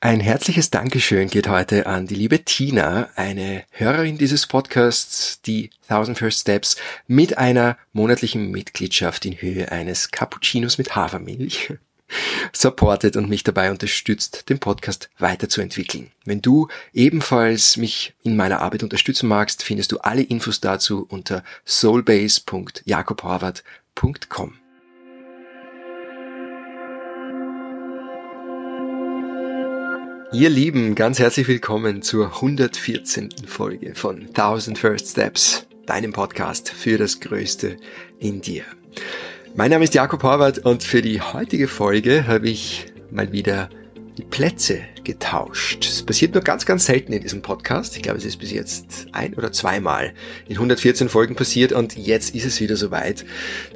Ein 0.00 0.20
herzliches 0.20 0.70
Dankeschön 0.70 1.28
geht 1.28 1.48
heute 1.48 1.86
an 1.86 2.06
die 2.06 2.14
liebe 2.14 2.44
Tina, 2.44 3.08
eine 3.16 3.64
Hörerin 3.72 4.16
dieses 4.16 4.46
Podcasts, 4.46 5.42
die 5.42 5.70
1000 5.88 6.16
First 6.16 6.42
Steps, 6.42 6.76
mit 7.08 7.36
einer 7.36 7.76
monatlichen 7.92 8.52
Mitgliedschaft 8.52 9.24
in 9.24 9.32
Höhe 9.32 9.72
eines 9.72 10.12
Cappuccinos 10.12 10.78
mit 10.78 10.94
Hafermilch 10.94 11.74
supportet 12.52 13.16
und 13.16 13.28
mich 13.28 13.42
dabei 13.42 13.72
unterstützt, 13.72 14.48
den 14.48 14.60
Podcast 14.60 15.10
weiterzuentwickeln. 15.18 16.12
Wenn 16.24 16.42
du 16.42 16.68
ebenfalls 16.92 17.76
mich 17.76 18.14
in 18.22 18.36
meiner 18.36 18.62
Arbeit 18.62 18.84
unterstützen 18.84 19.28
magst, 19.28 19.64
findest 19.64 19.90
du 19.90 19.98
alle 19.98 20.22
Infos 20.22 20.60
dazu 20.60 21.06
unter 21.08 21.42
soulbase.jakobhorvath.com. 21.66 24.58
Ihr 30.30 30.50
Lieben, 30.50 30.94
ganz 30.94 31.18
herzlich 31.18 31.48
willkommen 31.48 32.02
zur 32.02 32.26
114. 32.26 33.30
Folge 33.46 33.94
von 33.94 34.26
1000 34.26 34.76
First 34.78 35.08
Steps, 35.12 35.66
deinem 35.86 36.12
Podcast 36.12 36.68
für 36.68 36.98
das 36.98 37.20
Größte 37.20 37.78
in 38.18 38.42
dir. 38.42 38.64
Mein 39.56 39.70
Name 39.70 39.84
ist 39.84 39.94
Jakob 39.94 40.22
Horvath 40.22 40.58
und 40.58 40.82
für 40.82 41.00
die 41.00 41.22
heutige 41.22 41.66
Folge 41.66 42.26
habe 42.26 42.50
ich 42.50 42.92
mal 43.10 43.32
wieder 43.32 43.70
die 44.18 44.24
Plätze 44.24 44.80
getauscht. 45.02 45.86
Es 45.86 46.02
passiert 46.02 46.34
nur 46.34 46.42
ganz, 46.42 46.66
ganz 46.66 46.84
selten 46.84 47.14
in 47.14 47.22
diesem 47.22 47.40
Podcast. 47.40 47.96
Ich 47.96 48.02
glaube, 48.02 48.18
es 48.18 48.26
ist 48.26 48.36
bis 48.36 48.52
jetzt 48.52 49.06
ein 49.12 49.32
oder 49.32 49.50
zweimal 49.50 50.12
in 50.46 50.56
114 50.56 51.08
Folgen 51.08 51.36
passiert 51.36 51.72
und 51.72 51.96
jetzt 51.96 52.34
ist 52.34 52.44
es 52.44 52.60
wieder 52.60 52.76
soweit, 52.76 53.24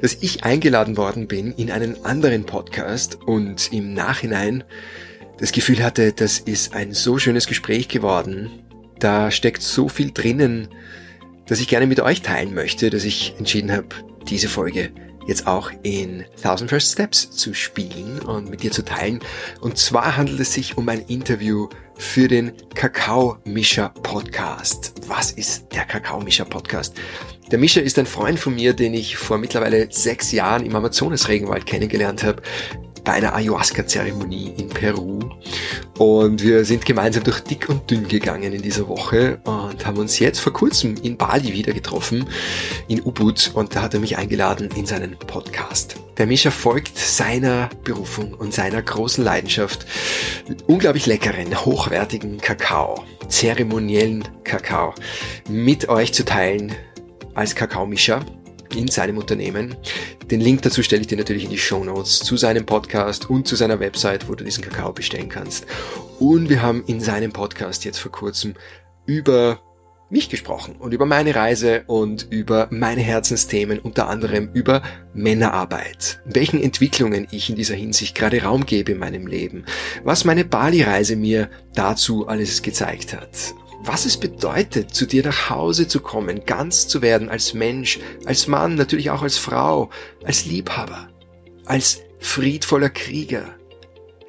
dass 0.03 0.17
ich 0.21 0.43
eingeladen 0.43 0.97
worden 0.97 1.27
bin 1.27 1.51
in 1.53 1.71
einen 1.71 2.05
anderen 2.05 2.45
Podcast 2.45 3.17
und 3.25 3.73
im 3.73 3.95
Nachhinein 3.95 4.63
das 5.37 5.51
Gefühl 5.51 5.83
hatte, 5.83 6.13
das 6.13 6.39
ist 6.39 6.73
ein 6.73 6.93
so 6.93 7.17
schönes 7.17 7.47
Gespräch 7.47 7.87
geworden. 7.87 8.49
Da 8.99 9.31
steckt 9.31 9.61
so 9.61 9.89
viel 9.89 10.11
drinnen, 10.11 10.69
dass 11.47 11.59
ich 11.59 11.67
gerne 11.67 11.87
mit 11.87 11.99
euch 11.99 12.21
teilen 12.21 12.53
möchte, 12.53 12.89
dass 12.89 13.03
ich 13.03 13.35
entschieden 13.37 13.71
habe, 13.71 13.87
diese 14.29 14.47
Folge 14.47 14.91
jetzt 15.27 15.47
auch 15.47 15.71
in 15.83 16.25
Thousand 16.41 16.69
First 16.69 16.93
Steps 16.93 17.31
zu 17.31 17.53
spielen 17.53 18.19
und 18.19 18.49
mit 18.49 18.63
dir 18.63 18.71
zu 18.71 18.83
teilen. 18.83 19.19
Und 19.61 19.77
zwar 19.77 20.17
handelt 20.17 20.39
es 20.39 20.53
sich 20.53 20.77
um 20.77 20.87
ein 20.89 21.01
Interview 21.07 21.69
für 21.95 22.27
den 22.27 22.53
Kakao 22.75 23.37
Mischer 23.45 23.89
Podcast. 24.03 24.93
Was 25.07 25.31
ist 25.31 25.67
der 25.73 25.85
Kakao 25.85 26.19
Mischer 26.19 26.45
Podcast? 26.45 26.95
Der 27.51 27.59
Mischer 27.59 27.83
ist 27.83 27.99
ein 27.99 28.05
Freund 28.05 28.39
von 28.39 28.55
mir, 28.55 28.73
den 28.73 28.93
ich 28.93 29.15
vor 29.17 29.37
mittlerweile 29.37 29.87
sechs 29.91 30.31
Jahren 30.31 30.65
im 30.65 30.75
Amazonas-Regenwald 30.75 31.65
kennengelernt 31.65 32.23
habe 32.23 32.41
bei 33.03 33.13
einer 33.13 33.35
Ayahuasca-Zeremonie 33.35 34.53
in 34.57 34.69
Peru. 34.69 35.19
Und 35.97 36.41
wir 36.41 36.65
sind 36.65 36.85
gemeinsam 36.85 37.23
durch 37.23 37.41
dick 37.41 37.69
und 37.69 37.89
dünn 37.89 38.07
gegangen 38.07 38.53
in 38.53 38.61
dieser 38.61 38.87
Woche 38.87 39.39
und 39.43 39.85
haben 39.85 39.97
uns 39.97 40.19
jetzt 40.19 40.39
vor 40.39 40.53
kurzem 40.53 40.95
in 41.03 41.17
Bali 41.17 41.53
wieder 41.53 41.73
getroffen, 41.73 42.27
in 42.87 43.01
Ubud, 43.01 43.51
und 43.53 43.75
da 43.75 43.83
hat 43.83 43.93
er 43.93 43.99
mich 43.99 44.17
eingeladen 44.17 44.69
in 44.75 44.85
seinen 44.85 45.17
Podcast. 45.17 45.97
Der 46.17 46.27
Mischa 46.27 46.51
folgt 46.51 46.97
seiner 46.97 47.69
Berufung 47.83 48.33
und 48.33 48.53
seiner 48.53 48.81
großen 48.81 49.23
Leidenschaft, 49.23 49.85
unglaublich 50.67 51.05
leckeren, 51.05 51.65
hochwertigen 51.65 52.39
Kakao, 52.39 53.03
zeremoniellen 53.27 54.23
Kakao, 54.43 54.93
mit 55.49 55.89
euch 55.89 56.13
zu 56.13 56.23
teilen 56.23 56.73
als 57.33 57.55
Kakaomischer 57.55 58.21
in 58.75 58.87
seinem 58.87 59.17
Unternehmen. 59.17 59.75
Den 60.29 60.41
Link 60.41 60.61
dazu 60.61 60.83
stelle 60.83 61.01
ich 61.01 61.07
dir 61.07 61.17
natürlich 61.17 61.45
in 61.45 61.49
die 61.49 61.57
Show 61.57 61.83
Notes 61.83 62.19
zu 62.19 62.37
seinem 62.37 62.65
Podcast 62.65 63.29
und 63.29 63.47
zu 63.47 63.55
seiner 63.55 63.79
Website, 63.79 64.27
wo 64.27 64.35
du 64.35 64.43
diesen 64.43 64.63
Kakao 64.63 64.93
bestellen 64.93 65.29
kannst. 65.29 65.65
Und 66.19 66.49
wir 66.49 66.61
haben 66.61 66.83
in 66.87 66.99
seinem 66.99 67.31
Podcast 67.31 67.85
jetzt 67.85 67.99
vor 67.99 68.11
kurzem 68.11 68.53
über 69.05 69.61
mich 70.09 70.29
gesprochen 70.29 70.75
und 70.77 70.93
über 70.93 71.05
meine 71.05 71.35
Reise 71.35 71.83
und 71.87 72.27
über 72.29 72.67
meine 72.69 73.01
Herzensthemen, 73.01 73.79
unter 73.79 74.07
anderem 74.07 74.49
über 74.53 74.83
Männerarbeit, 75.13 76.21
welchen 76.25 76.61
Entwicklungen 76.61 77.27
ich 77.31 77.49
in 77.49 77.55
dieser 77.55 77.75
Hinsicht 77.75 78.15
gerade 78.15 78.43
Raum 78.43 78.65
gebe 78.65 78.91
in 78.91 78.99
meinem 78.99 79.25
Leben, 79.25 79.65
was 80.03 80.23
meine 80.23 80.45
Bali-Reise 80.45 81.15
mir 81.15 81.49
dazu 81.73 82.27
alles 82.27 82.61
gezeigt 82.61 83.13
hat 83.13 83.55
was 83.85 84.05
es 84.05 84.17
bedeutet, 84.17 84.93
zu 84.93 85.05
dir 85.05 85.23
nach 85.23 85.49
Hause 85.49 85.87
zu 85.87 85.99
kommen, 85.99 86.45
ganz 86.45 86.87
zu 86.87 87.01
werden 87.01 87.29
als 87.29 87.53
Mensch, 87.53 87.99
als 88.25 88.47
Mann, 88.47 88.75
natürlich 88.75 89.09
auch 89.09 89.23
als 89.23 89.37
Frau, 89.37 89.89
als 90.23 90.45
Liebhaber, 90.45 91.09
als 91.65 91.99
friedvoller 92.19 92.89
Krieger. 92.89 93.55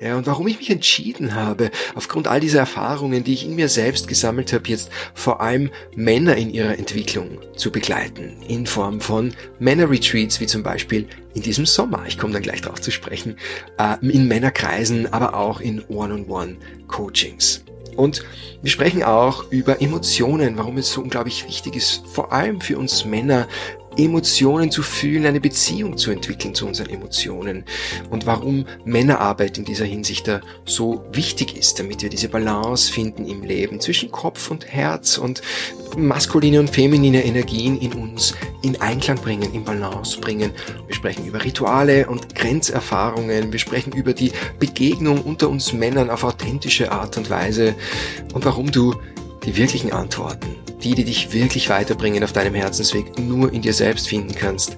Ja, 0.01 0.17
und 0.17 0.27
warum 0.27 0.49
ich 0.49 0.59
mich 0.59 0.71
entschieden 0.71 1.35
habe, 1.35 1.71
aufgrund 1.95 2.27
all 2.27 2.41
dieser 2.41 2.59
Erfahrungen, 2.59 3.23
die 3.23 3.33
ich 3.33 3.47
in 3.47 3.55
mir 3.55 3.69
selbst 3.69 4.09
gesammelt 4.09 4.53
habe, 4.53 4.69
jetzt 4.69 4.91
vor 5.15 5.41
allem 5.41 5.71
Männer 5.95 6.37
in 6.37 6.51
ihrer 6.51 6.77
Entwicklung 6.77 7.39
zu 7.57 7.71
begleiten, 7.71 8.37
in 8.49 8.67
Form 8.67 9.01
von 9.01 9.33
Männerretreats, 9.61 10.41
wie 10.41 10.47
zum 10.47 10.65
Beispiel 10.65 11.07
in 11.35 11.43
diesem 11.43 11.65
Sommer, 11.65 12.05
ich 12.09 12.19
komme 12.19 12.33
dann 12.33 12.43
gleich 12.43 12.61
darauf 12.61 12.81
zu 12.81 12.91
sprechen, 12.91 13.37
äh, 13.79 13.97
in 14.07 14.27
Männerkreisen, 14.27 15.13
aber 15.13 15.37
auch 15.37 15.61
in 15.61 15.83
One-on-One-Coachings. 15.87 17.65
Und 17.97 18.25
wir 18.63 18.71
sprechen 18.71 19.03
auch 19.03 19.51
über 19.51 19.81
Emotionen, 19.83 20.57
warum 20.57 20.79
es 20.79 20.93
so 20.93 21.01
unglaublich 21.01 21.47
wichtig 21.47 21.77
ist, 21.77 22.07
vor 22.07 22.33
allem 22.33 22.61
für 22.61 22.79
uns 22.79 23.05
Männer, 23.05 23.47
Emotionen 23.97 24.71
zu 24.71 24.83
fühlen, 24.83 25.27
eine 25.27 25.41
Beziehung 25.41 25.97
zu 25.97 26.11
entwickeln 26.11 26.55
zu 26.55 26.67
unseren 26.67 26.91
Emotionen. 26.91 27.65
Und 28.11 28.27
warum 28.27 28.67
Männerarbeit 28.85 29.59
in 29.59 29.65
dieser 29.65 29.85
Hinsicht 29.85 30.29
da 30.29 30.41
so 30.65 31.05
wichtig 31.13 31.57
ist, 31.57 31.79
damit 31.79 32.03
wir 32.03 32.09
diese 32.09 32.29
Balance 32.29 32.93
finden 32.93 33.27
im 33.27 33.43
Leben 33.43 33.81
zwischen 33.81 34.11
Kopf 34.11 34.51
und 34.51 34.67
Herz 34.67 35.19
und 35.19 35.43
maskuline 35.97 36.61
und 36.61 36.71
feminine 36.71 37.25
Energien 37.25 37.79
in 37.79 37.93
uns 37.93 38.35
in 38.63 38.81
Einklang 38.81 39.19
bringen, 39.19 39.53
in 39.55 39.65
Balance 39.65 40.21
bringen. 40.21 40.53
Wir 40.87 40.95
sprechen 40.95 41.27
über 41.27 41.45
Rituale 41.45 42.09
und 42.09 42.35
Grenzerfahrungen, 42.35 43.53
wir 43.53 43.59
sprechen 43.59 43.93
über 43.93 44.13
die 44.13 44.33
Begegnung 44.59 45.23
unter 45.23 45.49
uns 45.49 45.73
Männern 45.73 46.11
auf 46.11 46.25
authentische 46.25 46.91
Art 46.91 47.17
und 47.17 47.31
Weise. 47.31 47.75
Und 48.33 48.45
warum 48.45 48.71
du 48.71 48.95
die 49.45 49.57
wirklichen 49.57 49.93
Antworten 49.93 50.64
die, 50.85 50.95
die 50.95 51.05
dich 51.05 51.33
wirklich 51.33 51.71
weiterbringen 51.71 52.23
auf 52.23 52.33
deinem 52.33 52.55
Herzensweg, 52.55 53.19
nur 53.19 53.53
in 53.53 53.63
dir 53.63 53.73
selbst 53.73 54.09
finden 54.09 54.35
kannst. 54.35 54.77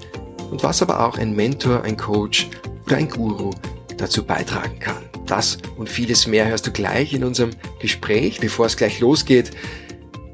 Und 0.50 0.62
was 0.62 0.80
aber 0.80 1.04
auch 1.04 1.18
ein 1.18 1.34
Mentor, 1.34 1.82
ein 1.82 1.96
Coach 1.96 2.48
oder 2.86 2.96
ein 2.96 3.08
Guru 3.08 3.50
dazu 3.96 4.24
beitragen 4.24 4.78
kann. 4.78 5.04
Das 5.26 5.58
und 5.76 5.88
vieles 5.88 6.26
mehr 6.28 6.46
hörst 6.46 6.66
du 6.66 6.70
gleich 6.70 7.12
in 7.12 7.24
unserem 7.24 7.50
Gespräch. 7.80 8.38
Bevor 8.38 8.66
es 8.66 8.76
gleich 8.76 9.00
losgeht, 9.00 9.50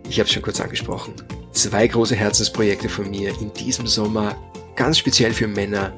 ich 0.08 0.18
habe 0.18 0.26
es 0.26 0.34
schon 0.34 0.42
kurz 0.42 0.60
angesprochen, 0.60 1.14
zwei 1.52 1.86
große 1.86 2.14
Herzensprojekte 2.14 2.90
von 2.90 3.08
mir 3.08 3.32
in 3.40 3.52
diesem 3.54 3.86
Sommer, 3.86 4.36
ganz 4.76 4.98
speziell 4.98 5.32
für 5.32 5.48
Männer. 5.48 5.96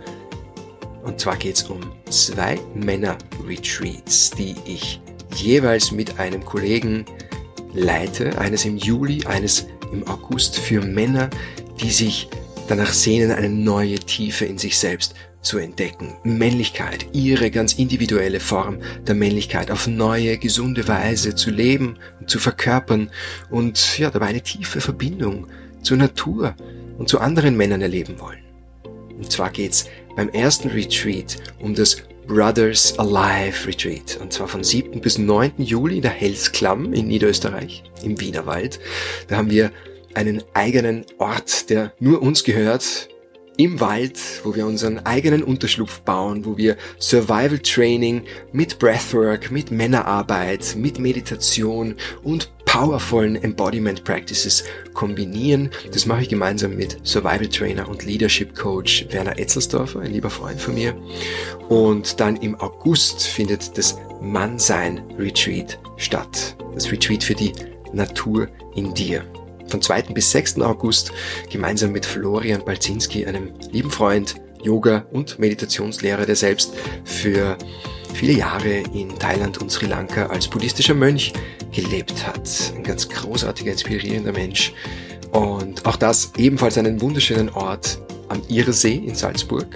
Und 1.03 1.19
zwar 1.19 1.37
geht 1.37 1.56
es 1.56 1.65
um 1.65 1.81
zwei 2.09 2.59
Männer-Retreats, 2.75 4.31
die 4.31 4.55
ich 4.65 5.01
jeweils 5.35 5.91
mit 5.91 6.21
einem 6.21 6.45
Kollegen 6.45 7.05
leite, 7.75 8.39
eines 8.39 8.65
im 8.65 8.77
Juli, 8.77 9.25
eines 9.27 9.67
im 9.93 10.07
August 10.07 10.59
für 10.59 10.81
Männer, 10.81 11.31
die 11.81 11.91
sich 11.91 12.29
danach 12.69 12.93
sehnen, 12.93 13.31
eine 13.31 13.49
neue 13.49 13.99
Tiefe 13.99 14.45
in 14.45 14.59
sich 14.59 14.79
selbst 14.79 15.15
zu 15.43 15.59
entdecken. 15.59 16.15
Männlichkeit, 16.25 17.07
ihre 17.12 17.51
ganz 17.51 17.75
individuelle 17.75 18.41
Form 18.41 18.79
der 19.07 19.15
Männlichkeit 19.15 19.71
auf 19.71 19.87
neue, 19.87 20.39
gesunde 20.39 20.89
Weise 20.89 21.35
zu 21.35 21.51
leben 21.51 21.99
und 22.21 22.31
zu 22.31 22.39
verkörpern 22.39 23.11
und 23.51 23.99
ja, 23.99 24.11
dabei 24.11 24.27
eine 24.27 24.41
tiefe 24.41 24.81
Verbindung 24.81 25.47
zur 25.83 25.99
Natur 25.99 26.55
und 26.99 27.09
zu 27.09 27.21
anderen 27.21 27.56
Männern 27.56 27.83
erleben 27.83 28.19
wollen. 28.19 28.41
Und 29.17 29.31
zwar 29.31 29.51
geht's 29.51 29.87
beim 30.17 30.29
ersten 30.31 30.71
Retreat 30.71 31.37
um 31.61 31.75
das 31.75 31.99
Brothers 32.27 32.99
Alive 32.99 33.67
Retreat. 33.67 34.19
Und 34.21 34.33
zwar 34.33 34.49
von 34.49 34.65
7. 34.65 35.01
bis 35.01 35.19
9. 35.19 35.55
Juli 35.59 35.97
in 35.97 36.03
der 36.03 36.11
Helsklamm 36.11 36.93
in 36.93 37.09
Niederösterreich, 37.09 37.85
im 38.03 38.21
Wienerwald. 38.21 38.81
Da 39.29 39.37
haben 39.37 39.50
wir 39.50 39.71
einen 40.15 40.43
eigenen 40.55 41.05
Ort, 41.19 41.71
der 41.71 41.93
nur 41.99 42.23
uns 42.23 42.44
gehört, 42.44 43.09
im 43.56 43.79
Wald, 43.81 44.19
wo 44.43 44.55
wir 44.55 44.67
unseren 44.67 45.05
eigenen 45.06 45.44
Unterschlupf 45.44 46.00
bauen, 46.00 46.44
wo 46.44 46.56
wir 46.56 46.76
Survival 46.99 47.59
Training 47.59 48.23
mit 48.53 48.79
Breathwork, 48.79 49.50
mit 49.50 49.71
Männerarbeit, 49.71 50.75
mit 50.76 50.99
Meditation 50.99 51.94
und 52.23 52.50
powervollen 52.75 53.41
Embodiment 53.41 54.03
Practices 54.03 54.65
kombinieren. 54.94 55.71
Das 55.93 56.06
mache 56.06 56.23
ich 56.23 56.29
gemeinsam 56.29 56.75
mit 56.75 56.99
Survival 57.05 57.47
Trainer 57.47 57.88
und 57.88 58.05
Leadership 58.05 58.56
Coach 58.56 59.06
Werner 59.11 59.38
Etzelsdorfer, 59.38 60.00
ein 60.00 60.11
lieber 60.11 60.29
Freund 60.29 60.61
von 60.61 60.75
mir. 60.75 60.93
Und 61.69 62.19
dann 62.19 62.35
im 62.37 62.56
August 62.56 63.29
findet 63.29 63.79
das 63.79 63.97
Mannsein 64.21 65.05
Retreat 65.17 65.79
statt. 65.99 66.56
Das 66.75 66.91
Retreat 66.91 67.23
für 67.23 67.37
die 67.37 67.53
Natur 67.93 68.49
in 68.75 68.93
dir. 68.93 69.25
Von 69.69 69.81
2. 69.81 70.03
bis 70.12 70.32
6. 70.32 70.61
August 70.62 71.12
gemeinsam 71.53 71.93
mit 71.93 72.05
Florian 72.05 72.65
Balzinski, 72.65 73.25
einem 73.25 73.53
lieben 73.71 73.93
Freund, 73.93 74.35
Yoga 74.65 75.06
und 75.12 75.38
Meditationslehrer, 75.38 76.26
der 76.26 76.37
selbst 76.37 76.73
für 77.05 77.56
viele 78.14 78.32
Jahre 78.32 78.82
in 78.94 79.19
Thailand 79.19 79.58
und 79.58 79.70
Sri 79.70 79.87
Lanka 79.87 80.26
als 80.26 80.49
buddhistischer 80.49 80.94
Mönch 80.94 81.32
gelebt 81.72 82.26
hat. 82.26 82.72
Ein 82.75 82.84
ganz 82.84 83.08
großartiger, 83.08 83.72
inspirierender 83.72 84.32
Mensch. 84.32 84.72
Und 85.32 85.84
auch 85.84 85.96
das 85.96 86.32
ebenfalls 86.37 86.78
einen 86.78 87.00
wunderschönen 87.00 87.50
Ort 87.50 87.99
am 88.28 88.40
Irsee 88.49 88.96
in 88.96 89.14
Salzburg. 89.14 89.66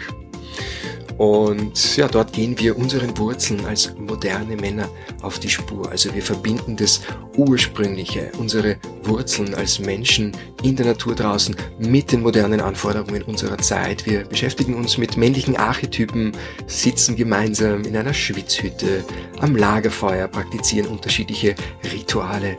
Und 1.19 1.97
ja, 1.97 2.07
dort 2.07 2.33
gehen 2.33 2.57
wir 2.61 2.79
unseren 2.79 3.19
Wurzeln 3.19 3.67
als 3.67 3.93
moderne 3.99 4.55
Männer 4.55 4.89
auf 5.21 5.41
die 5.41 5.49
Spur. 5.49 5.91
Also 5.91 6.15
wir 6.15 6.23
verbinden 6.23 6.77
das 6.77 7.01
Ursprüngliche, 7.37 8.31
unsere 8.39 8.77
Wurzeln 9.03 9.53
als 9.55 9.81
Menschen 9.81 10.31
in 10.63 10.77
der 10.77 10.87
Natur 10.87 11.17
draußen 11.17 11.57
mit 11.81 12.13
den 12.13 12.23
modernen 12.23 12.61
Anforderungen 12.61 13.23
unserer 13.23 13.59
Zeit. 13.59 14.07
Wir 14.07 14.25
beschäftigen 14.25 14.77
uns 14.77 14.97
mit 14.97 15.17
männlichen 15.17 15.57
Archetypen, 15.57 16.33
sitzen 16.69 17.17
gemeinsam 17.17 17.83
in 17.83 17.97
einer 17.97 18.15
Schwitzhütte, 18.15 19.05
am 19.41 19.57
Lagerfeuer, 19.57 20.29
praktizieren 20.29 20.89
unterschiedliche 20.89 21.57
Rituale, 21.93 22.57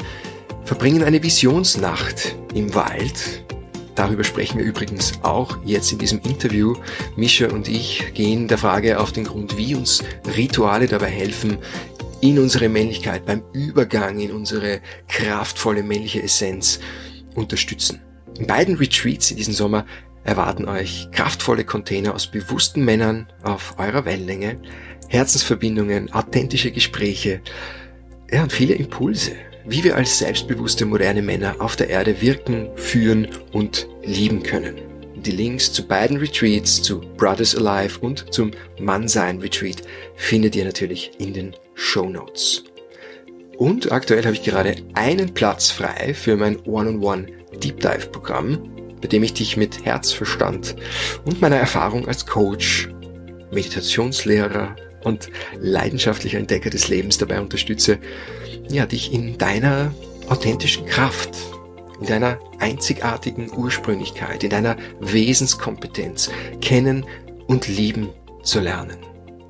verbringen 0.65 1.03
eine 1.03 1.23
Visionsnacht 1.23 2.35
im 2.53 2.75
Wald, 2.75 3.45
Darüber 3.99 4.23
sprechen 4.23 4.59
wir 4.59 4.65
übrigens 4.65 5.19
auch 5.23 5.57
jetzt 5.65 5.91
in 5.91 5.97
diesem 5.97 6.21
Interview. 6.21 6.73
Mischa 7.17 7.47
und 7.47 7.67
ich 7.67 8.13
gehen 8.13 8.47
der 8.47 8.57
Frage 8.57 8.97
auf 8.97 9.11
den 9.11 9.25
Grund, 9.25 9.57
wie 9.57 9.75
uns 9.75 10.01
Rituale 10.37 10.87
dabei 10.87 11.07
helfen, 11.07 11.57
in 12.21 12.39
unsere 12.39 12.69
Männlichkeit, 12.69 13.25
beim 13.25 13.43
Übergang 13.51 14.21
in 14.21 14.31
unsere 14.31 14.79
kraftvolle 15.09 15.83
männliche 15.83 16.23
Essenz 16.23 16.79
unterstützen. 17.35 17.99
In 18.39 18.47
beiden 18.47 18.77
Retreats 18.77 19.31
in 19.31 19.35
diesem 19.35 19.53
Sommer 19.53 19.85
erwarten 20.23 20.63
euch 20.69 21.09
kraftvolle 21.11 21.65
Container 21.65 22.15
aus 22.15 22.27
bewussten 22.27 22.85
Männern 22.85 23.27
auf 23.43 23.77
eurer 23.79 24.05
Wellenlänge, 24.05 24.61
Herzensverbindungen, 25.09 26.13
authentische 26.13 26.71
Gespräche 26.71 27.41
ja, 28.31 28.43
und 28.43 28.53
viele 28.53 28.75
Impulse 28.75 29.33
wie 29.65 29.83
wir 29.83 29.95
als 29.95 30.17
selbstbewusste 30.17 30.85
moderne 30.85 31.21
Männer 31.21 31.55
auf 31.59 31.75
der 31.75 31.89
Erde 31.89 32.21
wirken, 32.21 32.69
führen 32.75 33.27
und 33.51 33.87
lieben 34.03 34.43
können. 34.43 34.75
Die 35.15 35.31
Links 35.31 35.73
zu 35.73 35.85
beiden 35.85 36.17
Retreats, 36.17 36.81
zu 36.81 37.01
Brothers 37.17 37.55
Alive 37.55 37.99
und 37.99 38.33
zum 38.33 38.51
Mannsein 38.79 39.39
Retreat 39.39 39.81
findet 40.15 40.55
ihr 40.55 40.63
natürlich 40.63 41.11
in 41.17 41.33
den 41.33 41.55
Show 41.73 42.09
Notes. 42.09 42.63
Und 43.57 43.91
aktuell 43.91 44.23
habe 44.23 44.35
ich 44.35 44.43
gerade 44.43 44.77
einen 44.93 45.33
Platz 45.33 45.69
frei 45.69 46.13
für 46.13 46.37
mein 46.37 46.57
One-on-One 46.61 47.27
Deep 47.61 47.81
Dive 47.81 48.07
Programm, 48.11 48.57
bei 49.01 49.09
dem 49.09 49.23
ich 49.23 49.33
dich 49.33 49.57
mit 49.57 49.83
Herzverstand 49.85 50.77
und 51.25 51.41
meiner 51.41 51.57
Erfahrung 51.57 52.07
als 52.07 52.25
Coach, 52.25 52.89
Meditationslehrer 53.51 54.75
und 55.03 55.29
leidenschaftlicher 55.59 56.37
Entdecker 56.37 56.69
des 56.69 56.87
Lebens 56.87 57.17
dabei 57.17 57.41
unterstütze, 57.41 57.99
ja, 58.69 58.85
dich 58.85 59.13
in 59.13 59.37
deiner 59.37 59.93
authentischen 60.27 60.85
Kraft, 60.85 61.37
in 61.99 62.07
deiner 62.07 62.39
einzigartigen 62.59 63.51
Ursprünglichkeit, 63.51 64.43
in 64.43 64.49
deiner 64.49 64.77
Wesenskompetenz 64.99 66.29
kennen 66.61 67.05
und 67.47 67.67
lieben 67.67 68.09
zu 68.43 68.59
lernen. 68.59 69.08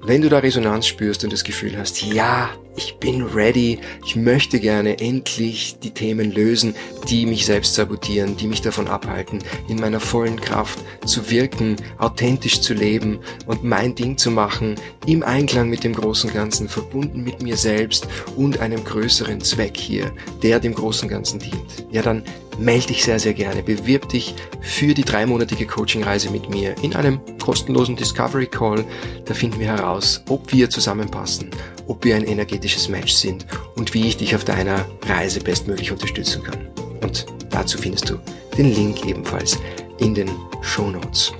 Wenn 0.09 0.23
du 0.23 0.29
da 0.29 0.39
Resonanz 0.39 0.87
spürst 0.87 1.23
und 1.23 1.31
das 1.31 1.43
Gefühl 1.43 1.77
hast, 1.77 2.01
ja, 2.01 2.49
ich 2.75 2.95
bin 2.95 3.21
ready, 3.21 3.77
ich 4.03 4.15
möchte 4.15 4.59
gerne 4.59 4.99
endlich 4.99 5.77
die 5.83 5.91
Themen 5.91 6.31
lösen, 6.31 6.73
die 7.07 7.27
mich 7.27 7.45
selbst 7.45 7.75
sabotieren, 7.75 8.35
die 8.35 8.47
mich 8.47 8.63
davon 8.63 8.87
abhalten, 8.87 9.37
in 9.67 9.79
meiner 9.79 9.99
vollen 9.99 10.41
Kraft 10.41 10.79
zu 11.05 11.29
wirken, 11.29 11.75
authentisch 11.99 12.59
zu 12.59 12.73
leben 12.73 13.19
und 13.45 13.63
mein 13.63 13.93
Ding 13.93 14.17
zu 14.17 14.31
machen, 14.31 14.77
im 15.05 15.21
Einklang 15.21 15.69
mit 15.69 15.83
dem 15.83 15.93
großen 15.93 16.33
Ganzen, 16.33 16.69
verbunden 16.69 17.23
mit 17.23 17.43
mir 17.43 17.55
selbst 17.55 18.07
und 18.35 18.61
einem 18.61 18.83
größeren 18.83 19.41
Zweck 19.41 19.77
hier, 19.77 20.11
der 20.41 20.59
dem 20.59 20.73
großen 20.73 21.07
Ganzen 21.07 21.37
dient. 21.37 21.85
Ja, 21.91 22.01
dann 22.01 22.23
melde 22.59 22.87
dich 22.87 23.03
sehr, 23.03 23.19
sehr 23.19 23.33
gerne. 23.33 23.63
Bewirb 23.63 24.09
dich 24.09 24.35
für 24.61 24.93
die 24.93 25.03
dreimonatige 25.03 25.65
Coachingreise 25.65 26.29
mit 26.29 26.49
mir 26.49 26.75
in 26.81 26.95
einem 26.95 27.19
kostenlosen 27.41 27.95
Discovery 27.95 28.47
Call. 28.47 28.85
Da 29.25 29.33
finden 29.33 29.59
wir 29.59 29.67
heraus, 29.67 30.21
ob 30.29 30.51
wir 30.51 30.69
zusammenpassen, 30.69 31.49
ob 31.87 32.03
wir 32.03 32.15
ein 32.15 32.25
energetisches 32.25 32.89
Match 32.89 33.13
sind 33.13 33.45
und 33.75 33.93
wie 33.93 34.07
ich 34.07 34.17
dich 34.17 34.35
auf 34.35 34.43
deiner 34.43 34.85
Reise 35.07 35.39
bestmöglich 35.39 35.91
unterstützen 35.91 36.43
kann. 36.43 36.67
Und 37.01 37.25
dazu 37.49 37.77
findest 37.77 38.09
du 38.09 38.19
den 38.57 38.73
Link 38.73 39.05
ebenfalls 39.05 39.57
in 39.99 40.13
den 40.13 40.29
Show 40.61 40.89
Notes. 40.89 41.31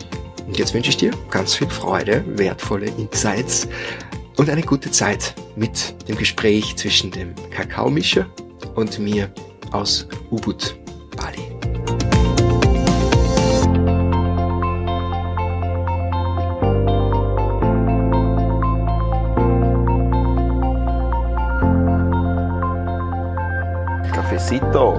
Und 0.47 0.57
jetzt 0.57 0.73
wünsche 0.73 0.89
ich 0.89 0.97
dir 0.97 1.11
ganz 1.29 1.53
viel 1.53 1.69
Freude, 1.69 2.23
wertvolle 2.25 2.87
Insights 2.97 3.67
und 4.37 4.49
eine 4.49 4.63
gute 4.63 4.89
Zeit 4.89 5.35
mit 5.55 5.93
dem 6.07 6.17
Gespräch 6.17 6.75
zwischen 6.77 7.11
dem 7.11 7.35
Kakaomischer 7.51 8.25
und 8.75 8.97
mir 8.97 9.29
aus 9.71 10.07
Ubud 10.31 10.78
Cafecito. 24.49 24.97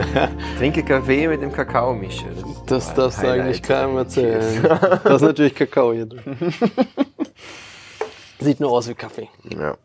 Trinke 0.58 0.82
Kaffee 0.82 1.28
mit 1.28 1.42
dem 1.42 1.52
Kakaomischer. 1.52 2.28
Das, 2.66 2.86
das 2.86 2.94
darfst 2.94 3.22
du 3.22 3.30
eigentlich 3.30 3.62
keinem 3.62 3.98
erzählen. 3.98 4.62
Da 5.04 5.16
ist 5.16 5.22
natürlich 5.22 5.54
Kakao 5.54 5.92
hier 5.92 6.06
drin. 6.06 6.22
Sieht 8.38 8.58
nur 8.58 8.70
aus 8.70 8.88
wie 8.88 8.94
Kaffee. 8.94 9.28
Ja. 9.50 9.76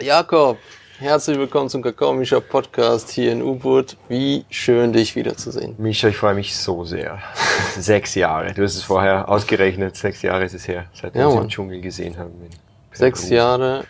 Jakob, 0.00 0.58
Herzlich 0.98 1.38
willkommen 1.38 1.68
zum 1.68 1.82
Kakao 1.82 2.12
Misha 2.12 2.40
Podcast 2.40 3.10
hier 3.10 3.30
in 3.30 3.42
U-Boot. 3.42 3.96
Wie 4.08 4.44
schön, 4.50 4.92
dich 4.92 5.14
wiederzusehen. 5.14 5.76
Misha, 5.78 6.08
ich 6.08 6.16
freue 6.16 6.34
mich 6.34 6.56
so 6.56 6.84
sehr. 6.84 7.20
sechs 7.78 8.16
Jahre. 8.16 8.52
Du 8.52 8.62
hast 8.62 8.74
es 8.74 8.82
vorher 8.82 9.28
ausgerechnet. 9.28 9.96
Sechs 9.96 10.22
Jahre 10.22 10.44
ist 10.44 10.54
es 10.54 10.66
her, 10.66 10.86
seit 10.92 11.14
wir 11.14 11.20
ja, 11.20 11.26
uns 11.28 11.40
im 11.40 11.48
Dschungel 11.48 11.80
gesehen 11.80 12.16
haben. 12.18 12.32
Sechs 12.92 13.28
Jahre, 13.28 13.84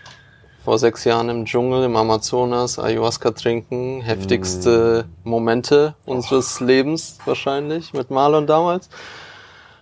vor 0.64 0.78
sechs 0.78 1.04
Jahren 1.04 1.28
im 1.28 1.44
Dschungel, 1.44 1.84
im 1.84 1.94
Amazonas, 1.94 2.78
Ayahuasca 2.78 3.32
trinken. 3.32 4.00
Heftigste 4.00 5.04
mm. 5.22 5.28
Momente 5.28 5.94
unseres 6.06 6.58
oh. 6.60 6.64
Lebens 6.64 7.18
wahrscheinlich 7.26 7.92
mit 7.92 8.10
Marlon 8.10 8.46
damals. 8.46 8.88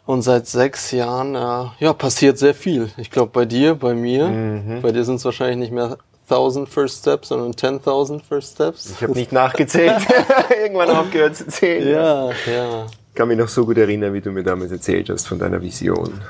Und 0.04 0.22
seit 0.22 0.48
sechs 0.48 0.90
Jahren, 0.90 1.36
äh, 1.36 1.84
ja, 1.84 1.92
passiert 1.92 2.36
sehr 2.36 2.54
viel. 2.54 2.90
Ich 2.96 3.12
glaube, 3.12 3.30
bei 3.32 3.44
dir, 3.44 3.76
bei 3.76 3.94
mir, 3.94 4.26
mhm. 4.26 4.82
bei 4.82 4.90
dir 4.90 5.04
sind 5.04 5.16
es 5.16 5.24
wahrscheinlich 5.24 5.58
nicht 5.58 5.72
mehr 5.72 5.98
1000 6.28 6.68
First 6.68 6.98
Steps, 6.98 7.28
sondern 7.28 7.52
10.000 7.52 8.20
First 8.20 8.54
Steps. 8.54 8.90
Ich 8.90 9.02
habe 9.02 9.12
nicht 9.12 9.30
nachgezählt. 9.30 10.02
Irgendwann 10.62 10.90
aufgehört 10.90 11.36
zu 11.36 11.46
zählen. 11.46 11.88
Ja, 11.88 12.30
ja. 12.52 12.86
Ich 13.08 13.14
kann 13.14 13.28
mich 13.28 13.38
noch 13.38 13.48
so 13.48 13.64
gut 13.64 13.78
erinnern, 13.78 14.12
wie 14.14 14.20
du 14.20 14.32
mir 14.32 14.42
damals 14.42 14.72
erzählt 14.72 15.08
hast 15.10 15.28
von 15.28 15.38
deiner 15.38 15.62
Vision. 15.62 16.20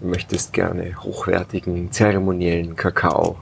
Du 0.00 0.08
möchtest 0.08 0.52
gerne 0.52 1.02
hochwertigen, 1.02 1.90
zeremoniellen 1.92 2.76
Kakao 2.76 3.38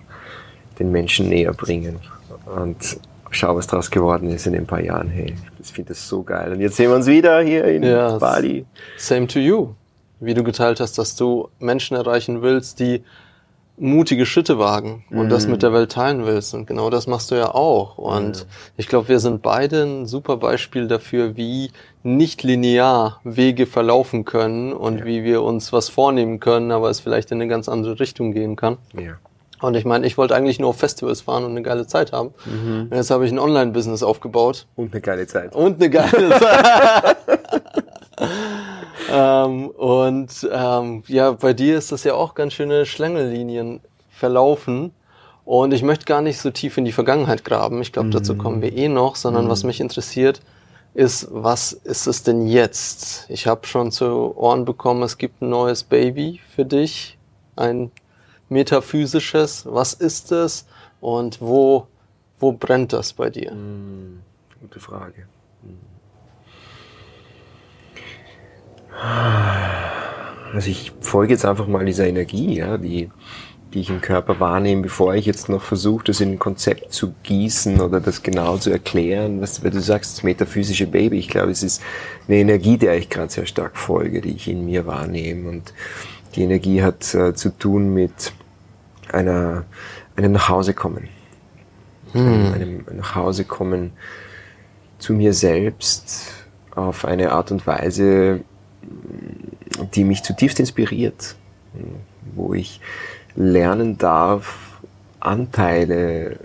den 0.80 0.90
Menschen 0.90 1.28
näher 1.28 1.52
bringen. 1.52 2.00
Und 2.46 2.98
schau, 3.30 3.54
was 3.56 3.66
daraus 3.66 3.90
geworden 3.90 4.30
ist 4.30 4.46
in 4.46 4.56
ein 4.56 4.66
paar 4.66 4.82
Jahren. 4.82 5.08
Hey, 5.08 5.34
ich 5.62 5.72
finde 5.72 5.90
das 5.90 6.08
so 6.08 6.22
geil. 6.22 6.52
Und 6.52 6.60
jetzt 6.60 6.76
sehen 6.76 6.90
wir 6.90 6.96
uns 6.96 7.06
wieder 7.06 7.40
hier 7.42 7.64
in 7.64 7.82
ja, 7.82 8.18
Bali. 8.18 8.66
Same 8.96 9.26
to 9.26 9.38
you. 9.38 9.68
Wie 10.18 10.34
du 10.34 10.42
geteilt 10.42 10.80
hast, 10.80 10.98
dass 10.98 11.14
du 11.16 11.48
Menschen 11.60 11.96
erreichen 11.96 12.42
willst, 12.42 12.80
die 12.80 13.02
mutige 13.78 14.26
Schritte 14.26 14.58
wagen 14.58 15.04
und 15.10 15.26
mhm. 15.26 15.28
das 15.30 15.46
mit 15.46 15.62
der 15.62 15.72
Welt 15.72 15.92
teilen 15.92 16.26
willst. 16.26 16.52
Und 16.52 16.66
genau 16.66 16.90
das 16.90 17.06
machst 17.06 17.30
du 17.30 17.34
ja 17.34 17.54
auch. 17.54 17.96
Und 17.96 18.40
ja. 18.40 18.44
ich 18.76 18.88
glaube, 18.88 19.08
wir 19.08 19.20
sind 19.20 19.40
beide 19.40 19.82
ein 19.82 20.06
super 20.06 20.36
Beispiel 20.36 20.86
dafür, 20.86 21.36
wie 21.36 21.70
nicht 22.02 22.42
linear 22.42 23.20
Wege 23.24 23.66
verlaufen 23.66 24.26
können 24.26 24.74
und 24.74 24.98
ja. 24.98 25.04
wie 25.06 25.24
wir 25.24 25.42
uns 25.42 25.72
was 25.72 25.88
vornehmen 25.88 26.40
können, 26.40 26.70
aber 26.72 26.90
es 26.90 27.00
vielleicht 27.00 27.30
in 27.30 27.40
eine 27.40 27.48
ganz 27.48 27.68
andere 27.68 27.98
Richtung 27.98 28.32
gehen 28.32 28.56
kann. 28.56 28.76
Ja. 28.94 29.14
Und 29.60 29.76
ich 29.76 29.84
meine, 29.84 30.06
ich 30.06 30.16
wollte 30.16 30.34
eigentlich 30.34 30.58
nur 30.58 30.70
auf 30.70 30.78
Festivals 30.78 31.22
fahren 31.22 31.44
und 31.44 31.50
eine 31.50 31.62
geile 31.62 31.86
Zeit 31.86 32.12
haben. 32.12 32.32
Mhm. 32.46 32.88
Und 32.90 32.96
jetzt 32.96 33.10
habe 33.10 33.26
ich 33.26 33.32
ein 33.32 33.38
Online-Business 33.38 34.02
aufgebaut. 34.02 34.66
Und 34.76 34.92
eine 34.92 35.00
geile 35.00 35.26
Zeit. 35.26 35.54
Und 35.54 35.76
eine 35.76 35.90
geile 35.90 36.30
Zeit. 36.38 37.16
ähm, 39.12 39.68
und 39.68 40.48
ähm, 40.50 41.02
ja, 41.06 41.32
bei 41.32 41.52
dir 41.52 41.76
ist 41.76 41.92
das 41.92 42.04
ja 42.04 42.14
auch 42.14 42.34
ganz 42.34 42.54
schöne 42.54 42.86
Schlängellinien 42.86 43.80
verlaufen. 44.08 44.92
Und 45.44 45.72
ich 45.72 45.82
möchte 45.82 46.04
gar 46.04 46.22
nicht 46.22 46.38
so 46.38 46.50
tief 46.50 46.78
in 46.78 46.84
die 46.84 46.92
Vergangenheit 46.92 47.44
graben. 47.44 47.82
Ich 47.82 47.92
glaube, 47.92 48.08
mhm. 48.08 48.12
dazu 48.12 48.36
kommen 48.36 48.62
wir 48.62 48.74
eh 48.74 48.88
noch, 48.88 49.16
sondern 49.16 49.46
mhm. 49.46 49.48
was 49.50 49.64
mich 49.64 49.80
interessiert, 49.80 50.40
ist, 50.94 51.28
was 51.30 51.72
ist 51.72 52.06
es 52.06 52.22
denn 52.22 52.46
jetzt? 52.46 53.26
Ich 53.28 53.46
habe 53.46 53.66
schon 53.66 53.92
zu 53.92 54.36
Ohren 54.36 54.64
bekommen, 54.64 55.02
es 55.02 55.18
gibt 55.18 55.40
ein 55.40 55.50
neues 55.50 55.84
Baby 55.84 56.40
für 56.54 56.64
dich, 56.64 57.18
ein 57.56 57.90
metaphysisches. 58.50 59.66
Was 59.66 59.94
ist 59.94 60.32
es 60.32 60.66
und 61.00 61.40
wo, 61.40 61.86
wo 62.38 62.52
brennt 62.52 62.92
das 62.92 63.12
bei 63.12 63.30
dir? 63.30 63.52
Mhm. 63.52 64.20
Gute 64.60 64.80
Frage. 64.80 65.26
Also 70.52 70.68
ich 70.68 70.92
folge 71.00 71.32
jetzt 71.32 71.46
einfach 71.46 71.66
mal 71.66 71.86
dieser 71.86 72.06
Energie, 72.06 72.56
ja, 72.56 72.76
die 72.76 73.10
die 73.72 73.80
ich 73.80 73.90
im 73.90 74.00
Körper 74.00 74.40
wahrnehme, 74.40 74.82
bevor 74.82 75.14
ich 75.14 75.26
jetzt 75.26 75.48
noch 75.48 75.62
versuche, 75.62 76.04
das 76.04 76.20
in 76.20 76.32
ein 76.32 76.38
Konzept 76.38 76.92
zu 76.92 77.14
gießen 77.22 77.80
oder 77.80 78.00
das 78.00 78.22
genau 78.22 78.56
zu 78.56 78.70
erklären, 78.70 79.40
was 79.40 79.62
weil 79.62 79.70
du 79.70 79.80
sagst, 79.80 80.16
das 80.16 80.22
metaphysische 80.22 80.86
Baby. 80.86 81.18
Ich 81.18 81.28
glaube, 81.28 81.52
es 81.52 81.62
ist 81.62 81.82
eine 82.26 82.38
Energie, 82.38 82.78
der 82.78 82.96
ich 82.96 83.08
gerade 83.08 83.30
sehr 83.30 83.46
stark 83.46 83.76
folge, 83.76 84.20
die 84.20 84.32
ich 84.32 84.48
in 84.48 84.64
mir 84.64 84.86
wahrnehme. 84.86 85.48
Und 85.48 85.72
die 86.34 86.42
Energie 86.42 86.82
hat 86.82 87.14
äh, 87.14 87.34
zu 87.34 87.50
tun 87.56 87.94
mit 87.94 88.32
einer, 89.12 89.64
einem 90.16 90.32
Nachhausekommen. 90.32 91.08
Hm. 92.12 92.52
Einem 92.52 92.84
Nachhausekommen 92.92 93.92
zu 94.98 95.12
mir 95.14 95.32
selbst 95.32 96.32
auf 96.74 97.04
eine 97.04 97.32
Art 97.32 97.50
und 97.50 97.66
Weise, 97.66 98.40
die 99.94 100.04
mich 100.04 100.22
zutiefst 100.22 100.60
inspiriert, 100.60 101.36
wo 102.34 102.54
ich 102.54 102.80
lernen 103.34 103.98
darf, 103.98 104.80
Anteile 105.20 106.38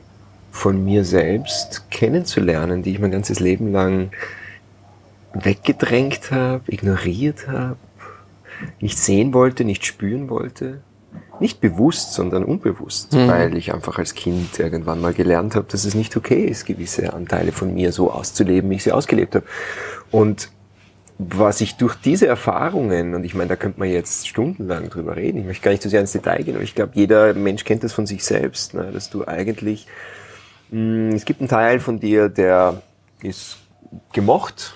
von 0.51 0.83
mir 0.83 1.03
selbst 1.03 1.89
kennenzulernen, 1.91 2.83
die 2.83 2.91
ich 2.91 2.99
mein 2.99 3.11
ganzes 3.11 3.39
Leben 3.39 3.71
lang 3.71 4.11
weggedrängt 5.33 6.31
habe, 6.31 6.63
ignoriert 6.67 7.47
habe, 7.47 7.77
nicht 8.79 8.97
sehen 8.97 9.33
wollte, 9.33 9.65
nicht 9.65 9.85
spüren 9.85 10.29
wollte. 10.29 10.81
Nicht 11.39 11.61
bewusst, 11.61 12.13
sondern 12.13 12.43
unbewusst, 12.43 13.13
mhm. 13.13 13.27
weil 13.27 13.57
ich 13.57 13.73
einfach 13.73 13.97
als 13.97 14.13
Kind 14.13 14.59
irgendwann 14.59 15.01
mal 15.01 15.13
gelernt 15.13 15.55
habe, 15.55 15.67
dass 15.69 15.85
es 15.85 15.95
nicht 15.95 16.15
okay 16.15 16.45
ist, 16.45 16.65
gewisse 16.65 17.13
Anteile 17.13 17.51
von 17.51 17.73
mir 17.73 17.91
so 17.91 18.11
auszuleben, 18.11 18.69
wie 18.69 18.75
ich 18.75 18.83
sie 18.83 18.91
ausgelebt 18.91 19.35
habe. 19.35 19.45
Und 20.11 20.49
was 21.17 21.61
ich 21.61 21.75
durch 21.75 21.95
diese 21.95 22.27
Erfahrungen, 22.27 23.15
und 23.15 23.23
ich 23.23 23.35
meine, 23.35 23.47
da 23.47 23.55
könnte 23.55 23.79
man 23.79 23.89
jetzt 23.89 24.27
stundenlang 24.27 24.89
drüber 24.89 25.15
reden, 25.15 25.39
ich 25.39 25.45
möchte 25.45 25.63
gar 25.63 25.71
nicht 25.71 25.83
zu 25.83 25.89
sehr 25.89 26.01
ins 26.01 26.11
Detail 26.11 26.43
gehen, 26.43 26.55
aber 26.55 26.63
ich 26.63 26.75
glaube, 26.75 26.91
jeder 26.95 27.33
Mensch 27.33 27.63
kennt 27.63 27.83
das 27.83 27.93
von 27.93 28.05
sich 28.05 28.23
selbst, 28.23 28.73
ne, 28.73 28.91
dass 28.91 29.09
du 29.09 29.25
eigentlich, 29.25 29.87
mh, 30.71 31.11
mm, 31.11 31.15
es 31.15 31.25
gibt 31.25 31.39
einen 31.39 31.49
Teil 31.49 31.79
von 31.79 31.99
dir, 31.99 32.27
der 32.27 32.81
ist 33.21 33.57
gemocht, 34.11 34.73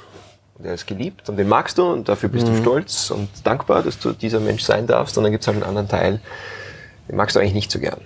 der 0.59 0.73
ist 0.73 0.87
geliebt 0.87 1.29
und 1.29 1.37
den 1.37 1.47
magst 1.47 1.77
du 1.77 1.91
und 1.91 2.09
dafür 2.09 2.29
bist 2.29 2.47
mhm. 2.47 2.55
du 2.55 2.61
stolz 2.61 3.11
und 3.11 3.29
dankbar, 3.43 3.81
dass 3.81 3.97
du 3.99 4.11
dieser 4.11 4.39
Mensch 4.39 4.63
sein 4.63 4.87
darfst, 4.87 5.17
und 5.17 5.23
dann 5.23 5.31
gibt 5.31 5.41
es 5.41 5.47
halt 5.47 5.57
einen 5.57 5.65
anderen 5.65 5.87
Teil, 5.87 6.19
den 7.07 7.15
magst 7.15 7.35
du 7.35 7.39
eigentlich 7.39 7.53
nicht 7.53 7.71
so 7.71 7.79
gern. 7.79 8.01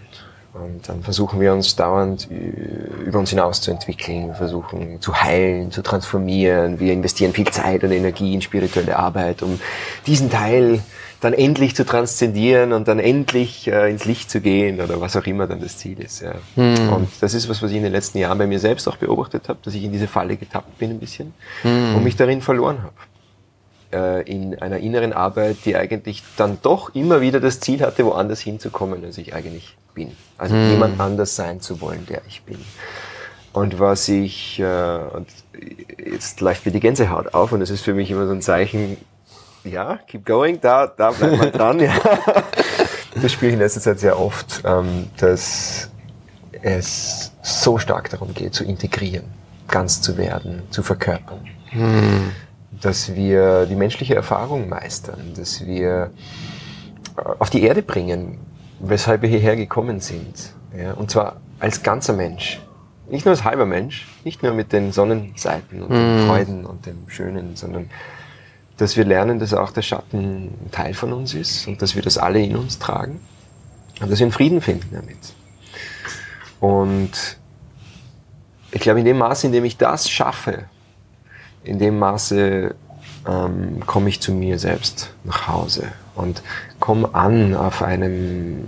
Und 0.53 0.87
dann 0.87 1.01
versuchen 1.01 1.39
wir 1.39 1.51
uns 1.51 1.75
dauernd 1.75 2.29
über 2.29 3.17
uns 3.17 3.31
hinaus 3.31 3.61
zu 3.61 3.71
entwickeln, 3.71 4.27
wir 4.27 4.35
versuchen 4.35 5.01
zu 5.01 5.19
heilen, 5.19 5.71
zu 5.71 5.81
transformieren. 5.81 6.79
Wir 6.79 6.93
investieren 6.93 7.33
viel 7.33 7.47
Zeit 7.47 7.83
und 7.83 7.91
Energie 7.91 8.35
in 8.35 8.41
spirituelle 8.41 8.99
Arbeit, 8.99 9.41
um 9.41 9.59
diesen 10.05 10.29
Teil 10.29 10.79
dann 11.23 11.33
endlich 11.33 11.75
zu 11.75 11.85
transzendieren 11.85 12.73
und 12.73 12.87
dann 12.87 12.99
endlich 12.99 13.67
äh, 13.67 13.89
ins 13.89 14.05
Licht 14.05 14.29
zu 14.29 14.41
gehen 14.41 14.81
oder 14.81 14.99
was 14.99 15.15
auch 15.15 15.25
immer 15.25 15.47
dann 15.47 15.61
das 15.61 15.77
Ziel 15.77 15.99
ist. 16.01 16.21
Ja. 16.21 16.33
Hm. 16.55 16.91
Und 16.91 17.09
das 17.21 17.33
ist 17.33 17.47
was, 17.47 17.61
was 17.61 17.71
ich 17.71 17.77
in 17.77 17.83
den 17.83 17.93
letzten 17.93 18.17
Jahren 18.17 18.37
bei 18.37 18.47
mir 18.47 18.59
selbst 18.59 18.87
auch 18.87 18.97
beobachtet 18.97 19.47
habe, 19.47 19.59
dass 19.63 19.73
ich 19.73 19.83
in 19.83 19.91
diese 19.91 20.07
Falle 20.07 20.35
getappt 20.35 20.77
bin 20.77 20.91
ein 20.91 20.99
bisschen 20.99 21.33
hm. 21.61 21.95
und 21.95 22.03
mich 22.03 22.15
darin 22.15 22.41
verloren 22.41 22.79
habe 22.83 22.93
äh, 23.93 24.29
in 24.29 24.59
einer 24.59 24.77
inneren 24.77 25.13
Arbeit, 25.13 25.57
die 25.65 25.77
eigentlich 25.77 26.23
dann 26.35 26.57
doch 26.61 26.93
immer 26.93 27.21
wieder 27.21 27.39
das 27.39 27.59
Ziel 27.59 27.81
hatte, 27.81 28.05
woanders 28.05 28.41
hinzukommen, 28.41 29.05
als 29.05 29.17
ich 29.17 29.33
eigentlich 29.33 29.77
bin. 29.93 30.11
Also 30.37 30.55
hm. 30.55 30.71
jemand 30.71 30.99
anders 30.99 31.35
sein 31.35 31.61
zu 31.61 31.79
wollen, 31.79 32.05
der 32.07 32.21
ich 32.27 32.41
bin. 32.43 32.59
Und 33.53 33.79
was 33.79 34.09
ich, 34.09 34.59
äh, 34.59 34.97
und 35.13 35.27
jetzt 36.03 36.41
läuft 36.41 36.65
mir 36.65 36.71
die 36.71 36.79
Gänsehaut 36.79 37.33
auf 37.35 37.51
und 37.51 37.61
es 37.61 37.69
ist 37.69 37.81
für 37.81 37.93
mich 37.93 38.09
immer 38.09 38.25
so 38.25 38.33
ein 38.33 38.41
Zeichen, 38.41 38.97
ja, 39.63 39.99
keep 40.07 40.25
going, 40.25 40.59
da, 40.61 40.87
da 40.87 41.11
bleib 41.11 41.37
mal 41.37 41.51
dran. 41.51 41.79
Ja. 41.79 41.93
Das 43.21 43.31
spüre 43.31 43.49
ich 43.49 43.53
in 43.53 43.59
letzter 43.59 43.79
Zeit 43.79 43.99
sehr 43.99 44.19
oft, 44.19 44.63
ähm, 44.65 45.07
dass 45.17 45.91
es 46.63 47.31
so 47.43 47.77
stark 47.77 48.09
darum 48.09 48.33
geht, 48.33 48.55
zu 48.55 48.63
integrieren, 48.63 49.25
ganz 49.67 50.01
zu 50.01 50.17
werden, 50.17 50.63
zu 50.71 50.81
verkörpern. 50.81 51.47
Hm 51.69 52.31
dass 52.83 53.15
wir 53.15 53.65
die 53.65 53.75
menschliche 53.75 54.15
Erfahrung 54.15 54.69
meistern, 54.69 55.33
dass 55.35 55.65
wir 55.65 56.11
äh, 57.17 57.21
auf 57.39 57.49
die 57.49 57.63
Erde 57.63 57.81
bringen, 57.81 58.39
weshalb 58.79 59.21
wir 59.21 59.29
hierher 59.29 59.55
gekommen 59.55 59.99
sind. 59.99 60.53
Ja, 60.77 60.93
und 60.93 61.11
zwar 61.11 61.37
als 61.59 61.83
ganzer 61.83 62.13
Mensch. 62.13 62.61
Nicht 63.09 63.25
nur 63.25 63.33
als 63.33 63.43
halber 63.43 63.65
Mensch, 63.65 64.07
nicht 64.23 64.43
nur 64.43 64.53
mit 64.53 64.73
den 64.73 64.91
Sonnenseiten 64.91 65.83
und 65.83 65.91
den 65.91 66.23
mm. 66.23 66.27
Freuden 66.27 66.65
und 66.65 66.85
dem 66.85 67.09
Schönen, 67.09 67.55
sondern 67.55 67.89
dass 68.77 68.97
wir 68.97 69.05
lernen, 69.05 69.39
dass 69.39 69.53
auch 69.53 69.71
der 69.71 69.81
Schatten 69.81 70.47
ein 70.67 70.71
Teil 70.71 70.93
von 70.93 71.13
uns 71.13 71.33
ist 71.33 71.67
und 71.67 71.81
dass 71.81 71.95
wir 71.95 72.01
das 72.01 72.17
alle 72.17 72.41
in 72.41 72.55
uns 72.55 72.79
tragen 72.79 73.19
und 74.01 74.11
dass 74.11 74.19
wir 74.19 74.25
einen 74.25 74.31
Frieden 74.31 74.61
finden 74.61 74.89
damit. 74.91 75.17
Und 76.59 77.37
ich 78.71 78.81
glaube, 78.81 78.99
in 78.99 79.05
dem 79.05 79.17
Maße, 79.17 79.47
in 79.47 79.53
dem 79.53 79.65
ich 79.65 79.77
das 79.77 80.09
schaffe, 80.09 80.65
in 81.63 81.77
dem 81.77 81.99
Maße 81.99 82.75
ähm, 83.27 83.85
komme 83.85 84.09
ich 84.09 84.19
zu 84.19 84.33
mir 84.33 84.59
selbst 84.59 85.13
nach 85.23 85.47
Hause 85.47 85.91
und 86.15 86.41
komme 86.79 87.13
an 87.13 87.55
auf 87.55 87.81
einem 87.81 88.63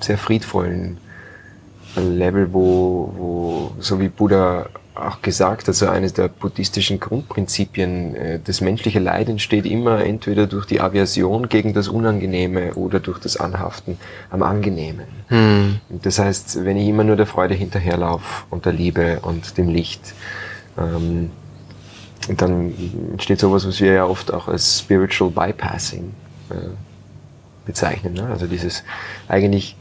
sehr 0.00 0.18
friedvollen 0.18 0.98
Level, 1.96 2.52
wo, 2.52 3.12
wo 3.16 3.72
so 3.80 4.00
wie 4.00 4.08
Buddha 4.08 4.66
auch 4.94 5.22
gesagt 5.22 5.68
hat, 5.68 5.74
so 5.74 5.88
eines 5.88 6.12
der 6.12 6.28
buddhistischen 6.28 7.00
Grundprinzipien, 7.00 8.14
äh, 8.14 8.40
das 8.44 8.60
menschliche 8.60 8.98
Leid 8.98 9.28
entsteht 9.28 9.64
immer 9.64 10.04
entweder 10.04 10.46
durch 10.46 10.66
die 10.66 10.80
Aversion 10.80 11.48
gegen 11.48 11.72
das 11.72 11.88
Unangenehme 11.88 12.74
oder 12.74 13.00
durch 13.00 13.18
das 13.18 13.38
Anhaften 13.38 13.98
am 14.30 14.42
Angenehmen. 14.42 15.06
Hm. 15.28 15.80
Das 15.88 16.18
heißt, 16.18 16.64
wenn 16.64 16.76
ich 16.76 16.88
immer 16.88 17.04
nur 17.04 17.16
der 17.16 17.26
Freude 17.26 17.54
hinterherlaufe 17.54 18.44
und 18.50 18.66
der 18.66 18.72
Liebe 18.72 19.20
und 19.20 19.56
dem 19.56 19.68
Licht, 19.68 20.14
ähm, 20.78 21.30
dann 22.36 22.72
entsteht 23.12 23.40
sowas, 23.40 23.66
was 23.66 23.80
wir 23.80 23.92
ja 23.92 24.04
oft 24.04 24.32
auch 24.32 24.48
als 24.48 24.78
Spiritual 24.78 25.30
Bypassing 25.30 26.12
äh, 26.50 26.54
bezeichnen. 27.64 28.14
Ne? 28.14 28.26
Also 28.26 28.46
dieses, 28.46 28.84
eigentlich 29.28 29.76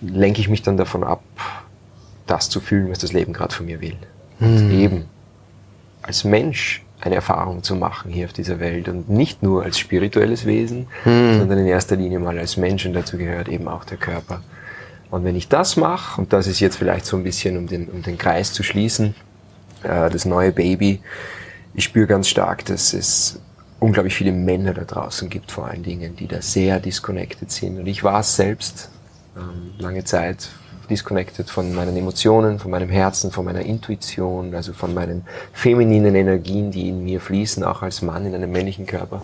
lenke 0.00 0.40
ich 0.40 0.48
mich 0.48 0.62
dann 0.62 0.76
davon 0.76 1.04
ab, 1.04 1.22
das 2.32 2.48
zu 2.48 2.60
fühlen, 2.60 2.90
was 2.90 2.98
das 2.98 3.12
Leben 3.12 3.32
gerade 3.32 3.54
von 3.54 3.66
mir 3.66 3.80
will. 3.80 3.96
Und 4.40 4.68
mhm. 4.68 4.80
eben 4.80 5.04
als 6.02 6.24
Mensch 6.24 6.84
eine 7.00 7.16
Erfahrung 7.16 7.62
zu 7.62 7.76
machen 7.76 8.10
hier 8.10 8.26
auf 8.26 8.32
dieser 8.32 8.60
Welt 8.60 8.88
und 8.88 9.10
nicht 9.10 9.42
nur 9.42 9.64
als 9.64 9.78
spirituelles 9.78 10.46
Wesen, 10.46 10.86
mhm. 11.04 11.38
sondern 11.38 11.58
in 11.58 11.66
erster 11.66 11.96
Linie 11.96 12.18
mal 12.18 12.38
als 12.38 12.56
Mensch 12.56 12.86
und 12.86 12.92
dazu 12.94 13.18
gehört 13.18 13.48
eben 13.48 13.68
auch 13.68 13.84
der 13.84 13.98
Körper. 13.98 14.42
Und 15.10 15.24
wenn 15.24 15.36
ich 15.36 15.48
das 15.48 15.76
mache, 15.76 16.20
und 16.20 16.32
das 16.32 16.46
ist 16.46 16.60
jetzt 16.60 16.76
vielleicht 16.76 17.04
so 17.04 17.16
ein 17.16 17.24
bisschen, 17.24 17.58
um 17.58 17.66
den, 17.66 17.88
um 17.88 18.02
den 18.02 18.16
Kreis 18.16 18.52
zu 18.52 18.62
schließen, 18.62 19.14
äh, 19.82 20.08
das 20.08 20.24
neue 20.24 20.52
Baby. 20.52 21.00
Ich 21.74 21.84
spüre 21.84 22.06
ganz 22.06 22.28
stark, 22.28 22.64
dass 22.64 22.94
es 22.94 23.40
unglaublich 23.78 24.14
viele 24.14 24.32
Männer 24.32 24.72
da 24.72 24.84
draußen 24.84 25.28
gibt, 25.28 25.50
vor 25.50 25.66
allen 25.66 25.82
Dingen, 25.82 26.16
die 26.16 26.28
da 26.28 26.40
sehr 26.40 26.80
disconnected 26.80 27.50
sind. 27.50 27.78
Und 27.78 27.86
ich 27.86 28.04
war 28.04 28.20
es 28.20 28.36
selbst 28.36 28.90
ähm, 29.36 29.72
lange 29.78 30.04
Zeit 30.04 30.48
disconnected 30.88 31.48
von 31.48 31.74
meinen 31.74 31.96
Emotionen, 31.96 32.58
von 32.58 32.70
meinem 32.70 32.88
Herzen, 32.88 33.30
von 33.30 33.44
meiner 33.44 33.62
Intuition, 33.62 34.54
also 34.54 34.72
von 34.72 34.94
meinen 34.94 35.24
femininen 35.52 36.14
Energien, 36.14 36.70
die 36.70 36.88
in 36.88 37.04
mir 37.04 37.20
fließen, 37.20 37.64
auch 37.64 37.82
als 37.82 38.02
Mann 38.02 38.26
in 38.26 38.34
einem 38.34 38.52
männlichen 38.52 38.86
Körper. 38.86 39.22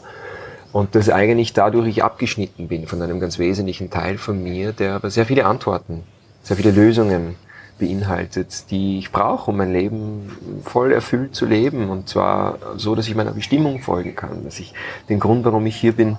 Und 0.72 0.94
dass 0.94 1.08
eigentlich 1.08 1.52
dadurch 1.52 1.88
ich 1.88 2.04
abgeschnitten 2.04 2.68
bin 2.68 2.86
von 2.86 3.00
einem 3.00 3.20
ganz 3.20 3.38
wesentlichen 3.38 3.90
Teil 3.90 4.18
von 4.18 4.42
mir, 4.42 4.72
der 4.72 4.94
aber 4.94 5.10
sehr 5.10 5.26
viele 5.26 5.46
Antworten, 5.46 6.02
sehr 6.42 6.56
viele 6.56 6.70
Lösungen 6.70 7.36
beinhaltet, 7.78 8.70
die 8.70 8.98
ich 8.98 9.12
brauche, 9.12 9.50
um 9.50 9.56
mein 9.56 9.72
Leben 9.72 10.62
voll 10.64 10.92
erfüllt 10.92 11.34
zu 11.34 11.46
leben. 11.46 11.88
Und 11.90 12.08
zwar 12.08 12.58
so, 12.76 12.94
dass 12.94 13.08
ich 13.08 13.14
meiner 13.14 13.32
Bestimmung 13.32 13.80
folgen 13.80 14.14
kann, 14.14 14.44
dass 14.44 14.58
ich 14.58 14.74
den 15.08 15.20
Grund, 15.20 15.44
warum 15.44 15.64
ich 15.66 15.76
hier 15.76 15.92
bin, 15.92 16.18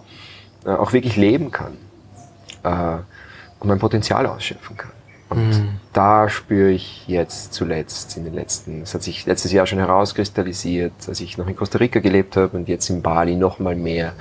äh, 0.65 0.71
auch 0.71 0.93
wirklich 0.93 1.15
leben 1.15 1.51
kann 1.51 1.73
äh, 2.63 2.97
und 3.59 3.67
mein 3.67 3.79
Potenzial 3.79 4.25
ausschöpfen 4.25 4.77
kann. 4.77 4.91
Und 5.29 5.49
mhm. 5.49 5.69
da 5.93 6.27
spüre 6.27 6.71
ich 6.71 7.07
jetzt 7.07 7.53
zuletzt 7.53 8.17
in 8.17 8.23
den 8.23 8.33
letzten, 8.33 8.81
es 8.81 8.93
hat 8.95 9.03
sich 9.03 9.25
letztes 9.25 9.51
Jahr 9.51 9.67
schon 9.67 9.77
herauskristallisiert, 9.77 10.93
als 11.07 11.21
ich 11.21 11.37
noch 11.37 11.47
in 11.47 11.55
Costa 11.55 11.77
Rica 11.77 11.99
gelebt 11.99 12.35
habe 12.35 12.57
und 12.57 12.67
jetzt 12.67 12.89
in 12.89 13.03
Bali 13.03 13.35
noch 13.35 13.59
mal 13.59 13.75
mehr, 13.75 14.13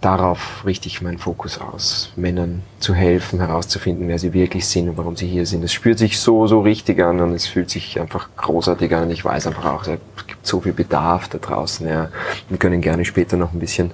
darauf 0.00 0.64
richte 0.64 0.88
ich 0.88 1.02
meinen 1.02 1.18
Fokus 1.18 1.60
aus, 1.60 2.12
Männern 2.16 2.62
zu 2.78 2.94
helfen, 2.94 3.40
herauszufinden, 3.40 4.08
wer 4.08 4.18
sie 4.18 4.32
wirklich 4.32 4.66
sind 4.66 4.88
und 4.88 4.96
warum 4.96 5.16
sie 5.16 5.26
hier 5.26 5.44
sind. 5.44 5.64
Es 5.64 5.72
spürt 5.72 5.98
sich 5.98 6.18
so, 6.18 6.46
so 6.46 6.60
richtig 6.60 7.02
an 7.02 7.20
und 7.20 7.34
es 7.34 7.46
fühlt 7.46 7.70
sich 7.70 8.00
einfach 8.00 8.28
großartig 8.36 8.94
an 8.94 9.04
und 9.04 9.10
ich 9.10 9.24
weiß 9.24 9.46
einfach 9.46 9.64
auch, 9.66 9.86
es 9.86 10.26
gibt 10.26 10.46
so 10.46 10.60
viel 10.60 10.72
Bedarf 10.72 11.28
da 11.28 11.38
draußen. 11.38 11.86
Ja. 11.88 12.08
Wir 12.48 12.58
können 12.58 12.80
gerne 12.80 13.04
später 13.04 13.36
noch 13.36 13.52
ein 13.52 13.58
bisschen 13.58 13.90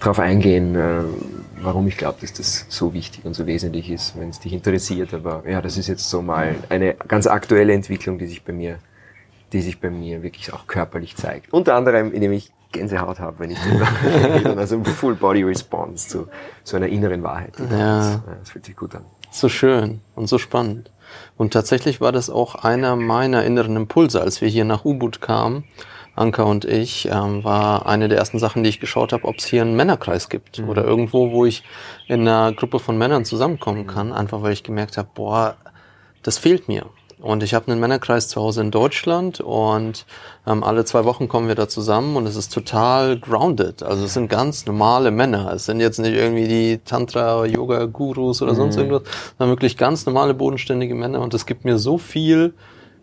darauf 0.00 0.18
eingehen, 0.18 0.74
äh, 0.74 1.02
warum 1.62 1.86
ich 1.88 1.96
glaube, 1.96 2.18
dass 2.20 2.32
das 2.32 2.66
so 2.68 2.92
wichtig 2.94 3.24
und 3.24 3.34
so 3.34 3.46
wesentlich 3.46 3.90
ist, 3.90 4.18
wenn 4.18 4.28
es 4.28 4.40
dich 4.40 4.52
interessiert. 4.52 5.14
Aber 5.14 5.42
ja, 5.48 5.62
das 5.62 5.76
ist 5.76 5.88
jetzt 5.88 6.08
so 6.08 6.22
mal 6.22 6.56
eine 6.68 6.94
ganz 6.94 7.26
aktuelle 7.26 7.72
Entwicklung, 7.72 8.18
die 8.18 8.26
sich 8.26 8.44
bei 8.44 8.52
mir, 8.52 8.78
die 9.52 9.60
sich 9.60 9.80
bei 9.80 9.90
mir 9.90 10.22
wirklich 10.22 10.52
auch 10.52 10.66
körperlich 10.66 11.16
zeigt. 11.16 11.52
Unter 11.52 11.74
anderem, 11.74 12.12
indem 12.12 12.32
ich 12.32 12.52
Gänsehaut 12.72 13.20
habe, 13.20 13.38
wenn 13.38 13.50
ich 13.50 13.58
drüber. 13.58 13.86
Also 14.58 14.76
ein 14.76 14.84
Full 14.84 15.14
Body 15.14 15.42
Response 15.42 16.08
zu 16.08 16.28
so 16.64 16.76
einer 16.76 16.88
inneren 16.88 17.22
Wahrheit. 17.22 17.54
Ja. 17.70 18.22
Das 18.40 18.50
fühlt 18.50 18.64
sich 18.64 18.76
gut 18.76 18.94
an. 18.94 19.04
So 19.30 19.48
schön 19.48 20.00
und 20.14 20.26
so 20.26 20.38
spannend. 20.38 20.90
Und 21.36 21.52
tatsächlich 21.52 22.00
war 22.00 22.12
das 22.12 22.30
auch 22.30 22.54
einer 22.54 22.96
meiner 22.96 23.44
inneren 23.44 23.76
Impulse, 23.76 24.20
als 24.20 24.40
wir 24.40 24.48
hier 24.48 24.64
nach 24.64 24.84
Ubud 24.84 25.20
kamen. 25.20 25.64
Anka 26.14 26.42
und 26.42 26.64
ich, 26.64 27.08
ähm, 27.10 27.42
war 27.42 27.86
eine 27.86 28.08
der 28.08 28.18
ersten 28.18 28.38
Sachen, 28.38 28.62
die 28.62 28.68
ich 28.68 28.80
geschaut 28.80 29.12
habe, 29.12 29.24
ob 29.24 29.38
es 29.38 29.46
hier 29.46 29.62
einen 29.62 29.76
Männerkreis 29.76 30.28
gibt 30.28 30.58
mhm. 30.58 30.68
oder 30.68 30.84
irgendwo, 30.84 31.32
wo 31.32 31.46
ich 31.46 31.62
in 32.06 32.22
einer 32.22 32.52
Gruppe 32.52 32.78
von 32.78 32.98
Männern 32.98 33.24
zusammenkommen 33.24 33.86
kann, 33.86 34.12
einfach 34.12 34.42
weil 34.42 34.52
ich 34.52 34.62
gemerkt 34.62 34.98
habe, 34.98 35.08
boah, 35.14 35.56
das 36.22 36.38
fehlt 36.38 36.68
mir. 36.68 36.86
Und 37.22 37.44
ich 37.44 37.54
habe 37.54 37.70
einen 37.70 37.80
Männerkreis 37.80 38.26
zu 38.28 38.40
Hause 38.40 38.62
in 38.62 38.72
Deutschland 38.72 39.40
und 39.40 40.06
ähm, 40.44 40.64
alle 40.64 40.84
zwei 40.84 41.04
Wochen 41.04 41.28
kommen 41.28 41.46
wir 41.46 41.54
da 41.54 41.68
zusammen 41.68 42.16
und 42.16 42.26
es 42.26 42.34
ist 42.34 42.52
total 42.52 43.16
grounded. 43.16 43.84
Also 43.84 44.04
es 44.04 44.14
sind 44.14 44.28
ganz 44.28 44.66
normale 44.66 45.12
Männer. 45.12 45.52
Es 45.52 45.66
sind 45.66 45.78
jetzt 45.78 46.00
nicht 46.00 46.14
irgendwie 46.14 46.48
die 46.48 46.80
Tantra-Yoga-Gurus 46.84 48.42
oder 48.42 48.56
sonst 48.56 48.74
mhm. 48.74 48.82
irgendwas, 48.82 49.02
sondern 49.38 49.52
wirklich 49.56 49.76
ganz 49.76 50.04
normale, 50.04 50.34
bodenständige 50.34 50.96
Männer. 50.96 51.20
Und 51.20 51.32
es 51.32 51.46
gibt 51.46 51.64
mir 51.64 51.78
so 51.78 51.96
viel 51.96 52.54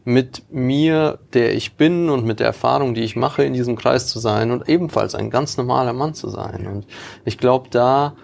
mit 0.10 0.44
mir, 0.50 1.20
der 1.34 1.54
ich 1.54 1.78
bin 1.78 2.10
und 2.10 2.25
mit 2.25 2.39
der 2.39 2.48
Erfahrung, 2.48 2.96
die 2.96 3.01
ich 3.01 3.16
mache, 3.16 3.44
in 3.44 3.54
diesem 3.54 3.75
Kreis 3.75 4.08
zu 4.08 4.18
sein 4.18 4.50
und 4.50 4.68
ebenfalls 4.68 5.13
ein 5.13 5.30
ganz 5.30 5.56
normaler 5.56 5.94
Mann 5.94 6.16
zu 6.16 6.30
sein. 6.30 6.66
Und 6.66 6.88
ich 7.25 7.38
glaube, 7.38 7.70
da 7.70 8.16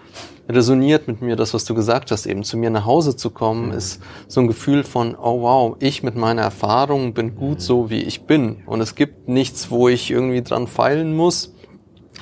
resoniert 0.48 1.06
mit 1.06 1.22
mir 1.22 1.36
das, 1.36 1.54
was 1.54 1.64
du 1.64 1.74
gesagt 1.74 2.10
hast, 2.10 2.26
eben 2.26 2.42
zu 2.42 2.56
mir 2.56 2.70
nach 2.70 2.86
Hause 2.86 3.14
zu 3.14 3.30
kommen, 3.30 3.70
ist 3.70 4.02
so 4.26 4.40
ein 4.40 4.48
Gefühl 4.48 4.82
von, 4.82 5.14
oh 5.14 5.42
wow, 5.42 5.76
ich 5.78 6.02
mit 6.02 6.16
meiner 6.16 6.42
Erfahrung 6.42 7.14
bin 7.14 7.36
gut 7.36 7.60
so, 7.60 7.88
wie 7.88 8.02
ich 8.02 8.22
bin. 8.22 8.64
Und 8.66 8.80
es 8.80 8.96
gibt 8.96 9.28
nichts, 9.28 9.70
wo 9.70 9.88
ich 9.88 10.10
irgendwie 10.10 10.42
dran 10.42 10.66
feilen 10.66 11.14
muss, 11.14 11.54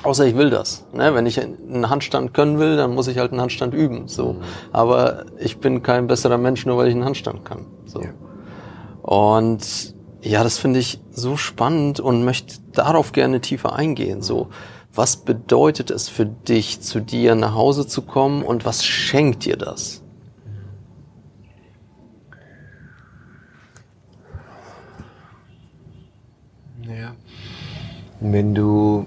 außer 0.03 0.27
ich 0.27 0.37
will 0.37 0.51
das. 0.51 0.85
Ne? 0.93 1.15
Wenn 1.15 1.25
ich 1.25 1.41
einen 1.41 1.89
Handstand 1.89 2.35
können 2.35 2.59
will, 2.59 2.77
dann 2.77 2.93
muss 2.93 3.07
ich 3.07 3.17
halt 3.17 3.31
einen 3.31 3.41
Handstand 3.41 3.73
üben. 3.73 4.07
So. 4.07 4.33
Mhm. 4.33 4.41
Aber 4.71 5.25
ich 5.39 5.57
bin 5.57 5.81
kein 5.81 6.05
besserer 6.05 6.37
Mensch, 6.37 6.67
nur 6.67 6.77
weil 6.77 6.87
ich 6.87 6.93
einen 6.93 7.05
Handstand 7.05 7.45
kann. 7.45 7.65
So. 7.85 8.01
Ja. 8.01 8.09
Und 9.05 9.93
ja, 10.23 10.43
das 10.43 10.57
finde 10.57 10.79
ich 10.79 10.99
so 11.11 11.37
spannend 11.37 11.99
und 11.99 12.25
möchte 12.25 12.55
darauf 12.73 13.11
gerne 13.11 13.39
tiefer 13.39 13.75
eingehen. 13.75 14.23
So, 14.23 14.49
was 14.95 15.17
bedeutet 15.17 15.91
es 15.91 16.09
für 16.09 16.25
dich, 16.25 16.81
zu 16.81 17.01
dir 17.01 17.35
nach 17.35 17.53
Hause 17.53 17.85
zu 17.85 18.01
kommen 18.01 18.41
und 18.41 18.65
was 18.65 18.83
schenkt 18.83 19.45
dir 19.45 19.57
das? 19.57 20.01
Ja. 26.81 27.13
Wenn 28.21 28.55
du, 28.55 29.05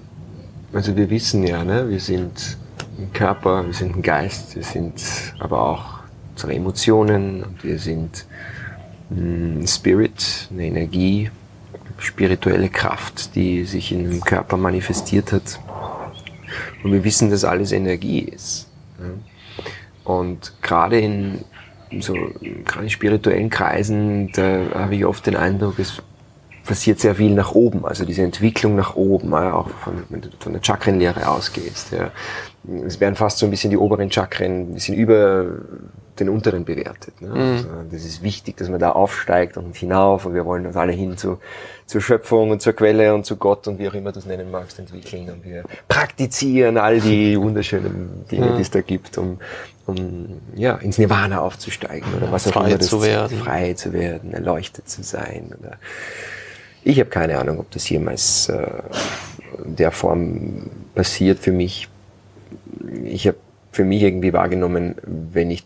also 0.71 0.95
wir 0.95 1.09
wissen 1.09 1.45
ja, 1.45 1.65
ne, 1.65 1.89
wir 1.89 1.99
sind 1.99 2.57
ein 2.97 3.11
Körper, 3.11 3.65
wir 3.65 3.73
sind 3.73 3.97
ein 3.97 4.01
Geist, 4.01 4.55
wir 4.55 4.63
sind 4.63 5.03
aber 5.39 5.61
auch 5.61 5.99
unsere 6.31 6.53
Emotionen 6.53 7.43
und 7.43 7.65
wir 7.65 7.77
sind 7.79 8.25
Spirit, 9.65 10.47
eine 10.51 10.65
Energie, 10.65 11.31
spirituelle 11.97 12.69
Kraft, 12.69 13.35
die 13.35 13.65
sich 13.65 13.91
in 13.91 14.05
einem 14.05 14.21
Körper 14.21 14.57
manifestiert 14.57 15.31
hat. 15.31 15.59
Und 16.83 16.91
wir 16.91 17.03
wissen, 17.03 17.29
dass 17.29 17.43
alles 17.43 17.71
Energie 17.71 18.19
ist. 18.19 18.67
Und 20.03 20.53
gerade 20.61 20.99
in 20.99 21.43
so 22.01 22.13
gerade 22.65 22.83
in 22.83 22.89
spirituellen 22.89 23.49
Kreisen, 23.49 24.31
da 24.33 24.61
habe 24.75 24.95
ich 24.95 25.05
oft 25.05 25.25
den 25.25 25.35
Eindruck, 25.35 25.79
es 25.79 26.01
passiert 26.65 26.99
sehr 26.99 27.15
viel 27.15 27.33
nach 27.33 27.53
oben, 27.53 27.83
also 27.83 28.05
diese 28.05 28.21
Entwicklung 28.21 28.75
nach 28.75 28.95
oben, 28.95 29.33
auch 29.33 29.69
von, 29.69 30.03
von 30.39 30.53
der 30.53 30.61
Chakrenlehre 30.61 31.27
ausgehst. 31.27 31.91
Ja. 31.91 32.11
Es 32.85 32.99
werden 32.99 33.15
fast 33.15 33.39
so 33.39 33.47
ein 33.47 33.49
bisschen 33.49 33.71
die 33.71 33.77
oberen 33.77 34.11
Chakren 34.11 34.69
ein 34.69 34.73
bisschen 34.75 34.95
über 34.95 35.47
den 36.19 36.29
unteren 36.29 36.65
bewertet. 36.65 37.21
Ne? 37.21 37.29
Mhm. 37.29 37.39
Also 37.39 37.67
das 37.91 38.05
ist 38.05 38.21
wichtig, 38.21 38.57
dass 38.57 38.69
man 38.69 38.79
da 38.79 38.91
aufsteigt 38.91 39.57
und 39.57 39.75
hinauf 39.75 40.25
und 40.25 40.33
wir 40.33 40.45
wollen 40.45 40.65
uns 40.65 40.75
alle 40.75 40.91
hin 40.91 41.17
zu, 41.17 41.39
zur 41.85 42.01
Schöpfung 42.01 42.51
und 42.51 42.61
zur 42.61 42.73
Quelle 42.73 43.13
und 43.13 43.25
zu 43.25 43.37
Gott 43.37 43.67
und 43.67 43.79
wie 43.79 43.87
auch 43.87 43.93
immer 43.93 44.11
du 44.11 44.19
es 44.19 44.25
nennen 44.25 44.51
magst, 44.51 44.79
entwickeln 44.79 45.29
und 45.29 45.45
wir 45.45 45.63
praktizieren 45.87 46.77
all 46.77 46.99
die 46.99 47.39
wunderschönen 47.41 48.25
Dinge, 48.29 48.51
mhm. 48.51 48.55
die 48.57 48.61
es 48.61 48.71
da 48.71 48.81
gibt, 48.81 49.17
um, 49.17 49.39
um 49.85 50.41
ja, 50.55 50.75
ins 50.75 50.97
Nirvana 50.97 51.41
aufzusteigen 51.41 52.07
oder 52.15 52.31
was 52.31 52.47
auch 52.47 52.53
frei 52.53 52.67
immer 52.69 52.77
das 52.77 52.87
zu 52.87 53.01
werden. 53.01 53.37
frei 53.37 53.73
zu 53.73 53.93
werden, 53.93 54.33
erleuchtet 54.33 54.89
zu 54.89 55.03
sein. 55.03 55.53
Oder 55.59 55.77
ich 56.83 56.99
habe 56.99 57.09
keine 57.09 57.39
Ahnung, 57.39 57.59
ob 57.59 57.71
das 57.71 57.89
jemals 57.89 58.49
äh, 58.49 58.67
in 59.65 59.75
der 59.75 59.91
Form 59.91 60.69
passiert 60.95 61.39
für 61.39 61.51
mich. 61.51 61.87
Ich 63.03 63.27
habe 63.27 63.37
für 63.71 63.83
mich 63.83 64.01
irgendwie 64.01 64.33
wahrgenommen, 64.33 64.95
wenn 65.03 65.51
ich 65.51 65.65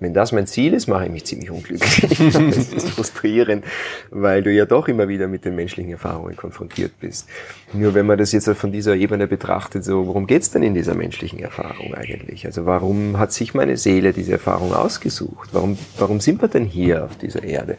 wenn 0.00 0.14
das 0.14 0.32
mein 0.32 0.46
Ziel 0.46 0.74
ist, 0.74 0.86
mache 0.86 1.06
ich 1.06 1.10
mich 1.10 1.24
ziemlich 1.24 1.50
unglücklich. 1.50 2.08
das 2.32 2.72
ist 2.72 2.90
frustrierend, 2.90 3.64
weil 4.10 4.42
du 4.42 4.52
ja 4.52 4.64
doch 4.64 4.88
immer 4.88 5.08
wieder 5.08 5.26
mit 5.26 5.44
den 5.44 5.56
menschlichen 5.56 5.92
Erfahrungen 5.92 6.36
konfrontiert 6.36 6.92
bist. 7.00 7.28
Nur 7.72 7.94
wenn 7.94 8.06
man 8.06 8.18
das 8.18 8.32
jetzt 8.32 8.48
von 8.48 8.72
dieser 8.72 8.94
Ebene 8.94 9.26
betrachtet, 9.26 9.84
so, 9.84 10.06
worum 10.06 10.26
geht's 10.26 10.50
denn 10.50 10.62
in 10.62 10.74
dieser 10.74 10.94
menschlichen 10.94 11.40
Erfahrung 11.40 11.94
eigentlich? 11.94 12.46
Also 12.46 12.64
warum 12.66 13.18
hat 13.18 13.32
sich 13.32 13.54
meine 13.54 13.76
Seele 13.76 14.12
diese 14.12 14.32
Erfahrung 14.32 14.72
ausgesucht? 14.72 15.50
Warum, 15.52 15.76
warum 15.98 16.20
sind 16.20 16.40
wir 16.40 16.48
denn 16.48 16.64
hier 16.64 17.04
auf 17.04 17.16
dieser 17.16 17.42
Erde? 17.42 17.76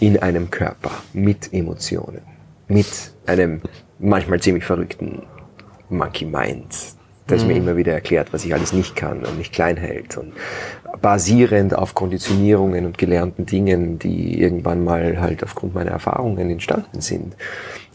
In 0.00 0.18
einem 0.18 0.50
Körper, 0.50 0.90
mit 1.12 1.52
Emotionen, 1.52 2.22
mit 2.68 3.12
einem 3.26 3.60
manchmal 3.98 4.40
ziemlich 4.40 4.64
verrückten 4.64 5.22
Monkey 5.88 6.24
Mind, 6.24 6.74
das 7.26 7.42
mhm. 7.42 7.48
mir 7.48 7.56
immer 7.56 7.76
wieder 7.76 7.92
erklärt, 7.92 8.32
was 8.32 8.44
ich 8.44 8.54
alles 8.54 8.72
nicht 8.72 8.96
kann 8.96 9.24
und 9.24 9.38
mich 9.38 9.52
klein 9.52 9.76
hält 9.76 10.16
und 10.16 10.32
basierend 11.00 11.74
auf 11.74 11.94
Konditionierungen 11.94 12.86
und 12.86 12.98
gelernten 12.98 13.46
Dingen, 13.46 13.98
die 13.98 14.40
irgendwann 14.40 14.84
mal 14.84 15.20
halt 15.20 15.42
aufgrund 15.42 15.74
meiner 15.74 15.90
Erfahrungen 15.90 16.50
entstanden 16.50 17.00
sind. 17.00 17.34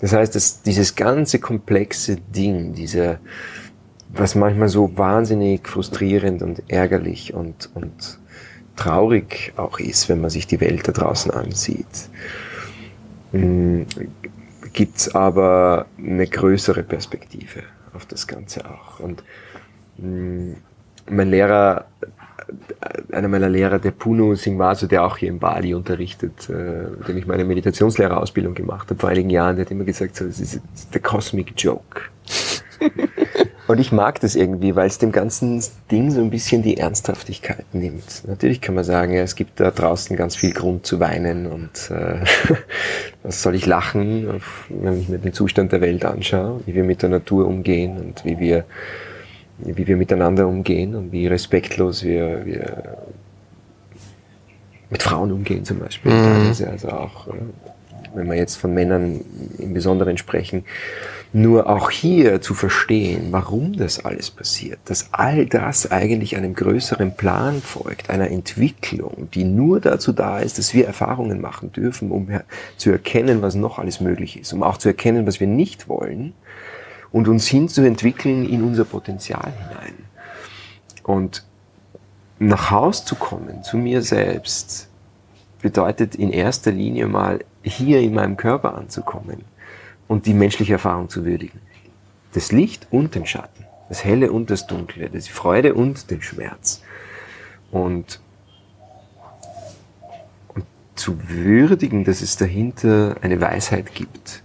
Das 0.02 0.14
heißt, 0.14 0.36
dass 0.36 0.62
dieses 0.62 0.96
ganze 0.96 1.40
komplexe 1.40 2.18
Ding, 2.18 2.74
dieser, 2.74 3.20
was 4.10 4.36
manchmal 4.36 4.70
so 4.70 4.98
wahnsinnig 4.98 5.68
frustrierend 5.68 6.42
und 6.42 6.64
ärgerlich 6.68 7.34
und, 7.34 7.70
und 7.74 8.20
traurig 8.76 9.54
auch 9.58 9.80
ist, 9.80 10.10
wenn 10.10 10.22
man 10.22 10.30
sich 10.30 10.48
die 10.48 10.62
Welt 10.62 10.88
da 10.88 10.92
draußen 10.92 11.32
ansieht, 11.32 12.10
hm, 13.32 13.86
gibt's 14.74 15.14
aber 15.14 15.86
eine 15.98 16.26
größere 16.28 16.84
Perspektive 16.84 17.64
auf 17.94 18.06
das 18.06 18.28
Ganze 18.28 18.66
auch. 18.70 19.00
Und 19.00 19.24
mh, 19.98 20.56
mein 21.10 21.30
Lehrer, 21.30 21.86
einer 23.12 23.28
meiner 23.28 23.50
Lehrer, 23.50 23.80
der 23.80 23.92
Puno 23.92 24.36
Singwasu, 24.36 24.88
der 24.88 25.04
auch 25.04 25.18
hier 25.18 25.30
in 25.30 25.40
Bali 25.40 25.74
unterrichtet, 25.74 26.50
äh, 26.50 27.06
dem 27.08 27.18
ich 27.18 27.28
meine 27.28 27.46
Meditationslehrerausbildung 27.46 28.54
gemacht 28.54 28.90
habe 28.90 29.00
vor 29.00 29.10
einigen 29.10 29.30
Jahren, 29.30 29.56
der 29.56 29.66
hat 29.66 29.72
immer 29.72 29.84
gesagt, 29.84 30.16
so, 30.16 30.26
das 30.26 30.40
ist 30.40 30.62
the 30.92 31.00
cosmic 31.00 31.54
joke. 31.58 32.02
Und 33.70 33.80
ich 33.80 33.92
mag 33.92 34.20
das 34.22 34.34
irgendwie, 34.34 34.76
weil 34.76 34.88
es 34.88 34.98
dem 34.98 35.12
ganzen 35.12 35.64
Ding 35.92 36.10
so 36.10 36.20
ein 36.22 36.32
bisschen 36.32 36.64
die 36.64 36.78
Ernsthaftigkeit 36.78 37.66
nimmt. 37.72 38.24
Natürlich 38.26 38.62
kann 38.62 38.74
man 38.74 38.84
sagen, 38.84 39.14
ja, 39.14 39.22
es 39.22 39.36
gibt 39.36 39.60
da 39.60 39.70
draußen 39.70 40.18
ganz 40.18 40.36
viel 40.36 40.54
Grund 40.54 40.88
zu 40.88 41.00
weinen 41.00 41.46
und 41.46 41.92
äh, 41.92 42.16
was 43.24 43.44
soll 43.44 43.54
ich 43.54 43.68
lachen, 43.68 44.42
wenn 44.70 45.00
ich 45.00 45.08
mir 45.08 45.20
den 45.20 45.34
Zustand 45.34 45.72
der 45.72 45.82
Welt 45.82 46.04
anschaue, 46.04 46.62
wie 46.66 46.74
wir 46.74 46.84
mit 46.84 47.04
der 47.04 47.10
Natur 47.10 47.46
umgehen 47.46 48.00
und 48.00 48.26
wie 48.26 48.40
wir, 48.40 48.66
wie 49.60 49.86
wir 49.86 49.98
miteinander 49.98 50.48
umgehen 50.48 50.96
und 50.96 51.12
wie 51.12 51.28
respektlos 51.28 52.04
wir, 52.04 52.44
wir 52.48 52.98
mit 54.90 55.04
Frauen 55.04 55.32
umgehen 55.32 55.64
zum 55.64 55.78
Beispiel. 55.78 56.12
Mhm. 56.12 56.56
Also 56.72 56.90
auch, 56.90 57.28
wenn 58.16 58.26
wir 58.26 58.36
jetzt 58.36 58.56
von 58.56 58.74
Männern 58.74 59.22
im 59.60 59.76
Besonderen 59.76 60.18
sprechen, 60.18 60.66
nur 61.32 61.70
auch 61.70 61.92
hier 61.92 62.42
zu 62.42 62.56
verstehen, 62.56 63.28
warum 63.32 63.74
das 63.74 64.04
alles 64.04 64.32
passiert, 64.32 64.80
dass 64.86 65.10
all 65.12 65.46
das 65.46 65.92
eigentlich 65.92 66.36
einem 66.36 66.56
größeren 66.56 67.16
Plan 67.16 67.62
folgt, 67.62 68.10
einer 68.10 68.32
Entwicklung, 68.32 69.30
die 69.34 69.44
nur 69.44 69.80
dazu 69.80 70.12
da 70.12 70.40
ist, 70.40 70.58
dass 70.58 70.74
wir 70.74 70.88
Erfahrungen 70.88 71.40
machen 71.40 71.72
dürfen, 71.72 72.12
um 72.12 72.30
zu 72.78 72.90
erkennen, 72.90 73.44
was 73.44 73.54
noch 73.54 73.78
alles 73.78 74.02
möglich 74.02 74.40
ist, 74.40 74.54
um 74.54 74.64
auch 74.64 74.78
zu 74.78 74.90
erkennen, 74.90 75.28
was 75.28 75.40
wir 75.40 75.48
nicht 75.48 75.88
wollen 75.88 76.34
und 77.12 77.28
uns 77.28 77.48
hinzuentwickeln 77.48 78.48
in 78.50 78.64
unser 78.64 78.86
Potenzial 78.86 79.52
hinein. 79.52 79.94
Und 81.04 81.46
nach 82.40 82.72
Haus 82.72 83.06
zu 83.06 83.16
kommen, 83.16 83.64
zu 83.64 83.78
mir 83.78 84.02
selbst, 84.02 84.88
bedeutet 85.62 86.16
in 86.16 86.32
erster 86.32 86.72
Linie 86.72 87.08
mal 87.08 87.40
hier 87.62 88.00
in 88.00 88.14
meinem 88.14 88.38
Körper 88.38 88.76
anzukommen 88.76 89.44
und 90.10 90.26
die 90.26 90.34
menschliche 90.34 90.74
Erfahrung 90.74 91.08
zu 91.08 91.24
würdigen. 91.24 91.62
Das 92.34 92.52
Licht 92.52 92.88
und 92.92 93.16
den 93.16 93.26
Schatten, 93.26 93.64
das 93.88 94.04
Helle 94.04 94.34
und 94.34 94.50
das 94.50 94.68
Dunkle, 94.68 95.10
die 95.10 95.22
Freude 95.22 95.74
und 95.76 96.12
den 96.12 96.22
Schmerz. 96.22 96.82
Und, 97.72 98.20
und 100.50 100.66
zu 100.96 101.30
würdigen, 101.30 102.04
dass 102.04 102.22
es 102.22 102.36
dahinter 102.36 103.16
eine 103.22 103.40
Weisheit 103.40 103.94
gibt, 103.94 104.44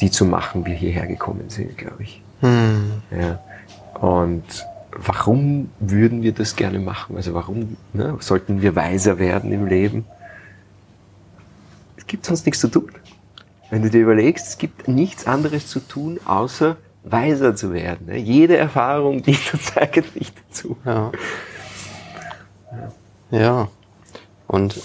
die 0.00 0.10
zu 0.10 0.26
machen, 0.26 0.66
wie 0.66 0.70
wir 0.70 0.76
hierher 0.76 1.06
gekommen 1.06 1.48
sind, 1.48 1.78
glaube 1.78 2.02
ich. 2.02 2.20
Hm. 2.40 3.02
Ja. 3.10 3.40
Und 4.00 4.66
warum 4.90 5.70
würden 5.78 6.22
wir 6.22 6.32
das 6.32 6.56
gerne 6.56 6.80
machen? 6.80 7.16
Also 7.16 7.34
warum 7.34 7.76
ne, 7.92 8.16
sollten 8.18 8.62
wir 8.62 8.74
weiser 8.74 9.20
werden 9.20 9.52
im 9.52 9.66
Leben? 9.66 10.04
Es 11.96 12.06
gibt 12.08 12.26
sonst 12.26 12.46
nichts 12.46 12.60
zu 12.60 12.68
tun. 12.68 12.90
Wenn 13.72 13.80
du 13.80 13.88
dir 13.88 14.02
überlegst, 14.02 14.48
es 14.48 14.58
gibt 14.58 14.86
nichts 14.86 15.26
anderes 15.26 15.66
zu 15.66 15.80
tun, 15.80 16.20
außer 16.26 16.76
weiser 17.04 17.56
zu 17.56 17.72
werden. 17.72 18.04
Ne? 18.04 18.18
Jede 18.18 18.54
Erfahrung 18.54 19.22
dient 19.22 19.54
uns 19.54 19.74
eigentlich 19.78 20.30
dazu. 20.34 20.76
Ja. 20.84 21.10
ja. 23.30 23.68
Und 24.46 24.78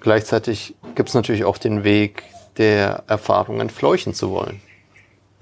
gleichzeitig 0.00 0.74
gibt 0.94 1.08
es 1.08 1.14
natürlich 1.14 1.46
auch 1.46 1.56
den 1.56 1.84
Weg 1.84 2.22
der 2.58 3.04
Erfahrung 3.06 3.62
entfleuchen 3.62 4.12
zu 4.12 4.30
wollen. 4.30 4.60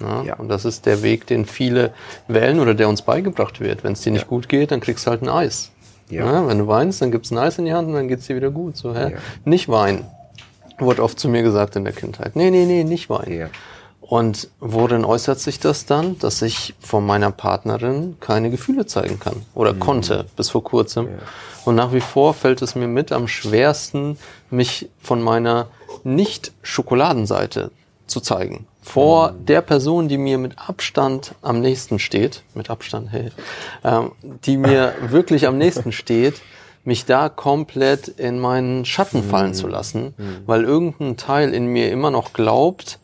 Ja, 0.01 0.22
ja. 0.22 0.35
Und 0.37 0.49
das 0.49 0.64
ist 0.64 0.87
der 0.87 1.03
Weg, 1.03 1.27
den 1.27 1.44
viele 1.44 1.92
wählen 2.29 2.61
oder 2.61 2.75
der 2.75 2.88
uns 2.88 3.03
beigebracht 3.03 3.59
wird. 3.59 3.83
Wenn 3.83 3.94
es 3.94 4.03
dir 4.03 4.12
nicht 4.12 4.22
ja. 4.22 4.29
gut 4.29 4.49
geht, 4.49 4.70
dann 4.70 4.79
kriegst 4.79 5.09
du 5.09 5.11
halt 5.11 5.22
ein 5.22 5.29
Eis. 5.29 5.72
Ja. 6.09 6.25
ja 6.25 6.46
wenn 6.46 6.59
du 6.59 6.68
weinst, 6.68 7.03
dann 7.03 7.11
gibt's 7.11 7.33
ein 7.33 7.38
Eis 7.38 7.59
in 7.59 7.64
die 7.64 7.72
Hand 7.72 7.88
und 7.88 7.94
dann 7.94 8.07
geht's 8.07 8.29
dir 8.29 8.37
wieder 8.37 8.53
gut. 8.53 8.77
So, 8.77 8.94
hä? 8.94 9.16
Nicht 9.44 9.68
weinen. 9.68 10.05
Wurde 10.79 11.03
oft 11.03 11.19
zu 11.19 11.29
mir 11.29 11.43
gesagt 11.43 11.77
in 11.77 11.85
der 11.85 11.93
Kindheit. 11.93 12.37
Nee, 12.37 12.51
nee, 12.51 12.65
nee, 12.65 12.85
nicht 12.85 13.09
weinen. 13.09 13.51
Und 14.01 14.49
worin 14.61 15.05
äußert 15.05 15.41
sich 15.41 15.59
das 15.59 15.87
dann? 15.87 16.19
Dass 16.19 16.43
ich 16.43 16.75
von 16.81 17.05
meiner 17.05 17.31
Partnerin 17.33 18.17
keine 18.21 18.51
Gefühle 18.51 18.87
zeigen 18.87 19.19
kann 19.19 19.43
oder 19.55 19.73
mhm. 19.73 19.81
konnte 19.81 20.27
bis 20.37 20.51
vor 20.51 20.62
kurzem. 20.62 21.09
Und 21.65 21.75
nach 21.75 21.93
wie 21.93 22.01
vor 22.01 22.35
fällt 22.35 22.62
es 22.62 22.77
mir 22.77 22.87
mit 22.87 23.11
am 23.11 23.27
schwersten, 23.27 24.17
mich 24.51 24.89
von 25.03 25.21
meiner 25.23 25.67
Nicht-Schokoladenseite 26.05 27.73
zu 28.07 28.21
zeigen 28.21 28.67
vor 28.87 29.33
mhm. 29.33 29.47
der 29.47 29.61
Person, 29.62 30.09
die 30.09 30.17
mir 30.17 30.39
mit 30.39 30.57
Abstand 30.69 31.35
am 31.43 31.61
nächsten 31.61 31.99
steht, 31.99 32.43
mit 32.55 32.71
Abstand, 32.71 33.11
hey, 33.11 33.31
ähm, 33.85 34.12
die 34.45 34.57
mir 34.57 34.95
wirklich 35.09 35.47
am 35.47 35.59
nächsten 35.59 35.91
steht, 35.91 36.41
mich 36.87 37.05
da 37.05 37.29
komplett 37.29 38.09
in 38.09 38.38
meinen 38.38 38.85
Schatten 38.85 39.25
mhm. 39.25 39.31
fallen 39.31 39.55
zu 39.55 39.66
lassen, 39.66 40.14
mhm. 40.16 40.38
weil 40.46 40.64
irgendein 40.64 41.16
Teil 41.16 41.53
in 41.53 41.66
mir 41.66 41.90
immer 41.90 42.11
noch 42.11 42.33
glaubt, 42.33 42.99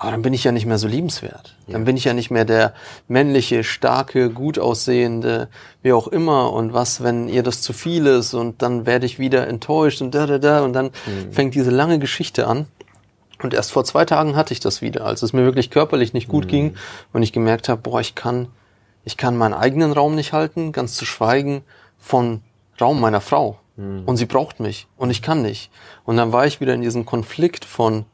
aber 0.00 0.12
dann 0.12 0.22
bin 0.22 0.32
ich 0.32 0.44
ja 0.44 0.52
nicht 0.52 0.64
mehr 0.64 0.78
so 0.78 0.86
liebenswert. 0.86 1.56
Ja. 1.66 1.72
Dann 1.72 1.84
bin 1.84 1.96
ich 1.96 2.04
ja 2.04 2.14
nicht 2.14 2.30
mehr 2.30 2.44
der 2.44 2.72
männliche, 3.08 3.64
starke, 3.64 4.30
gut 4.30 4.58
aussehende, 4.58 5.48
wie 5.82 5.92
auch 5.92 6.06
immer. 6.06 6.52
Und 6.52 6.72
was, 6.72 7.02
wenn 7.02 7.28
ihr 7.28 7.42
das 7.42 7.62
zu 7.62 7.72
viel 7.72 8.06
ist 8.06 8.32
und 8.32 8.62
dann 8.62 8.86
werde 8.86 9.06
ich 9.06 9.18
wieder 9.18 9.48
enttäuscht 9.48 10.00
und 10.00 10.14
da, 10.14 10.26
da, 10.26 10.38
da. 10.38 10.62
Und 10.62 10.72
dann 10.72 10.86
mhm. 10.86 11.32
fängt 11.32 11.56
diese 11.56 11.72
lange 11.72 11.98
Geschichte 11.98 12.46
an. 12.46 12.66
Und 13.42 13.54
erst 13.54 13.72
vor 13.72 13.84
zwei 13.84 14.04
Tagen 14.04 14.36
hatte 14.36 14.52
ich 14.52 14.60
das 14.60 14.82
wieder, 14.82 15.04
als 15.04 15.22
es 15.22 15.32
mir 15.32 15.44
wirklich 15.44 15.70
körperlich 15.70 16.12
nicht 16.12 16.28
gut 16.28 16.44
mhm. 16.44 16.48
ging 16.48 16.74
und 17.12 17.24
ich 17.24 17.32
gemerkt 17.32 17.68
habe, 17.68 17.80
boah, 17.82 18.00
ich 18.00 18.14
kann, 18.14 18.46
ich 19.04 19.16
kann 19.16 19.36
meinen 19.36 19.54
eigenen 19.54 19.92
Raum 19.92 20.14
nicht 20.14 20.32
halten, 20.32 20.70
ganz 20.70 20.94
zu 20.94 21.06
schweigen 21.06 21.62
von 21.98 22.40
Raum 22.80 23.00
meiner 23.00 23.20
Frau. 23.20 23.58
Mhm. 23.76 24.02
Und 24.06 24.16
sie 24.16 24.26
braucht 24.26 24.60
mich 24.60 24.86
und 24.96 25.10
ich 25.10 25.22
kann 25.22 25.42
nicht. 25.42 25.70
Und 26.04 26.16
dann 26.16 26.32
war 26.32 26.46
ich 26.46 26.60
wieder 26.60 26.74
in 26.74 26.82
diesem 26.82 27.06
Konflikt 27.06 27.64
von, 27.64 28.04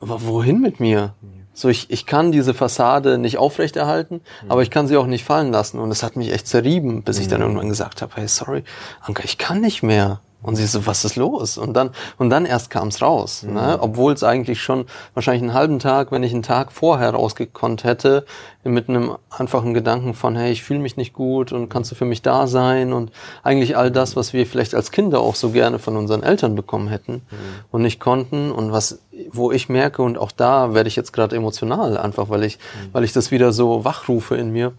wohin 0.00 0.60
mit 0.60 0.80
mir? 0.80 1.14
So, 1.54 1.68
ich, 1.68 1.90
ich 1.90 2.06
kann 2.06 2.30
diese 2.30 2.54
Fassade 2.54 3.18
nicht 3.18 3.36
aufrechterhalten, 3.36 4.20
mhm. 4.44 4.50
aber 4.50 4.62
ich 4.62 4.70
kann 4.70 4.86
sie 4.86 4.96
auch 4.96 5.06
nicht 5.06 5.24
fallen 5.24 5.50
lassen. 5.50 5.80
Und 5.80 5.90
es 5.90 6.04
hat 6.04 6.14
mich 6.14 6.32
echt 6.32 6.46
zerrieben, 6.46 7.02
bis 7.02 7.18
ich 7.18 7.26
dann 7.26 7.40
mhm. 7.40 7.46
irgendwann 7.46 7.68
gesagt 7.68 8.00
habe, 8.00 8.12
hey, 8.14 8.28
sorry, 8.28 8.62
Anka, 9.00 9.24
ich 9.24 9.38
kann 9.38 9.60
nicht 9.60 9.82
mehr. 9.82 10.20
Und 10.40 10.54
sie 10.54 10.66
so, 10.66 10.86
was 10.86 11.04
ist 11.04 11.16
los? 11.16 11.58
Und 11.58 11.74
dann, 11.74 11.90
und 12.16 12.30
dann 12.30 12.46
erst 12.46 12.70
kam 12.70 12.88
es 12.88 13.02
raus. 13.02 13.42
Mhm. 13.42 13.54
Ne? 13.54 13.78
Obwohl 13.80 14.12
es 14.12 14.22
eigentlich 14.22 14.62
schon 14.62 14.86
wahrscheinlich 15.14 15.42
einen 15.42 15.52
halben 15.52 15.78
Tag, 15.80 16.12
wenn 16.12 16.22
ich 16.22 16.32
einen 16.32 16.44
Tag 16.44 16.70
vorher 16.70 17.10
rausgekonnt 17.10 17.82
hätte, 17.82 18.24
mit 18.62 18.88
einem 18.88 19.16
einfachen 19.30 19.74
Gedanken 19.74 20.14
von, 20.14 20.36
hey, 20.36 20.52
ich 20.52 20.62
fühle 20.62 20.78
mich 20.78 20.96
nicht 20.96 21.12
gut 21.12 21.50
und 21.50 21.68
kannst 21.68 21.90
du 21.90 21.96
für 21.96 22.04
mich 22.04 22.22
da 22.22 22.46
sein? 22.46 22.92
Und 22.92 23.10
eigentlich 23.42 23.76
all 23.76 23.90
das, 23.90 24.14
was 24.14 24.32
wir 24.32 24.46
vielleicht 24.46 24.76
als 24.76 24.92
Kinder 24.92 25.20
auch 25.20 25.34
so 25.34 25.50
gerne 25.50 25.80
von 25.80 25.96
unseren 25.96 26.22
Eltern 26.22 26.54
bekommen 26.54 26.86
hätten 26.86 27.14
mhm. 27.14 27.36
und 27.72 27.82
nicht 27.82 27.98
konnten. 27.98 28.52
Und 28.52 28.70
was, 28.70 29.00
wo 29.32 29.50
ich 29.50 29.68
merke, 29.68 30.02
und 30.02 30.18
auch 30.18 30.30
da 30.30 30.72
werde 30.72 30.88
ich 30.88 30.94
jetzt 30.94 31.12
gerade 31.12 31.34
emotional, 31.34 31.98
einfach 31.98 32.28
weil 32.28 32.44
ich, 32.44 32.58
mhm. 32.58 32.90
weil 32.92 33.02
ich 33.02 33.12
das 33.12 33.32
wieder 33.32 33.52
so 33.52 33.84
wachrufe 33.84 34.36
in 34.36 34.52
mir. 34.52 34.72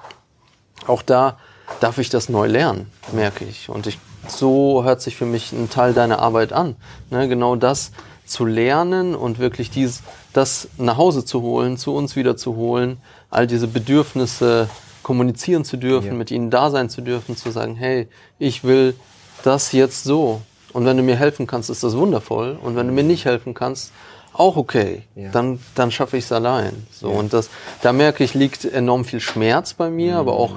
Auch 0.87 1.01
da 1.01 1.37
darf 1.81 1.97
ich 1.97 2.09
das 2.09 2.29
neu 2.29 2.47
lernen, 2.47 2.89
merke 3.11 3.43
ich. 3.43 3.69
Und 3.69 3.85
ich 3.85 3.99
so 4.31 4.83
hört 4.83 5.01
sich 5.01 5.15
für 5.15 5.25
mich 5.25 5.51
ein 5.51 5.69
Teil 5.69 5.93
deiner 5.93 6.19
Arbeit 6.19 6.53
an. 6.53 6.75
Ne? 7.09 7.27
Genau 7.27 7.55
das 7.55 7.91
zu 8.25 8.45
lernen 8.45 9.15
und 9.15 9.39
wirklich 9.39 9.71
dies, 9.71 10.03
das 10.33 10.67
nach 10.77 10.97
Hause 10.97 11.25
zu 11.25 11.41
holen, 11.41 11.77
zu 11.77 11.95
uns 11.95 12.15
wieder 12.15 12.37
zu 12.37 12.55
holen, 12.55 12.97
all 13.29 13.47
diese 13.47 13.67
Bedürfnisse 13.67 14.69
kommunizieren 15.03 15.65
zu 15.65 15.77
dürfen, 15.77 16.09
ja. 16.09 16.13
mit 16.13 16.29
ihnen 16.29 16.51
da 16.51 16.69
sein 16.69 16.89
zu 16.89 17.01
dürfen, 17.01 17.35
zu 17.35 17.49
sagen, 17.51 17.75
hey, 17.75 18.07
ich 18.37 18.63
will 18.63 18.95
das 19.43 19.71
jetzt 19.71 20.03
so. 20.03 20.41
Und 20.71 20.85
wenn 20.85 20.97
du 20.97 21.03
mir 21.03 21.15
helfen 21.15 21.47
kannst, 21.47 21.69
ist 21.71 21.83
das 21.83 21.97
wundervoll. 21.97 22.59
Und 22.61 22.75
wenn 22.75 22.87
du 22.87 22.93
mir 22.93 23.03
nicht 23.03 23.25
helfen 23.25 23.55
kannst, 23.55 23.91
auch 24.33 24.55
okay. 24.55 25.03
Ja. 25.15 25.31
Dann, 25.31 25.59
dann 25.75 25.91
schaffe 25.91 26.17
ich 26.17 26.25
es 26.25 26.31
allein. 26.31 26.85
So, 26.91 27.11
ja. 27.11 27.17
und 27.17 27.33
das, 27.33 27.49
da 27.81 27.91
merke 27.91 28.23
ich, 28.23 28.35
liegt 28.35 28.65
enorm 28.65 29.03
viel 29.03 29.19
Schmerz 29.19 29.73
bei 29.73 29.89
mir, 29.89 30.13
mhm. 30.13 30.19
aber 30.19 30.33
auch 30.33 30.51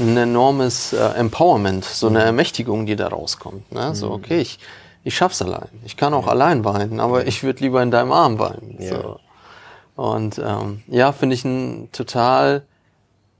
ein 0.00 0.16
enormes 0.16 0.92
äh, 0.92 0.96
Empowerment, 0.96 1.84
so 1.84 2.08
eine 2.08 2.20
mhm. 2.20 2.26
Ermächtigung, 2.26 2.86
die 2.86 2.96
da 2.96 3.08
rauskommt. 3.08 3.70
Ne? 3.72 3.94
So, 3.94 4.08
mhm. 4.08 4.12
okay, 4.14 4.40
ich, 4.40 4.58
ich 5.04 5.16
schaff's 5.16 5.42
allein. 5.42 5.68
Ich 5.84 5.96
kann 5.96 6.14
auch 6.14 6.26
ja. 6.26 6.32
allein 6.32 6.64
weinen, 6.64 7.00
aber 7.00 7.26
ich 7.26 7.42
würde 7.42 7.60
lieber 7.60 7.82
in 7.82 7.90
deinem 7.90 8.12
Arm 8.12 8.38
weinen. 8.38 8.76
So. 8.80 9.20
Und 9.96 10.38
ähm, 10.38 10.82
ja, 10.88 11.12
finde 11.12 11.34
ich 11.34 11.44
ein 11.44 11.90
total 11.92 12.62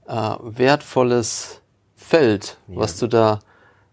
äh, 0.07 0.35
wertvolles 0.41 1.61
Feld, 1.95 2.57
was 2.67 2.97
du 2.97 3.07
da 3.07 3.39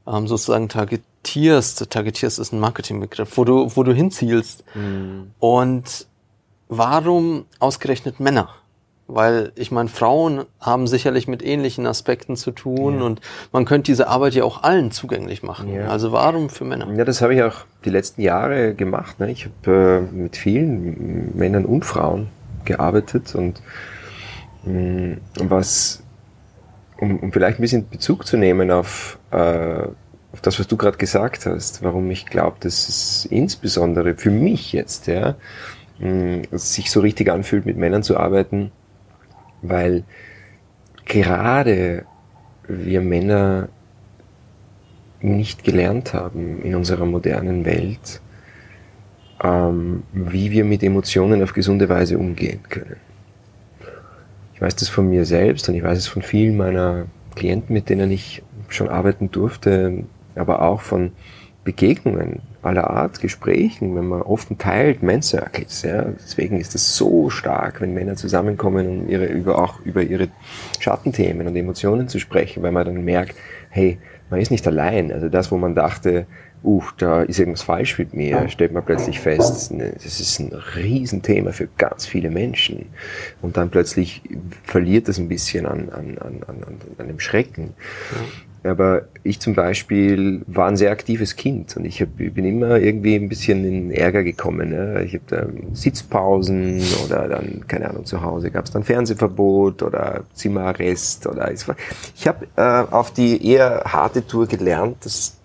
ähm, 0.06 0.26
sozusagen 0.26 0.68
targetierst. 0.68 1.90
Targetierst 1.90 2.38
ist 2.38 2.52
ein 2.52 2.60
Marketingbegriff, 2.60 3.36
wo 3.36 3.44
du, 3.44 3.74
wo 3.76 3.82
du 3.82 3.92
hinzielst. 3.92 4.64
Mhm. 4.74 5.32
Und 5.38 6.06
warum 6.68 7.46
ausgerechnet 7.58 8.20
Männer? 8.20 8.50
Weil 9.10 9.52
ich 9.54 9.70
meine, 9.70 9.88
Frauen 9.88 10.44
haben 10.60 10.86
sicherlich 10.86 11.28
mit 11.28 11.42
ähnlichen 11.42 11.86
Aspekten 11.86 12.36
zu 12.36 12.50
tun 12.50 12.98
ja. 12.98 13.06
und 13.06 13.22
man 13.52 13.64
könnte 13.64 13.90
diese 13.90 14.06
Arbeit 14.06 14.34
ja 14.34 14.44
auch 14.44 14.62
allen 14.62 14.90
zugänglich 14.90 15.42
machen. 15.42 15.72
Ja. 15.72 15.88
Also 15.88 16.12
warum 16.12 16.50
für 16.50 16.66
Männer? 16.66 16.92
Ja, 16.94 17.06
das 17.06 17.22
habe 17.22 17.34
ich 17.34 17.42
auch 17.42 17.64
die 17.86 17.90
letzten 17.90 18.20
Jahre 18.20 18.74
gemacht. 18.74 19.18
Ne? 19.18 19.30
Ich 19.30 19.46
habe 19.46 20.06
äh, 20.12 20.14
mit 20.14 20.36
vielen 20.36 21.34
Männern 21.34 21.64
und 21.64 21.86
Frauen 21.86 22.28
gearbeitet 22.66 23.34
und 23.34 23.62
mh, 24.64 24.72
mm, 24.72 25.20
was, 25.40 26.02
um, 26.98 27.18
um 27.18 27.32
vielleicht 27.32 27.58
ein 27.58 27.62
bisschen 27.62 27.88
Bezug 27.88 28.26
zu 28.26 28.36
nehmen 28.36 28.70
auf, 28.70 29.18
äh, 29.30 29.86
auf 30.32 30.40
das, 30.42 30.60
was 30.60 30.68
du 30.68 30.76
gerade 30.76 30.98
gesagt 30.98 31.46
hast, 31.46 31.82
warum 31.82 32.10
ich 32.10 32.26
glaube, 32.26 32.58
dass 32.60 32.88
es 32.88 33.24
insbesondere 33.24 34.16
für 34.16 34.30
mich 34.30 34.74
jetzt, 34.74 35.06
ja, 35.06 35.36
mh, 35.98 36.08
mm, 36.10 36.42
sich 36.52 36.90
so 36.90 37.00
richtig 37.00 37.30
anfühlt, 37.30 37.64
mit 37.64 37.78
Männern 37.78 38.02
zu 38.02 38.18
arbeiten, 38.18 38.70
weil 39.62 40.04
gerade 41.04 42.04
wir 42.66 43.00
Männer 43.00 43.68
nicht 45.20 45.64
gelernt 45.64 46.14
haben 46.14 46.62
in 46.62 46.74
unserer 46.74 47.06
modernen 47.06 47.64
Welt, 47.64 48.20
ähm, 49.42 50.02
wie 50.12 50.50
wir 50.50 50.64
mit 50.64 50.82
Emotionen 50.82 51.42
auf 51.42 51.52
gesunde 51.52 51.88
Weise 51.88 52.18
umgehen 52.18 52.60
können. 52.68 52.96
Ich 54.54 54.60
weiß 54.60 54.76
das 54.76 54.88
von 54.88 55.08
mir 55.08 55.24
selbst 55.24 55.68
und 55.68 55.74
ich 55.74 55.82
weiß 55.82 55.98
es 55.98 56.06
von 56.06 56.22
vielen 56.22 56.56
meiner 56.56 57.06
Klienten, 57.34 57.72
mit 57.72 57.88
denen 57.88 58.10
ich 58.10 58.42
schon 58.68 58.88
arbeiten 58.88 59.30
durfte, 59.30 60.04
aber 60.34 60.62
auch 60.62 60.80
von 60.80 61.12
Begegnungen 61.68 62.40
aller 62.62 62.88
Art, 62.88 63.20
Gesprächen, 63.20 63.94
wenn 63.94 64.08
man 64.08 64.22
offen 64.22 64.56
teilt, 64.56 65.02
Man 65.02 65.20
Circles, 65.20 65.82
ja, 65.82 66.02
deswegen 66.02 66.58
ist 66.58 66.74
es 66.74 66.96
so 66.96 67.28
stark, 67.28 67.82
wenn 67.82 67.92
Männer 67.92 68.16
zusammenkommen, 68.16 69.02
um 69.02 69.08
ihre, 69.10 69.26
über, 69.26 69.62
auch 69.62 69.78
über 69.84 70.02
ihre 70.02 70.28
Schattenthemen 70.80 71.46
und 71.46 71.54
Emotionen 71.54 72.08
zu 72.08 72.20
sprechen, 72.20 72.62
weil 72.62 72.72
man 72.72 72.86
dann 72.86 73.04
merkt, 73.04 73.36
hey, 73.68 73.98
man 74.30 74.40
ist 74.40 74.50
nicht 74.50 74.66
allein. 74.66 75.12
Also 75.12 75.28
das, 75.28 75.52
wo 75.52 75.58
man 75.58 75.74
dachte, 75.74 76.24
uh, 76.64 76.82
da 76.96 77.20
ist 77.20 77.38
irgendwas 77.38 77.64
falsch 77.64 77.98
mit 77.98 78.14
mir, 78.14 78.48
stellt 78.48 78.72
man 78.72 78.82
plötzlich 78.82 79.20
fest, 79.20 79.70
das 79.70 80.20
ist 80.20 80.40
ein 80.40 80.50
Riesenthema 80.74 81.52
für 81.52 81.68
ganz 81.76 82.06
viele 82.06 82.30
Menschen. 82.30 82.86
Und 83.42 83.58
dann 83.58 83.68
plötzlich 83.68 84.22
verliert 84.64 85.06
das 85.08 85.18
ein 85.18 85.28
bisschen 85.28 85.66
an, 85.66 85.90
an, 85.90 86.16
an, 86.16 86.42
an, 86.46 86.78
an 86.96 87.08
dem 87.08 87.20
Schrecken. 87.20 87.74
Aber 88.64 89.02
ich 89.22 89.40
zum 89.40 89.54
Beispiel 89.54 90.42
war 90.46 90.68
ein 90.68 90.76
sehr 90.76 90.90
aktives 90.90 91.36
Kind 91.36 91.76
und 91.76 91.84
ich, 91.84 92.02
hab, 92.02 92.16
bin 92.16 92.44
immer 92.44 92.78
irgendwie 92.78 93.14
ein 93.14 93.28
bisschen 93.28 93.64
in 93.64 93.90
Ärger 93.90 94.24
gekommen. 94.24 94.70
Ne? 94.70 95.04
Ich 95.04 95.14
habe 95.14 95.24
da 95.28 95.46
Sitzpausen 95.74 96.82
oder 97.04 97.28
dann, 97.28 97.64
keine 97.68 97.88
Ahnung, 97.88 98.04
zu 98.04 98.22
Hause 98.22 98.50
gab 98.50 98.64
es 98.64 98.72
dann 98.72 98.82
Fernsehverbot 98.82 99.82
oder 99.82 100.24
Zimmerarrest 100.34 101.26
oder 101.26 101.52
es 101.52 101.68
war, 101.68 101.76
ich 102.16 102.26
habe 102.26 102.46
äh, 102.56 102.92
auf 102.92 103.12
die 103.12 103.46
eher 103.46 103.84
harte 103.86 104.26
Tour 104.26 104.46
gelernt, 104.46 105.04
dass 105.04 105.38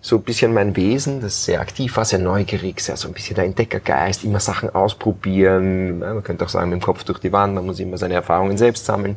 so 0.00 0.16
ein 0.16 0.22
bisschen 0.22 0.52
mein 0.52 0.76
Wesen, 0.76 1.20
das 1.20 1.44
sehr 1.44 1.60
aktiv 1.60 1.96
war, 1.96 2.04
sehr 2.04 2.18
neugierig, 2.18 2.80
sehr 2.80 2.96
so 2.96 3.08
ein 3.08 3.14
bisschen 3.14 3.36
der 3.36 3.44
Entdeckergeist, 3.44 4.24
immer 4.24 4.40
Sachen 4.40 4.70
ausprobieren. 4.70 6.00
Man 6.00 6.22
könnte 6.22 6.44
auch 6.44 6.48
sagen, 6.48 6.70
mit 6.70 6.80
dem 6.80 6.84
Kopf 6.84 7.04
durch 7.04 7.18
die 7.20 7.32
Wand, 7.32 7.54
man 7.54 7.66
muss 7.66 7.80
immer 7.80 7.96
seine 7.98 8.14
Erfahrungen 8.14 8.58
selbst 8.58 8.84
sammeln. 8.84 9.16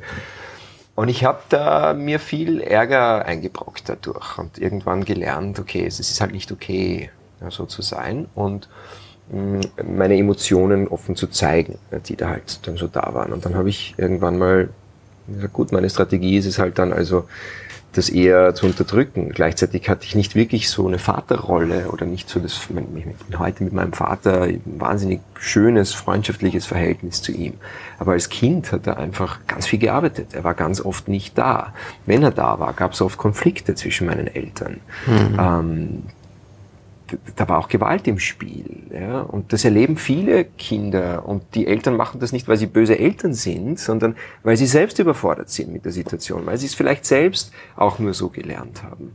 Und 0.96 1.10
ich 1.10 1.26
habe 1.26 1.40
da 1.50 1.94
mir 1.94 2.20
viel 2.20 2.62
Ärger 2.62 3.26
eingebrockt 3.26 3.90
dadurch 3.90 4.38
und 4.38 4.58
irgendwann 4.58 5.04
gelernt, 5.04 5.60
okay, 5.60 5.86
es 5.86 6.00
ist 6.00 6.22
halt 6.22 6.32
nicht 6.32 6.52
okay, 6.52 7.10
so 7.50 7.66
zu 7.66 7.82
sein 7.82 8.28
und 8.34 8.70
mm, 9.30 9.60
meine 9.96 10.18
Emotionen 10.18 10.88
offen 10.88 11.18
zu 11.18 11.28
zeigen, 11.28 11.78
die 12.08 12.16
da 12.16 12.30
halt 12.30 12.66
dann 12.66 12.78
so 12.78 12.88
da 12.88 13.14
waren. 13.14 13.34
Und 13.34 13.46
dann 13.46 13.56
habe 13.56 13.70
ich 13.70 13.94
irgendwann 13.98 14.38
mal 14.38 14.70
gesagt, 15.28 15.54
gut, 15.54 15.72
meine 15.74 15.90
Strategie 15.90 16.38
ist 16.38 16.46
es 16.46 16.60
halt 16.60 16.80
dann 16.80 16.94
also 16.94 17.28
das 17.98 18.10
eher 18.10 18.54
zu 18.56 18.66
unterdrücken. 18.66 19.30
Gleichzeitig 19.30 19.90
hatte 19.90 20.06
ich 20.06 20.16
nicht 20.16 20.36
wirklich 20.36 20.70
so 20.70 20.88
eine 20.88 21.00
Vaterrolle 21.00 21.90
oder 21.92 22.06
nicht 22.06 22.30
so 22.30 22.40
das, 22.40 22.68
ich 22.70 23.06
bin 23.06 23.40
heute 23.40 23.64
mit 23.64 23.74
meinem 23.74 23.94
Vater 23.94 24.44
ein 24.44 24.62
wahnsinnig 24.66 25.22
schönes, 25.40 25.94
freundschaftliches 25.94 26.66
Verhältnis 26.66 27.22
zu 27.22 27.32
ihm. 27.32 27.54
Aber 27.98 28.14
als 28.14 28.30
Kind 28.30 28.72
hat 28.72 28.88
er 28.88 28.98
einfach 28.98 29.40
ganz 29.48 29.68
viel 29.68 29.80
gearbeitet. 29.80 30.34
Er 30.34 30.44
war 30.44 30.54
ganz 30.54 30.82
oft 30.82 31.08
nicht 31.08 31.38
da. 31.38 31.74
Wenn 32.06 32.24
er 32.24 32.32
da 32.32 32.60
war, 32.60 32.74
gab 32.74 32.94
es 32.94 33.02
oft 33.02 33.18
Konflikte 33.18 33.76
zwischen 33.76 34.08
meinen 34.08 34.28
Eltern. 34.28 34.82
Mhm. 35.08 35.40
Ähm, 35.40 36.04
da 37.36 37.48
war 37.50 37.60
auch 37.60 37.68
Gewalt 37.68 38.08
im 38.08 38.20
Spiel. 38.20 38.84
Ja? 38.92 39.22
Und 39.22 39.54
das 39.54 39.66
erleben 39.66 39.98
viele 39.98 40.46
Kinder. 40.46 41.28
Und 41.28 41.44
die 41.56 41.68
Eltern 41.68 41.96
machen 41.96 42.20
das 42.20 42.32
nicht, 42.32 42.48
weil 42.48 42.58
sie 42.58 42.68
böse 42.68 42.98
Eltern 42.98 43.34
sind, 43.34 43.80
sondern 43.80 44.16
weil 44.44 44.58
sie 44.58 44.66
selbst 44.66 45.00
überfordert 45.00 45.50
sind 45.50 45.72
mit 45.72 45.86
der 45.86 45.92
Situation, 45.92 46.46
weil 46.46 46.58
sie 46.58 46.68
es 46.68 46.76
vielleicht 46.76 47.06
selbst 47.06 47.52
auch 47.76 48.00
nur 48.00 48.14
so 48.14 48.30
gelernt 48.30 48.84
haben. 48.84 49.14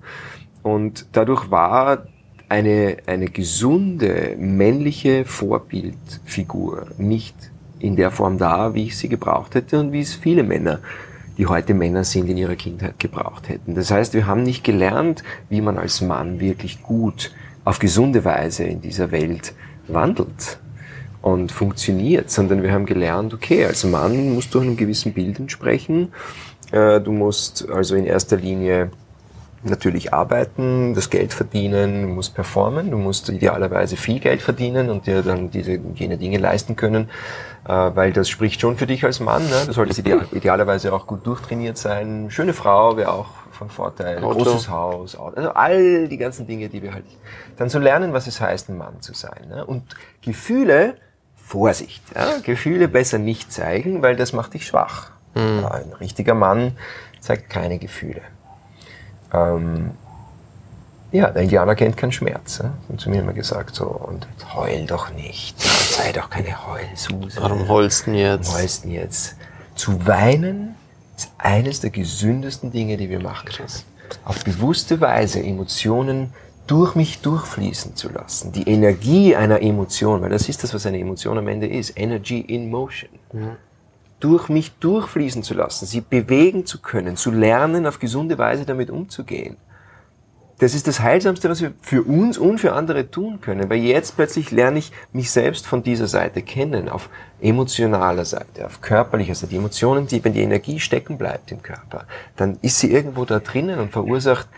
Und 0.62 1.06
dadurch 1.12 1.50
war 1.50 2.06
eine, 2.48 2.98
eine 3.06 3.26
gesunde 3.26 4.36
männliche 4.38 5.24
Vorbildfigur 5.24 6.88
nicht 6.98 7.36
in 7.78 7.96
der 7.96 8.10
Form 8.10 8.38
da, 8.38 8.74
wie 8.74 8.86
ich 8.86 8.98
sie 8.98 9.08
gebraucht 9.08 9.54
hätte 9.54 9.80
und 9.80 9.92
wie 9.92 10.00
es 10.00 10.14
viele 10.14 10.42
Männer 10.42 10.80
die 11.40 11.46
heute 11.46 11.72
Männer 11.72 12.04
sind, 12.04 12.28
in 12.28 12.36
ihrer 12.36 12.54
Kindheit 12.54 12.98
gebraucht 12.98 13.48
hätten. 13.48 13.74
Das 13.74 13.90
heißt, 13.90 14.12
wir 14.12 14.26
haben 14.26 14.42
nicht 14.42 14.62
gelernt, 14.62 15.22
wie 15.48 15.62
man 15.62 15.78
als 15.78 16.02
Mann 16.02 16.38
wirklich 16.38 16.82
gut 16.82 17.32
auf 17.64 17.79
gesunde 17.79 18.25
Weise 18.25 18.64
in 18.64 18.81
dieser 18.81 19.11
Welt 19.11 19.55
wandelt 19.87 20.59
und 21.23 21.53
funktioniert, 21.53 22.31
sondern 22.31 22.62
wir 22.62 22.73
haben 22.73 22.87
gelernt, 22.87 23.35
okay, 23.35 23.66
als 23.66 23.85
Mann 23.85 24.35
musst 24.35 24.55
du 24.55 24.61
einem 24.61 24.77
gewissen 24.77 25.12
Bild 25.12 25.38
entsprechen. 25.38 26.12
Äh, 26.73 27.01
du 27.01 27.12
musst 27.12 27.68
also 27.68 27.94
in 27.94 28.07
erster 28.07 28.37
Linie 28.37 28.90
natürlich 29.62 30.14
arbeiten, 30.14 30.94
das 30.94 31.11
Geld 31.11 31.35
verdienen, 31.35 32.03
du 32.03 32.09
musst 32.09 32.35
performen, 32.35 32.90
du 32.90 32.96
musst 32.96 33.29
idealerweise 33.29 33.96
viel 33.96 34.18
Geld 34.18 34.40
verdienen 34.40 34.88
und 34.88 35.07
dir 35.07 35.23
dann 35.23 35.51
diese 35.51 35.79
jene 35.94 36.16
Dinge 36.16 36.38
leisten 36.38 36.77
können, 36.77 37.11
äh, 37.68 37.73
weil 37.73 38.12
das 38.12 38.31
spricht 38.31 38.62
schon 38.62 38.79
für 38.79 38.87
dich 38.87 39.05
als 39.05 39.20
Mann. 39.20 39.42
Ne? 39.42 39.66
Du 39.66 39.73
solltest 39.73 39.99
idealerweise 39.99 40.94
auch 40.94 41.07
gut 41.07 41.27
durchtrainiert 41.27 41.77
sein. 41.77 42.31
Schöne 42.31 42.55
Frau 42.55 42.96
wäre 42.96 43.12
auch 43.12 43.39
von 43.61 43.68
Vorteil, 43.68 44.25
Auto. 44.25 44.42
großes 44.42 44.70
Haus, 44.70 45.14
also 45.14 45.51
all 45.51 46.09
die 46.09 46.16
ganzen 46.16 46.46
Dinge, 46.46 46.70
die 46.70 46.83
wir 46.83 46.94
halt 46.94 47.05
dann 47.59 47.68
zu 47.68 47.77
so 47.77 47.85
lernen, 47.85 48.14
was 48.14 48.27
es 48.27 48.40
heißt, 48.40 48.70
ein 48.70 48.79
Mann 48.79 49.03
zu 49.03 49.12
sein. 49.12 49.49
Ne? 49.51 49.66
Und 49.66 49.83
Gefühle, 50.23 50.96
Vorsicht, 51.37 52.03
ja? 52.14 52.38
Gefühle 52.42 52.88
besser 52.88 53.18
nicht 53.18 53.53
zeigen, 53.53 54.01
weil 54.01 54.16
das 54.16 54.33
macht 54.33 54.55
dich 54.55 54.66
schwach. 54.66 55.11
Mhm. 55.35 55.66
Ein 55.66 55.92
richtiger 56.01 56.33
Mann 56.33 56.79
zeigt 57.20 57.51
keine 57.51 57.79
Gefühle. 57.79 58.23
Ähm, 59.31 59.90
ja, 61.12 61.29
der 61.29 61.42
Indianer 61.42 61.75
kennt 61.75 61.99
keinen 61.99 62.12
Schmerz. 62.12 62.62
Ne? 62.62 62.73
Und 62.88 62.99
zu 62.99 63.11
mir 63.11 63.20
immer 63.20 63.35
gesagt 63.35 63.75
so, 63.75 63.85
und 63.85 64.27
heul 64.55 64.87
doch 64.87 65.12
nicht, 65.12 65.61
sei 65.61 66.12
doch 66.12 66.31
keine 66.31 66.66
Heulsuse. 66.66 67.42
Warum 67.42 67.68
heulst 67.68 68.07
du 68.07 68.12
jetzt? 68.12 68.49
Warum 68.49 68.62
heulst 68.62 68.85
du 68.85 68.88
jetzt? 68.88 69.37
Zu 69.75 70.07
weinen 70.07 70.77
ist 71.24 71.33
eines 71.38 71.80
der 71.80 71.90
gesündesten 71.90 72.70
Dinge, 72.70 72.96
die 72.96 73.11
wir 73.11 73.20
machen 73.20 73.48
können. 73.48 73.68
Auf 74.24 74.42
bewusste 74.44 75.00
Weise 75.00 75.42
Emotionen 75.42 76.33
durch 76.66 76.94
mich 76.94 77.20
durchfließen 77.20 77.96
zu 77.96 78.09
lassen. 78.11 78.52
Die 78.52 78.68
Energie 78.68 79.37
einer 79.37 79.61
Emotion, 79.61 80.22
weil 80.22 80.30
das 80.30 80.48
ist 80.48 80.62
das, 80.62 80.72
was 80.72 80.87
eine 80.87 80.98
Emotion 80.98 81.37
am 81.37 81.48
Ende 81.48 81.66
ist. 81.66 81.98
Energy 81.98 82.40
in 82.40 82.70
motion. 82.70 83.11
Mhm. 83.33 83.56
Durch 84.18 84.48
mich 84.48 84.72
durchfließen 84.72 85.42
zu 85.42 85.54
lassen, 85.54 85.87
sie 85.87 86.00
bewegen 86.00 86.66
zu 86.66 86.80
können, 86.80 87.16
zu 87.16 87.30
lernen, 87.30 87.87
auf 87.87 87.98
gesunde 87.98 88.37
Weise 88.38 88.64
damit 88.64 88.90
umzugehen 88.90 89.56
das 90.61 90.75
ist 90.75 90.87
das 90.87 91.01
Heilsamste, 91.01 91.49
was 91.49 91.62
wir 91.62 91.73
für 91.81 92.03
uns 92.03 92.37
und 92.37 92.59
für 92.59 92.75
andere 92.75 93.11
tun 93.11 93.40
können, 93.40 93.70
weil 93.70 93.79
jetzt 93.79 94.16
plötzlich 94.16 94.51
lerne 94.51 94.79
ich 94.79 94.92
mich 95.12 95.31
selbst 95.31 95.66
von 95.66 95.83
dieser 95.83 96.07
Seite 96.07 96.42
kennen, 96.42 96.90
auf 96.90 97.09
emotionaler 97.40 98.27
Seite, 98.27 98.66
auf 98.66 98.83
körperlicher 98.83 99.35
Seite. 99.35 99.53
Die 99.53 99.57
Emotionen, 99.57 100.07
die, 100.07 100.23
wenn 100.23 100.35
die 100.35 100.42
Energie 100.42 100.79
stecken 100.79 101.16
bleibt 101.16 101.51
im 101.51 101.62
Körper, 101.62 102.05
dann 102.37 102.59
ist 102.61 102.79
sie 102.79 102.92
irgendwo 102.92 103.25
da 103.25 103.38
drinnen 103.38 103.81
und 103.81 103.90
verursacht 103.90 104.49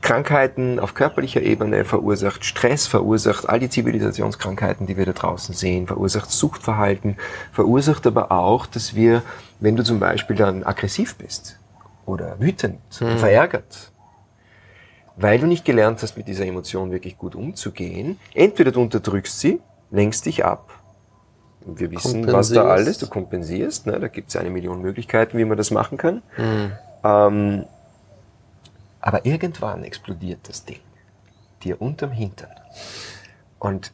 Krankheiten 0.00 0.80
auf 0.80 0.94
körperlicher 0.94 1.42
Ebene, 1.42 1.84
verursacht 1.84 2.46
Stress, 2.46 2.86
verursacht 2.86 3.46
all 3.46 3.60
die 3.60 3.68
Zivilisationskrankheiten, 3.68 4.86
die 4.86 4.96
wir 4.96 5.04
da 5.04 5.12
draußen 5.12 5.54
sehen, 5.54 5.86
verursacht 5.86 6.30
Suchtverhalten, 6.30 7.18
verursacht 7.52 8.06
aber 8.06 8.32
auch, 8.32 8.64
dass 8.64 8.94
wir, 8.94 9.22
wenn 9.60 9.76
du 9.76 9.84
zum 9.84 10.00
Beispiel 10.00 10.36
dann 10.36 10.64
aggressiv 10.64 11.16
bist 11.16 11.58
oder 12.06 12.40
wütend, 12.40 12.78
hm. 12.98 13.18
verärgert, 13.18 13.92
weil 15.20 15.38
du 15.38 15.46
nicht 15.46 15.64
gelernt 15.64 16.02
hast, 16.02 16.16
mit 16.16 16.28
dieser 16.28 16.46
Emotion 16.46 16.90
wirklich 16.90 17.18
gut 17.18 17.34
umzugehen. 17.34 18.18
Entweder 18.34 18.72
du 18.72 18.80
unterdrückst 18.80 19.38
sie, 19.38 19.60
lenkst 19.90 20.26
dich 20.26 20.44
ab. 20.44 20.74
Wir 21.64 21.90
wissen, 21.90 22.26
was 22.32 22.50
da 22.50 22.64
alles, 22.64 22.98
du 22.98 23.06
kompensierst. 23.06 23.86
Ne? 23.86 24.00
Da 24.00 24.08
gibt 24.08 24.30
es 24.30 24.36
eine 24.36 24.48
Million 24.48 24.80
Möglichkeiten, 24.80 25.36
wie 25.36 25.44
man 25.44 25.58
das 25.58 25.70
machen 25.70 25.98
kann. 25.98 26.22
Mhm. 26.38 26.72
Ähm, 27.04 27.64
aber 29.00 29.26
irgendwann 29.26 29.84
explodiert 29.84 30.40
das 30.48 30.64
Ding 30.64 30.80
dir 31.62 31.80
unterm 31.80 32.12
Hintern. 32.12 32.50
Und 33.58 33.92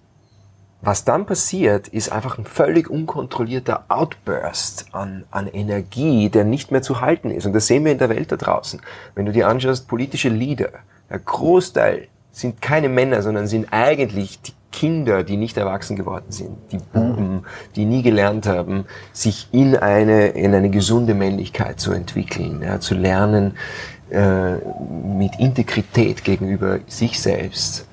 was 0.83 1.05
dann 1.05 1.27
passiert, 1.27 1.89
ist 1.89 2.13
einfach 2.13 2.39
ein 2.39 2.45
völlig 2.45 2.89
unkontrollierter 2.89 3.87
Outburst 3.89 4.87
an, 4.93 5.25
an 5.33 5.49
Energie, 5.49 6.29
der 6.29 6.45
nicht 6.45 6.71
mehr 6.71 6.83
zu 6.83 7.01
halten 7.01 7.31
ist. 7.31 7.47
Und 7.47 7.55
das 7.55 7.67
sehen 7.67 7.85
wir 7.85 7.91
in 7.91 7.99
der 7.99 8.11
Welt 8.11 8.31
da 8.31 8.37
draußen. 8.37 8.81
Wenn 9.17 9.27
du 9.27 9.33
dir 9.33 9.49
anschaust, 9.49 9.89
politische 9.89 10.29
Leader, 10.29 10.71
der 11.11 11.19
Großteil 11.19 12.09
sind 12.33 12.61
keine 12.61 12.89
Männer, 12.89 13.23
sondern 13.23 13.47
sind 13.47 13.69
eigentlich 13.71 14.41
die 14.43 14.53
Kinder, 14.73 15.25
die 15.25 15.39
nicht 15.39 15.57
erwachsen 15.57 15.97
geworden 15.97 16.27
sind, 16.29 16.59
die 16.71 16.77
Buben, 16.77 17.45
die 17.77 17.87
nie 17.87 18.03
gelernt 18.03 18.47
haben, 18.47 18.85
sich 19.13 19.49
in 19.51 19.75
eine, 19.75 20.29
in 20.29 20.55
eine 20.55 20.69
gesunde 20.69 21.15
Männlichkeit 21.15 21.81
zu 21.81 21.93
entwickeln, 21.93 22.61
ja, 22.63 22.79
zu 22.79 22.95
lernen, 22.95 23.57
äh, 24.11 24.57
mit 25.17 25.39
Integrität 25.39 26.25
gegenüber 26.25 26.81
sich 26.87 27.21
selbst 27.23 27.89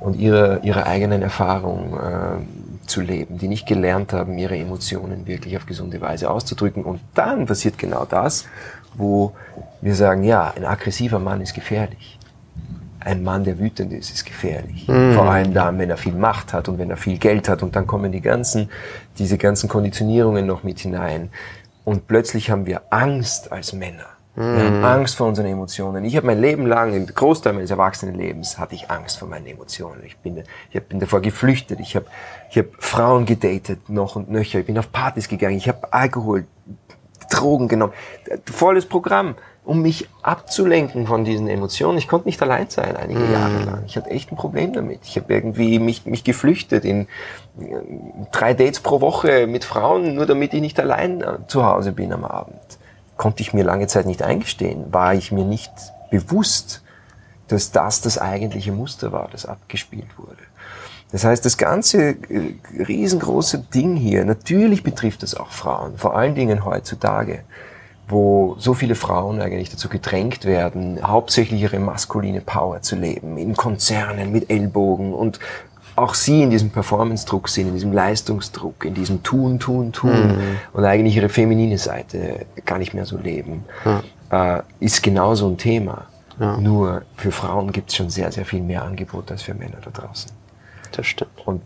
und 0.00 0.16
ihrer, 0.16 0.64
ihrer 0.64 0.86
eigenen 0.86 1.22
Erfahrung 1.22 1.94
äh, 1.94 2.86
zu 2.88 3.00
leben, 3.00 3.38
die 3.38 3.46
nicht 3.46 3.66
gelernt 3.66 4.12
haben, 4.12 4.36
ihre 4.36 4.58
Emotionen 4.58 5.28
wirklich 5.28 5.56
auf 5.56 5.66
gesunde 5.66 6.00
Weise 6.00 6.30
auszudrücken. 6.30 6.82
Und 6.82 7.00
dann 7.14 7.46
passiert 7.46 7.78
genau 7.78 8.06
das, 8.06 8.44
wo 8.94 9.32
wir 9.80 9.94
sagen, 9.94 10.24
ja, 10.24 10.52
ein 10.56 10.64
aggressiver 10.64 11.20
Mann 11.20 11.40
ist 11.40 11.54
gefährlich 11.54 12.13
ein 13.04 13.22
Mann, 13.22 13.44
der 13.44 13.58
wütend 13.58 13.92
ist, 13.92 14.10
ist 14.10 14.24
gefährlich. 14.24 14.88
Mhm. 14.88 15.12
Vor 15.12 15.24
allem 15.24 15.52
dann, 15.52 15.78
wenn 15.78 15.90
er 15.90 15.96
viel 15.96 16.14
Macht 16.14 16.52
hat 16.52 16.68
und 16.68 16.78
wenn 16.78 16.90
er 16.90 16.96
viel 16.96 17.18
Geld 17.18 17.48
hat 17.48 17.62
und 17.62 17.76
dann 17.76 17.86
kommen 17.86 18.12
die 18.12 18.22
ganzen, 18.22 18.70
diese 19.18 19.36
ganzen 19.36 19.68
Konditionierungen 19.68 20.46
noch 20.46 20.62
mit 20.62 20.80
hinein. 20.80 21.30
Und 21.84 22.06
plötzlich 22.06 22.50
haben 22.50 22.64
wir 22.64 22.82
Angst 22.90 23.52
als 23.52 23.74
Männer. 23.74 24.06
Mhm. 24.36 24.56
Wir 24.56 24.64
haben 24.64 24.78
mhm. 24.78 24.84
Angst 24.84 25.16
vor 25.16 25.28
unseren 25.28 25.46
Emotionen. 25.46 26.04
Ich 26.06 26.16
habe 26.16 26.26
mein 26.26 26.40
Leben 26.40 26.66
lang, 26.66 26.94
im 26.94 27.06
Großteil 27.06 27.52
meines 27.52 27.70
Erwachsenenlebens, 27.70 28.58
hatte 28.58 28.74
ich 28.74 28.90
Angst 28.90 29.18
vor 29.18 29.28
meinen 29.28 29.46
Emotionen. 29.46 30.02
Ich 30.04 30.16
bin, 30.16 30.42
ich 30.70 30.82
bin 30.82 30.98
davor 30.98 31.20
geflüchtet. 31.20 31.80
Ich 31.80 31.94
habe 31.96 32.06
ich 32.50 32.58
hab 32.58 32.66
Frauen 32.78 33.26
gedatet, 33.26 33.90
noch 33.90 34.16
und 34.16 34.30
nöcher. 34.30 34.60
Ich 34.60 34.66
bin 34.66 34.78
auf 34.78 34.90
Partys 34.90 35.28
gegangen. 35.28 35.58
Ich 35.58 35.68
habe 35.68 35.92
Alkohol, 35.92 36.46
Drogen 37.30 37.68
genommen. 37.68 37.92
Volles 38.46 38.86
Programm 38.86 39.34
um 39.64 39.80
mich 39.80 40.08
abzulenken 40.22 41.06
von 41.06 41.24
diesen 41.24 41.48
Emotionen. 41.48 41.96
Ich 41.96 42.06
konnte 42.06 42.28
nicht 42.28 42.40
allein 42.42 42.68
sein 42.68 42.96
einige 42.96 43.20
mm. 43.20 43.32
Jahre 43.32 43.64
lang. 43.64 43.84
Ich 43.86 43.96
hatte 43.96 44.10
echt 44.10 44.30
ein 44.30 44.36
Problem 44.36 44.74
damit. 44.74 45.00
Ich 45.04 45.16
habe 45.16 45.32
irgendwie 45.32 45.78
mich, 45.78 46.04
mich 46.04 46.22
geflüchtet 46.22 46.84
in 46.84 47.02
äh, 47.58 47.64
drei 48.30 48.52
Dates 48.52 48.80
pro 48.80 49.00
Woche 49.00 49.46
mit 49.46 49.64
Frauen, 49.64 50.14
nur 50.14 50.26
damit 50.26 50.52
ich 50.52 50.60
nicht 50.60 50.78
allein 50.78 51.22
äh, 51.22 51.38
zu 51.48 51.64
Hause 51.64 51.92
bin 51.92 52.12
am 52.12 52.24
Abend. 52.24 52.60
Konnte 53.16 53.42
ich 53.42 53.54
mir 53.54 53.64
lange 53.64 53.86
Zeit 53.86 54.06
nicht 54.06 54.22
eingestehen. 54.22 54.92
War 54.92 55.14
ich 55.14 55.32
mir 55.32 55.44
nicht 55.44 55.72
bewusst, 56.10 56.82
dass 57.48 57.72
das 57.72 58.02
das 58.02 58.18
eigentliche 58.18 58.72
Muster 58.72 59.12
war, 59.12 59.28
das 59.32 59.46
abgespielt 59.46 60.18
wurde. 60.18 60.42
Das 61.10 61.24
heißt, 61.24 61.44
das 61.44 61.56
ganze 61.56 62.10
äh, 62.10 62.54
riesengroße 62.86 63.66
Ding 63.72 63.96
hier, 63.96 64.26
natürlich 64.26 64.82
betrifft 64.82 65.22
es 65.22 65.34
auch 65.34 65.52
Frauen, 65.52 65.96
vor 65.96 66.16
allen 66.16 66.34
Dingen 66.34 66.66
heutzutage 66.66 67.44
wo 68.08 68.56
so 68.58 68.74
viele 68.74 68.94
Frauen 68.94 69.40
eigentlich 69.40 69.70
dazu 69.70 69.88
gedrängt 69.88 70.44
werden, 70.44 71.00
hauptsächlich 71.02 71.62
ihre 71.62 71.78
maskuline 71.78 72.40
Power 72.40 72.82
zu 72.82 72.96
leben, 72.96 73.38
in 73.38 73.56
Konzernen 73.56 74.30
mit 74.32 74.50
Ellbogen 74.50 75.14
und 75.14 75.40
auch 75.96 76.14
sie 76.14 76.42
in 76.42 76.50
diesem 76.50 76.70
Performance-Druck 76.70 77.48
sind, 77.48 77.68
in 77.68 77.74
diesem 77.74 77.92
Leistungsdruck, 77.92 78.84
in 78.84 78.94
diesem 78.94 79.22
Tun, 79.22 79.60
Tun, 79.60 79.92
Tun 79.92 80.36
mhm. 80.36 80.56
und 80.72 80.84
eigentlich 80.84 81.16
ihre 81.16 81.28
feminine 81.28 81.78
Seite 81.78 82.46
gar 82.64 82.78
nicht 82.78 82.94
mehr 82.94 83.04
so 83.04 83.16
leben, 83.16 83.64
ja. 83.84 84.58
äh, 84.58 84.62
ist 84.80 85.02
genauso 85.02 85.48
ein 85.48 85.56
Thema. 85.56 86.06
Ja. 86.40 86.56
Nur 86.56 87.02
für 87.16 87.30
Frauen 87.30 87.70
gibt 87.70 87.90
es 87.90 87.96
schon 87.96 88.10
sehr, 88.10 88.32
sehr 88.32 88.44
viel 88.44 88.60
mehr 88.60 88.82
Angebot 88.82 89.30
als 89.30 89.42
für 89.42 89.54
Männer 89.54 89.78
da 89.84 89.90
draußen. 89.90 90.32
Das 90.90 91.06
stimmt. 91.06 91.30
Und 91.44 91.62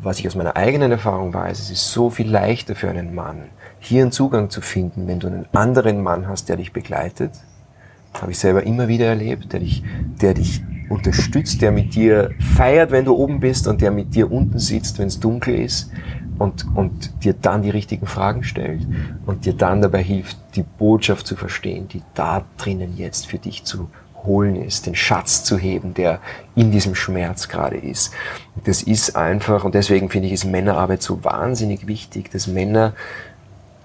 was 0.00 0.18
ich 0.20 0.26
aus 0.26 0.34
meiner 0.34 0.56
eigenen 0.56 0.92
Erfahrung 0.92 1.34
weiß, 1.34 1.58
es 1.58 1.70
ist 1.70 1.92
so 1.92 2.10
viel 2.10 2.30
leichter 2.30 2.74
für 2.74 2.88
einen 2.88 3.14
Mann, 3.14 3.44
hier 3.82 4.02
einen 4.02 4.12
Zugang 4.12 4.48
zu 4.48 4.60
finden, 4.60 5.08
wenn 5.08 5.18
du 5.18 5.26
einen 5.26 5.46
anderen 5.52 6.02
Mann 6.02 6.28
hast, 6.28 6.48
der 6.48 6.56
dich 6.56 6.72
begleitet. 6.72 7.32
Habe 8.14 8.32
ich 8.32 8.38
selber 8.38 8.62
immer 8.62 8.88
wieder 8.88 9.06
erlebt, 9.06 9.52
der 9.52 9.60
dich, 9.60 9.82
der 10.20 10.34
dich 10.34 10.62
unterstützt, 10.88 11.62
der 11.62 11.72
mit 11.72 11.94
dir 11.94 12.30
feiert, 12.56 12.90
wenn 12.90 13.04
du 13.04 13.14
oben 13.14 13.40
bist 13.40 13.66
und 13.66 13.80
der 13.80 13.90
mit 13.90 14.14
dir 14.14 14.30
unten 14.30 14.58
sitzt, 14.58 14.98
wenn 14.98 15.08
es 15.08 15.18
dunkel 15.18 15.54
ist 15.56 15.90
und, 16.38 16.66
und 16.76 17.24
dir 17.24 17.32
dann 17.32 17.62
die 17.62 17.70
richtigen 17.70 18.06
Fragen 18.06 18.44
stellt 18.44 18.86
und 19.26 19.46
dir 19.46 19.54
dann 19.54 19.82
dabei 19.82 20.02
hilft, 20.02 20.36
die 20.54 20.62
Botschaft 20.62 21.26
zu 21.26 21.34
verstehen, 21.34 21.88
die 21.88 22.02
da 22.14 22.44
drinnen 22.58 22.96
jetzt 22.96 23.26
für 23.26 23.38
dich 23.38 23.64
zu 23.64 23.88
holen 24.24 24.56
ist, 24.56 24.86
den 24.86 24.94
Schatz 24.94 25.42
zu 25.42 25.58
heben, 25.58 25.94
der 25.94 26.20
in 26.54 26.70
diesem 26.70 26.94
Schmerz 26.94 27.48
gerade 27.48 27.76
ist. 27.76 28.12
Das 28.64 28.82
ist 28.82 29.16
einfach, 29.16 29.64
und 29.64 29.74
deswegen 29.74 30.10
finde 30.10 30.28
ich, 30.28 30.34
ist 30.34 30.44
Männerarbeit 30.44 31.02
so 31.02 31.24
wahnsinnig 31.24 31.86
wichtig, 31.88 32.30
dass 32.30 32.46
Männer 32.46 32.94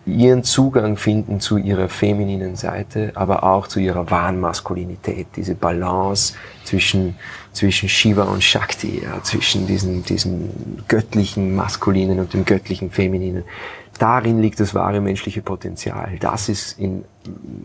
ihren 0.08 0.44
Zugang 0.44 0.96
finden 0.96 1.40
zu 1.40 1.58
ihrer 1.58 1.90
femininen 1.90 2.56
Seite, 2.56 3.12
aber 3.16 3.44
auch 3.44 3.68
zu 3.68 3.80
ihrer 3.80 4.10
wahren 4.10 4.40
Maskulinität, 4.40 5.28
diese 5.36 5.54
Balance 5.54 6.34
zwischen, 6.64 7.16
zwischen 7.52 7.90
Shiva 7.90 8.24
und 8.24 8.44
Shakti, 8.44 9.02
ja, 9.04 9.22
zwischen 9.22 9.68
diesem, 9.68 10.04
diesem 10.04 10.50
göttlichen 10.88 11.56
Maskulinen 11.56 12.20
und 12.20 12.34
dem 12.34 12.46
göttlichen 12.46 12.90
Femininen. 12.90 13.44
Darin 14.00 14.42
liegt 14.42 14.60
das 14.60 14.74
wahre 14.74 15.02
menschliche 15.02 15.42
Potenzial. 15.42 16.18
Das 16.20 16.50
ist 16.50 16.80
in, 16.80 17.04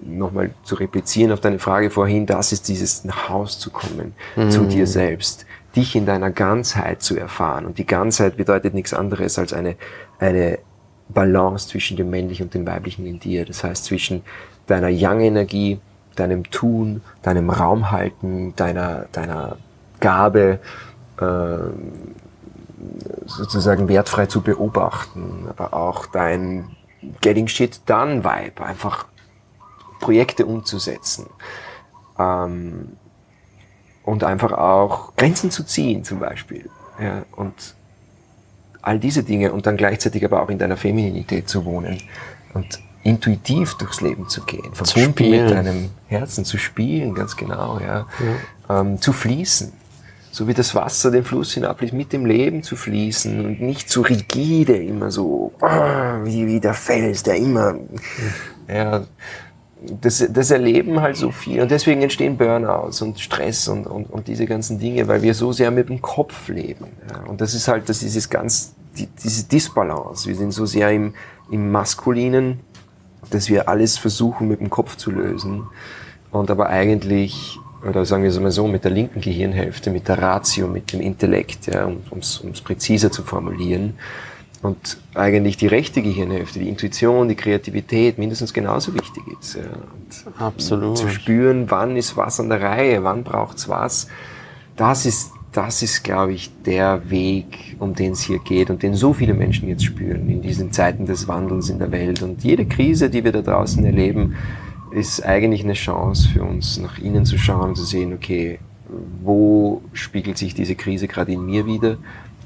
nochmal 0.06 0.50
zu 0.64 0.74
replizieren 0.74 1.30
auf 1.30 1.40
deine 1.40 1.58
Frage 1.58 1.90
vorhin, 1.90 2.26
das 2.26 2.52
ist 2.52 2.68
dieses 2.68 3.04
nach 3.04 3.28
Haus 3.28 3.58
zu 3.58 3.70
kommen, 3.70 4.14
mhm. 4.34 4.50
zu 4.50 4.64
dir 4.64 4.86
selbst, 4.86 5.46
dich 5.76 5.94
in 5.94 6.06
deiner 6.06 6.30
Ganzheit 6.30 7.02
zu 7.02 7.16
erfahren. 7.16 7.66
Und 7.66 7.78
die 7.78 7.86
Ganzheit 7.86 8.36
bedeutet 8.36 8.74
nichts 8.74 8.94
anderes 8.94 9.38
als 9.38 9.52
eine, 9.52 9.76
eine, 10.18 10.58
Balance 11.08 11.68
zwischen 11.68 11.96
dem 11.96 12.10
männlichen 12.10 12.46
und 12.46 12.54
dem 12.54 12.66
weiblichen 12.66 13.06
in 13.06 13.20
dir. 13.20 13.44
Das 13.44 13.64
heißt 13.64 13.84
zwischen 13.84 14.22
deiner 14.66 14.88
Yang-Energie, 14.88 15.80
deinem 16.16 16.44
Tun, 16.50 17.02
deinem 17.22 17.50
Raumhalten, 17.50 18.54
deiner, 18.56 19.06
deiner 19.12 19.56
Gabe, 20.00 20.58
äh, 21.20 21.58
sozusagen 23.26 23.88
wertfrei 23.88 24.26
zu 24.26 24.40
beobachten, 24.40 25.46
aber 25.48 25.74
auch 25.74 26.06
dein 26.06 26.76
Getting 27.20 27.48
Shit 27.48 27.80
Done 27.86 28.24
Vibe, 28.24 28.64
einfach 28.64 29.06
Projekte 30.00 30.46
umzusetzen. 30.46 31.26
Ähm, 32.18 32.96
und 34.04 34.24
einfach 34.24 34.52
auch 34.52 35.14
Grenzen 35.16 35.50
zu 35.50 35.64
ziehen 35.64 36.04
zum 36.04 36.18
Beispiel. 36.18 36.68
Ja, 37.00 37.24
und 37.36 37.74
all 38.82 38.98
diese 38.98 39.22
Dinge 39.22 39.52
und 39.52 39.66
dann 39.66 39.76
gleichzeitig 39.76 40.24
aber 40.24 40.42
auch 40.42 40.50
in 40.50 40.58
deiner 40.58 40.76
Femininität 40.76 41.48
zu 41.48 41.64
wohnen 41.64 41.98
und 42.54 42.80
intuitiv 43.04 43.74
durchs 43.74 44.00
Leben 44.00 44.28
zu 44.28 44.42
gehen, 44.42 44.74
verbunden 44.74 45.16
zu 45.16 45.24
mit 45.24 45.50
deinem 45.50 45.90
Herzen 46.08 46.44
zu 46.44 46.58
spielen, 46.58 47.14
ganz 47.14 47.36
genau, 47.36 47.80
ja, 47.80 48.06
ja. 48.68 48.80
Ähm, 48.80 49.00
zu 49.00 49.12
fließen, 49.12 49.72
so 50.30 50.46
wie 50.46 50.54
das 50.54 50.74
Wasser 50.74 51.10
den 51.10 51.24
Fluss 51.24 51.52
hinabfließt, 51.54 51.94
mit 51.94 52.12
dem 52.12 52.26
Leben 52.26 52.62
zu 52.62 52.76
fließen 52.76 53.44
und 53.44 53.60
nicht 53.60 53.90
zu 53.90 54.02
rigide, 54.02 54.76
immer 54.76 55.10
so 55.10 55.52
oh, 55.60 56.24
wie, 56.24 56.46
wie 56.46 56.60
der 56.60 56.74
Fels, 56.74 57.22
der 57.22 57.36
immer, 57.36 57.74
ja, 58.68 59.02
das, 60.00 60.24
das 60.30 60.50
erleben 60.50 61.00
halt 61.00 61.16
so 61.16 61.30
viel 61.30 61.60
und 61.60 61.70
deswegen 61.70 62.02
entstehen 62.02 62.36
Burnouts 62.36 63.02
und 63.02 63.18
Stress 63.18 63.68
und, 63.68 63.86
und, 63.86 64.10
und 64.10 64.28
diese 64.28 64.46
ganzen 64.46 64.78
Dinge, 64.78 65.08
weil 65.08 65.22
wir 65.22 65.34
so 65.34 65.52
sehr 65.52 65.70
mit 65.70 65.88
dem 65.88 66.00
Kopf 66.00 66.48
leben. 66.48 66.86
Und 67.26 67.40
das 67.40 67.54
ist 67.54 67.68
halt, 67.68 67.88
das 67.88 67.96
ist 67.96 68.04
dieses 68.04 68.30
ganz, 68.30 68.74
die, 68.96 69.08
diese 69.22 69.44
Disbalance. 69.44 70.28
Wir 70.28 70.36
sind 70.36 70.52
so 70.52 70.66
sehr 70.66 70.90
im, 70.90 71.14
im 71.50 71.72
Maskulinen, 71.72 72.60
dass 73.30 73.48
wir 73.48 73.68
alles 73.68 73.98
versuchen 73.98 74.48
mit 74.48 74.60
dem 74.60 74.70
Kopf 74.70 74.96
zu 74.96 75.10
lösen 75.10 75.64
und 76.30 76.50
aber 76.50 76.68
eigentlich, 76.68 77.58
oder 77.86 78.04
sagen 78.04 78.22
wir 78.22 78.30
es 78.30 78.38
mal 78.38 78.50
so, 78.50 78.66
mit 78.66 78.84
der 78.84 78.90
linken 78.90 79.20
Gehirnhälfte, 79.20 79.90
mit 79.90 80.08
der 80.08 80.18
Ratio, 80.20 80.66
mit 80.68 80.92
dem 80.92 81.00
Intellekt, 81.00 81.66
ja, 81.66 81.86
um 81.86 82.18
es 82.18 82.60
präziser 82.62 83.10
zu 83.10 83.22
formulieren, 83.22 83.94
und 84.62 84.98
eigentlich 85.14 85.56
die 85.56 85.66
rechte 85.66 86.02
Gehirnhälfte, 86.02 86.60
die 86.60 86.68
Intuition, 86.68 87.28
die 87.28 87.34
Kreativität 87.34 88.16
mindestens 88.18 88.52
genauso 88.52 88.94
wichtig 88.94 89.24
ist. 89.40 89.56
Ja. 89.56 89.62
Und 89.62 90.40
Absolut. 90.40 90.98
Zu 90.98 91.08
spüren, 91.08 91.68
wann 91.68 91.96
ist 91.96 92.16
was 92.16 92.38
an 92.38 92.48
der 92.48 92.62
Reihe, 92.62 93.02
wann 93.02 93.24
braucht's 93.24 93.68
was, 93.68 94.06
das 94.76 95.04
ist, 95.04 95.32
das 95.50 95.82
ist, 95.82 96.04
glaube 96.04 96.32
ich, 96.32 96.50
der 96.64 97.10
Weg, 97.10 97.76
um 97.80 97.94
den 97.94 98.12
es 98.12 98.22
hier 98.22 98.38
geht 98.38 98.70
und 98.70 98.82
den 98.82 98.94
so 98.94 99.12
viele 99.12 99.34
Menschen 99.34 99.68
jetzt 99.68 99.84
spüren 99.84 100.28
in 100.30 100.40
diesen 100.40 100.72
Zeiten 100.72 101.06
des 101.06 101.26
Wandels 101.26 101.68
in 101.68 101.78
der 101.78 101.90
Welt. 101.90 102.22
Und 102.22 102.42
jede 102.44 102.64
Krise, 102.64 103.10
die 103.10 103.24
wir 103.24 103.32
da 103.32 103.42
draußen 103.42 103.84
erleben, 103.84 104.36
ist 104.92 105.24
eigentlich 105.24 105.64
eine 105.64 105.74
Chance 105.74 106.28
für 106.28 106.44
uns, 106.44 106.78
nach 106.78 106.98
innen 106.98 107.24
zu 107.26 107.36
schauen 107.36 107.70
und 107.70 107.76
zu 107.76 107.84
sehen, 107.84 108.12
okay, 108.12 108.60
wo 109.22 109.82
spiegelt 109.92 110.38
sich 110.38 110.54
diese 110.54 110.74
Krise 110.74 111.08
gerade 111.08 111.32
in 111.32 111.44
mir 111.44 111.66
wieder 111.66 111.96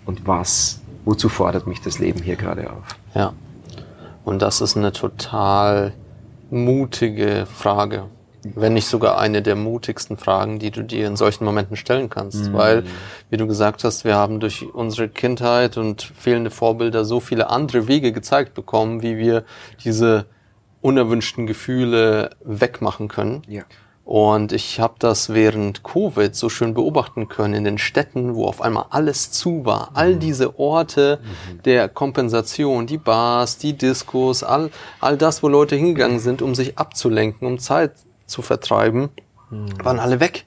und 0.05 0.27
was 0.27 0.81
wozu 1.07 1.31
fordert 1.31 1.67
mich 1.67 1.81
das 1.81 1.99
Leben 1.99 2.23
hier 2.23 2.37
gerade 2.37 2.71
auf? 2.71 2.85
Ja. 3.15 3.33
Und 4.27 4.43
das 4.43 4.61
ist 4.61 4.77
eine 4.77 4.93
total 4.93 5.95
mutige 6.51 7.47
Frage. 7.47 8.05
Wenn 8.55 8.75
nicht 8.75 8.87
sogar 8.87 9.19
eine 9.19 9.43
der 9.43 9.57
mutigsten 9.57 10.17
Fragen, 10.19 10.59
die 10.59 10.71
du 10.71 10.83
dir 10.85 11.07
in 11.07 11.17
solchen 11.17 11.45
Momenten 11.45 11.77
stellen 11.77 12.11
kannst. 12.11 12.51
Mhm. 12.51 12.53
Weil, 12.53 12.85
wie 13.31 13.37
du 13.37 13.47
gesagt 13.47 13.83
hast, 13.83 14.05
wir 14.05 14.15
haben 14.15 14.39
durch 14.39 14.67
unsere 14.73 15.09
Kindheit 15.09 15.79
und 15.79 16.03
fehlende 16.03 16.51
Vorbilder 16.51 17.05
so 17.05 17.19
viele 17.19 17.51
andere 17.51 17.89
Wege 17.89 18.13
gezeigt 18.13 18.55
bekommen, 18.55 19.03
wie 19.03 19.17
wir 19.17 19.45
diese 19.83 20.27
unerwünschten 20.81 21.47
Gefühle 21.47 22.31
wegmachen 22.45 23.09
können. 23.09 23.43
Ja. 23.49 23.63
Und 24.07 24.53
ich 24.53 24.79
habe 24.79 24.95
das 25.01 25.31
während 25.31 25.83
Covid 25.83 26.33
so 26.33 26.49
schön 26.49 26.75
beobachten 26.75 27.27
können 27.27 27.55
in 27.55 27.65
den 27.65 27.77
Städten, 27.77 28.37
wo 28.37 28.47
auf 28.47 28.63
einmal 28.63 28.87
alles 28.91 29.33
zu 29.33 29.65
war. 29.65 29.91
All 29.95 30.15
mhm. 30.15 30.21
diese 30.21 30.61
Orte 30.61 31.19
mhm. 31.21 31.63
der 31.65 31.89
Kompensation, 31.89 32.87
die 32.87 32.99
Bars, 32.99 33.59
die 33.59 33.77
Diskos, 33.77 34.45
all, 34.45 34.71
all 35.01 35.17
das, 35.17 35.43
wo 35.43 35.49
Leute 35.49 35.75
hingegangen 35.75 36.21
sind, 36.21 36.41
um 36.41 36.55
sich 36.55 36.79
abzulenken, 36.79 37.49
um 37.49 37.59
Zeit 37.59 37.95
zu 38.27 38.43
vertreiben, 38.43 39.09
mhm. 39.51 39.85
waren 39.85 39.99
alle 39.99 40.21
weg. 40.21 40.47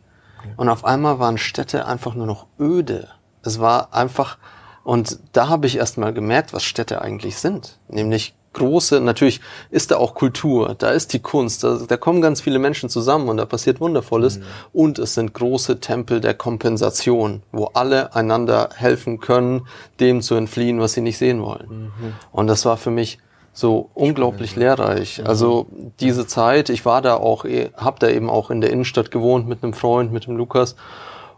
Und 0.56 0.70
auf 0.70 0.86
einmal 0.86 1.20
waren 1.20 1.38
Städte 1.38 1.86
einfach 1.86 2.16
nur 2.16 2.28
noch 2.28 2.48
öde. 2.62 3.10
Es 3.44 3.60
war 3.60 3.94
einfach, 3.94 4.38
und 4.86 5.20
da 5.34 5.50
habe 5.50 5.68
ich 5.68 5.76
erst 5.76 5.98
mal 5.98 6.14
gemerkt, 6.14 6.54
was 6.54 6.64
Städte 6.64 7.02
eigentlich 7.02 7.36
sind. 7.36 7.78
Nämlich 7.90 8.36
große, 8.60 9.02
natürlich 9.02 9.42
ist 9.72 9.90
da 9.90 9.98
auch 9.98 10.14
Kultur, 10.14 10.76
da 10.78 10.92
ist 10.92 11.14
die 11.14 11.20
Kunst, 11.20 11.64
da, 11.64 11.80
da 11.88 11.98
kommen 11.98 12.22
ganz 12.22 12.42
viele 12.42 12.60
Menschen 12.60 12.90
zusammen 12.90 13.30
und 13.30 13.38
da 13.38 13.46
passiert 13.46 13.82
Wundervolles. 13.82 14.38
Mhm. 14.38 14.44
Und 14.74 15.00
es 15.00 15.16
sind 15.16 15.34
große 15.34 15.80
Tempel 15.80 16.22
der 16.22 16.36
Kompensation, 16.36 17.42
wo 17.52 17.66
alle 17.74 18.14
einander 18.14 18.70
helfen 18.76 19.20
können, 19.20 19.68
dem 20.00 20.22
zu 20.22 20.36
entfliehen, 20.36 20.80
was 20.80 20.94
sie 20.94 21.02
nicht 21.02 21.18
sehen 21.18 21.42
wollen. 21.42 21.70
Mhm. 21.70 22.14
Und 22.32 22.48
das 22.48 22.66
war 22.66 22.78
für 22.78 22.92
mich 22.92 23.18
so 23.54 23.90
unglaublich 23.96 24.56
lehrreich. 24.56 25.20
Mhm. 25.20 25.28
Also 25.28 25.68
diese 26.00 26.28
Zeit, 26.28 26.70
ich 26.70 26.86
war 26.86 27.02
da 27.02 27.16
auch, 27.16 27.46
eh, 27.46 27.72
hab 27.76 28.00
da 28.00 28.10
eben 28.10 28.30
auch 28.30 28.52
in 28.52 28.62
der 28.62 28.70
Innenstadt 28.70 29.10
gewohnt 29.10 29.48
mit 29.48 29.64
einem 29.64 29.74
Freund, 29.74 30.12
mit 30.14 30.28
dem 30.28 30.38
Lukas. 30.38 30.76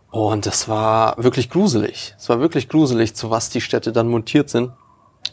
Und 0.09 0.45
das 0.45 0.67
war 0.67 1.15
wirklich 1.17 1.49
gruselig. 1.49 2.15
Es 2.17 2.27
war 2.27 2.41
wirklich 2.41 2.67
gruselig, 2.67 3.15
zu 3.15 3.29
was 3.29 3.49
die 3.49 3.61
Städte 3.61 3.93
dann 3.93 4.09
montiert 4.09 4.49
sind. 4.49 4.71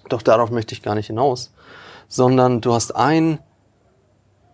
Doch 0.08 0.22
darauf 0.22 0.50
möchte 0.50 0.74
ich 0.74 0.82
gar 0.82 0.94
nicht 0.94 1.08
hinaus 1.08 1.50
sondern 2.08 2.60
du 2.60 2.72
hast 2.72 2.96
einen 2.96 3.38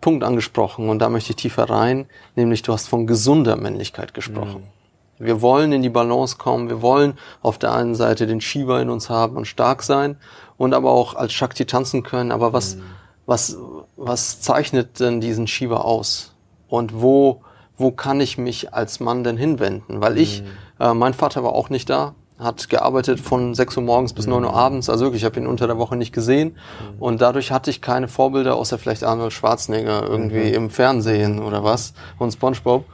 Punkt 0.01 0.23
angesprochen 0.23 0.89
und 0.89 0.99
da 0.99 1.09
möchte 1.09 1.31
ich 1.31 1.37
tiefer 1.37 1.69
rein, 1.69 2.05
nämlich 2.35 2.61
du 2.61 2.73
hast 2.73 2.87
von 2.87 3.07
gesunder 3.07 3.55
Männlichkeit 3.55 4.13
gesprochen. 4.13 4.61
Mhm. 4.61 5.25
Wir 5.25 5.41
wollen 5.41 5.71
in 5.71 5.81
die 5.81 5.89
Balance 5.89 6.37
kommen, 6.37 6.69
wir 6.69 6.81
wollen 6.81 7.17
auf 7.41 7.57
der 7.57 7.73
einen 7.73 7.95
Seite 7.95 8.27
den 8.27 8.41
Shiva 8.41 8.81
in 8.81 8.89
uns 8.89 9.09
haben 9.09 9.37
und 9.37 9.45
stark 9.45 9.81
sein 9.81 10.17
und 10.57 10.73
aber 10.73 10.91
auch 10.91 11.15
als 11.15 11.33
Shakti 11.33 11.65
tanzen 11.65 12.03
können, 12.03 12.31
aber 12.31 12.53
was, 12.53 12.75
mhm. 12.75 12.81
was, 13.25 13.57
was 13.95 14.41
zeichnet 14.41 14.99
denn 14.99 15.21
diesen 15.21 15.47
Shiva 15.47 15.77
aus? 15.77 16.35
Und 16.67 17.01
wo, 17.01 17.41
wo 17.77 17.91
kann 17.91 18.19
ich 18.19 18.37
mich 18.37 18.73
als 18.73 18.99
Mann 18.99 19.23
denn 19.23 19.37
hinwenden? 19.37 20.01
Weil 20.01 20.17
ich, 20.17 20.41
mhm. 20.41 20.47
äh, 20.79 20.93
mein 20.93 21.13
Vater 21.13 21.43
war 21.43 21.53
auch 21.53 21.69
nicht 21.69 21.89
da, 21.89 22.13
hat 22.37 22.69
gearbeitet 22.69 23.19
von 23.19 23.55
6 23.55 23.77
Uhr 23.77 23.83
morgens 23.83 24.13
bis 24.13 24.27
9 24.27 24.43
Uhr 24.43 24.51
mhm. 24.51 24.55
abends. 24.55 24.89
Also 24.89 25.05
wirklich, 25.05 25.21
ich 25.21 25.25
habe 25.25 25.39
ihn 25.39 25.47
unter 25.47 25.67
der 25.67 25.77
Woche 25.77 25.95
nicht 25.95 26.13
gesehen. 26.13 26.49
Mhm. 26.49 27.01
Und 27.01 27.21
dadurch 27.21 27.51
hatte 27.51 27.69
ich 27.69 27.81
keine 27.81 28.07
Vorbilder, 28.07 28.55
außer 28.55 28.77
vielleicht 28.77 29.03
Arnold 29.03 29.33
Schwarzenegger 29.33 30.03
irgendwie 30.03 30.49
mhm. 30.49 30.53
im 30.53 30.69
Fernsehen 30.69 31.39
oder 31.41 31.63
was 31.63 31.93
und 32.19 32.31
SpongeBob. 32.31 32.85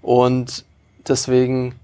Und 0.00 0.64
deswegen, 1.08 1.74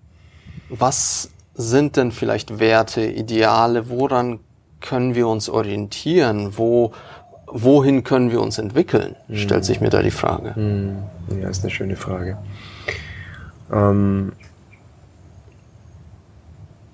was 0.68 1.30
sind 1.54 1.96
denn 1.96 2.12
vielleicht 2.12 2.60
Werte, 2.60 3.04
Ideale? 3.04 3.90
Woran 3.90 4.38
können 4.80 5.14
wir 5.14 5.26
uns 5.26 5.48
orientieren? 5.48 6.56
Wo, 6.56 6.92
wohin 7.46 8.04
können 8.04 8.30
wir 8.30 8.40
uns 8.40 8.58
entwickeln? 8.58 9.16
Stellt 9.32 9.64
sich 9.64 9.80
mir 9.80 9.90
da 9.90 10.00
die 10.02 10.12
Frage. 10.12 10.54
Ja, 11.40 11.48
ist 11.48 11.62
eine 11.62 11.70
schöne 11.70 11.96
Frage. 11.96 12.38
Ähm 13.72 14.32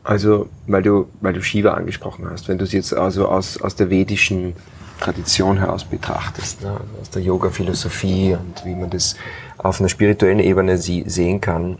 also, 0.06 0.48
weil 0.66 0.82
du, 0.82 1.08
weil 1.20 1.32
du 1.32 1.42
Shiva 1.42 1.74
angesprochen 1.74 2.28
hast, 2.30 2.48
wenn 2.48 2.58
du 2.58 2.64
es 2.64 2.72
jetzt 2.72 2.94
also 2.94 3.28
aus, 3.28 3.60
aus 3.60 3.74
der 3.74 3.90
vedischen 3.90 4.54
Tradition 5.00 5.58
heraus 5.58 5.84
betrachtest, 5.84 6.62
ne? 6.62 6.70
Also 6.70 7.00
aus 7.00 7.10
der 7.10 7.22
Yoga-Philosophie 7.22 8.34
und 8.34 8.64
wie 8.64 8.74
man 8.74 8.88
das 8.88 9.16
auf 9.58 9.80
einer 9.80 9.88
spirituellen 9.88 10.38
Ebene 10.38 10.78
sehen 10.78 11.40
kann, 11.40 11.78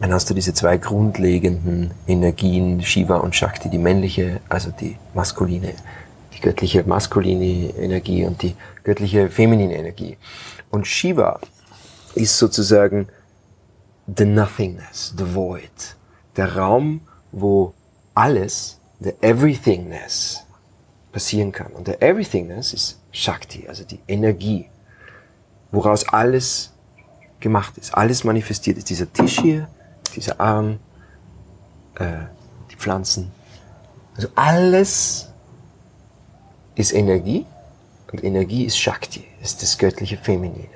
dann 0.00 0.12
hast 0.12 0.28
du 0.30 0.34
diese 0.34 0.52
zwei 0.54 0.78
grundlegenden 0.78 1.92
Energien, 2.06 2.82
Shiva 2.82 3.16
und 3.16 3.34
Shakti, 3.34 3.68
die 3.68 3.78
männliche, 3.78 4.40
also 4.48 4.70
die 4.70 4.96
maskuline, 5.14 5.74
die 6.34 6.40
göttliche 6.40 6.82
maskuline 6.84 7.70
Energie 7.78 8.24
und 8.24 8.42
die 8.42 8.56
göttliche 8.84 9.30
feminine 9.30 9.76
Energie. 9.76 10.16
Und 10.70 10.86
Shiva 10.86 11.40
ist 12.14 12.38
sozusagen 12.38 13.08
the 14.16 14.24
nothingness, 14.24 15.14
the 15.16 15.34
void, 15.34 15.96
der 16.36 16.56
Raum, 16.56 17.00
wo 17.32 17.74
alles, 18.14 18.78
the 19.00 19.12
everythingness, 19.20 20.44
passieren 21.12 21.52
kann. 21.52 21.72
Und 21.72 21.86
der 21.86 22.02
everythingness 22.02 22.72
ist 22.72 23.00
Shakti, 23.10 23.66
also 23.68 23.84
die 23.84 24.00
Energie, 24.06 24.68
woraus 25.70 26.06
alles 26.08 26.72
gemacht 27.40 27.78
ist, 27.78 27.94
alles 27.94 28.24
manifestiert 28.24 28.78
ist. 28.78 28.90
Dieser 28.90 29.12
Tisch 29.12 29.40
hier, 29.40 29.68
dieser 30.14 30.40
Arm, 30.40 30.78
äh, 31.98 32.26
die 32.70 32.76
Pflanzen. 32.76 33.30
Also 34.14 34.28
alles 34.34 35.28
ist 36.74 36.92
Energie 36.92 37.46
und 38.12 38.22
Energie 38.24 38.64
ist 38.64 38.78
Shakti, 38.78 39.24
ist 39.42 39.62
das 39.62 39.78
göttliche 39.78 40.16
Feminine. 40.16 40.68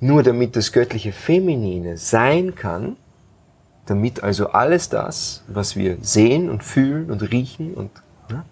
Nur 0.00 0.22
damit 0.22 0.54
das 0.54 0.72
göttliche 0.72 1.12
Feminine 1.12 1.96
sein 1.96 2.54
kann, 2.54 2.96
damit 3.88 4.22
also 4.22 4.50
alles 4.50 4.90
das, 4.90 5.42
was 5.48 5.74
wir 5.74 5.96
sehen 6.02 6.50
und 6.50 6.62
fühlen 6.62 7.10
und 7.10 7.22
riechen 7.22 7.72
und 7.72 7.90
ne, 8.28 8.44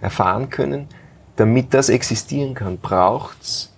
erfahren 0.00 0.48
können, 0.48 0.88
damit 1.36 1.74
das 1.74 1.90
existieren 1.90 2.54
kann, 2.54 2.78
braucht's 2.78 3.70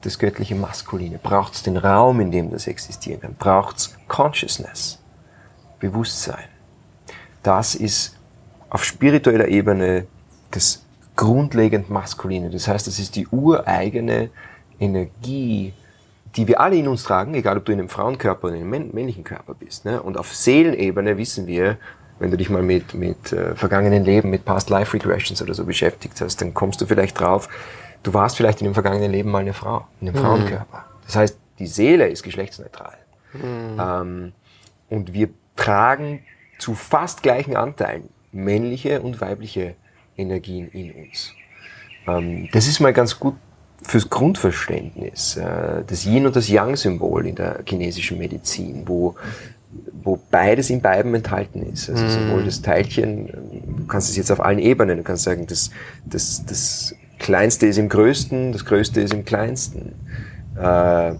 das 0.00 0.18
göttliche 0.18 0.56
Maskuline, 0.56 1.18
braucht's 1.22 1.62
den 1.62 1.76
Raum, 1.76 2.20
in 2.20 2.32
dem 2.32 2.50
das 2.50 2.66
existieren 2.66 3.20
kann, 3.20 3.36
braucht's 3.36 3.96
Consciousness, 4.08 4.98
Bewusstsein. 5.78 6.48
Das 7.44 7.76
ist 7.76 8.16
auf 8.70 8.84
spiritueller 8.84 9.46
Ebene 9.46 10.08
das 10.50 10.84
grundlegend 11.14 11.88
Maskuline. 11.88 12.50
Das 12.50 12.66
heißt, 12.66 12.88
das 12.88 12.98
ist 12.98 13.14
die 13.14 13.28
ureigene 13.28 14.30
Energie, 14.80 15.72
die 16.36 16.48
wir 16.48 16.60
alle 16.60 16.76
in 16.76 16.88
uns 16.88 17.04
tragen, 17.04 17.34
egal 17.34 17.58
ob 17.58 17.64
du 17.64 17.72
in 17.72 17.78
einem 17.78 17.88
Frauenkörper 17.88 18.48
oder 18.48 18.56
in 18.56 18.62
einem 18.72 18.92
männlichen 18.92 19.24
Körper 19.24 19.54
bist. 19.54 19.84
Ne? 19.84 20.02
Und 20.02 20.18
auf 20.18 20.34
Seelenebene 20.34 21.16
wissen 21.16 21.46
wir, 21.46 21.78
wenn 22.18 22.30
du 22.30 22.36
dich 22.36 22.50
mal 22.50 22.62
mit, 22.62 22.94
mit 22.94 23.32
äh, 23.32 23.54
vergangenen 23.54 24.04
Leben, 24.04 24.30
mit 24.30 24.44
Past 24.44 24.70
Life 24.70 24.94
Regressions 24.94 25.42
oder 25.42 25.54
so 25.54 25.64
beschäftigt 25.64 26.20
hast, 26.20 26.40
dann 26.40 26.54
kommst 26.54 26.80
du 26.80 26.86
vielleicht 26.86 27.18
drauf, 27.18 27.48
du 28.02 28.14
warst 28.14 28.36
vielleicht 28.36 28.60
in 28.60 28.66
dem 28.66 28.74
vergangenen 28.74 29.10
Leben 29.10 29.30
mal 29.30 29.40
eine 29.40 29.52
Frau, 29.52 29.86
in 30.00 30.08
einem 30.08 30.16
mhm. 30.16 30.24
Frauenkörper. 30.24 30.84
Das 31.06 31.16
heißt, 31.16 31.38
die 31.58 31.66
Seele 31.66 32.08
ist 32.08 32.22
geschlechtsneutral. 32.22 32.96
Mhm. 33.32 33.80
Ähm, 33.80 34.32
und 34.90 35.12
wir 35.12 35.28
tragen 35.56 36.20
zu 36.58 36.74
fast 36.74 37.22
gleichen 37.22 37.56
Anteilen 37.56 38.08
männliche 38.32 39.00
und 39.00 39.20
weibliche 39.20 39.76
Energien 40.16 40.68
in 40.68 40.92
uns. 40.92 41.32
Ähm, 42.06 42.48
das 42.52 42.66
ist 42.66 42.80
mal 42.80 42.92
ganz 42.92 43.18
gut 43.18 43.34
fürs 43.84 44.10
Grundverständnis, 44.10 45.36
äh, 45.36 45.84
das 45.86 46.04
Yin 46.04 46.26
und 46.26 46.36
das 46.36 46.48
Yang-Symbol 46.48 47.26
in 47.26 47.34
der 47.34 47.60
chinesischen 47.66 48.18
Medizin, 48.18 48.82
wo, 48.86 49.14
wo 50.02 50.18
beides 50.30 50.70
in 50.70 50.80
beiden 50.80 51.14
enthalten 51.14 51.62
ist. 51.72 51.90
Also 51.90 52.08
sowohl 52.08 52.42
mhm. 52.42 52.46
das 52.46 52.62
Teilchen, 52.62 53.26
du 53.26 53.86
kannst 53.86 54.10
es 54.10 54.16
jetzt 54.16 54.32
auf 54.32 54.40
allen 54.40 54.58
Ebenen, 54.58 54.98
du 54.98 55.02
kannst 55.02 55.24
sagen, 55.24 55.46
das, 55.46 55.70
das, 56.04 56.44
das 56.46 56.94
Kleinste 57.18 57.66
ist 57.66 57.78
im 57.78 57.88
Größten, 57.88 58.52
das 58.52 58.64
Größte 58.64 59.00
ist 59.00 59.14
im 59.14 59.24
Kleinsten. 59.24 59.92
Äh, 60.56 61.12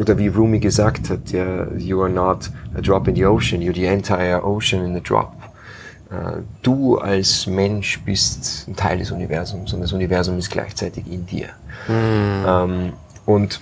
oder 0.00 0.18
wie 0.18 0.28
Rumi 0.28 0.58
gesagt 0.58 1.10
hat, 1.10 1.30
ja, 1.30 1.66
you 1.76 2.00
are 2.00 2.10
not 2.10 2.50
a 2.76 2.80
drop 2.80 3.08
in 3.08 3.14
the 3.14 3.26
ocean, 3.26 3.60
you're 3.60 3.74
the 3.74 3.86
entire 3.86 4.42
ocean 4.44 4.84
in 4.84 4.96
a 4.96 5.00
drop. 5.00 5.41
Äh, 6.12 6.42
du 6.62 6.98
als 6.98 7.46
Mensch 7.46 8.00
bist 8.00 8.68
ein 8.68 8.76
Teil 8.76 8.98
des 8.98 9.10
Universums 9.10 9.72
und 9.72 9.80
das 9.80 9.92
Universum 9.92 10.38
ist 10.38 10.50
gleichzeitig 10.50 11.06
in 11.10 11.24
dir. 11.24 11.48
Mhm. 11.88 12.44
Ähm, 12.46 12.92
und 13.24 13.60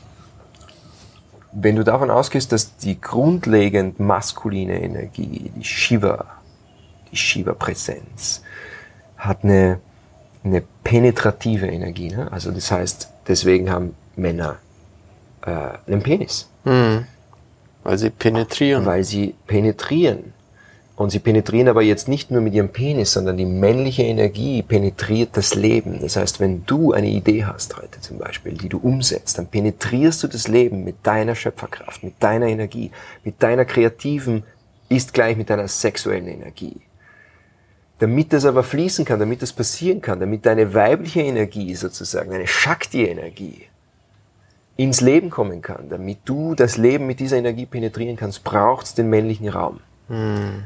wenn 1.53 1.77
du 1.77 1.85
davon 1.85 2.11
ausgehst, 2.11 2.51
dass 2.53 2.77
die 2.77 3.01
grundlegend 3.01 4.01
maskuline 4.01 4.83
Energie, 4.83 5.51
die 5.55 5.65
Shiva, 5.65 6.25
die 7.11 7.17
Shiva-Präsenz, 7.17 8.43
hat 9.17 9.45
eine, 9.45 9.81
eine 10.45 10.63
penetrative 10.83 11.67
Energie. 11.67 12.09
Ne? 12.09 12.31
Also 12.33 12.51
das 12.51 12.71
heißt, 12.71 13.09
deswegen 13.29 13.71
haben 13.71 13.95
Männer 14.17 14.57
äh, 15.43 15.51
einen 15.87 16.03
Penis. 16.03 16.49
Mhm. 16.65 17.07
Weil 17.83 17.99
sie 17.99 18.11
penetrieren. 18.11 18.85
Weil 18.87 19.05
sie 19.05 19.35
penetrieren. 19.47 20.33
Und 21.01 21.09
sie 21.09 21.19
penetrieren 21.19 21.69
aber 21.69 21.81
jetzt 21.81 22.09
nicht 22.09 22.31
nur 22.31 22.43
mit 22.43 22.53
ihrem 22.53 22.69
Penis, 22.69 23.15
sondern 23.15 23.39
die 23.39 23.47
männliche 23.47 24.03
Energie 24.03 24.61
penetriert 24.61 25.31
das 25.33 25.55
Leben. 25.55 25.99
Das 26.03 26.17
heißt, 26.17 26.41
wenn 26.41 26.67
du 26.67 26.93
eine 26.93 27.09
Idee 27.09 27.47
hast 27.47 27.79
heute 27.79 28.03
zum 28.03 28.19
Beispiel, 28.19 28.53
die 28.53 28.69
du 28.69 28.77
umsetzt, 28.77 29.39
dann 29.39 29.47
penetrierst 29.47 30.23
du 30.23 30.29
das 30.29 30.47
Leben 30.47 30.85
mit 30.85 30.97
deiner 31.03 31.35
Schöpferkraft, 31.35 32.03
mit 32.03 32.23
deiner 32.23 32.49
Energie, 32.49 32.91
mit 33.25 33.43
deiner 33.43 33.65
kreativen, 33.65 34.43
ist 34.91 35.15
gleich 35.15 35.39
mit 35.39 35.49
deiner 35.49 35.69
sexuellen 35.69 36.29
Energie. 36.29 36.83
Damit 38.01 38.35
das 38.35 38.45
aber 38.45 38.63
fließen 38.63 39.07
kann, 39.07 39.21
damit 39.21 39.41
das 39.41 39.55
passieren 39.55 40.03
kann, 40.03 40.21
damit 40.21 40.45
deine 40.45 40.75
weibliche 40.75 41.23
Energie 41.23 41.75
sozusagen, 41.77 42.31
deine 42.31 42.47
Shakti-Energie 42.47 43.63
ins 44.77 45.01
Leben 45.01 45.31
kommen 45.31 45.63
kann, 45.63 45.89
damit 45.89 46.19
du 46.27 46.55
das 46.55 46.77
Leben 46.77 47.07
mit 47.07 47.21
dieser 47.21 47.39
Energie 47.39 47.65
penetrieren 47.65 48.17
kannst, 48.17 48.45
braucht 48.45 48.85
es 48.85 48.95
den 48.95 49.09
männlichen 49.09 49.49
Raum. 49.49 49.81
Hm. 50.09 50.65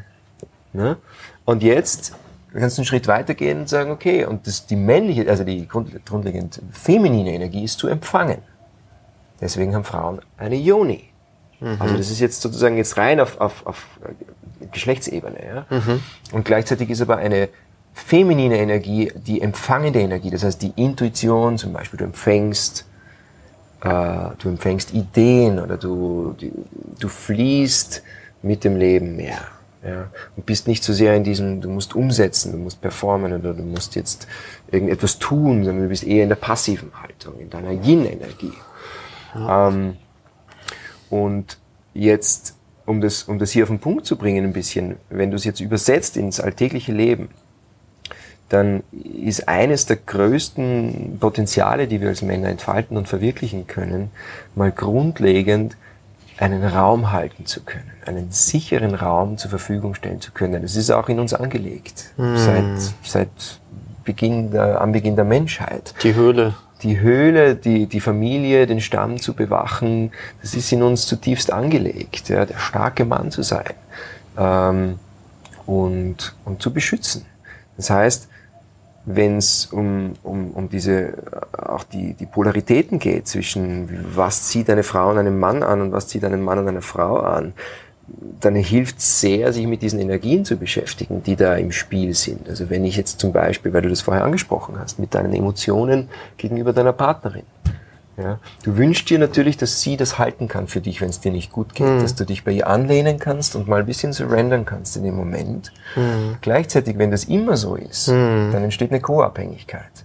Ne? 0.74 0.96
Und 1.44 1.62
jetzt 1.62 2.14
kannst 2.52 2.76
du 2.76 2.82
einen 2.82 2.86
Schritt 2.86 3.08
weitergehen 3.08 3.60
und 3.60 3.68
sagen, 3.68 3.90
okay, 3.90 4.24
und 4.24 4.46
das, 4.46 4.66
die 4.66 4.76
männliche, 4.76 5.28
also 5.28 5.44
die 5.44 5.66
grundlegend 5.66 6.60
feminine 6.70 7.32
Energie 7.32 7.64
ist 7.64 7.78
zu 7.78 7.88
empfangen. 7.88 8.38
Deswegen 9.40 9.74
haben 9.74 9.84
Frauen 9.84 10.20
eine 10.36 10.56
Yoni. 10.56 11.04
Mhm. 11.60 11.76
Also 11.78 11.96
das 11.96 12.10
ist 12.10 12.20
jetzt 12.20 12.40
sozusagen 12.40 12.76
jetzt 12.76 12.96
rein 12.96 13.20
auf, 13.20 13.40
auf, 13.40 13.66
auf 13.66 13.86
Geschlechtsebene. 14.72 15.38
Ja? 15.46 15.66
Mhm. 15.70 16.02
Und 16.32 16.44
gleichzeitig 16.44 16.90
ist 16.90 17.00
aber 17.00 17.16
eine 17.16 17.48
feminine 17.92 18.58
Energie 18.58 19.12
die 19.14 19.40
empfangende 19.40 20.00
Energie. 20.00 20.30
Das 20.30 20.44
heißt, 20.44 20.60
die 20.60 20.72
Intuition, 20.76 21.58
zum 21.58 21.72
Beispiel, 21.72 21.98
du 21.98 22.04
empfängst, 22.04 22.86
äh, 23.82 23.88
du 24.38 24.48
empfängst 24.48 24.92
Ideen 24.92 25.60
oder 25.60 25.76
du, 25.76 26.34
du, 26.38 26.50
du 26.98 27.08
fließt 27.08 28.02
mit 28.42 28.64
dem 28.64 28.76
Leben 28.76 29.16
mehr. 29.16 29.40
Ja, 29.86 30.08
und 30.34 30.46
bist 30.46 30.66
nicht 30.66 30.82
so 30.82 30.94
sehr 30.94 31.14
in 31.14 31.24
diesem, 31.24 31.60
du 31.60 31.68
musst 31.68 31.94
umsetzen, 31.94 32.52
du 32.52 32.58
musst 32.58 32.80
performen 32.80 33.34
oder 33.34 33.52
du 33.52 33.62
musst 33.62 33.96
jetzt 33.96 34.26
irgendetwas 34.70 35.18
tun, 35.18 35.62
sondern 35.64 35.84
du 35.84 35.88
bist 35.90 36.04
eher 36.04 36.22
in 36.22 36.30
der 36.30 36.36
passiven 36.36 36.90
Haltung, 37.02 37.38
in 37.38 37.50
deiner 37.50 37.70
Yin-Energie. 37.70 38.54
Ja. 39.34 39.68
Ähm, 39.68 39.96
und 41.10 41.58
jetzt, 41.92 42.56
um 42.86 43.02
das, 43.02 43.24
um 43.24 43.38
das 43.38 43.50
hier 43.50 43.64
auf 43.64 43.68
den 43.68 43.78
Punkt 43.78 44.06
zu 44.06 44.16
bringen 44.16 44.44
ein 44.44 44.54
bisschen, 44.54 44.96
wenn 45.10 45.30
du 45.30 45.36
es 45.36 45.44
jetzt 45.44 45.60
übersetzt 45.60 46.16
ins 46.16 46.40
alltägliche 46.40 46.92
Leben, 46.92 47.28
dann 48.48 48.84
ist 48.92 49.48
eines 49.48 49.84
der 49.84 49.96
größten 49.96 51.18
Potenziale, 51.20 51.88
die 51.88 52.00
wir 52.00 52.08
als 52.08 52.22
Männer 52.22 52.48
entfalten 52.48 52.96
und 52.96 53.08
verwirklichen 53.08 53.66
können, 53.66 54.10
mal 54.54 54.72
grundlegend 54.72 55.76
einen 56.38 56.64
Raum 56.64 57.12
halten 57.12 57.46
zu 57.46 57.62
können, 57.62 57.90
einen 58.06 58.30
sicheren 58.30 58.94
Raum 58.94 59.38
zur 59.38 59.50
Verfügung 59.50 59.94
stellen 59.94 60.20
zu 60.20 60.32
können. 60.32 60.62
Das 60.62 60.76
ist 60.76 60.90
auch 60.90 61.08
in 61.08 61.20
uns 61.20 61.32
angelegt, 61.32 62.12
hm. 62.16 62.36
seit, 62.36 62.94
seit 63.02 63.28
Beginn 64.04 64.50
der, 64.50 64.80
am 64.80 64.92
Beginn 64.92 65.16
der 65.16 65.24
Menschheit. 65.24 65.94
Die 66.02 66.14
Höhle. 66.14 66.54
Die 66.82 67.00
Höhle, 67.00 67.54
die, 67.54 67.86
die 67.86 68.00
Familie, 68.00 68.66
den 68.66 68.80
Stamm 68.80 69.18
zu 69.18 69.32
bewachen, 69.32 70.12
das 70.42 70.54
ist 70.54 70.70
in 70.72 70.82
uns 70.82 71.06
zutiefst 71.06 71.52
angelegt, 71.52 72.28
ja, 72.28 72.44
der 72.44 72.58
starke 72.58 73.04
Mann 73.04 73.30
zu 73.30 73.42
sein. 73.42 73.72
Ähm, 74.36 74.98
und, 75.66 76.34
und 76.44 76.60
zu 76.60 76.72
beschützen. 76.72 77.24
Das 77.76 77.88
heißt, 77.88 78.28
wenn 79.06 79.36
es 79.36 79.66
um, 79.66 80.14
um, 80.22 80.50
um 80.52 80.68
diese 80.68 81.14
auch 81.52 81.84
die, 81.84 82.14
die 82.14 82.26
Polaritäten 82.26 82.98
geht 82.98 83.28
zwischen 83.28 83.88
was 84.14 84.44
zieht 84.44 84.70
eine 84.70 84.82
Frau 84.82 85.10
an 85.10 85.18
einem 85.18 85.38
Mann 85.38 85.62
an 85.62 85.80
und 85.80 85.92
was 85.92 86.08
zieht 86.08 86.24
einen 86.24 86.42
Mann 86.42 86.58
an 86.58 86.68
einer 86.68 86.82
Frau 86.82 87.18
an, 87.18 87.52
dann 88.40 88.54
hilft 88.54 89.00
sehr, 89.00 89.52
sich 89.52 89.66
mit 89.66 89.82
diesen 89.82 89.98
Energien 89.98 90.44
zu 90.44 90.56
beschäftigen, 90.56 91.22
die 91.22 91.36
da 91.36 91.54
im 91.54 91.72
Spiel 91.72 92.14
sind. 92.14 92.48
Also 92.48 92.68
wenn 92.70 92.84
ich 92.84 92.96
jetzt 92.96 93.18
zum 93.18 93.32
Beispiel, 93.32 93.72
weil 93.72 93.82
du 93.82 93.88
das 93.88 94.02
vorher 94.02 94.24
angesprochen 94.24 94.78
hast, 94.78 94.98
mit 94.98 95.14
deinen 95.14 95.32
Emotionen 95.34 96.08
gegenüber 96.36 96.72
deiner 96.72 96.92
Partnerin. 96.92 97.44
Ja, 98.16 98.38
du 98.62 98.76
wünschst 98.76 99.10
dir 99.10 99.18
natürlich, 99.18 99.56
dass 99.56 99.80
sie 99.80 99.96
das 99.96 100.18
halten 100.18 100.46
kann 100.46 100.68
für 100.68 100.80
dich, 100.80 101.00
wenn 101.00 101.10
es 101.10 101.20
dir 101.20 101.32
nicht 101.32 101.50
gut 101.50 101.74
geht, 101.74 101.86
mhm. 101.86 102.00
dass 102.00 102.14
du 102.14 102.24
dich 102.24 102.44
bei 102.44 102.52
ihr 102.52 102.68
anlehnen 102.68 103.18
kannst 103.18 103.56
und 103.56 103.66
mal 103.66 103.80
ein 103.80 103.86
bisschen 103.86 104.12
surrendern 104.12 104.64
kannst 104.64 104.96
in 104.96 105.02
dem 105.02 105.16
Moment. 105.16 105.72
Mhm. 105.96 106.36
Gleichzeitig, 106.40 106.96
wenn 106.98 107.10
das 107.10 107.24
immer 107.24 107.56
so 107.56 107.74
ist, 107.74 108.08
mhm. 108.08 108.50
dann 108.52 108.62
entsteht 108.62 108.90
eine 108.90 109.00
Co-Abhängigkeit. 109.00 110.04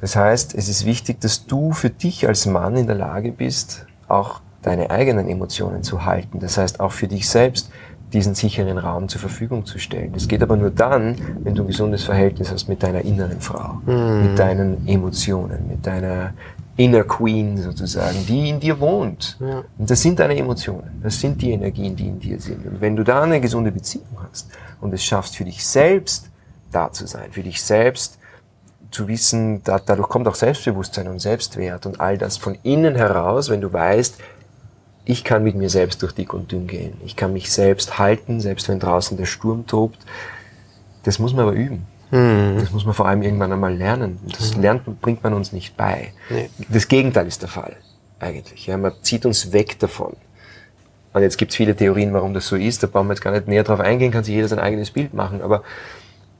Das 0.00 0.16
heißt, 0.16 0.54
es 0.54 0.68
ist 0.68 0.84
wichtig, 0.84 1.20
dass 1.20 1.46
du 1.46 1.72
für 1.72 1.90
dich 1.90 2.26
als 2.26 2.46
Mann 2.46 2.76
in 2.76 2.86
der 2.86 2.96
Lage 2.96 3.32
bist, 3.32 3.86
auch 4.08 4.40
deine 4.62 4.90
eigenen 4.90 5.28
Emotionen 5.28 5.82
zu 5.82 6.04
halten. 6.04 6.40
Das 6.40 6.58
heißt, 6.58 6.80
auch 6.80 6.92
für 6.92 7.08
dich 7.08 7.28
selbst 7.28 7.70
diesen 8.12 8.34
sicheren 8.34 8.78
Raum 8.78 9.08
zur 9.08 9.20
Verfügung 9.20 9.66
zu 9.66 9.78
stellen. 9.78 10.12
Das 10.12 10.28
geht 10.28 10.42
aber 10.42 10.56
nur 10.56 10.70
dann, 10.70 11.16
wenn 11.42 11.54
du 11.54 11.62
ein 11.62 11.66
gesundes 11.66 12.04
Verhältnis 12.04 12.50
hast 12.50 12.68
mit 12.68 12.82
deiner 12.82 13.02
inneren 13.02 13.40
Frau, 13.40 13.80
mhm. 13.84 14.28
mit 14.28 14.38
deinen 14.38 14.86
Emotionen, 14.88 15.68
mit 15.68 15.86
deiner 15.86 16.32
Inner 16.78 17.02
Queen 17.02 17.60
sozusagen, 17.60 18.24
die 18.24 18.48
in 18.48 18.60
dir 18.60 18.78
wohnt. 18.78 19.36
Ja. 19.40 19.64
Und 19.76 19.90
das 19.90 20.00
sind 20.00 20.20
deine 20.20 20.36
Emotionen, 20.36 21.00
das 21.02 21.18
sind 21.18 21.42
die 21.42 21.50
Energien, 21.50 21.96
die 21.96 22.06
in 22.06 22.20
dir 22.20 22.40
sind. 22.40 22.64
Und 22.64 22.80
wenn 22.80 22.94
du 22.94 23.02
da 23.02 23.22
eine 23.22 23.40
gesunde 23.40 23.72
Beziehung 23.72 24.16
hast 24.30 24.48
und 24.80 24.94
es 24.94 25.02
schaffst, 25.02 25.36
für 25.36 25.44
dich 25.44 25.66
selbst 25.66 26.30
da 26.70 26.92
zu 26.92 27.08
sein, 27.08 27.32
für 27.32 27.42
dich 27.42 27.60
selbst 27.60 28.18
zu 28.92 29.08
wissen, 29.08 29.60
da, 29.64 29.80
dadurch 29.84 30.08
kommt 30.08 30.28
auch 30.28 30.36
Selbstbewusstsein 30.36 31.08
und 31.08 31.18
Selbstwert 31.18 31.84
und 31.84 32.00
all 32.00 32.16
das 32.16 32.36
von 32.36 32.56
innen 32.62 32.94
heraus, 32.94 33.50
wenn 33.50 33.60
du 33.60 33.72
weißt, 33.72 34.16
ich 35.04 35.24
kann 35.24 35.42
mit 35.42 35.56
mir 35.56 35.70
selbst 35.70 36.00
durch 36.02 36.12
dick 36.12 36.32
und 36.32 36.52
dünn 36.52 36.68
gehen. 36.68 36.92
Ich 37.04 37.16
kann 37.16 37.32
mich 37.32 37.50
selbst 37.50 37.98
halten, 37.98 38.40
selbst 38.40 38.68
wenn 38.68 38.78
draußen 38.78 39.16
der 39.16 39.26
Sturm 39.26 39.66
tobt. 39.66 39.98
Das 41.02 41.18
muss 41.18 41.32
man 41.32 41.48
aber 41.48 41.56
üben. 41.56 41.86
Hm. 42.10 42.56
Das 42.58 42.70
muss 42.72 42.84
man 42.84 42.94
vor 42.94 43.06
allem 43.06 43.22
irgendwann 43.22 43.52
einmal 43.52 43.74
lernen. 43.74 44.18
Das 44.26 44.54
hm. 44.54 44.62
lernt, 44.62 45.00
bringt 45.00 45.22
man 45.22 45.34
uns 45.34 45.52
nicht 45.52 45.76
bei. 45.76 46.12
Nee. 46.30 46.50
Das 46.68 46.88
Gegenteil 46.88 47.26
ist 47.26 47.42
der 47.42 47.48
Fall, 47.48 47.76
eigentlich. 48.18 48.66
Ja, 48.66 48.76
man 48.76 48.92
zieht 49.02 49.26
uns 49.26 49.52
weg 49.52 49.78
davon. 49.78 50.16
Und 51.12 51.22
jetzt 51.22 51.38
gibt 51.38 51.50
es 51.50 51.56
viele 51.56 51.74
Theorien, 51.74 52.12
warum 52.12 52.34
das 52.34 52.46
so 52.46 52.56
ist. 52.56 52.82
Da 52.82 52.86
brauchen 52.86 53.08
wir 53.08 53.14
jetzt 53.14 53.22
gar 53.22 53.32
nicht 53.32 53.48
näher 53.48 53.64
drauf 53.64 53.80
eingehen, 53.80 54.12
kann 54.12 54.24
sich 54.24 54.34
jeder 54.34 54.48
sein 54.48 54.58
eigenes 54.58 54.90
Bild 54.90 55.14
machen. 55.14 55.42
Aber 55.42 55.62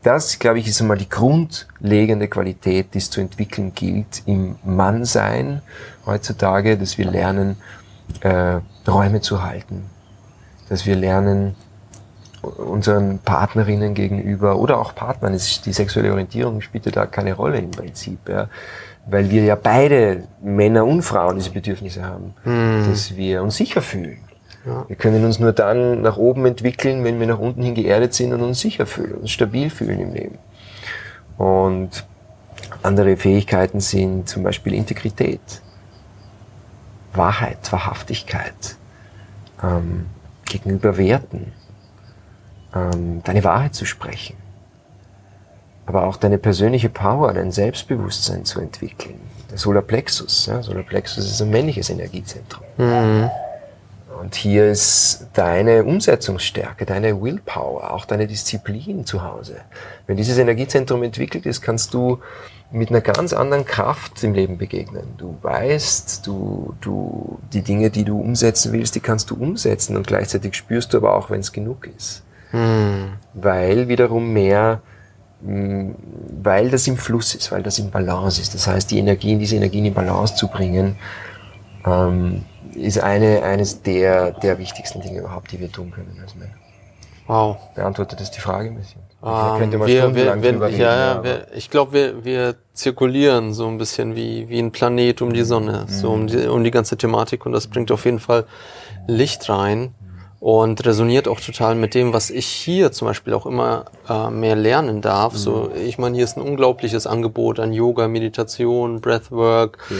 das, 0.02 0.38
glaube 0.38 0.58
ich, 0.58 0.68
ist 0.68 0.80
einmal 0.80 0.98
die 0.98 1.08
grundlegende 1.08 2.28
Qualität, 2.28 2.94
die 2.94 2.98
es 2.98 3.10
zu 3.10 3.20
entwickeln 3.20 3.72
gilt 3.74 4.22
im 4.26 4.56
Mannsein 4.64 5.62
heutzutage, 6.06 6.78
dass 6.78 6.98
wir 6.98 7.10
lernen, 7.10 7.56
äh, 8.20 8.60
Räume 8.86 9.20
zu 9.20 9.42
halten, 9.42 9.84
dass 10.68 10.86
wir 10.86 10.96
lernen, 10.96 11.56
unseren 12.42 13.18
Partnerinnen 13.18 13.94
gegenüber 13.94 14.56
oder 14.58 14.78
auch 14.78 14.94
Partnern, 14.94 15.32
die 15.32 15.72
sexuelle 15.72 16.10
Orientierung 16.12 16.60
spielt 16.60 16.94
da 16.94 17.06
keine 17.06 17.34
Rolle 17.34 17.58
im 17.58 17.70
Prinzip, 17.70 18.28
ja, 18.28 18.48
weil 19.06 19.30
wir 19.30 19.44
ja 19.44 19.54
beide 19.54 20.24
Männer 20.42 20.84
und 20.84 21.02
Frauen 21.02 21.36
diese 21.36 21.50
Bedürfnisse 21.50 22.04
haben, 22.04 22.34
hm. 22.44 22.86
dass 22.88 23.16
wir 23.16 23.42
uns 23.42 23.56
sicher 23.56 23.82
fühlen. 23.82 24.18
Ja. 24.66 24.84
Wir 24.88 24.96
können 24.96 25.24
uns 25.24 25.38
nur 25.38 25.52
dann 25.52 26.02
nach 26.02 26.16
oben 26.16 26.44
entwickeln, 26.46 27.04
wenn 27.04 27.18
wir 27.18 27.26
nach 27.26 27.38
unten 27.38 27.62
hin 27.62 27.74
geerdet 27.74 28.14
sind 28.14 28.32
und 28.32 28.42
uns 28.42 28.60
sicher 28.60 28.86
fühlen, 28.86 29.14
uns 29.14 29.30
stabil 29.30 29.70
fühlen 29.70 30.00
im 30.00 30.12
Leben. 30.12 30.38
Und 31.38 32.04
andere 32.82 33.16
Fähigkeiten 33.16 33.80
sind 33.80 34.28
zum 34.28 34.42
Beispiel 34.42 34.74
Integrität. 34.74 35.40
Wahrheit, 37.14 37.72
Wahrhaftigkeit, 37.72 38.76
ähm, 39.62 40.06
gegenüber 40.44 40.96
Werten, 40.96 41.52
ähm, 42.74 43.22
deine 43.24 43.44
Wahrheit 43.44 43.74
zu 43.74 43.84
sprechen, 43.84 44.36
aber 45.86 46.04
auch 46.04 46.16
deine 46.16 46.38
persönliche 46.38 46.88
Power, 46.88 47.32
dein 47.32 47.52
Selbstbewusstsein 47.52 48.44
zu 48.44 48.60
entwickeln. 48.60 49.20
Der 49.50 49.58
Solarplexus, 49.58 50.46
ja, 50.46 50.62
Solarplexus 50.62 51.24
ist 51.24 51.40
ein 51.40 51.50
männliches 51.50 51.88
Energiezentrum. 51.90 52.64
Mhm. 52.76 53.30
Und 54.20 54.34
hier 54.34 54.68
ist 54.68 55.28
deine 55.32 55.84
Umsetzungsstärke, 55.84 56.84
deine 56.84 57.22
Willpower, 57.22 57.92
auch 57.92 58.04
deine 58.04 58.26
Disziplin 58.26 59.06
zu 59.06 59.22
Hause. 59.22 59.58
Wenn 60.06 60.16
dieses 60.16 60.38
Energiezentrum 60.38 61.04
entwickelt 61.04 61.46
ist, 61.46 61.62
kannst 61.62 61.94
du 61.94 62.18
mit 62.70 62.90
einer 62.90 63.00
ganz 63.00 63.32
anderen 63.32 63.64
Kraft 63.64 64.22
im 64.24 64.34
Leben 64.34 64.58
begegnen. 64.58 65.14
Du 65.16 65.38
weißt, 65.40 66.26
du, 66.26 66.74
du, 66.80 67.38
die 67.52 67.62
Dinge, 67.62 67.90
die 67.90 68.04
du 68.04 68.20
umsetzen 68.20 68.72
willst, 68.72 68.94
die 68.94 69.00
kannst 69.00 69.30
du 69.30 69.36
umsetzen 69.36 69.96
und 69.96 70.06
gleichzeitig 70.06 70.54
spürst 70.54 70.92
du 70.92 70.98
aber 70.98 71.14
auch, 71.14 71.30
wenn 71.30 71.40
es 71.40 71.52
genug 71.52 71.88
ist. 71.96 72.22
Hm. 72.50 73.12
Weil 73.34 73.88
wiederum 73.88 74.32
mehr, 74.32 74.80
hm, 75.44 75.94
weil 76.42 76.70
das 76.70 76.86
im 76.86 76.96
Fluss 76.96 77.34
ist, 77.34 77.52
weil 77.52 77.62
das 77.62 77.78
im 77.78 77.90
Balance 77.90 78.40
ist. 78.40 78.54
Das 78.54 78.66
heißt, 78.66 78.90
die 78.90 78.98
Energien, 78.98 79.38
diese 79.38 79.56
Energien 79.56 79.84
in 79.84 79.94
Balance 79.94 80.34
zu 80.34 80.48
bringen, 80.48 80.96
ähm, 81.86 82.44
ist 82.74 83.00
eine, 83.00 83.42
eines 83.42 83.82
der, 83.82 84.32
der 84.32 84.58
wichtigsten 84.58 85.00
Dinge 85.00 85.20
überhaupt, 85.20 85.52
die 85.52 85.60
wir 85.60 85.70
tun 85.70 85.90
können 85.90 86.18
als 86.22 86.34
Männer. 86.34 86.52
Wow. 87.26 87.58
Beantwortet 87.74 88.20
das 88.20 88.30
die 88.30 88.40
Frage 88.40 88.70
ein 88.70 88.76
bisschen? 88.76 89.02
Um, 89.20 89.58
könnte 89.58 89.78
man 89.78 89.88
wir, 89.88 90.14
wir, 90.14 90.40
wir, 90.40 90.62
reden, 90.62 90.78
ja, 90.78 91.14
ja, 91.14 91.24
wir, 91.24 91.48
ich 91.52 91.70
glaube, 91.70 91.92
wir, 91.92 92.24
wir 92.24 92.54
zirkulieren 92.72 93.52
so 93.52 93.66
ein 93.66 93.76
bisschen 93.76 94.14
wie, 94.14 94.48
wie 94.48 94.60
ein 94.60 94.70
Planet 94.70 95.22
um 95.22 95.32
die 95.32 95.42
Sonne, 95.42 95.86
mhm. 95.88 95.92
so 95.92 96.10
um 96.10 96.26
die, 96.28 96.46
um 96.46 96.62
die 96.62 96.70
ganze 96.70 96.96
Thematik 96.96 97.44
und 97.44 97.50
das 97.50 97.66
bringt 97.66 97.90
auf 97.90 98.04
jeden 98.04 98.20
Fall 98.20 98.44
Licht 99.08 99.48
rein 99.48 99.92
und 100.40 100.84
resoniert 100.84 101.26
auch 101.26 101.40
total 101.40 101.74
mit 101.74 101.94
dem, 101.94 102.12
was 102.12 102.30
ich 102.30 102.46
hier 102.46 102.92
zum 102.92 103.08
Beispiel 103.08 103.34
auch 103.34 103.46
immer 103.46 103.86
äh, 104.08 104.30
mehr 104.30 104.54
lernen 104.54 105.00
darf. 105.00 105.32
Mhm. 105.32 105.38
So, 105.38 105.70
ich 105.74 105.98
meine, 105.98 106.16
hier 106.16 106.24
ist 106.24 106.36
ein 106.36 106.42
unglaubliches 106.42 107.06
Angebot 107.06 107.58
an 107.58 107.72
Yoga, 107.72 108.06
Meditation, 108.06 109.00
Breathwork, 109.00 109.78
ja. 109.90 109.96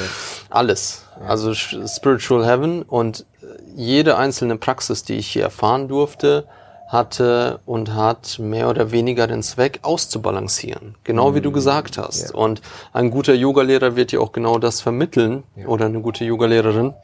alles. 0.51 1.05
Ja. 1.21 1.27
Also 1.27 1.55
Spiritual 1.55 2.47
Heaven 2.47 2.83
und 2.83 3.27
jede 3.75 4.17
einzelne 4.17 4.57
Praxis, 4.57 5.05
die 5.05 5.15
ich 5.15 5.29
hier 5.29 5.43
erfahren 5.43 5.89
durfte, 5.89 6.47
hatte 6.89 7.61
und 7.67 7.95
hat 7.95 8.39
mehr 8.39 8.71
oder 8.71 8.93
weniger 8.93 9.27
den 9.27 9.43
Zweck 9.43 9.81
auszubalancieren. 9.83 10.95
Genau 11.05 11.35
wie 11.35 11.43
du 11.43 11.51
mm, 11.51 11.53
gesagt 11.53 11.99
hast. 11.99 12.31
Ja. 12.31 12.35
Und 12.35 12.63
ein 12.95 13.11
guter 13.11 13.35
Yogalehrer 13.35 13.95
wird 13.95 14.13
dir 14.13 14.23
auch 14.23 14.33
genau 14.33 14.59
das 14.59 14.81
vermitteln 14.81 15.43
ja. 15.55 15.67
oder 15.67 15.85
eine 15.85 16.01
gute 16.01 16.25
Yogalehrerin, 16.25 16.95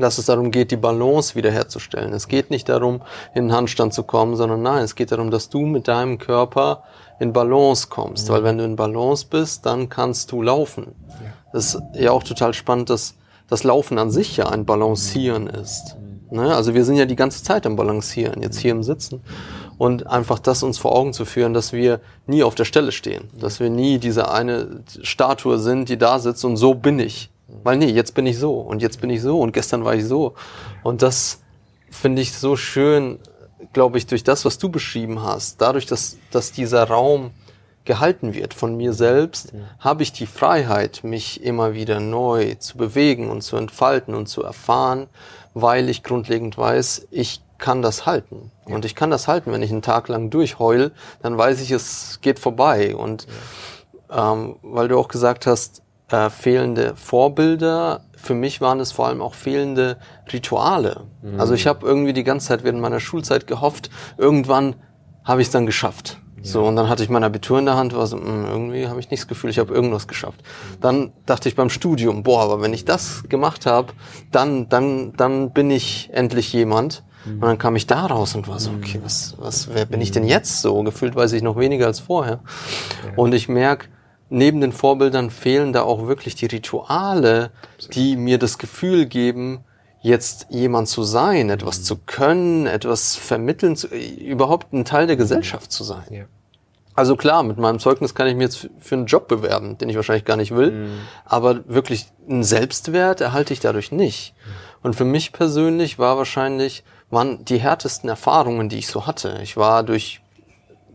dass 0.00 0.18
es 0.18 0.26
darum 0.26 0.50
geht, 0.50 0.70
die 0.70 0.76
Balance 0.76 1.34
wiederherzustellen. 1.34 2.12
Es 2.12 2.28
geht 2.28 2.50
nicht 2.50 2.68
darum, 2.68 3.02
in 3.34 3.48
den 3.48 3.52
Handstand 3.52 3.94
zu 3.94 4.02
kommen, 4.02 4.36
sondern 4.36 4.62
nein, 4.62 4.82
es 4.82 4.94
geht 4.94 5.12
darum, 5.12 5.30
dass 5.30 5.48
du 5.48 5.60
mit 5.60 5.88
deinem 5.88 6.18
Körper 6.18 6.82
in 7.18 7.32
Balance 7.32 7.88
kommst. 7.88 8.28
Mhm. 8.28 8.32
Weil 8.32 8.44
wenn 8.44 8.58
du 8.58 8.64
in 8.64 8.76
Balance 8.76 9.26
bist, 9.28 9.66
dann 9.66 9.88
kannst 9.88 10.32
du 10.32 10.42
laufen. 10.42 10.94
Ja. 11.08 11.32
Das 11.52 11.74
ist 11.74 11.82
ja 11.94 12.12
auch 12.12 12.22
total 12.22 12.54
spannend, 12.54 12.90
dass 12.90 13.14
das 13.48 13.64
Laufen 13.64 13.98
an 13.98 14.10
sich 14.10 14.36
ja 14.36 14.48
ein 14.48 14.64
Balancieren 14.64 15.46
ist. 15.48 15.96
Ne? 16.30 16.54
Also 16.54 16.74
wir 16.74 16.84
sind 16.84 16.96
ja 16.96 17.04
die 17.04 17.16
ganze 17.16 17.42
Zeit 17.42 17.66
am 17.66 17.76
Balancieren, 17.76 18.42
jetzt 18.42 18.58
hier 18.58 18.70
im 18.70 18.82
Sitzen. 18.82 19.22
Und 19.76 20.06
einfach 20.06 20.38
das 20.38 20.62
uns 20.62 20.78
vor 20.78 20.94
Augen 20.94 21.12
zu 21.12 21.24
führen, 21.24 21.54
dass 21.54 21.72
wir 21.72 22.00
nie 22.26 22.42
auf 22.42 22.54
der 22.54 22.64
Stelle 22.64 22.92
stehen. 22.92 23.30
Dass 23.38 23.60
wir 23.60 23.70
nie 23.70 23.98
diese 23.98 24.30
eine 24.30 24.82
Statue 25.02 25.58
sind, 25.58 25.88
die 25.88 25.96
da 25.96 26.18
sitzt 26.18 26.44
und 26.44 26.56
so 26.56 26.74
bin 26.74 26.98
ich. 26.98 27.30
Weil 27.62 27.76
nee, 27.78 27.90
jetzt 27.90 28.14
bin 28.14 28.26
ich 28.26 28.38
so 28.38 28.54
und 28.54 28.82
jetzt 28.82 29.00
bin 29.00 29.10
ich 29.10 29.22
so 29.22 29.40
und 29.40 29.52
gestern 29.52 29.84
war 29.84 29.94
ich 29.94 30.04
so. 30.04 30.34
Und 30.82 31.02
das 31.02 31.42
finde 31.90 32.22
ich 32.22 32.32
so 32.32 32.56
schön, 32.56 33.18
glaube 33.72 33.98
ich, 33.98 34.06
durch 34.06 34.24
das, 34.24 34.44
was 34.44 34.58
du 34.58 34.68
beschrieben 34.68 35.22
hast. 35.22 35.60
Dadurch, 35.60 35.86
dass, 35.86 36.18
dass 36.30 36.52
dieser 36.52 36.84
Raum 36.84 37.32
gehalten 37.84 38.34
wird 38.34 38.54
von 38.54 38.76
mir 38.76 38.92
selbst, 38.92 39.52
ja. 39.52 39.60
habe 39.78 40.02
ich 40.02 40.12
die 40.12 40.26
Freiheit, 40.26 41.02
mich 41.02 41.42
immer 41.42 41.74
wieder 41.74 41.98
neu 41.98 42.54
zu 42.56 42.76
bewegen 42.76 43.30
und 43.30 43.42
zu 43.42 43.56
entfalten 43.56 44.14
und 44.14 44.26
zu 44.26 44.42
erfahren 44.42 45.08
weil 45.54 45.88
ich 45.88 46.02
grundlegend 46.02 46.56
weiß, 46.56 47.08
ich 47.10 47.42
kann 47.58 47.82
das 47.82 48.06
halten. 48.06 48.50
Ja. 48.66 48.74
Und 48.74 48.84
ich 48.84 48.94
kann 48.94 49.10
das 49.10 49.28
halten, 49.28 49.52
wenn 49.52 49.62
ich 49.62 49.70
einen 49.70 49.82
Tag 49.82 50.08
lang 50.08 50.30
durchheul, 50.30 50.92
dann 51.22 51.36
weiß 51.36 51.60
ich, 51.60 51.70
es 51.70 52.20
geht 52.22 52.38
vorbei. 52.38 52.94
Und 52.94 53.26
ja. 54.08 54.32
ähm, 54.32 54.56
weil 54.62 54.88
du 54.88 54.98
auch 54.98 55.08
gesagt 55.08 55.46
hast, 55.46 55.82
äh, 56.10 56.30
fehlende 56.30 56.94
Vorbilder, 56.96 58.02
für 58.16 58.34
mich 58.34 58.60
waren 58.60 58.80
es 58.80 58.92
vor 58.92 59.06
allem 59.06 59.22
auch 59.22 59.34
fehlende 59.34 59.96
Rituale. 60.32 61.06
Mhm. 61.22 61.40
Also 61.40 61.54
ich 61.54 61.66
habe 61.66 61.86
irgendwie 61.86 62.12
die 62.12 62.24
ganze 62.24 62.48
Zeit 62.48 62.64
während 62.64 62.80
meiner 62.80 63.00
Schulzeit 63.00 63.46
gehofft, 63.46 63.90
irgendwann 64.18 64.76
habe 65.24 65.40
ich 65.40 65.48
es 65.48 65.52
dann 65.52 65.66
geschafft. 65.66 66.18
So, 66.42 66.64
und 66.64 66.76
dann 66.76 66.88
hatte 66.88 67.02
ich 67.02 67.10
mein 67.10 67.22
Abitur 67.22 67.58
in 67.58 67.66
der 67.66 67.76
Hand, 67.76 67.94
war 67.94 68.06
so, 68.06 68.16
mh, 68.16 68.24
hm, 68.24 68.44
irgendwie 68.46 68.88
habe 68.88 68.98
ich 68.98 69.10
nicht 69.10 69.22
das 69.22 69.28
Gefühl, 69.28 69.50
ich 69.50 69.58
habe 69.58 69.74
irgendwas 69.74 70.08
geschafft. 70.08 70.42
Dann 70.80 71.12
dachte 71.26 71.48
ich 71.48 71.54
beim 71.54 71.68
Studium, 71.70 72.22
boah, 72.22 72.42
aber 72.42 72.62
wenn 72.62 72.72
ich 72.72 72.84
das 72.84 73.24
gemacht 73.28 73.66
habe, 73.66 73.92
dann, 74.30 74.68
dann, 74.68 75.12
dann 75.16 75.52
bin 75.52 75.70
ich 75.70 76.08
endlich 76.12 76.52
jemand. 76.52 77.02
Mhm. 77.26 77.34
Und 77.34 77.42
dann 77.42 77.58
kam 77.58 77.76
ich 77.76 77.86
da 77.86 78.06
raus 78.06 78.34
und 78.34 78.48
war 78.48 78.58
so, 78.58 78.70
okay, 78.70 79.00
was, 79.04 79.34
was, 79.38 79.68
wer 79.74 79.84
bin 79.84 80.00
ich 80.00 80.12
denn 80.12 80.24
jetzt 80.24 80.62
so? 80.62 80.82
Gefühlt 80.82 81.14
weiß 81.14 81.32
ich 81.34 81.42
noch 81.42 81.58
weniger 81.58 81.86
als 81.86 82.00
vorher. 82.00 82.40
Ja. 83.04 83.12
Und 83.16 83.34
ich 83.34 83.48
merke, 83.48 83.88
neben 84.30 84.60
den 84.60 84.72
Vorbildern 84.72 85.30
fehlen 85.30 85.72
da 85.72 85.82
auch 85.82 86.06
wirklich 86.06 86.34
die 86.34 86.46
Rituale, 86.46 87.50
die 87.92 88.16
mir 88.16 88.38
das 88.38 88.58
Gefühl 88.58 89.06
geben, 89.06 89.64
jetzt 90.00 90.46
jemand 90.50 90.88
zu 90.88 91.02
sein, 91.02 91.50
etwas 91.50 91.82
zu 91.82 91.96
können, 91.96 92.66
etwas 92.66 93.16
vermitteln, 93.16 93.76
zu, 93.76 93.88
überhaupt 93.88 94.72
ein 94.72 94.84
Teil 94.84 95.06
der 95.06 95.16
Gesellschaft 95.16 95.70
zu 95.70 95.84
sein. 95.84 96.06
Ja. 96.10 96.24
Also 96.94 97.16
klar, 97.16 97.42
mit 97.42 97.58
meinem 97.58 97.78
Zeugnis 97.78 98.14
kann 98.14 98.26
ich 98.26 98.34
mir 98.34 98.44
jetzt 98.44 98.68
für 98.78 98.94
einen 98.94 99.06
Job 99.06 99.28
bewerben, 99.28 99.78
den 99.78 99.88
ich 99.88 99.96
wahrscheinlich 99.96 100.24
gar 100.24 100.36
nicht 100.36 100.54
will, 100.54 100.72
mhm. 100.72 100.98
aber 101.24 101.68
wirklich 101.68 102.06
einen 102.28 102.44
Selbstwert 102.44 103.20
erhalte 103.20 103.52
ich 103.52 103.60
dadurch 103.60 103.92
nicht. 103.92 104.34
Mhm. 104.34 104.50
Und 104.82 104.96
für 104.96 105.04
mich 105.04 105.32
persönlich 105.32 105.98
war 105.98 106.16
wahrscheinlich, 106.16 106.84
waren 107.10 107.44
die 107.44 107.58
härtesten 107.58 108.08
Erfahrungen, 108.08 108.68
die 108.68 108.78
ich 108.78 108.86
so 108.86 109.06
hatte. 109.06 109.38
Ich 109.42 109.56
war 109.56 109.82
durch 109.82 110.20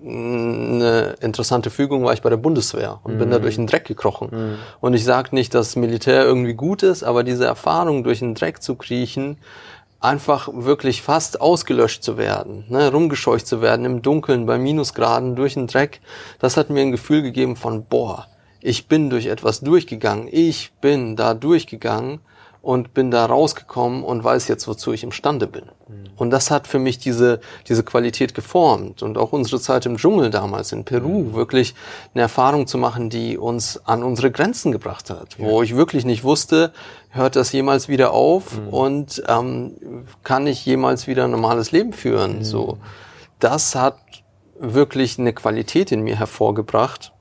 eine 0.05 1.15
interessante 1.21 1.69
Fügung 1.69 2.03
war 2.03 2.13
ich 2.13 2.21
bei 2.21 2.29
der 2.29 2.37
Bundeswehr 2.37 2.99
und 3.03 3.15
mhm. 3.15 3.19
bin 3.19 3.31
da 3.31 3.39
mhm. 3.39 3.41
durch 3.41 3.55
den 3.55 3.67
Dreck 3.67 3.85
gekrochen. 3.85 4.29
Mhm. 4.31 4.57
Und 4.81 4.93
ich 4.93 5.03
sage 5.03 5.29
nicht, 5.33 5.53
dass 5.53 5.75
Militär 5.75 6.23
irgendwie 6.23 6.53
gut 6.53 6.83
ist, 6.83 7.03
aber 7.03 7.23
diese 7.23 7.45
Erfahrung, 7.45 8.03
durch 8.03 8.19
den 8.19 8.35
Dreck 8.35 8.61
zu 8.61 8.75
kriechen, 8.75 9.37
einfach 9.99 10.49
wirklich 10.53 11.01
fast 11.01 11.41
ausgelöscht 11.41 12.03
zu 12.03 12.17
werden, 12.17 12.65
ne, 12.69 12.91
rumgescheucht 12.91 13.47
zu 13.47 13.61
werden 13.61 13.85
im 13.85 14.01
Dunkeln, 14.01 14.45
bei 14.45 14.57
Minusgraden, 14.57 15.35
durch 15.35 15.55
den 15.55 15.67
Dreck, 15.67 16.01
das 16.39 16.57
hat 16.57 16.69
mir 16.69 16.81
ein 16.81 16.91
Gefühl 16.91 17.23
gegeben 17.23 17.55
von, 17.55 17.85
boah, 17.85 18.27
ich 18.61 18.87
bin 18.87 19.09
durch 19.09 19.25
etwas 19.25 19.61
durchgegangen, 19.61 20.27
ich 20.31 20.73
bin 20.81 21.15
da 21.15 21.33
durchgegangen 21.33 22.19
und 22.65 22.95
bin 22.95 23.11
da 23.11 23.27
rausgekommen 23.27 24.03
und 24.03 24.23
weiß 24.23 24.47
jetzt, 24.47 24.67
wozu 24.67 24.91
ich 24.91 25.03
imstande 25.03 25.45
bin. 25.45 25.65
Mhm. 25.87 26.09
Und 26.15 26.31
das 26.31 26.49
hat 26.49 26.65
für 26.65 26.79
mich 26.79 26.97
diese, 26.97 27.39
diese 27.67 27.83
Qualität 27.83 28.33
geformt 28.33 29.03
und 29.03 29.19
auch 29.19 29.33
unsere 29.33 29.61
Zeit 29.61 29.85
im 29.85 29.97
Dschungel 29.97 30.31
damals 30.31 30.71
in 30.71 30.83
Peru, 30.83 31.25
mhm. 31.25 31.33
wirklich 31.35 31.75
eine 32.15 32.23
Erfahrung 32.23 32.65
zu 32.65 32.79
machen, 32.79 33.11
die 33.11 33.37
uns 33.37 33.85
an 33.85 34.01
unsere 34.01 34.31
Grenzen 34.31 34.71
gebracht 34.71 35.11
hat, 35.11 35.37
ja. 35.37 35.45
wo 35.45 35.61
ich 35.61 35.75
wirklich 35.75 36.05
nicht 36.05 36.23
wusste, 36.23 36.73
hört 37.11 37.35
das 37.35 37.51
jemals 37.51 37.87
wieder 37.87 38.13
auf 38.13 38.57
mhm. 38.57 38.69
und 38.69 39.23
ähm, 39.27 39.75
kann 40.23 40.47
ich 40.47 40.65
jemals 40.65 41.05
wieder 41.05 41.25
ein 41.25 41.31
normales 41.31 41.71
Leben 41.71 41.93
führen. 41.93 42.39
Mhm. 42.39 42.43
So, 42.43 42.79
das 43.37 43.75
hat 43.75 43.99
wirklich 44.59 45.19
eine 45.19 45.33
Qualität 45.33 45.91
in 45.91 46.01
mir 46.01 46.17
hervorgebracht, 46.17 47.13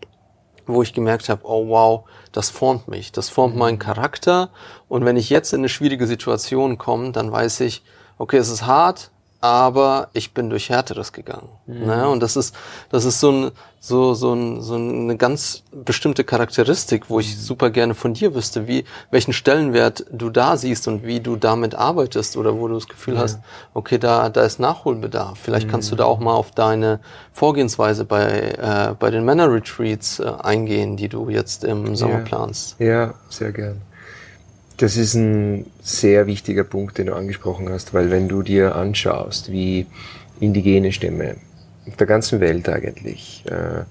wo 0.65 0.83
ich 0.83 0.95
gemerkt 0.95 1.29
habe, 1.29 1.43
oh 1.45 1.69
wow, 1.69 2.05
das 2.35 2.51
formt 2.51 2.89
mich, 2.89 3.13
das 3.13 3.29
formt 3.29 3.57
meinen 3.57 3.77
mhm. 3.77 3.81
Charakter. 3.81 4.51
Und 4.89 5.05
wenn 5.05 5.17
ich 5.17 5.31
jetzt 5.31 5.53
in 5.53 5.61
eine 5.61 5.69
schwierige 5.69 6.07
Situation 6.07 6.79
komme, 6.79 7.13
dann 7.13 7.31
weiß 7.31 7.61
ich, 7.61 7.85
okay, 8.19 8.39
es 8.39 8.49
ist 8.51 8.67
hart, 8.67 9.13
aber 9.45 10.09
ich 10.15 10.33
bin 10.33 10.49
durch 10.49 10.71
Härteres 10.71 11.13
gegangen. 11.13 11.51
Mhm. 11.67 11.85
Ne? 11.85 12.09
Und 12.09 12.23
das 12.23 12.35
ist, 12.35 12.57
das 12.89 13.05
ist 13.05 13.21
so, 13.21 13.31
ein, 13.31 13.51
so, 13.79 14.15
so, 14.15 14.33
ein, 14.33 14.63
so 14.63 14.75
eine 14.77 15.19
ganz 15.19 15.65
bestimmte 15.71 16.25
Charakteristik, 16.25 17.11
wo 17.11 17.21
ich 17.21 17.37
mhm. 17.37 17.41
super 17.41 17.69
gerne 17.69 17.95
von 17.95 18.15
dir 18.15 18.35
wüsste, 18.35 18.67
wie, 18.67 18.87
welchen 19.11 19.35
Stellenwert 19.35 20.07
du 20.11 20.31
da 20.31 20.57
siehst 20.57 20.89
und 20.89 21.05
wie 21.05 21.21
du 21.21 21.37
damit 21.37 21.75
arbeitest 21.75 22.39
oder 22.39 22.59
wo 22.59 22.69
du 22.69 22.75
das 22.77 22.89
Gefühl 22.89 23.17
ja. 23.17 23.21
hast, 23.21 23.41
okay, 23.75 23.99
da, 23.99 24.31
da 24.31 24.45
ist 24.45 24.61
Nachholbedarf. 24.61 25.39
Vielleicht 25.39 25.67
mhm. 25.67 25.73
kannst 25.73 25.93
du 25.93 25.97
da 25.97 26.07
auch 26.07 26.21
mal 26.21 26.33
auf 26.33 26.51
deine 26.51 27.01
Vorgehensweise 27.35 28.07
bei, 28.07 28.31
äh, 28.31 28.95
bei 28.99 29.11
den 29.11 29.27
Männer-Retreats 29.27 30.21
äh, 30.21 30.33
eingehen, 30.43 30.97
die 30.97 31.11
du 31.11 31.29
jetzt 31.29 31.65
im 31.65 31.95
Sommer 31.97 32.21
ja. 32.21 32.25
planst. 32.25 32.77
Ja, 32.81 33.13
sehr 33.29 33.53
gern. 33.53 33.83
Das 34.77 34.97
ist 34.97 35.15
ein 35.15 35.67
sehr 35.83 36.27
wichtiger 36.27 36.65
Punkt, 36.65 36.99
den 36.99 37.07
du 37.07 37.15
angesprochen 37.15 37.69
hast, 37.69 37.95
weil 37.95 38.11
wenn 38.11 38.29
du 38.29 38.43
dir 38.43 38.75
anschaust, 38.75 39.53
wie 39.53 39.87
indigene 40.41 40.91
Stämme 40.91 41.37
auf 41.87 41.97
der 41.97 42.07
ganzen 42.07 42.41
Welt 42.41 42.69
eigentlich 42.69 43.45
äh, 43.47 43.85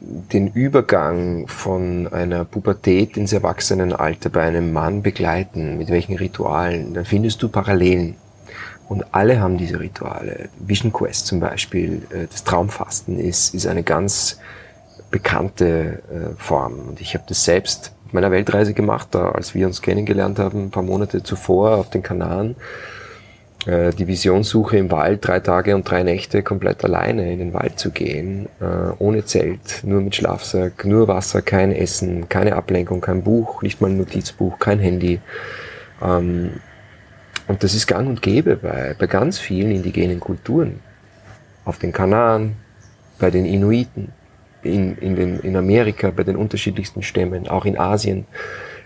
den 0.00 0.48
Übergang 0.48 1.46
von 1.46 2.08
einer 2.08 2.44
Pubertät 2.44 3.16
ins 3.16 3.32
Erwachsenenalter 3.32 4.28
bei 4.28 4.42
einem 4.42 4.72
Mann 4.72 5.02
begleiten, 5.02 5.78
mit 5.78 5.88
welchen 5.88 6.16
Ritualen, 6.16 6.94
dann 6.94 7.04
findest 7.04 7.42
du 7.42 7.48
Parallelen. 7.48 8.16
Und 8.88 9.14
alle 9.14 9.40
haben 9.40 9.56
diese 9.56 9.80
Rituale. 9.80 10.48
Vision 10.58 10.92
Quest 10.92 11.26
zum 11.26 11.40
Beispiel, 11.40 12.02
äh, 12.10 12.26
das 12.30 12.42
Traumfasten 12.44 13.18
ist, 13.18 13.54
ist 13.54 13.66
eine 13.66 13.82
ganz 13.82 14.38
bekannte 15.10 16.02
äh, 16.10 16.42
Form. 16.42 16.88
Und 16.88 17.00
ich 17.00 17.14
habe 17.14 17.24
das 17.28 17.44
selbst 17.44 17.92
meiner 18.12 18.30
Weltreise 18.30 18.74
gemacht, 18.74 19.08
da, 19.12 19.30
als 19.30 19.54
wir 19.54 19.66
uns 19.66 19.82
kennengelernt 19.82 20.38
haben, 20.38 20.64
ein 20.64 20.70
paar 20.70 20.82
Monate 20.82 21.22
zuvor 21.22 21.76
auf 21.76 21.90
den 21.90 22.02
Kanaren. 22.02 22.56
Äh, 23.66 23.90
die 23.90 24.06
Visionssuche 24.06 24.76
im 24.78 24.90
Wald, 24.90 25.26
drei 25.26 25.40
Tage 25.40 25.74
und 25.74 25.90
drei 25.90 26.02
Nächte 26.02 26.42
komplett 26.42 26.84
alleine 26.84 27.32
in 27.32 27.38
den 27.38 27.52
Wald 27.52 27.78
zu 27.78 27.90
gehen, 27.90 28.48
äh, 28.60 28.92
ohne 28.98 29.24
Zelt, 29.24 29.82
nur 29.82 30.00
mit 30.00 30.14
Schlafsack, 30.14 30.84
nur 30.84 31.08
Wasser, 31.08 31.42
kein 31.42 31.72
Essen, 31.72 32.28
keine 32.28 32.54
Ablenkung, 32.54 33.00
kein 33.00 33.22
Buch, 33.22 33.62
nicht 33.62 33.80
mal 33.80 33.90
ein 33.90 33.98
Notizbuch, 33.98 34.58
kein 34.60 34.78
Handy. 34.78 35.20
Ähm, 36.00 36.60
und 37.48 37.62
das 37.62 37.74
ist 37.74 37.86
gang 37.86 38.08
und 38.08 38.22
gäbe 38.22 38.56
bei, 38.56 38.94
bei 38.98 39.06
ganz 39.06 39.38
vielen 39.38 39.70
indigenen 39.72 40.20
Kulturen. 40.20 40.80
Auf 41.64 41.78
den 41.78 41.92
Kanaren, 41.92 42.56
bei 43.18 43.30
den 43.30 43.44
Inuiten, 43.44 44.12
in, 44.66 44.96
in, 44.98 45.16
den, 45.16 45.40
in 45.40 45.56
Amerika 45.56 46.10
bei 46.10 46.24
den 46.24 46.36
unterschiedlichsten 46.36 47.02
Stämmen, 47.02 47.48
auch 47.48 47.64
in 47.64 47.78
Asien 47.78 48.26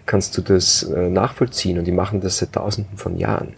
kannst 0.07 0.37
du 0.37 0.43
das 0.43 0.83
äh, 0.83 1.09
nachvollziehen 1.09 1.79
und 1.79 1.85
die 1.85 1.93
machen 1.93 2.21
das 2.21 2.39
seit 2.39 2.53
tausenden 2.53 2.97
von 2.97 3.17
Jahren, 3.17 3.55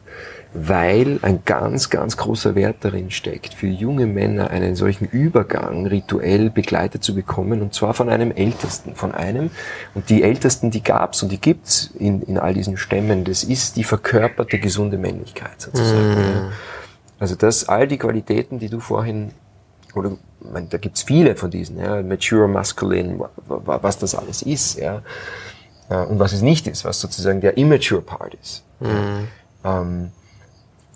weil 0.52 1.18
ein 1.22 1.40
ganz, 1.46 1.88
ganz 1.88 2.18
großer 2.18 2.54
Wert 2.54 2.76
darin 2.80 3.10
steckt, 3.10 3.54
für 3.54 3.68
junge 3.68 4.06
Männer 4.06 4.50
einen 4.50 4.76
solchen 4.76 5.06
Übergang 5.06 5.86
rituell 5.86 6.50
begleitet 6.50 7.02
zu 7.02 7.14
bekommen 7.14 7.62
und 7.62 7.72
zwar 7.72 7.94
von 7.94 8.10
einem 8.10 8.32
Ältesten, 8.32 8.94
von 8.94 9.12
einem, 9.12 9.50
und 9.94 10.10
die 10.10 10.22
Ältesten, 10.22 10.70
die 10.70 10.82
gab's 10.82 11.22
und 11.22 11.32
die 11.32 11.40
gibt's 11.40 11.90
in, 11.98 12.20
in 12.22 12.36
all 12.36 12.52
diesen 12.52 12.76
Stämmen, 12.76 13.24
das 13.24 13.44
ist 13.44 13.76
die 13.76 13.84
verkörperte 13.84 14.58
gesunde 14.58 14.98
Männlichkeit 14.98 15.58
sozusagen. 15.58 16.48
Mm. 16.48 16.52
Also 17.18 17.34
das, 17.36 17.68
all 17.68 17.86
die 17.86 17.98
Qualitäten, 17.98 18.58
die 18.58 18.68
du 18.68 18.80
vorhin 18.80 19.30
oder 19.94 20.12
meine, 20.40 20.66
da 20.66 20.78
gibt's 20.78 21.02
viele 21.02 21.36
von 21.36 21.50
diesen, 21.50 21.78
ja, 21.78 22.02
Mature 22.02 22.48
Masculine, 22.48 23.18
was 23.46 23.98
das 23.98 24.14
alles 24.14 24.42
ist, 24.42 24.78
ja, 24.78 25.02
äh, 25.88 25.96
und 25.96 26.18
was 26.18 26.32
es 26.32 26.42
nicht 26.42 26.66
ist, 26.66 26.84
was 26.84 27.00
sozusagen 27.00 27.40
der 27.40 27.56
Immature 27.56 28.02
Part 28.02 28.34
ist. 28.34 28.62
Mhm. 28.80 29.28
Ähm, 29.64 30.12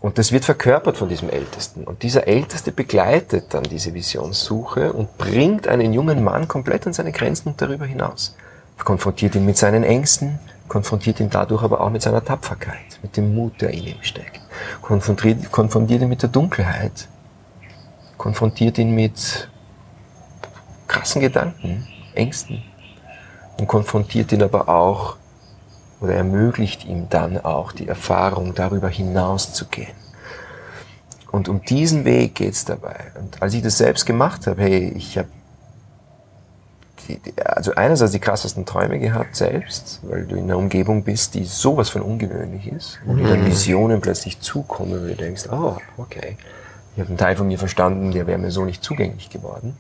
und 0.01 0.19
das 0.19 0.31
wird 0.31 0.45
verkörpert 0.45 0.99
von 0.99 1.09
diesem 1.09 1.31
Ältesten. 1.31 1.85
Und 1.85 2.03
dieser 2.03 2.29
Älteste 2.29 2.71
begleitet 2.71 3.47
dann 3.55 3.65
diese 3.65 3.95
Visionssuche 3.95 4.93
und 4.93 5.17
bringt 5.19 5.69
einen 5.69 5.93
jungen 5.93 6.23
Mann 6.23 6.49
komplett 6.49 6.87
an 6.87 6.93
seine 6.93 7.13
Grenzen 7.13 7.49
und 7.49 7.63
darüber 7.63 7.87
hinaus. 7.87 8.37
Konfrontiert 8.79 9.35
ihn 9.35 9.47
mit 9.47 9.57
seinen 9.57 9.85
Ängsten, 9.85 10.39
konfrontiert 10.69 11.19
ihn 11.21 11.31
dadurch 11.31 11.63
aber 11.63 11.81
auch 11.81 11.91
mit 11.91 12.03
seiner 12.03 12.23
Tapferkeit, 12.23 13.01
mit 13.03 13.17
dem 13.17 13.35
Mut, 13.35 13.61
der 13.61 13.71
in 13.71 13.87
ihm 13.87 14.03
steckt. 14.03 14.41
Konfrontiert, 14.83 15.51
konfrontiert 15.51 16.03
ihn 16.03 16.09
mit 16.09 16.23
der 16.23 16.29
Dunkelheit, 16.29 17.09
konfrontiert 18.17 18.79
ihn 18.79 18.95
mit 18.95 19.49
krassen 20.87 21.21
Gedanken, 21.21 21.87
Ängsten 22.15 22.63
und 23.59 23.67
konfrontiert 23.67 24.33
ihn 24.33 24.43
aber 24.43 24.69
auch 24.69 25.17
oder 26.01 26.15
ermöglicht 26.15 26.85
ihm 26.85 27.09
dann 27.09 27.39
auch 27.39 27.73
die 27.73 27.89
Erfahrung, 27.89 28.55
darüber 28.55 28.89
hinaus 28.89 29.53
zu 29.53 29.67
gehen. 29.67 29.95
Und 31.33 31.49
um 31.49 31.63
diesen 31.63 32.05
Weg 32.05 32.35
geht's 32.35 32.65
dabei. 32.65 33.13
Und 33.19 33.43
als 33.43 33.55
ich 33.55 33.63
das 33.63 33.79
selbst 33.79 34.07
gemacht 34.07 34.47
habe, 34.47 34.63
hey, 34.63 34.93
ich 34.97 35.19
habe 35.19 35.29
also 37.45 37.73
einerseits 37.75 38.13
die 38.13 38.19
krassesten 38.19 38.67
Träume 38.67 38.99
gehabt 38.99 39.37
selbst, 39.37 40.01
weil 40.03 40.27
du 40.27 40.37
in 40.37 40.45
einer 40.45 40.59
Umgebung 40.59 41.05
bist, 41.05 41.35
die 41.35 41.45
sowas 41.45 41.89
von 41.89 42.03
ungewöhnlich 42.03 42.67
ist, 42.67 42.99
wo 43.05 43.13
mhm. 43.13 43.19
dir 43.19 43.29
dann 43.29 43.47
Visionen 43.47 44.01
plötzlich 44.01 44.41
zukommen, 44.41 45.03
wo 45.03 45.07
du 45.07 45.15
denkst, 45.15 45.45
oh, 45.51 45.77
okay, 45.99 46.37
ich 46.97 47.01
habe 47.01 47.11
einen 47.11 47.19
Teil 47.19 47.37
von 47.37 47.47
mir 47.47 47.59
verstanden, 47.59 48.13
der 48.13 48.27
wäre 48.27 48.39
mir 48.39 48.51
so 48.51 48.65
nicht 48.65 48.83
zugänglich 48.83 49.29
geworden. 49.29 49.77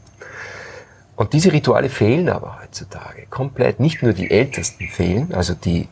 Und 1.16 1.32
diese 1.32 1.50
Rituale 1.50 1.88
fehlen 1.88 2.28
aber 2.28 2.58
heutzutage 2.62 3.24
komplett. 3.30 3.80
Nicht 3.80 4.02
nur 4.02 4.12
die 4.12 4.30
Ältesten 4.30 4.86
fehlen, 4.88 5.32
also 5.32 5.54
die, 5.54 5.88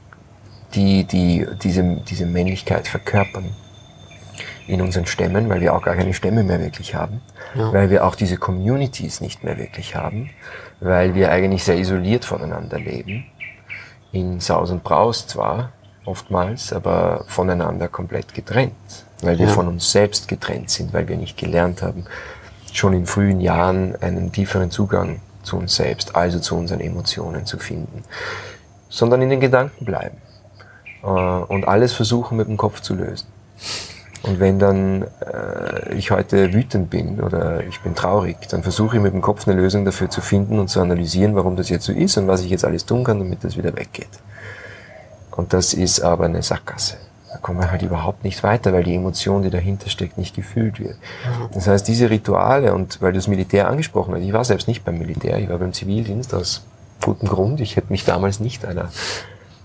die, 0.74 1.04
die 1.04 1.46
diese, 1.62 1.82
diese 2.06 2.26
Männlichkeit 2.26 2.88
verkörpern 2.88 3.46
in 4.66 4.82
unseren 4.82 5.06
Stämmen, 5.06 5.48
weil 5.48 5.62
wir 5.62 5.74
auch 5.74 5.82
gar 5.82 5.96
keine 5.96 6.12
Stämme 6.12 6.42
mehr 6.42 6.60
wirklich 6.60 6.94
haben, 6.94 7.22
ja. 7.54 7.72
weil 7.72 7.88
wir 7.88 8.04
auch 8.04 8.16
diese 8.16 8.36
Communities 8.36 9.22
nicht 9.22 9.44
mehr 9.44 9.56
wirklich 9.56 9.94
haben, 9.94 10.28
weil 10.80 11.14
wir 11.14 11.30
eigentlich 11.30 11.64
sehr 11.64 11.78
isoliert 11.78 12.26
voneinander 12.26 12.78
leben. 12.78 13.24
In 14.12 14.40
Saus 14.40 14.70
und 14.70 14.84
Braus 14.84 15.26
zwar, 15.26 15.72
oftmals, 16.04 16.70
aber 16.70 17.24
voneinander 17.28 17.88
komplett 17.88 18.34
getrennt 18.34 19.03
weil 19.24 19.38
wir 19.38 19.46
ja. 19.46 19.52
von 19.52 19.68
uns 19.68 19.90
selbst 19.90 20.28
getrennt 20.28 20.70
sind, 20.70 20.92
weil 20.92 21.08
wir 21.08 21.16
nicht 21.16 21.36
gelernt 21.36 21.82
haben, 21.82 22.04
schon 22.72 22.92
in 22.92 23.06
frühen 23.06 23.40
Jahren 23.40 23.96
einen 24.00 24.32
tieferen 24.32 24.70
Zugang 24.70 25.20
zu 25.42 25.56
uns 25.56 25.76
selbst, 25.76 26.16
also 26.16 26.38
zu 26.38 26.56
unseren 26.56 26.80
Emotionen 26.80 27.46
zu 27.46 27.58
finden, 27.58 28.02
sondern 28.88 29.22
in 29.22 29.30
den 29.30 29.40
Gedanken 29.40 29.84
bleiben 29.84 30.16
äh, 31.02 31.06
und 31.06 31.68
alles 31.68 31.92
versuchen 31.92 32.36
mit 32.36 32.48
dem 32.48 32.56
Kopf 32.56 32.80
zu 32.80 32.94
lösen. 32.94 33.26
Und 34.22 34.40
wenn 34.40 34.58
dann 34.58 35.02
äh, 35.20 35.94
ich 35.94 36.10
heute 36.10 36.54
wütend 36.54 36.88
bin 36.88 37.20
oder 37.20 37.62
ich 37.64 37.80
bin 37.82 37.94
traurig, 37.94 38.48
dann 38.48 38.62
versuche 38.62 38.96
ich 38.96 39.02
mit 39.02 39.12
dem 39.12 39.20
Kopf 39.20 39.46
eine 39.46 39.60
Lösung 39.60 39.84
dafür 39.84 40.08
zu 40.08 40.22
finden 40.22 40.58
und 40.58 40.68
zu 40.68 40.80
analysieren, 40.80 41.34
warum 41.34 41.56
das 41.56 41.68
jetzt 41.68 41.84
so 41.84 41.92
ist 41.92 42.16
und 42.16 42.26
was 42.26 42.40
ich 42.40 42.50
jetzt 42.50 42.64
alles 42.64 42.86
tun 42.86 43.04
kann, 43.04 43.18
damit 43.18 43.44
das 43.44 43.58
wieder 43.58 43.76
weggeht. 43.76 44.08
Und 45.30 45.52
das 45.52 45.74
ist 45.74 46.00
aber 46.00 46.24
eine 46.24 46.42
Sackgasse. 46.42 46.96
Da 47.34 47.40
kommen 47.40 47.58
wir 47.58 47.72
halt 47.72 47.82
überhaupt 47.82 48.22
nicht 48.22 48.44
weiter, 48.44 48.72
weil 48.72 48.84
die 48.84 48.94
Emotion, 48.94 49.42
die 49.42 49.50
dahinter 49.50 49.90
steckt, 49.90 50.18
nicht 50.18 50.36
gefühlt 50.36 50.78
wird. 50.78 50.94
Das 51.52 51.66
heißt, 51.66 51.88
diese 51.88 52.08
Rituale 52.08 52.72
und 52.72 53.02
weil 53.02 53.10
du 53.10 53.18
das 53.18 53.26
Militär 53.26 53.66
angesprochen 53.68 54.14
hast, 54.14 54.22
ich 54.22 54.32
war 54.32 54.44
selbst 54.44 54.68
nicht 54.68 54.84
beim 54.84 54.98
Militär, 54.98 55.40
ich 55.40 55.48
war 55.48 55.58
beim 55.58 55.72
Zivildienst 55.72 56.32
aus 56.32 56.64
gutem 57.02 57.28
Grund. 57.28 57.60
Ich 57.60 57.74
hätte 57.74 57.90
mich 57.90 58.04
damals 58.04 58.38
nicht 58.38 58.64
einer 58.64 58.88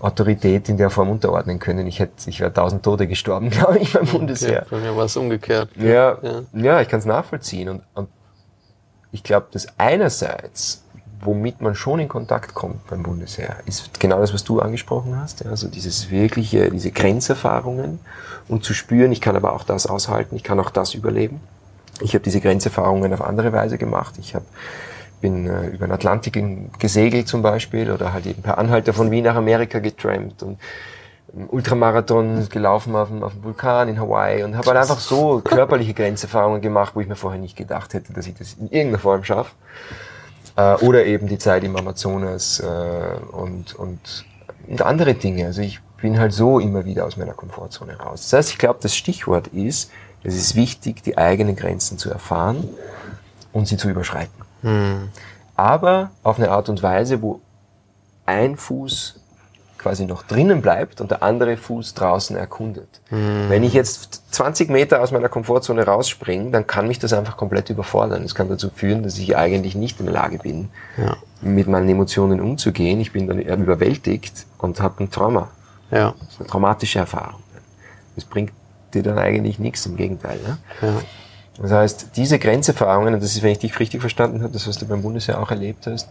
Autorität 0.00 0.68
in 0.68 0.78
der 0.78 0.90
Form 0.90 1.10
unterordnen 1.10 1.60
können. 1.60 1.86
Ich 1.86 2.00
hätte, 2.00 2.28
ich 2.28 2.40
wäre 2.40 2.52
tausend 2.52 2.82
Tote 2.82 3.06
gestorben, 3.06 3.50
glaube 3.50 3.78
ich, 3.78 3.92
beim 3.92 4.06
Bundesheer. 4.06 4.62
Okay, 4.62 4.68
bei 4.72 4.78
mir 4.80 4.96
war 4.96 5.04
es 5.04 5.16
umgekehrt. 5.16 5.68
Ja, 5.76 6.18
ja. 6.20 6.42
ja 6.52 6.80
ich 6.80 6.88
kann 6.88 6.98
es 6.98 7.06
nachvollziehen. 7.06 7.68
Und, 7.68 7.82
und 7.94 8.08
ich 9.12 9.22
glaube, 9.22 9.46
dass 9.52 9.68
einerseits, 9.78 10.82
womit 11.22 11.60
man 11.60 11.74
schon 11.74 12.00
in 12.00 12.08
Kontakt 12.08 12.54
kommt 12.54 12.86
beim 12.88 13.02
Bundesheer, 13.02 13.56
ist 13.66 14.00
genau 14.00 14.20
das, 14.20 14.32
was 14.32 14.44
du 14.44 14.60
angesprochen 14.60 15.16
hast. 15.20 15.44
Also 15.46 15.68
dieses 15.68 16.10
wirkliche, 16.10 16.70
diese 16.70 16.90
Grenzerfahrungen 16.90 17.98
und 18.48 18.64
zu 18.64 18.74
spüren, 18.74 19.12
ich 19.12 19.20
kann 19.20 19.36
aber 19.36 19.52
auch 19.52 19.64
das 19.64 19.86
aushalten, 19.86 20.36
ich 20.36 20.42
kann 20.42 20.58
auch 20.60 20.70
das 20.70 20.94
überleben. 20.94 21.40
Ich 22.00 22.14
habe 22.14 22.24
diese 22.24 22.40
Grenzerfahrungen 22.40 23.12
auf 23.12 23.20
andere 23.20 23.52
Weise 23.52 23.76
gemacht. 23.76 24.14
Ich 24.18 24.34
habe 24.34 24.46
bin 25.20 25.46
äh, 25.46 25.66
über 25.66 25.86
den 25.86 25.92
Atlantik 25.92 26.42
gesegelt 26.78 27.28
zum 27.28 27.42
Beispiel 27.42 27.90
oder 27.90 28.12
halt 28.12 28.26
eben 28.26 28.42
per 28.42 28.58
Anhalter 28.58 28.92
von 28.92 29.10
Wien 29.10 29.24
nach 29.24 29.36
Amerika 29.36 29.78
getrampt 29.78 30.42
und 30.42 30.58
Ultramarathon 31.48 32.48
gelaufen 32.48 32.96
auf 32.96 33.08
dem, 33.08 33.22
auf 33.22 33.32
dem 33.32 33.44
Vulkan 33.44 33.88
in 33.88 34.00
Hawaii 34.00 34.42
und 34.42 34.56
habe 34.56 34.66
halt 34.68 34.78
einfach 34.78 34.98
so 34.98 35.40
körperliche 35.44 35.94
Grenzerfahrungen 35.94 36.60
gemacht, 36.60 36.94
wo 36.94 37.00
ich 37.00 37.06
mir 37.06 37.16
vorher 37.16 37.40
nicht 37.40 37.56
gedacht 37.56 37.94
hätte, 37.94 38.12
dass 38.12 38.26
ich 38.26 38.34
das 38.34 38.54
in 38.54 38.68
irgendeiner 38.70 38.98
Form 38.98 39.22
schaffe. 39.22 39.52
Äh, 40.60 40.74
oder 40.84 41.04
eben 41.06 41.26
die 41.26 41.38
Zeit 41.38 41.64
im 41.64 41.76
Amazonas 41.76 42.60
äh, 42.60 42.66
und, 43.32 43.74
und, 43.74 44.24
und 44.68 44.82
andere 44.82 45.14
Dinge. 45.14 45.46
Also 45.46 45.62
ich 45.62 45.80
bin 46.00 46.18
halt 46.18 46.32
so 46.32 46.58
immer 46.58 46.84
wieder 46.84 47.06
aus 47.06 47.16
meiner 47.16 47.34
Komfortzone 47.34 47.98
raus. 47.98 48.22
Das 48.22 48.32
heißt, 48.38 48.50
ich 48.50 48.58
glaube, 48.58 48.78
das 48.82 48.94
Stichwort 48.94 49.48
ist, 49.48 49.90
es 50.22 50.36
ist 50.36 50.54
wichtig, 50.54 51.02
die 51.02 51.16
eigenen 51.16 51.56
Grenzen 51.56 51.98
zu 51.98 52.10
erfahren 52.10 52.68
und 53.52 53.68
sie 53.68 53.76
zu 53.76 53.88
überschreiten. 53.88 54.34
Mhm. 54.62 55.08
Aber 55.56 56.10
auf 56.22 56.38
eine 56.38 56.50
Art 56.50 56.68
und 56.68 56.82
Weise, 56.82 57.22
wo 57.22 57.40
ein 58.26 58.56
Fuß 58.56 59.19
quasi 59.80 60.04
noch 60.04 60.22
drinnen 60.22 60.60
bleibt 60.60 61.00
und 61.00 61.10
der 61.10 61.22
andere 61.22 61.56
Fuß 61.56 61.94
draußen 61.94 62.36
erkundet. 62.36 63.00
Mhm. 63.10 63.46
Wenn 63.48 63.62
ich 63.62 63.72
jetzt 63.72 64.22
20 64.34 64.70
Meter 64.70 65.02
aus 65.02 65.10
meiner 65.10 65.28
Komfortzone 65.28 65.84
rausspringe, 65.84 66.50
dann 66.50 66.66
kann 66.66 66.86
mich 66.86 66.98
das 66.98 67.12
einfach 67.12 67.36
komplett 67.36 67.70
überfordern. 67.70 68.22
Es 68.22 68.34
kann 68.34 68.48
dazu 68.48 68.70
führen, 68.70 69.02
dass 69.02 69.18
ich 69.18 69.36
eigentlich 69.36 69.74
nicht 69.74 69.98
in 69.98 70.06
der 70.06 70.14
Lage 70.14 70.38
bin, 70.38 70.68
ja. 70.98 71.16
mit 71.40 71.66
meinen 71.66 71.88
Emotionen 71.88 72.40
umzugehen. 72.40 73.00
Ich 73.00 73.12
bin 73.12 73.26
dann 73.26 73.38
überwältigt 73.38 74.46
und 74.58 74.80
habe 74.80 75.02
ein 75.04 75.10
Trauma. 75.10 75.48
Ja. 75.90 76.14
Das 76.20 76.34
ist 76.34 76.40
eine 76.40 76.48
traumatische 76.48 76.98
Erfahrung. 76.98 77.40
Das 78.14 78.24
bringt 78.24 78.52
dir 78.92 79.02
dann 79.02 79.18
eigentlich 79.18 79.58
nichts, 79.58 79.86
im 79.86 79.96
Gegenteil. 79.96 80.38
Ne? 80.46 80.58
Ja. 80.82 80.94
Das 81.60 81.72
heißt, 81.72 82.10
diese 82.16 82.38
Grenzerfahrungen, 82.38 83.14
und 83.14 83.22
das 83.22 83.34
ist, 83.34 83.42
wenn 83.42 83.52
ich 83.52 83.58
dich 83.58 83.78
richtig 83.78 84.00
verstanden 84.00 84.42
habe, 84.42 84.52
das, 84.52 84.68
was 84.68 84.78
du 84.78 84.86
beim 84.86 85.02
Bundesheer 85.02 85.40
auch 85.40 85.50
erlebt 85.50 85.86
hast, 85.86 86.08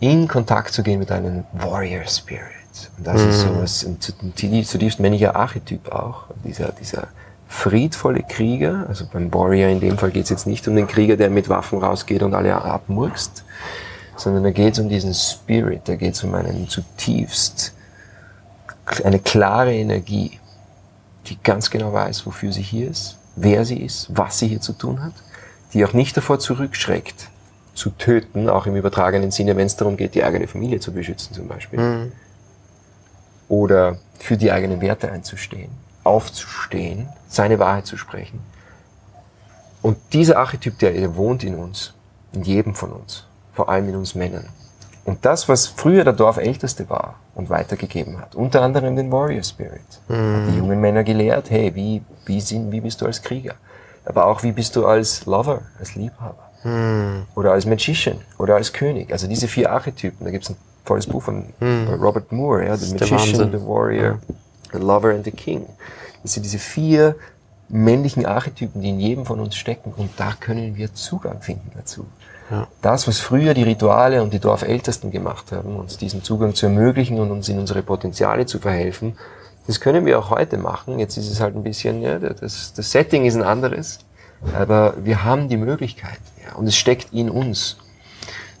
in 0.00 0.28
Kontakt 0.28 0.72
zu 0.72 0.82
gehen 0.82 0.98
mit 0.98 1.10
einem 1.10 1.44
Warrior 1.52 2.06
Spirit. 2.06 2.59
Und 2.98 3.06
das 3.06 3.22
mhm. 3.22 3.28
ist 3.30 3.40
sowas, 3.40 3.84
ein 3.84 4.64
zutiefst 4.64 5.00
männlicher 5.00 5.36
Archetyp 5.36 5.90
auch, 5.92 6.24
dieser, 6.44 6.72
dieser 6.72 7.08
friedvolle 7.48 8.22
Krieger, 8.22 8.86
also 8.88 9.06
beim 9.12 9.32
Warrior 9.34 9.70
in 9.70 9.80
dem 9.80 9.98
Fall 9.98 10.12
geht 10.12 10.24
es 10.24 10.30
jetzt 10.30 10.46
nicht 10.46 10.68
um 10.68 10.76
den 10.76 10.86
Krieger, 10.86 11.16
der 11.16 11.30
mit 11.30 11.48
Waffen 11.48 11.82
rausgeht 11.82 12.22
und 12.22 12.32
alle 12.32 12.54
abmurkst, 12.54 13.44
sondern 14.16 14.44
da 14.44 14.50
geht 14.50 14.74
es 14.74 14.78
um 14.78 14.88
diesen 14.88 15.14
Spirit, 15.14 15.82
da 15.86 15.96
geht 15.96 16.14
es 16.14 16.22
um 16.22 16.34
einen 16.34 16.68
zutiefst, 16.68 17.74
eine 19.04 19.18
klare 19.18 19.74
Energie, 19.74 20.38
die 21.26 21.38
ganz 21.42 21.70
genau 21.70 21.92
weiß, 21.92 22.24
wofür 22.26 22.52
sie 22.52 22.62
hier 22.62 22.88
ist, 22.88 23.16
wer 23.36 23.64
sie 23.64 23.78
ist, 23.78 24.08
was 24.10 24.38
sie 24.38 24.48
hier 24.48 24.60
zu 24.60 24.72
tun 24.72 25.02
hat, 25.02 25.14
die 25.72 25.84
auch 25.84 25.92
nicht 25.92 26.16
davor 26.16 26.38
zurückschreckt, 26.38 27.28
zu 27.74 27.90
töten, 27.90 28.48
auch 28.48 28.66
im 28.66 28.76
übertragenen 28.76 29.30
Sinne, 29.30 29.56
wenn 29.56 29.66
es 29.66 29.76
darum 29.76 29.96
geht, 29.96 30.14
die 30.14 30.22
eigene 30.22 30.46
Familie 30.46 30.80
zu 30.80 30.92
beschützen 30.92 31.34
zum 31.34 31.48
Beispiel. 31.48 31.80
Mhm. 31.80 32.12
Oder 33.50 33.98
für 34.18 34.38
die 34.38 34.50
eigenen 34.50 34.80
Werte 34.80 35.10
einzustehen, 35.10 35.70
aufzustehen, 36.04 37.08
seine 37.28 37.58
Wahrheit 37.58 37.84
zu 37.84 37.98
sprechen. 37.98 38.40
Und 39.82 39.98
dieser 40.12 40.38
Archetyp, 40.38 40.78
der, 40.78 40.92
der 40.92 41.16
wohnt 41.16 41.42
in 41.42 41.56
uns, 41.56 41.92
in 42.32 42.42
jedem 42.42 42.74
von 42.74 42.92
uns, 42.92 43.26
vor 43.52 43.68
allem 43.68 43.88
in 43.88 43.96
uns 43.96 44.14
Männern. 44.14 44.48
Und 45.04 45.24
das, 45.24 45.48
was 45.48 45.66
früher 45.66 46.04
der 46.04 46.12
Dorfälteste 46.12 46.88
war 46.88 47.16
und 47.34 47.50
weitergegeben 47.50 48.20
hat, 48.20 48.34
unter 48.36 48.62
anderem 48.62 48.94
den 48.94 49.10
Warrior 49.10 49.42
Spirit, 49.42 49.80
mhm. 50.08 50.14
hat 50.14 50.52
die 50.52 50.58
jungen 50.58 50.80
Männer 50.80 51.02
gelehrt, 51.02 51.50
hey, 51.50 51.74
wie, 51.74 52.02
wie, 52.26 52.40
sind, 52.40 52.70
wie 52.70 52.80
bist 52.80 53.00
du 53.00 53.06
als 53.06 53.20
Krieger? 53.20 53.54
Aber 54.04 54.26
auch, 54.26 54.42
wie 54.42 54.52
bist 54.52 54.76
du 54.76 54.86
als 54.86 55.26
Lover, 55.26 55.62
als 55.78 55.96
Liebhaber? 55.96 56.50
Mhm. 56.62 57.26
Oder 57.34 57.52
als 57.52 57.66
Magician 57.66 58.20
oder 58.38 58.54
als 58.56 58.72
König. 58.72 59.10
Also 59.12 59.26
diese 59.26 59.48
vier 59.48 59.72
Archetypen, 59.72 60.24
da 60.24 60.30
gibt 60.30 60.44
es 60.44 60.50
ein 60.50 60.56
volles 60.84 61.06
Buch 61.06 61.22
von 61.22 61.46
mhm. 61.60 61.88
Robert 62.00 62.32
Moore, 62.32 62.66
ja, 62.66 62.76
The 62.76 62.92
Magician, 62.92 63.52
The 63.52 63.66
Warrior, 63.66 64.18
The 64.72 64.78
Lover 64.78 65.10
and 65.10 65.24
the 65.24 65.30
King. 65.30 65.66
Das 66.22 66.34
sind 66.34 66.44
diese 66.44 66.58
vier 66.58 67.16
männlichen 67.68 68.26
Archetypen, 68.26 68.82
die 68.82 68.90
in 68.90 69.00
jedem 69.00 69.26
von 69.26 69.40
uns 69.40 69.56
stecken 69.56 69.92
und 69.96 70.10
da 70.16 70.34
können 70.38 70.76
wir 70.76 70.92
Zugang 70.94 71.40
finden 71.40 71.70
dazu. 71.76 72.06
Ja. 72.50 72.66
Das, 72.82 73.06
was 73.06 73.20
früher 73.20 73.54
die 73.54 73.62
Rituale 73.62 74.22
und 74.22 74.32
die 74.32 74.40
Dorfältesten 74.40 75.12
gemacht 75.12 75.52
haben, 75.52 75.76
uns 75.76 75.96
diesen 75.96 76.24
Zugang 76.24 76.54
zu 76.54 76.66
ermöglichen 76.66 77.20
und 77.20 77.30
uns 77.30 77.48
in 77.48 77.58
unsere 77.58 77.82
Potenziale 77.82 78.44
zu 78.44 78.58
verhelfen, 78.58 79.16
das 79.68 79.80
können 79.80 80.04
wir 80.04 80.18
auch 80.18 80.30
heute 80.30 80.58
machen. 80.58 80.98
Jetzt 80.98 81.16
ist 81.16 81.30
es 81.30 81.40
halt 81.40 81.54
ein 81.54 81.62
bisschen, 81.62 82.02
ja, 82.02 82.18
das, 82.18 82.72
das 82.74 82.90
Setting 82.90 83.24
ist 83.24 83.36
ein 83.36 83.44
anderes, 83.44 84.00
aber 84.54 84.94
wir 85.02 85.22
haben 85.22 85.48
die 85.48 85.56
Möglichkeit. 85.56 86.18
Ja, 86.44 86.56
und 86.56 86.66
es 86.66 86.74
steckt 86.74 87.12
in 87.12 87.30
uns. 87.30 87.76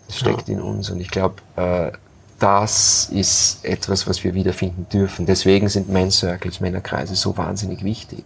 Es 0.08 0.18
steckt 0.18 0.48
ja. 0.48 0.54
in 0.54 0.60
uns. 0.60 0.90
Und 0.90 1.00
ich 1.00 1.10
glaube, 1.10 1.36
äh, 1.56 1.90
das 2.40 3.08
ist 3.12 3.64
etwas, 3.64 4.06
was 4.06 4.24
wir 4.24 4.34
wiederfinden 4.34 4.86
dürfen. 4.92 5.26
Deswegen 5.26 5.68
sind 5.68 5.88
Men's 5.88 6.18
Circles, 6.18 6.60
Männerkreise 6.60 7.14
so 7.14 7.36
wahnsinnig 7.36 7.84
wichtig. 7.84 8.24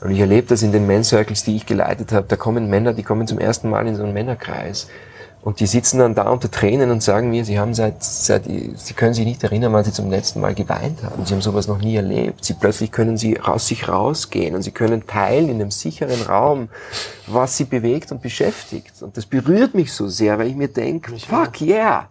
Und 0.00 0.12
ich 0.12 0.20
erlebe 0.20 0.46
das 0.48 0.62
in 0.62 0.72
den 0.72 0.86
Men 0.86 1.04
Circles, 1.04 1.44
die 1.44 1.56
ich 1.56 1.66
geleitet 1.66 2.12
habe. 2.12 2.26
Da 2.26 2.36
kommen 2.36 2.70
Männer, 2.70 2.94
die 2.94 3.02
kommen 3.02 3.26
zum 3.26 3.38
ersten 3.38 3.68
Mal 3.68 3.86
in 3.86 3.96
so 3.96 4.02
einen 4.02 4.14
Männerkreis. 4.14 4.88
Und 5.42 5.60
die 5.60 5.66
sitzen 5.66 5.98
dann 5.98 6.14
da 6.14 6.28
unter 6.28 6.50
Tränen 6.50 6.90
und 6.90 7.02
sagen 7.02 7.30
mir, 7.30 7.46
sie 7.46 7.58
haben 7.58 7.72
seit, 7.72 8.02
seit, 8.02 8.44
sie 8.44 8.94
können 8.94 9.14
sich 9.14 9.24
nicht 9.24 9.42
erinnern, 9.42 9.72
wann 9.72 9.84
sie 9.84 9.92
zum 9.92 10.10
letzten 10.10 10.40
Mal 10.40 10.54
geweint 10.54 11.02
haben. 11.02 11.24
Sie 11.24 11.32
haben 11.32 11.40
sowas 11.40 11.66
noch 11.66 11.78
nie 11.78 11.96
erlebt. 11.96 12.44
Sie 12.44 12.52
plötzlich 12.52 12.92
können 12.92 13.16
sie 13.16 13.40
aus 13.40 13.66
sich 13.66 13.88
rausgehen 13.88 14.54
und 14.54 14.62
sie 14.62 14.70
können 14.70 15.06
teilen 15.06 15.48
in 15.48 15.54
einem 15.56 15.70
sicheren 15.70 16.20
Raum, 16.22 16.68
was 17.26 17.56
sie 17.56 17.64
bewegt 17.64 18.12
und 18.12 18.20
beschäftigt. 18.20 19.02
Und 19.02 19.16
das 19.16 19.24
berührt 19.24 19.74
mich 19.74 19.94
so 19.94 20.08
sehr, 20.08 20.38
weil 20.38 20.48
ich 20.48 20.56
mir 20.56 20.68
denke, 20.68 21.16
fuck 21.18 21.62
yeah. 21.62 22.10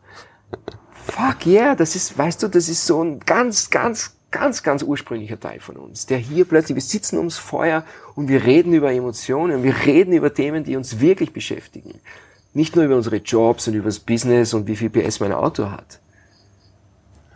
Fuck 1.11 1.45
yeah, 1.45 1.75
das 1.75 1.95
ist, 1.95 2.17
weißt 2.17 2.43
du, 2.43 2.47
das 2.47 2.69
ist 2.69 2.85
so 2.85 3.03
ein 3.03 3.19
ganz, 3.19 3.69
ganz, 3.69 4.15
ganz, 4.31 4.63
ganz 4.63 4.83
ursprünglicher 4.83 5.39
Teil 5.39 5.59
von 5.59 5.75
uns, 5.77 6.05
der 6.05 6.17
hier 6.17 6.45
plötzlich, 6.45 6.75
wir 6.75 6.81
sitzen 6.81 7.17
ums 7.17 7.37
Feuer 7.37 7.83
und 8.15 8.27
wir 8.27 8.43
reden 8.45 8.73
über 8.73 8.91
Emotionen, 8.91 9.63
wir 9.63 9.75
reden 9.85 10.13
über 10.13 10.33
Themen, 10.33 10.63
die 10.63 10.75
uns 10.75 10.99
wirklich 10.99 11.33
beschäftigen. 11.33 11.95
Nicht 12.53 12.75
nur 12.75 12.85
über 12.85 12.95
unsere 12.95 13.17
Jobs 13.17 13.67
und 13.67 13.73
über 13.73 13.85
das 13.85 13.99
Business 13.99 14.53
und 14.53 14.67
wie 14.67 14.75
viel 14.75 14.89
PS 14.89 15.19
mein 15.19 15.33
Auto 15.33 15.71
hat. 15.71 15.99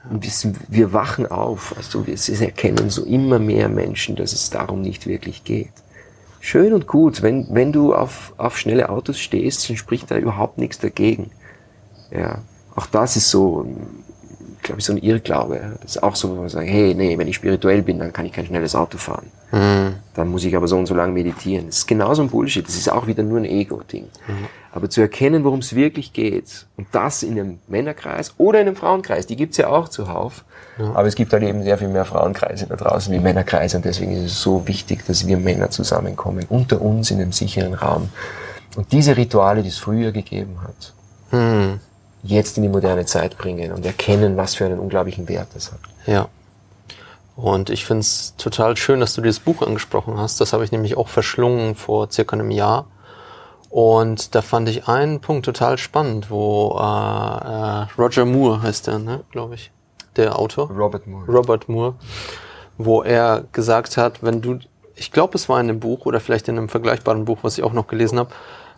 Und 0.10 0.24
wir, 0.24 0.54
wir 0.68 0.94
wachen 0.94 1.28
auf, 1.28 1.76
also 1.78 2.06
wir 2.06 2.18
erkennen 2.42 2.90
so 2.90 3.06
immer 3.06 3.40
mehr 3.40 3.70
Menschen, 3.70 4.16
dass 4.16 4.34
es 4.34 4.50
darum 4.50 4.82
nicht 4.82 5.08
wirklich 5.08 5.44
geht. 5.44 5.72
Schön 6.42 6.74
und 6.74 6.88
gut, 6.88 7.22
wenn, 7.22 7.48
wenn 7.52 7.72
du 7.72 7.96
auf, 7.96 8.34
auf 8.38 8.58
schnelle 8.58 8.90
Autos 8.90 9.18
stehst, 9.18 9.70
dann 9.70 9.78
spricht 9.78 10.12
da 10.12 10.18
überhaupt 10.18 10.58
nichts 10.58 10.78
dagegen. 10.78 11.32
Ja, 12.12 12.40
auch 12.76 12.86
das 12.88 13.16
ist 13.16 13.30
so 13.30 13.66
glaube 14.64 14.80
ich, 14.80 14.86
so 14.86 14.94
ein 14.94 14.98
Irrglaube. 14.98 15.78
Das 15.82 15.98
ist 15.98 16.04
auch 16.04 16.16
so, 16.16 16.30
wo 16.30 16.36
man 16.36 16.50
sagt, 16.50 16.68
hey, 16.68 16.96
nee, 16.96 17.18
wenn 17.18 17.28
ich 17.28 17.36
spirituell 17.36 17.84
bin, 17.84 18.00
dann 18.00 18.12
kann 18.12 18.26
ich 18.26 18.32
kein 18.32 18.46
schnelles 18.46 18.76
Auto 18.76 18.98
fahren. 18.98 19.28
Mhm. 19.52 19.96
Dann 20.16 20.30
muss 20.30 20.44
ich 20.44 20.56
aber 20.56 20.68
so 20.68 20.78
und 20.78 20.88
so 20.88 20.96
lange 20.96 21.14
meditieren. 21.14 21.68
Das 21.68 21.80
ist 21.80 21.88
genauso 21.88 22.24
ein 22.24 22.30
Bullshit. 22.30 22.66
Das 22.66 22.76
ist 22.76 22.92
auch 22.92 23.06
wieder 23.06 23.22
nur 23.22 23.38
ein 23.38 23.46
Ego-Ding. 23.46 24.06
Mhm. 24.28 24.48
Aber 24.72 24.90
zu 24.90 25.02
erkennen, 25.02 25.44
worum 25.44 25.60
es 25.60 25.76
wirklich 25.76 26.14
geht, 26.14 26.66
und 26.78 26.88
das 26.92 27.22
in 27.22 27.34
einem 27.34 27.60
Männerkreis 27.68 28.34
oder 28.40 28.60
in 28.60 28.68
einem 28.68 28.76
Frauenkreis, 28.76 29.28
die 29.28 29.36
gibt's 29.36 29.58
ja 29.58 29.68
auch 29.68 29.90
zuhauf. 29.90 30.44
Ja. 30.80 30.94
Aber 30.96 31.08
es 31.08 31.14
gibt 31.14 31.32
halt 31.34 31.44
eben 31.44 31.62
sehr 31.64 31.78
viel 31.78 31.90
mehr 31.90 32.06
Frauenkreise 32.06 32.66
da 32.66 32.76
draußen 32.76 33.14
wie 33.14 33.20
Männerkreise 33.20 33.78
und 33.78 33.86
deswegen 33.86 34.14
ist 34.14 34.24
es 34.24 34.42
so 34.42 34.68
wichtig, 34.68 35.06
dass 35.06 35.28
wir 35.28 35.38
Männer 35.38 35.70
zusammenkommen, 35.70 36.48
unter 36.50 36.82
uns 36.82 37.12
in 37.12 37.22
einem 37.22 37.32
sicheren 37.32 37.76
Raum. 37.76 38.10
Und 38.76 38.92
diese 38.92 39.16
Rituale, 39.16 39.62
die 39.62 39.70
es 39.70 39.78
früher 39.78 40.12
gegeben 40.12 40.58
hat, 40.64 40.94
mhm 41.32 41.80
jetzt 42.24 42.58
in 42.58 42.64
die 42.64 42.70
moderne 42.70 43.06
Zeit 43.06 43.38
bringen 43.38 43.72
und 43.74 43.86
erkennen, 43.86 44.38
was 44.38 44.56
für 44.56 44.66
einen 44.66 44.80
unglaublichen 44.80 45.28
Wert 45.28 45.50
das 45.54 45.72
hat. 45.72 45.80
Ja. 46.06 46.28
Und 47.36 47.70
ich 47.70 47.86
finde 47.86 48.02
es 48.02 48.36
total 48.38 48.78
schön, 48.78 49.00
dass 49.00 49.14
du 49.16 49.22
dieses 49.22 49.40
Buch 49.40 49.62
angesprochen 49.62 50.18
hast. 50.18 50.40
Das 50.40 50.54
habe 50.54 50.64
ich 50.64 50.72
nämlich 50.72 50.98
auch 50.98 51.08
verschlungen 51.08 51.76
vor 51.76 52.12
circa 52.12 52.36
einem 52.36 52.52
Jahr. 52.52 52.86
Und 53.70 54.36
da 54.36 54.44
fand 54.44 54.70
ich 54.70 54.88
einen 54.88 55.20
Punkt 55.20 55.46
total 55.46 55.80
spannend, 55.80 56.30
wo 56.30 56.78
äh, 56.80 56.84
äh, 56.84 57.88
Roger 57.98 58.26
Moore 58.26 58.62
heißt 58.62 58.86
der, 58.86 59.00
ne, 59.00 59.22
glaube 59.32 59.56
ich, 59.56 59.72
der 60.16 60.38
Autor. 60.38 60.70
Robert 60.70 61.08
Moore. 61.08 61.26
Robert 61.26 61.68
Moore, 61.68 61.96
wo 62.78 63.02
er 63.02 63.46
gesagt 63.52 63.98
hat, 63.98 64.22
wenn 64.22 64.42
du, 64.42 64.60
ich 64.96 65.12
glaube, 65.12 65.36
es 65.36 65.50
war 65.50 65.60
in 65.60 65.70
einem 65.70 65.80
Buch 65.80 66.06
oder 66.06 66.20
vielleicht 66.20 66.48
in 66.50 66.58
einem 66.60 66.70
vergleichbaren 66.70 67.26
Buch, 67.26 67.40
was 67.42 67.58
ich 67.58 67.64
auch 67.64 67.74
noch 67.74 67.88
gelesen 67.88 68.20
habe, 68.20 68.30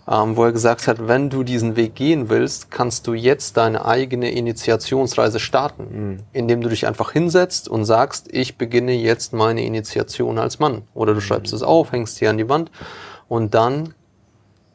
ähm, 0.08 0.38
wo 0.38 0.43
er 0.43 0.51
gesagt 0.51 0.88
hat, 0.88 1.08
wenn 1.08 1.30
du 1.30 1.43
diesen 1.43 1.76
Weg 1.76 1.95
gehen 1.95 2.30
willst, 2.30 2.70
kannst 2.70 3.08
du 3.08 3.14
jetzt 3.14 3.58
deine 3.58 3.86
eigene 3.86 4.32
Initiationsreise 4.32 5.39
starten, 5.39 5.84
mhm. 5.84 6.20
indem 6.32 6.62
du 6.62 6.70
dich 6.70 6.86
einfach 6.88 7.12
hinsetzt 7.12 7.68
und 7.68 7.86
sagst, 7.86 8.28
ich 8.32 8.58
beginne 8.58 8.93
jetzt 8.93 9.34
meine 9.34 9.66
Initiation 9.66 10.38
als 10.38 10.60
Mann. 10.60 10.84
Oder 10.93 11.14
du 11.14 11.22
schreibst 11.22 11.53
mhm. 11.53 11.58
es 11.58 11.64
auf, 11.64 11.91
hängst 11.91 12.20
hier 12.20 12.30
an 12.30 12.38
die 12.38 12.49
Wand 12.49 12.72
und 13.28 13.53
dann 13.56 13.93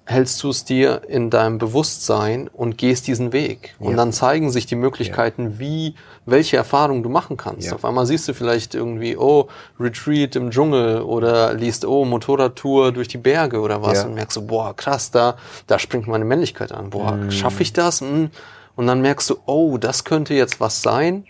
hältst 0.05 0.43
du 0.43 0.51
es 0.51 0.65
dir 0.65 1.03
in 1.09 1.31
deinem 1.31 1.59
Bewusstsein 1.59 2.49
und 2.53 2.79
gehst 2.79 3.07
diesen 3.07 3.33
Weg. 3.33 3.75
Und 3.79 3.97
dann 3.97 4.13
zeigen 4.13 4.51
sich 4.51 4.67
die 4.67 4.75
Möglichkeiten, 4.75 5.53
ja. 5.53 5.59
wie, 5.61 5.95
welche 6.27 6.57
Erfahrungen 6.57 7.03
du 7.03 7.09
machen 7.09 7.37
kannst. 7.37 7.69
Ja. 7.69 7.75
Auf 7.75 7.85
einmal 7.85 8.07
siehst 8.07 8.27
du 8.29 8.35
vielleicht 8.35 8.75
irgendwie, 8.75 9.17
oh, 9.17 9.49
Retreat 9.79 10.35
im 10.35 10.51
Dschungel 10.51 11.03
oder 11.03 11.55
liest, 11.55 11.85
oh, 11.85 12.05
Motorradtour 12.05 12.93
durch 12.93 13.09
die 13.09 13.19
Berge 13.19 13.61
oder 13.61 13.83
was 13.83 14.05
und 14.05 14.15
merkst 14.15 14.37
du, 14.37 14.47
boah, 14.47 14.75
krass, 14.75 15.11
da, 15.11 15.37
da 15.67 15.79
springt 15.79 16.09
meine 16.09 16.25
Männlichkeit 16.25 16.73
an. 16.73 16.91
Boah, 16.91 17.13
mm. 17.13 17.31
schaffe 17.31 17.63
ich 17.63 17.73
das? 17.73 18.01
Mm. 18.01 18.27
Und 18.75 18.87
dann 18.87 19.03
merkst 19.03 19.31
du, 19.31 19.37
oh, 19.47 19.79
das 19.79 20.05
könnte 20.05 20.35
jetzt 20.35 20.61
was 20.61 20.83
sein 20.83 21.25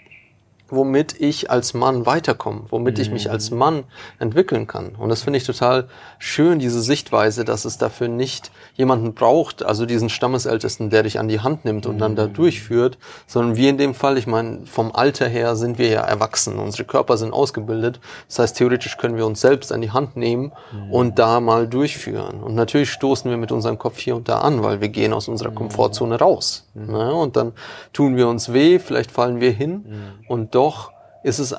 womit 0.70 1.20
ich 1.20 1.50
als 1.50 1.74
Mann 1.74 2.06
weiterkomme, 2.06 2.62
womit 2.68 2.96
mhm. 2.96 3.02
ich 3.02 3.10
mich 3.10 3.30
als 3.30 3.50
mhm. 3.50 3.58
Mann 3.58 3.84
entwickeln 4.18 4.66
kann. 4.66 4.94
Und 4.96 5.08
das 5.08 5.22
finde 5.22 5.38
ich 5.38 5.44
total 5.44 5.88
schön, 6.18 6.58
diese 6.58 6.80
Sichtweise, 6.80 7.44
dass 7.44 7.64
es 7.64 7.78
dafür 7.78 8.08
nicht 8.08 8.50
jemanden 8.74 9.14
braucht, 9.14 9.62
also 9.62 9.86
diesen 9.86 10.08
Stammesältesten, 10.08 10.90
der 10.90 11.02
dich 11.02 11.18
an 11.18 11.28
die 11.28 11.40
Hand 11.40 11.64
nimmt 11.64 11.86
und 11.86 11.96
mhm. 11.96 12.00
dann 12.00 12.16
da 12.16 12.26
mhm. 12.26 12.34
durchführt, 12.34 12.98
sondern 13.26 13.56
wir 13.56 13.70
in 13.70 13.78
dem 13.78 13.94
Fall, 13.94 14.18
ich 14.18 14.26
meine, 14.26 14.66
vom 14.66 14.92
Alter 14.92 15.28
her 15.28 15.56
sind 15.56 15.78
wir 15.78 15.88
ja 15.88 16.02
erwachsen, 16.02 16.58
unsere 16.58 16.84
Körper 16.84 17.16
sind 17.16 17.32
ausgebildet. 17.32 18.00
Das 18.28 18.38
heißt, 18.38 18.56
theoretisch 18.56 18.96
können 18.96 19.16
wir 19.16 19.26
uns 19.26 19.40
selbst 19.40 19.72
an 19.72 19.80
die 19.80 19.90
Hand 19.90 20.16
nehmen 20.16 20.52
mhm. 20.72 20.92
und 20.92 21.18
da 21.18 21.40
mal 21.40 21.66
durchführen. 21.66 22.42
Und 22.42 22.54
natürlich 22.54 22.90
stoßen 22.90 23.30
wir 23.30 23.36
mit 23.36 23.52
unserem 23.52 23.78
Kopf 23.78 23.98
hier 23.98 24.16
und 24.16 24.28
da 24.28 24.38
an, 24.38 24.62
weil 24.62 24.80
wir 24.80 24.88
gehen 24.88 25.12
aus 25.12 25.28
unserer 25.28 25.50
Komfortzone 25.50 26.18
raus. 26.18 26.66
Ne? 26.74 27.14
Und 27.14 27.36
dann 27.36 27.52
tun 27.92 28.16
wir 28.16 28.28
uns 28.28 28.52
weh, 28.52 28.78
vielleicht 28.78 29.10
fallen 29.10 29.40
wir 29.40 29.50
hin 29.50 29.84
und 30.28 30.54
doch 30.54 30.92
ist 31.22 31.38
es 31.38 31.54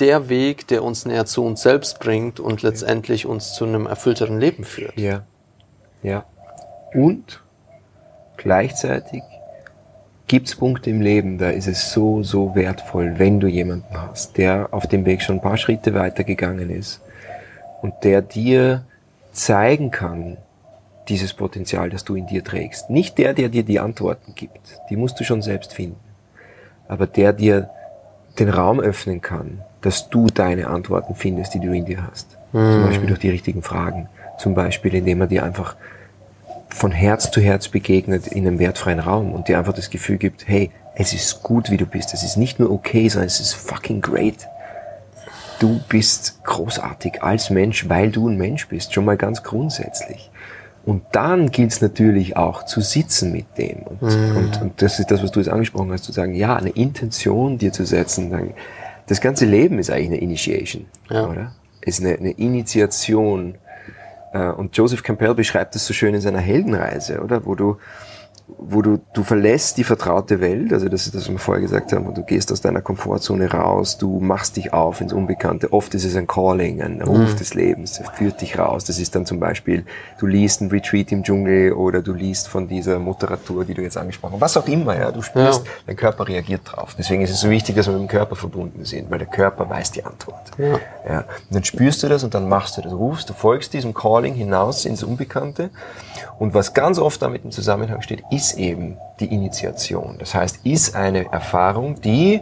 der 0.00 0.28
Weg, 0.28 0.66
der 0.68 0.82
uns 0.82 1.06
näher 1.06 1.26
zu 1.26 1.44
uns 1.44 1.62
selbst 1.62 2.00
bringt 2.00 2.40
und 2.40 2.62
letztendlich 2.62 3.26
uns 3.26 3.54
zu 3.54 3.64
einem 3.64 3.86
erfüllteren 3.86 4.40
Leben 4.40 4.64
führt. 4.64 4.98
Ja. 4.98 5.22
Ja. 6.02 6.24
Und 6.92 7.42
gleichzeitig 8.36 9.22
gibt 10.26 10.48
es 10.48 10.56
Punkte 10.56 10.90
im 10.90 11.00
Leben, 11.00 11.38
da 11.38 11.50
ist 11.50 11.68
es 11.68 11.92
so, 11.92 12.22
so 12.22 12.54
wertvoll, 12.54 13.18
wenn 13.18 13.40
du 13.40 13.46
jemanden 13.46 13.96
hast, 13.96 14.36
der 14.36 14.68
auf 14.72 14.86
dem 14.88 15.04
Weg 15.04 15.22
schon 15.22 15.36
ein 15.36 15.42
paar 15.42 15.56
Schritte 15.56 15.94
weitergegangen 15.94 16.70
ist 16.70 17.00
und 17.82 17.94
der 18.02 18.22
dir 18.22 18.84
zeigen 19.32 19.90
kann, 19.90 20.38
dieses 21.08 21.34
Potenzial, 21.34 21.90
das 21.90 22.04
du 22.04 22.14
in 22.14 22.26
dir 22.26 22.42
trägst. 22.42 22.90
Nicht 22.90 23.18
der, 23.18 23.34
der 23.34 23.48
dir 23.48 23.62
die 23.62 23.80
Antworten 23.80 24.34
gibt, 24.34 24.80
die 24.90 24.96
musst 24.96 25.18
du 25.20 25.24
schon 25.24 25.42
selbst 25.42 25.72
finden, 25.72 26.00
aber 26.88 27.06
der 27.06 27.32
dir 27.32 27.70
den 28.38 28.48
Raum 28.48 28.80
öffnen 28.80 29.20
kann, 29.20 29.62
dass 29.80 30.08
du 30.08 30.26
deine 30.26 30.68
Antworten 30.68 31.14
findest, 31.14 31.54
die 31.54 31.60
du 31.60 31.72
in 31.72 31.84
dir 31.84 32.06
hast. 32.06 32.38
Mhm. 32.52 32.72
Zum 32.72 32.82
Beispiel 32.84 33.08
durch 33.08 33.20
die 33.20 33.30
richtigen 33.30 33.62
Fragen. 33.62 34.08
Zum 34.38 34.54
Beispiel, 34.54 34.94
indem 34.94 35.20
er 35.20 35.26
dir 35.26 35.44
einfach 35.44 35.76
von 36.70 36.90
Herz 36.90 37.30
zu 37.30 37.40
Herz 37.40 37.68
begegnet 37.68 38.26
in 38.26 38.46
einem 38.46 38.58
wertfreien 38.58 38.98
Raum 38.98 39.32
und 39.32 39.46
dir 39.46 39.58
einfach 39.58 39.74
das 39.74 39.90
Gefühl 39.90 40.16
gibt, 40.16 40.48
hey, 40.48 40.70
es 40.96 41.12
ist 41.12 41.42
gut, 41.42 41.70
wie 41.70 41.76
du 41.76 41.86
bist. 41.86 42.14
Es 42.14 42.22
ist 42.22 42.36
nicht 42.36 42.58
nur 42.58 42.70
okay, 42.70 43.08
sondern 43.08 43.26
es 43.26 43.40
ist 43.40 43.54
fucking 43.54 44.00
great. 44.00 44.48
Du 45.60 45.80
bist 45.88 46.42
großartig 46.44 47.22
als 47.22 47.50
Mensch, 47.50 47.88
weil 47.88 48.10
du 48.10 48.28
ein 48.28 48.36
Mensch 48.36 48.68
bist. 48.68 48.92
Schon 48.92 49.04
mal 49.04 49.16
ganz 49.16 49.42
grundsätzlich. 49.42 50.30
Und 50.86 51.02
dann 51.12 51.50
gilt 51.50 51.72
es 51.72 51.80
natürlich 51.80 52.36
auch 52.36 52.64
zu 52.64 52.80
sitzen 52.80 53.32
mit 53.32 53.56
dem. 53.56 53.82
Und, 53.84 54.02
mhm. 54.02 54.36
und, 54.36 54.62
und, 54.62 54.82
das 54.82 54.98
ist 54.98 55.10
das, 55.10 55.22
was 55.22 55.32
du 55.32 55.40
jetzt 55.40 55.48
angesprochen 55.48 55.90
hast, 55.92 56.04
zu 56.04 56.12
sagen, 56.12 56.34
ja, 56.34 56.56
eine 56.56 56.70
Intention 56.70 57.56
dir 57.56 57.72
zu 57.72 57.86
setzen. 57.86 58.30
Dann, 58.30 58.50
das 59.06 59.20
ganze 59.20 59.46
Leben 59.46 59.78
ist 59.78 59.90
eigentlich 59.90 60.08
eine 60.08 60.18
Initiation, 60.18 60.86
ja. 61.10 61.26
oder? 61.26 61.52
Ist 61.80 62.00
eine, 62.00 62.16
eine 62.16 62.32
Initiation. 62.32 63.54
Äh, 64.32 64.50
und 64.50 64.76
Joseph 64.76 65.02
Campbell 65.02 65.34
beschreibt 65.34 65.74
das 65.74 65.86
so 65.86 65.94
schön 65.94 66.14
in 66.14 66.20
seiner 66.20 66.40
Heldenreise, 66.40 67.20
oder? 67.20 67.46
Wo 67.46 67.54
du 67.54 67.78
wo 68.46 68.82
du, 68.82 69.00
du 69.14 69.22
verlässt 69.22 69.78
die 69.78 69.84
vertraute 69.84 70.38
Welt, 70.40 70.70
also 70.72 70.88
das 70.88 71.06
ist 71.06 71.14
das, 71.14 71.22
was 71.22 71.30
wir 71.30 71.38
vorher 71.38 71.62
gesagt 71.62 71.92
haben, 71.92 72.06
wo 72.06 72.10
du 72.10 72.22
gehst 72.22 72.52
aus 72.52 72.60
deiner 72.60 72.82
Komfortzone 72.82 73.50
raus, 73.50 73.96
du 73.96 74.20
machst 74.20 74.56
dich 74.56 74.74
auf 74.74 75.00
ins 75.00 75.14
Unbekannte. 75.14 75.72
Oft 75.72 75.94
ist 75.94 76.04
es 76.04 76.14
ein 76.14 76.26
Calling, 76.26 76.82
ein 76.82 77.00
Ruf 77.00 77.32
mhm. 77.32 77.36
des 77.36 77.54
Lebens, 77.54 77.94
der 77.94 78.10
führt 78.10 78.42
dich 78.42 78.58
raus. 78.58 78.84
Das 78.84 78.98
ist 78.98 79.14
dann 79.14 79.24
zum 79.24 79.40
Beispiel, 79.40 79.86
du 80.18 80.26
liest 80.26 80.60
ein 80.60 80.68
Retreat 80.68 81.10
im 81.12 81.22
Dschungel 81.22 81.72
oder 81.72 82.02
du 82.02 82.12
liest 82.12 82.48
von 82.48 82.68
dieser 82.68 82.98
Motorradtour, 82.98 83.64
die 83.64 83.72
du 83.72 83.80
jetzt 83.80 83.96
angesprochen 83.96 84.34
hast. 84.34 84.42
Was 84.42 84.56
auch 84.58 84.68
immer, 84.68 84.94
ja, 84.94 85.10
du 85.10 85.22
spürst, 85.22 85.64
ja. 85.64 85.72
dein 85.86 85.96
Körper 85.96 86.28
reagiert 86.28 86.62
drauf. 86.64 86.94
Deswegen 86.98 87.22
ist 87.22 87.30
es 87.30 87.40
so 87.40 87.48
wichtig, 87.48 87.76
dass 87.76 87.86
wir 87.86 87.94
mit 87.94 88.02
dem 88.02 88.08
Körper 88.08 88.36
verbunden 88.36 88.84
sind, 88.84 89.10
weil 89.10 89.18
der 89.18 89.28
Körper 89.28 89.70
weiß 89.70 89.92
die 89.92 90.04
Antwort. 90.04 90.50
Ja. 90.58 90.78
ja. 91.08 91.18
Und 91.20 91.26
dann 91.50 91.64
spürst 91.64 92.02
du 92.02 92.08
das 92.08 92.22
und 92.22 92.34
dann 92.34 92.46
machst 92.46 92.76
du 92.76 92.82
das, 92.82 92.92
rufst, 92.92 93.30
du 93.30 93.32
folgst 93.32 93.72
diesem 93.72 93.94
Calling 93.94 94.34
hinaus 94.34 94.84
ins 94.84 95.02
Unbekannte. 95.02 95.70
Und 96.38 96.54
was 96.54 96.74
ganz 96.74 96.98
oft 96.98 97.22
damit 97.22 97.44
im 97.44 97.50
Zusammenhang 97.50 98.02
steht, 98.02 98.22
ist 98.30 98.58
eben 98.58 98.96
die 99.20 99.26
Initiation. 99.26 100.16
Das 100.18 100.34
heißt, 100.34 100.60
ist 100.64 100.96
eine 100.96 101.32
Erfahrung, 101.32 102.00
die 102.00 102.40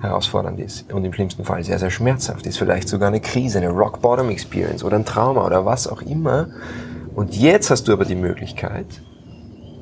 herausfordernd 0.00 0.60
ist 0.60 0.92
und 0.92 1.04
im 1.04 1.12
schlimmsten 1.12 1.44
Fall 1.44 1.64
sehr, 1.64 1.78
sehr 1.78 1.90
schmerzhaft 1.90 2.46
ist. 2.46 2.58
Vielleicht 2.58 2.88
sogar 2.88 3.08
eine 3.08 3.20
Krise, 3.20 3.58
eine 3.58 3.70
Rock 3.70 4.00
Bottom 4.00 4.30
Experience 4.30 4.84
oder 4.84 4.96
ein 4.96 5.04
Trauma 5.04 5.44
oder 5.44 5.64
was 5.64 5.88
auch 5.88 6.02
immer. 6.02 6.48
Und 7.14 7.34
jetzt 7.36 7.70
hast 7.70 7.88
du 7.88 7.92
aber 7.92 8.04
die 8.04 8.14
Möglichkeit, 8.14 8.86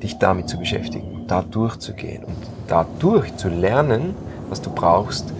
dich 0.01 0.17
damit 0.17 0.49
zu 0.49 0.57
beschäftigen, 0.57 1.25
da 1.27 1.43
durchzugehen 1.43 2.23
und 2.23 2.37
dadurch 2.67 3.35
zu 3.35 3.49
lernen, 3.49 4.15
was 4.49 4.61
du 4.61 4.69
brauchst, 4.69 5.33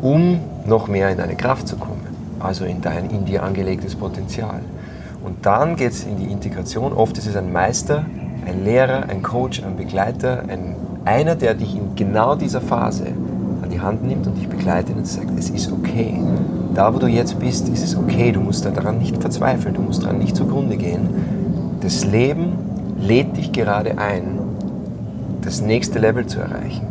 um 0.00 0.40
noch 0.66 0.88
mehr 0.88 1.10
in 1.10 1.18
deine 1.18 1.36
Kraft 1.36 1.68
zu 1.68 1.76
kommen. 1.76 2.06
Also 2.40 2.64
in 2.64 2.80
dein 2.80 3.08
in 3.10 3.24
dir 3.24 3.44
angelegtes 3.44 3.94
Potenzial. 3.94 4.62
Und 5.24 5.46
dann 5.46 5.76
geht 5.76 5.92
es 5.92 6.04
in 6.04 6.16
die 6.16 6.30
Integration. 6.30 6.92
Oft 6.92 7.16
ist 7.18 7.26
es 7.26 7.36
ein 7.36 7.52
Meister, 7.52 8.04
ein 8.46 8.64
Lehrer, 8.64 9.08
ein 9.08 9.22
Coach, 9.22 9.62
ein 9.62 9.76
Begleiter, 9.76 10.44
ein, 10.48 10.74
einer, 11.04 11.36
der 11.36 11.54
dich 11.54 11.76
in 11.76 11.94
genau 11.94 12.34
dieser 12.34 12.60
Phase 12.60 13.06
an 13.62 13.70
die 13.70 13.80
Hand 13.80 14.04
nimmt 14.04 14.26
und 14.26 14.36
dich 14.36 14.48
begleitet 14.48 14.96
und 14.96 15.06
sagt, 15.06 15.38
es 15.38 15.50
ist 15.50 15.70
okay. 15.70 16.20
Da, 16.74 16.92
wo 16.92 16.98
du 16.98 17.06
jetzt 17.06 17.38
bist, 17.38 17.68
ist 17.68 17.84
es 17.84 17.96
okay. 17.96 18.32
Du 18.32 18.40
musst 18.40 18.64
daran 18.64 18.98
nicht 18.98 19.18
verzweifeln, 19.18 19.74
du 19.74 19.82
musst 19.82 20.02
daran 20.02 20.18
nicht 20.18 20.36
zugrunde 20.36 20.76
gehen. 20.76 21.08
Das 21.80 22.04
Leben 22.04 22.54
lädt 22.98 23.36
dich 23.36 23.52
gerade 23.52 23.98
ein, 23.98 24.38
das 25.42 25.60
nächste 25.60 25.98
Level 25.98 26.26
zu 26.26 26.40
erreichen. 26.40 26.86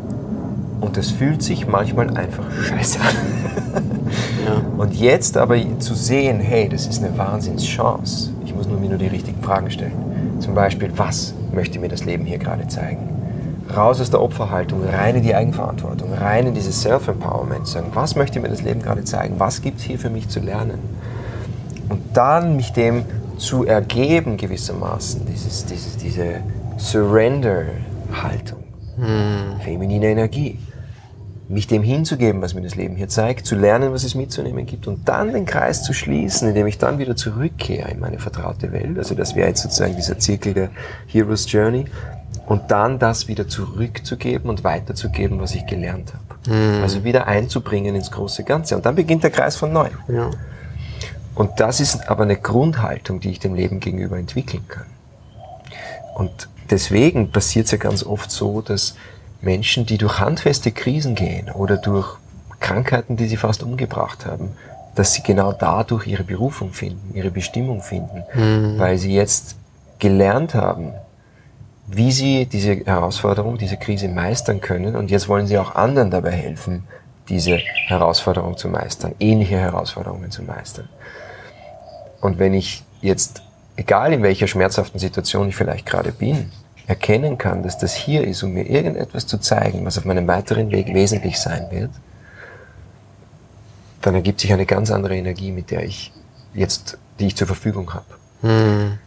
Und 0.80 0.98
das 0.98 1.12
fühlt 1.12 1.44
sich 1.44 1.68
manchmal 1.68 2.10
einfach 2.18 2.46
scheiße 2.64 3.00
an. 3.00 3.16
Ja. 4.46 4.62
Und 4.78 4.94
jetzt 4.96 5.38
aber 5.38 5.58
zu 5.80 5.94
sehen, 5.94 6.40
hey, 6.40 6.68
das 6.68 6.88
ist 6.88 7.04
eine 7.04 7.18
Wahnsinnschance. 7.18 8.32
Ich 8.46 8.56
muss 8.56 8.68
nur 8.68 8.80
mir 8.80 8.90
nur 8.90 8.98
die 8.98 9.08
richtigen 9.08 9.42
Fragen 9.42 9.70
stellen. 9.70 9.94
Zum 10.40 10.56
Beispiel, 10.56 10.92
was 10.96 11.34
möchte 11.54 11.80
mir 11.80 11.90
das 11.90 12.06
Leben 12.06 12.26
hier 12.26 12.38
gerade 12.38 12.68
zeigen? 12.68 13.10
Raus 13.76 14.02
aus 14.02 14.10
der 14.10 14.22
Opferhaltung, 14.22 14.84
rein 14.84 15.16
in 15.16 15.24
die 15.24 15.34
Eigenverantwortung, 15.34 16.14
rein 16.14 16.48
in 16.48 16.54
dieses 16.54 16.82
Self-Empowerment. 16.82 17.68
Sagen, 17.68 17.88
was 17.94 18.16
möchte 18.16 18.40
mir 18.40 18.50
das 18.50 18.62
Leben 18.62 18.82
gerade 18.82 19.04
zeigen? 19.04 19.36
Was 19.38 19.62
gibt 19.62 19.80
es 19.80 19.84
hier 19.84 20.00
für 20.00 20.10
mich 20.10 20.28
zu 20.28 20.40
lernen? 20.40 20.80
Und 21.90 22.02
dann 22.14 22.56
mich 22.56 22.74
dem 22.74 23.04
zu 23.38 23.66
ergeben 23.66 24.38
gewissermaßen, 24.38 25.26
dieses, 25.26 25.66
dieses, 25.66 25.98
diese 25.98 26.42
Surrender-Haltung, 26.78 28.60
hm. 28.98 29.62
feminine 29.62 30.08
Energie 30.08 30.58
mich 31.52 31.68
dem 31.68 31.84
hinzugeben, 31.84 32.42
was 32.42 32.54
mir 32.54 32.62
das 32.62 32.76
Leben 32.76 32.96
hier 32.96 33.10
zeigt, 33.10 33.46
zu 33.46 33.56
lernen, 33.56 33.94
was 33.94 34.04
es 34.04 34.16
mitzunehmen 34.16 34.66
gibt 34.66 34.88
und 34.88 35.08
dann 35.08 35.34
den 35.34 35.46
Kreis 35.46 35.84
zu 35.84 35.94
schließen, 35.94 36.48
indem 36.50 36.68
ich 36.68 36.78
dann 36.78 36.98
wieder 36.98 37.16
zurückkehre 37.16 37.90
in 37.92 38.00
meine 38.00 38.20
vertraute 38.20 38.72
Welt. 38.72 38.98
Also 38.98 39.16
das 39.16 39.36
wäre 39.36 39.50
jetzt 39.50 39.62
sozusagen 39.62 39.96
dieser 39.96 40.18
Zirkel 40.18 40.54
der 40.54 40.70
Hero's 41.08 41.52
Journey 41.52 41.86
und 42.48 42.72
dann 42.72 43.00
das 43.00 43.28
wieder 43.28 43.48
zurückzugeben 43.48 44.50
und 44.50 44.64
weiterzugeben, 44.64 45.40
was 45.40 45.54
ich 45.56 45.66
gelernt 45.66 46.14
habe. 46.14 46.56
Mhm. 46.56 46.82
Also 46.82 47.04
wieder 47.04 47.28
einzubringen 47.28 47.96
ins 47.96 48.12
große 48.12 48.44
Ganze 48.44 48.76
und 48.76 48.86
dann 48.86 48.96
beginnt 48.96 49.24
der 49.24 49.32
Kreis 49.32 49.56
von 49.56 49.72
neu. 49.72 49.90
Ja. 50.08 50.30
Und 51.36 51.60
das 51.60 51.80
ist 51.80 52.10
aber 52.10 52.24
eine 52.24 52.38
Grundhaltung, 52.38 53.20
die 53.20 53.32
ich 53.32 53.40
dem 53.40 53.56
Leben 53.56 53.80
gegenüber 53.80 54.18
entwickeln 54.18 54.64
kann. 54.68 54.86
Und 56.16 56.50
deswegen 56.70 57.32
passiert 57.32 57.66
es 57.66 57.72
ja 57.72 57.78
ganz 57.78 58.04
oft 58.04 58.32
so, 58.32 58.62
dass 58.62 58.96
Menschen, 59.42 59.86
die 59.86 59.98
durch 59.98 60.20
handfeste 60.20 60.72
Krisen 60.72 61.16
gehen 61.16 61.50
oder 61.50 61.78
durch 61.78 62.18
Krankheiten, 62.60 63.18
die 63.18 63.28
sie 63.28 63.38
fast 63.38 63.64
umgebracht 63.64 64.26
haben, 64.26 64.52
dass 64.96 65.14
sie 65.14 65.24
genau 65.24 65.52
dadurch 65.52 66.08
ihre 66.08 66.24
Berufung 66.24 66.74
finden, 66.74 67.16
ihre 67.16 67.32
Bestimmung 67.32 67.82
finden, 67.82 68.24
mhm. 68.34 68.78
weil 68.78 68.98
sie 68.98 69.14
jetzt 69.14 69.56
gelernt 70.00 70.54
haben, 70.54 70.94
wie 71.88 72.12
sie 72.12 72.46
diese 72.46 72.76
Herausforderung, 72.86 73.58
diese 73.58 73.78
Krise 73.78 74.08
meistern 74.08 74.62
können 74.62 74.96
und 74.96 75.12
jetzt 75.12 75.28
wollen 75.28 75.48
sie 75.48 75.58
auch 75.58 75.76
anderen 75.76 76.12
dabei 76.12 76.32
helfen, 76.32 76.84
diese 77.30 77.58
Herausforderung 77.88 78.58
zu 78.58 78.68
meistern, 78.70 79.14
ähnliche 79.20 79.58
Herausforderungen 79.58 80.32
zu 80.32 80.44
meistern. 80.44 80.90
Und 82.20 82.40
wenn 82.40 82.54
ich 82.54 82.84
jetzt, 83.02 83.42
egal 83.76 84.14
in 84.14 84.24
welcher 84.24 84.48
schmerzhaften 84.48 85.00
Situation 85.00 85.50
ich 85.50 85.56
vielleicht 85.56 85.86
gerade 85.86 86.12
bin, 86.12 86.52
erkennen 86.92 87.38
kann, 87.38 87.64
dass 87.64 87.78
das 87.78 87.96
hier 87.96 88.28
ist, 88.28 88.44
um 88.44 88.52
mir 88.52 88.70
irgendetwas 88.70 89.26
zu 89.26 89.38
zeigen, 89.40 89.86
was 89.86 89.98
auf 89.98 90.06
meinem 90.06 90.28
weiteren 90.28 90.70
Weg 90.72 90.94
wesentlich 90.94 91.40
sein 91.40 91.68
wird, 91.72 91.90
dann 94.02 94.14
ergibt 94.14 94.42
sich 94.42 94.52
eine 94.52 94.66
ganz 94.66 94.92
andere 94.92 95.16
Energie, 95.16 95.52
mit 95.52 95.72
der 95.72 95.86
ich 95.86 96.12
jetzt, 96.54 96.98
die 97.18 97.28
ich 97.28 97.36
zur 97.38 97.48
Verfügung 97.48 97.94
habe. 97.94 98.06
Hm. 98.42 98.98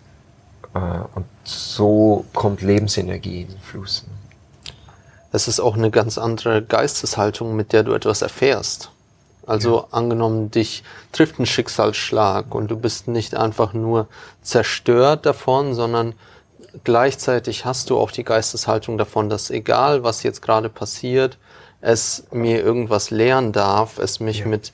Und 1.15 1.27
so 1.45 2.25
kommt 2.33 2.63
Lebensenergie 2.63 3.43
in 3.43 3.49
den 3.49 3.61
Fluss. 3.61 4.05
Es 5.31 5.47
ist 5.47 5.61
auch 5.61 5.77
eine 5.77 5.91
ganz 5.91 6.17
andere 6.17 6.63
Geisteshaltung, 6.63 7.55
mit 7.55 7.73
der 7.73 7.83
du 7.83 7.93
etwas 7.93 8.23
erfährst. 8.23 8.91
Also 9.47 9.81
ja. 9.81 9.87
angenommen, 9.91 10.51
dich 10.51 10.85
trifft 11.13 11.39
ein 11.39 11.45
Schicksalsschlag 11.45 12.55
und 12.55 12.71
du 12.71 12.77
bist 12.77 13.09
nicht 13.09 13.35
einfach 13.35 13.75
nur 13.75 14.09
zerstört 14.43 15.27
davon, 15.27 15.75
sondern 15.75 16.15
gleichzeitig 16.83 17.65
hast 17.65 17.91
du 17.91 17.99
auch 17.99 18.11
die 18.11 18.25
Geisteshaltung 18.25 18.99
davon, 18.99 19.29
dass 19.29 19.51
egal 19.51 20.03
was 20.03 20.23
jetzt 20.23 20.43
gerade 20.43 20.69
passiert, 20.69 21.39
es 21.81 22.27
mir 22.33 22.63
irgendwas 22.63 23.11
lehren 23.11 23.53
darf, 23.53 23.99
es 23.99 24.19
mich 24.19 24.41
ja. 24.41 24.47
mit, 24.47 24.73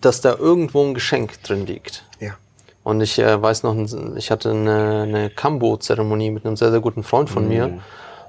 dass 0.00 0.20
da 0.20 0.34
irgendwo 0.34 0.84
ein 0.84 0.94
Geschenk 0.94 1.42
drin 1.42 1.66
liegt. 1.66 2.04
Ja. 2.20 2.32
Und 2.84 3.00
ich 3.00 3.18
äh, 3.18 3.40
weiß 3.40 3.62
noch, 3.62 3.74
ich 4.16 4.30
hatte 4.30 4.50
eine, 4.50 5.02
eine 5.02 5.30
Kambo-Zeremonie 5.30 6.30
mit 6.30 6.44
einem 6.44 6.56
sehr, 6.56 6.70
sehr 6.70 6.80
guten 6.80 7.02
Freund 7.02 7.30
von 7.30 7.44
mhm. 7.44 7.48
mir. 7.48 7.80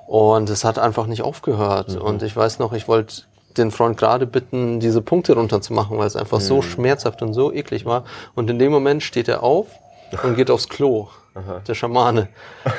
Und 0.07 0.49
es 0.49 0.63
hat 0.63 0.79
einfach 0.79 1.07
nicht 1.07 1.21
aufgehört. 1.21 1.95
Mhm. 1.95 2.01
Und 2.01 2.23
ich 2.23 2.35
weiß 2.35 2.59
noch, 2.59 2.73
ich 2.73 2.87
wollte 2.87 3.23
den 3.57 3.71
Freund 3.71 3.97
gerade 3.97 4.25
bitten, 4.25 4.79
diese 4.79 5.01
Punkte 5.01 5.33
runterzumachen, 5.33 5.97
weil 5.97 6.07
es 6.07 6.15
einfach 6.15 6.39
mhm. 6.39 6.43
so 6.43 6.61
schmerzhaft 6.61 7.21
und 7.21 7.33
so 7.33 7.51
eklig 7.51 7.85
war. 7.85 8.05
Und 8.35 8.49
in 8.49 8.59
dem 8.59 8.71
Moment 8.71 9.03
steht 9.03 9.27
er 9.27 9.43
auf 9.43 9.67
und 10.23 10.35
geht 10.35 10.49
aufs 10.49 10.69
Klo. 10.69 11.07
Aha. 11.35 11.61
Der 11.67 11.73
Schamane. 11.73 12.29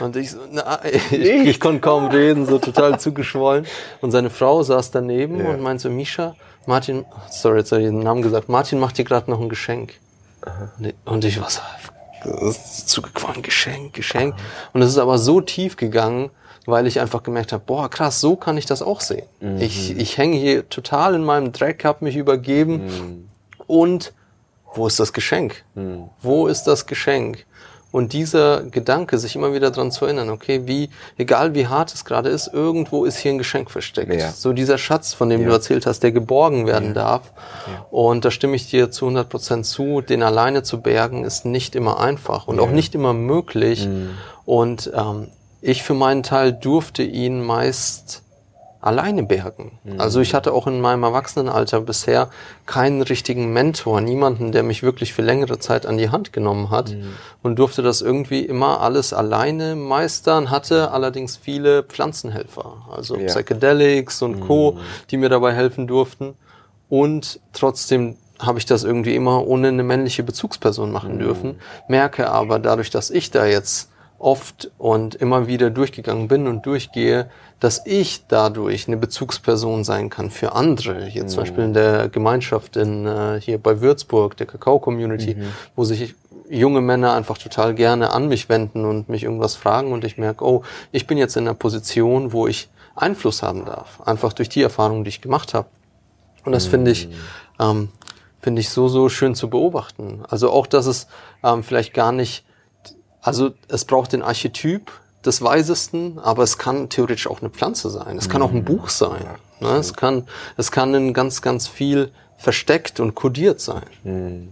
Und 0.00 0.14
ich 0.16 0.30
so, 0.30 0.38
na, 0.50 0.80
ich, 0.84 1.12
ich 1.12 1.60
konnte 1.60 1.80
kaum 1.80 2.06
reden, 2.06 2.46
so 2.46 2.58
total 2.58 3.00
zugeschwollen. 3.00 3.66
Und 4.00 4.12
seine 4.12 4.30
Frau 4.30 4.62
saß 4.62 4.92
daneben 4.92 5.40
ja. 5.40 5.50
und 5.50 5.60
meinte 5.60 5.82
so, 5.82 5.90
Misha, 5.90 6.36
Martin, 6.66 7.04
sorry, 7.30 7.58
jetzt 7.58 7.72
habe 7.72 7.82
ich 7.82 7.88
den 7.88 7.98
Namen 7.98 8.22
gesagt, 8.22 8.48
Martin 8.48 8.78
macht 8.78 8.96
dir 8.98 9.04
gerade 9.04 9.30
noch 9.30 9.40
ein 9.40 9.48
Geschenk. 9.48 9.94
Aha. 10.42 10.70
Und 11.04 11.24
ich 11.24 11.40
war 11.40 11.50
so, 11.50 11.60
zugequollen, 12.86 13.42
Geschenk, 13.42 13.94
Geschenk. 13.94 14.34
Aha. 14.34 14.42
Und 14.72 14.82
es 14.82 14.90
ist 14.90 14.98
aber 14.98 15.18
so 15.18 15.40
tief 15.40 15.76
gegangen, 15.76 16.30
weil 16.66 16.86
ich 16.86 17.00
einfach 17.00 17.22
gemerkt 17.22 17.52
habe, 17.52 17.62
boah, 17.66 17.90
krass, 17.90 18.20
so 18.20 18.36
kann 18.36 18.56
ich 18.56 18.66
das 18.66 18.82
auch 18.82 19.00
sehen. 19.00 19.26
Mhm. 19.40 19.58
Ich, 19.58 19.96
ich 19.96 20.16
hänge 20.16 20.36
hier 20.36 20.68
total 20.68 21.14
in 21.14 21.24
meinem 21.24 21.52
Dreck, 21.52 21.84
habe 21.84 22.04
mich 22.04 22.16
übergeben 22.16 22.86
mhm. 22.86 23.28
und 23.66 24.12
wo 24.74 24.86
ist 24.86 24.98
das 24.98 25.12
Geschenk? 25.12 25.64
Mhm. 25.74 26.08
Wo 26.20 26.46
ist 26.46 26.64
das 26.64 26.86
Geschenk? 26.86 27.46
Und 27.94 28.12
dieser 28.12 28.64
Gedanke, 28.64 29.18
sich 29.18 29.36
immer 29.36 29.54
wieder 29.54 29.70
dran 29.70 29.92
zu 29.92 30.04
erinnern, 30.04 30.28
okay, 30.28 30.62
wie, 30.64 30.90
egal 31.16 31.54
wie 31.54 31.68
hart 31.68 31.94
es 31.94 32.04
gerade 32.04 32.28
ist, 32.28 32.52
irgendwo 32.52 33.04
ist 33.04 33.18
hier 33.18 33.30
ein 33.30 33.38
Geschenk 33.38 33.70
versteckt. 33.70 34.12
Ja. 34.12 34.32
So 34.32 34.52
dieser 34.52 34.78
Schatz, 34.78 35.14
von 35.14 35.28
dem 35.28 35.42
ja. 35.42 35.46
du 35.46 35.52
erzählt 35.52 35.86
hast, 35.86 36.00
der 36.00 36.10
geborgen 36.10 36.66
werden 36.66 36.88
ja. 36.88 36.94
darf. 36.94 37.32
Und 37.92 38.24
da 38.24 38.32
stimme 38.32 38.56
ich 38.56 38.68
dir 38.68 38.90
zu 38.90 39.04
100 39.04 39.28
Prozent 39.28 39.64
zu, 39.64 40.00
den 40.00 40.24
alleine 40.24 40.64
zu 40.64 40.80
bergen, 40.80 41.22
ist 41.22 41.44
nicht 41.44 41.76
immer 41.76 42.00
einfach 42.00 42.48
und 42.48 42.58
auch 42.58 42.72
nicht 42.72 42.96
immer 42.96 43.12
möglich. 43.12 43.86
Mhm. 43.86 44.10
Und 44.44 44.90
ähm, 44.92 45.28
ich 45.60 45.84
für 45.84 45.94
meinen 45.94 46.24
Teil 46.24 46.52
durfte 46.52 47.04
ihn 47.04 47.44
meist 47.44 48.23
alleine 48.84 49.22
bergen. 49.22 49.78
Mhm. 49.84 50.00
Also 50.00 50.20
ich 50.20 50.34
hatte 50.34 50.52
auch 50.52 50.66
in 50.66 50.80
meinem 50.80 51.02
Erwachsenenalter 51.04 51.80
bisher 51.80 52.28
keinen 52.66 53.00
richtigen 53.00 53.52
Mentor, 53.52 54.02
niemanden, 54.02 54.52
der 54.52 54.62
mich 54.62 54.82
wirklich 54.82 55.14
für 55.14 55.22
längere 55.22 55.58
Zeit 55.58 55.86
an 55.86 55.96
die 55.96 56.10
Hand 56.10 56.34
genommen 56.34 56.70
hat 56.70 56.90
mhm. 56.90 57.14
und 57.42 57.58
durfte 57.58 57.82
das 57.82 58.02
irgendwie 58.02 58.40
immer 58.40 58.80
alles 58.80 59.14
alleine 59.14 59.74
meistern, 59.74 60.50
hatte 60.50 60.90
allerdings 60.90 61.36
viele 61.36 61.82
Pflanzenhelfer, 61.82 62.86
also 62.90 63.16
ja. 63.16 63.26
Psychedelics 63.26 64.20
und 64.20 64.40
mhm. 64.40 64.46
Co., 64.46 64.78
die 65.10 65.16
mir 65.16 65.30
dabei 65.30 65.54
helfen 65.54 65.86
durften 65.86 66.34
und 66.90 67.40
trotzdem 67.54 68.16
habe 68.38 68.58
ich 68.58 68.66
das 68.66 68.84
irgendwie 68.84 69.14
immer 69.14 69.46
ohne 69.46 69.68
eine 69.68 69.82
männliche 69.82 70.22
Bezugsperson 70.22 70.92
machen 70.92 71.14
mhm. 71.14 71.20
dürfen, 71.20 71.54
merke 71.88 72.28
aber 72.28 72.58
dadurch, 72.58 72.90
dass 72.90 73.10
ich 73.10 73.30
da 73.30 73.46
jetzt 73.46 73.88
oft 74.18 74.70
und 74.78 75.14
immer 75.14 75.46
wieder 75.46 75.70
durchgegangen 75.70 76.28
bin 76.28 76.46
und 76.46 76.64
durchgehe, 76.66 77.30
dass 77.64 77.86
ich 77.86 78.26
dadurch 78.28 78.88
eine 78.88 78.98
Bezugsperson 78.98 79.84
sein 79.84 80.10
kann 80.10 80.30
für 80.30 80.52
andere. 80.52 81.06
Hier 81.06 81.22
mhm. 81.22 81.28
zum 81.28 81.40
Beispiel 81.40 81.64
in 81.64 81.72
der 81.72 82.10
Gemeinschaft 82.10 82.76
in, 82.76 83.06
äh, 83.06 83.40
hier 83.40 83.56
bei 83.56 83.80
Würzburg, 83.80 84.36
der 84.36 84.46
Kakao-Community, 84.46 85.36
mhm. 85.36 85.46
wo 85.74 85.84
sich 85.84 86.14
junge 86.50 86.82
Männer 86.82 87.14
einfach 87.14 87.38
total 87.38 87.74
gerne 87.74 88.12
an 88.12 88.28
mich 88.28 88.50
wenden 88.50 88.84
und 88.84 89.08
mich 89.08 89.22
irgendwas 89.22 89.54
fragen 89.54 89.92
und 89.92 90.04
ich 90.04 90.18
merke, 90.18 90.44
oh, 90.44 90.62
ich 90.92 91.06
bin 91.06 91.16
jetzt 91.16 91.38
in 91.38 91.44
einer 91.44 91.54
Position, 91.54 92.34
wo 92.34 92.46
ich 92.46 92.68
Einfluss 92.96 93.42
haben 93.42 93.64
darf, 93.64 94.02
einfach 94.04 94.34
durch 94.34 94.50
die 94.50 94.60
Erfahrungen, 94.60 95.04
die 95.04 95.08
ich 95.08 95.22
gemacht 95.22 95.54
habe. 95.54 95.68
Und 96.44 96.52
das 96.52 96.66
finde 96.66 96.90
ich, 96.90 97.08
mhm. 97.08 97.12
ähm, 97.60 97.88
finde 98.42 98.60
ich 98.60 98.68
so, 98.68 98.88
so 98.88 99.08
schön 99.08 99.34
zu 99.34 99.48
beobachten. 99.48 100.22
Also 100.28 100.50
auch, 100.50 100.66
dass 100.66 100.84
es 100.84 101.06
ähm, 101.42 101.62
vielleicht 101.64 101.94
gar 101.94 102.12
nicht 102.12 102.44
also 103.24 103.52
es 103.68 103.86
braucht 103.86 104.12
den 104.12 104.22
Archetyp 104.22 104.92
des 105.24 105.42
Weisesten, 105.42 106.18
aber 106.18 106.42
es 106.42 106.58
kann 106.58 106.88
theoretisch 106.88 107.26
auch 107.26 107.40
eine 107.40 107.50
Pflanze 107.50 107.90
sein. 107.90 108.16
Es 108.18 108.28
kann 108.28 108.42
auch 108.42 108.50
ein 108.50 108.58
mhm. 108.58 108.64
Buch 108.64 108.88
sein. 108.88 109.24
Ne? 109.60 109.68
Es 109.76 109.94
kann, 109.94 110.26
es 110.56 110.70
kann 110.70 110.94
in 110.94 111.14
ganz, 111.14 111.42
ganz 111.42 111.66
viel 111.68 112.12
versteckt 112.36 113.00
und 113.00 113.14
kodiert 113.14 113.60
sein. 113.60 113.84
Mhm. 114.02 114.48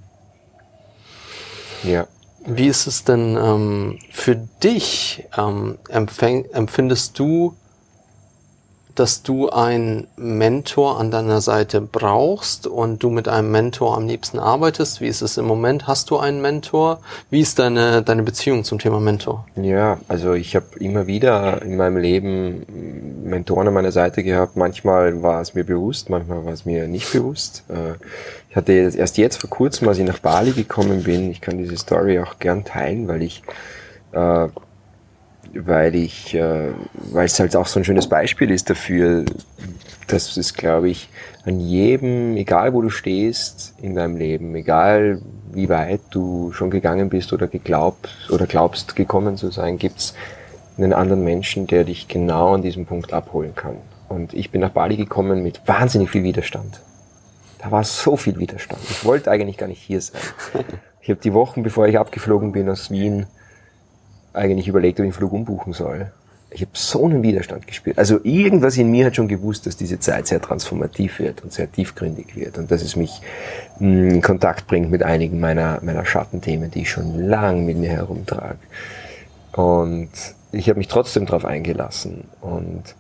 Ja. 1.83 2.07
Wie 2.45 2.67
ist 2.67 2.87
es 2.87 3.05
denn 3.05 3.37
ähm, 3.37 3.99
für 4.11 4.35
dich? 4.35 5.25
Ähm, 5.37 5.79
empfindest 5.89 7.19
du 7.19 7.55
dass 8.95 9.23
du 9.23 9.51
einen 9.51 10.07
Mentor 10.17 10.99
an 11.01 11.11
deiner 11.11 11.41
Seite 11.41 11.81
brauchst 11.81 12.67
und 12.67 13.03
du 13.03 13.11
mit 13.11 13.29
einem 13.29 13.51
Mentor 13.51 13.97
am 13.97 14.07
liebsten 14.07 14.39
arbeitest. 14.39 15.01
Wie 15.01 15.09
ist 15.09 15.23
es 15.23 15.37
im 15.37 15.47
Moment? 15.47 15.87
Hast 15.87 16.11
du 16.11 16.19
einen 16.19 16.43
Mentor? 16.43 17.01
Wie 17.31 17.41
ist 17.41 17.59
deine, 17.59 18.03
deine 18.03 18.23
Beziehung 18.23 18.65
zum 18.65 18.79
Thema 18.79 19.01
Mentor? 19.01 19.47
Ja, 19.57 19.99
also 20.09 20.35
ich 20.35 20.55
habe 20.57 20.67
immer 20.79 21.07
wieder 21.07 21.63
in 21.63 21.77
meinem 21.77 21.97
Leben 21.97 22.67
Mentoren 23.25 23.69
an 23.69 23.75
meiner 23.75 23.93
Seite 23.93 24.23
gehabt. 24.23 24.57
Manchmal 24.57 25.23
war 25.23 25.41
es 25.41 25.55
mir 25.55 25.65
bewusst, 25.65 26.11
manchmal 26.11 26.45
war 26.45 26.53
es 26.53 26.65
mir 26.65 26.87
nicht 26.89 27.13
bewusst. 27.13 27.65
Äh, 27.69 27.95
ich 28.51 28.57
hatte 28.57 28.73
erst 28.73 29.17
jetzt 29.17 29.41
vor 29.41 29.51
kurzem, 29.51 29.89
als 29.89 29.99
ich 29.99 30.07
nach 30.07 30.19
Bali 30.19 30.53
gekommen 30.53 31.05
bin, 31.05 31.31
ich 31.31 31.41
kann 31.41 31.59
diese 31.59 31.77
Story 31.77 32.19
auch 32.19 32.39
gern 32.39 32.65
teilen, 32.65 33.09
weil 33.09 33.23
ich 33.23 33.43
äh, 34.13 34.49
weil 35.55 35.95
ich, 35.95 36.35
äh, 36.35 36.71
weil 37.13 37.27
es 37.27 37.39
halt 37.39 37.57
auch 37.57 37.67
so 37.67 37.81
ein 37.81 37.85
schönes 37.85 38.09
Beispiel 38.09 38.51
ist 38.51 38.71
dafür, 38.71 39.25
dass 40.07 40.37
es, 40.37 40.55
glaube 40.55 40.89
ich, 40.89 41.09
an 41.45 41.61
jedem, 41.61 42.37
egal 42.37 42.73
wo 42.73 42.83
du 42.83 42.91
stehst 42.91 43.75
in 43.81 43.95
deinem 43.95 44.17
Leben, 44.17 44.55
egal 44.55 45.21
wie 45.53 45.69
weit 45.69 46.01
du 46.11 46.53
schon 46.53 46.71
gegangen 46.71 47.09
bist 47.09 47.33
oder 47.33 47.47
geglaubt 47.47 48.09
oder 48.31 48.47
glaubst 48.47 48.97
gekommen 48.97 49.37
zu 49.37 49.51
sein, 49.51 49.79
gibt's 49.79 50.15
einen 50.79 50.93
anderen 50.93 51.25
Menschen, 51.25 51.67
der 51.67 51.85
dich 51.85 52.09
genau 52.09 52.55
an 52.55 52.63
diesem 52.63 52.87
Punkt 52.87 53.13
abholen 53.13 53.55
kann. 53.55 53.77
Und 54.09 54.35
ich 54.35 54.51
bin 54.51 54.61
nach 54.61 54.71
Bali 54.71 54.97
gekommen 54.97 55.43
mit 55.43 55.61
wahnsinnig 55.67 56.11
viel 56.11 56.23
Widerstand. 56.23 56.81
Da 57.59 57.71
war 57.71 57.85
so 57.85 58.17
viel 58.17 58.39
Widerstand. 58.39 58.81
Ich 58.91 59.05
wollte 59.05 59.31
eigentlich 59.31 59.57
gar 59.57 59.69
nicht 59.69 59.81
hier 59.81 60.01
sein. 60.01 60.21
Ich 61.01 61.11
habe 61.11 61.21
die 61.21 61.33
Wochen, 61.33 61.63
bevor 61.63 61.87
ich 61.89 61.99
abgeflogen 61.99 62.53
bin 62.53 62.69
aus 62.69 62.91
Wien, 62.91 63.27
eigentlich 64.33 64.69
überlegt, 64.69 64.99
ob 65.01 65.07
ich 65.07 65.13
den 65.13 65.17
Flug 65.17 65.33
umbuchen 65.33 65.73
soll. 65.73 66.11
Ich 66.51 66.61
habe 66.61 66.73
so 66.75 67.07
einen 67.07 67.23
Widerstand 67.23 67.67
gespürt. 67.67 67.99
Also 67.99 68.21
irgendwas 68.25 68.77
in 68.77 68.91
mir 68.91 69.07
hat 69.07 69.17
schon 69.17 69.29
gewusst, 69.29 69.67
dass 69.67 69.77
diese 69.77 69.99
Zeit 70.01 70.27
sehr 70.27 70.41
transformativ 70.41 71.19
wird 71.19 71.43
und 71.43 71.53
sehr 71.53 71.71
tiefgründig 71.71 72.37
wird 72.37 72.59
und 72.59 72.71
dass 72.71 72.83
es 72.83 72.95
mich 72.95 73.23
in 73.81 74.21
Kontakt 74.21 74.67
bringt 74.67 74.91
mit 74.91 75.03
einigen 75.03 75.41
meiner, 75.41 75.81
meiner 75.83 76.05
Schattenthemen, 76.05 76.71
die 76.71 76.83
ich 76.83 76.91
schon 76.91 77.27
lang 77.27 77.65
mit 77.65 77.79
mir 77.79 77.89
herumtrage. 77.89 78.59
Und 79.53 80.11
ich 80.53 80.69
habe 80.69 80.79
mich 80.79 80.89
trotzdem 80.89 81.25
darauf 81.25 81.47
eingelassen. 81.47 82.25
Und 82.43 82.95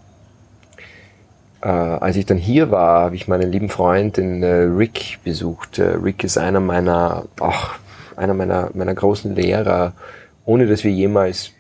äh, 1.60 1.68
als 1.68 2.16
ich 2.16 2.26
dann 2.26 2.38
hier 2.38 2.70
war, 2.70 3.02
habe 3.02 3.16
ich 3.16 3.28
meinen 3.28 3.52
lieben 3.52 3.68
Freund, 3.68 4.16
den 4.16 4.42
äh, 4.42 4.62
Rick, 4.62 5.18
besucht. 5.24 5.78
Äh, 5.78 5.90
Rick 6.02 6.24
ist 6.24 6.38
einer 6.38 6.60
meiner, 6.60 7.26
ach, 7.40 7.78
einer 8.16 8.34
meiner, 8.34 8.70
meiner 8.74 8.94
großen 8.94 9.34
Lehrer, 9.34 9.92
ohne 10.44 10.66
dass 10.66 10.84
wir 10.84 10.90
jemals 10.90 11.52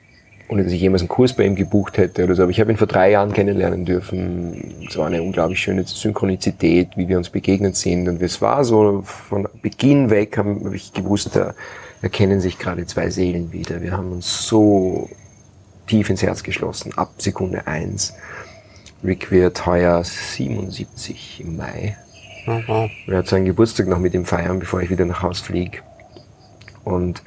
ohne 0.52 0.64
dass 0.64 0.72
ich 0.72 0.82
jemals 0.82 1.00
einen 1.00 1.08
Kurs 1.08 1.32
bei 1.32 1.44
ihm 1.44 1.54
gebucht 1.54 1.96
hätte 1.96 2.24
oder 2.24 2.34
so. 2.34 2.42
Aber 2.42 2.50
ich 2.50 2.60
habe 2.60 2.70
ihn 2.70 2.76
vor 2.76 2.86
drei 2.86 3.10
Jahren 3.12 3.32
kennenlernen 3.32 3.86
dürfen. 3.86 4.84
Es 4.86 4.98
war 4.98 5.06
eine 5.06 5.22
unglaublich 5.22 5.60
schöne 5.60 5.84
Synchronizität, 5.84 6.90
wie 6.94 7.08
wir 7.08 7.16
uns 7.16 7.30
begegnet 7.30 7.74
sind. 7.74 8.06
Und 8.06 8.20
es 8.20 8.42
war 8.42 8.62
so, 8.64 9.02
von 9.02 9.48
Beginn 9.62 10.10
weg 10.10 10.36
habe 10.36 10.76
ich 10.76 10.92
gewusst, 10.92 11.34
da 11.34 11.54
erkennen 12.02 12.40
sich 12.40 12.58
gerade 12.58 12.84
zwei 12.84 13.08
Seelen 13.08 13.52
wieder. 13.52 13.80
Wir 13.80 13.92
haben 13.96 14.12
uns 14.12 14.46
so 14.46 15.08
tief 15.86 16.10
ins 16.10 16.22
Herz 16.22 16.42
geschlossen, 16.42 16.92
ab 16.96 17.12
Sekunde 17.18 17.66
eins. 17.66 18.14
Rick 19.02 19.30
wird 19.30 19.64
heuer 19.66 20.04
77 20.04 21.40
im 21.44 21.56
Mai. 21.56 21.96
Mhm. 22.46 22.90
Er 23.06 23.18
hat 23.18 23.28
seinen 23.28 23.46
Geburtstag 23.46 23.88
noch 23.88 23.98
mit 23.98 24.14
ihm 24.14 24.24
feiern, 24.24 24.58
bevor 24.58 24.82
ich 24.82 24.90
wieder 24.90 25.04
nach 25.04 25.22
Haus 25.22 25.40
fliege. 25.40 25.78
Und 26.84 27.22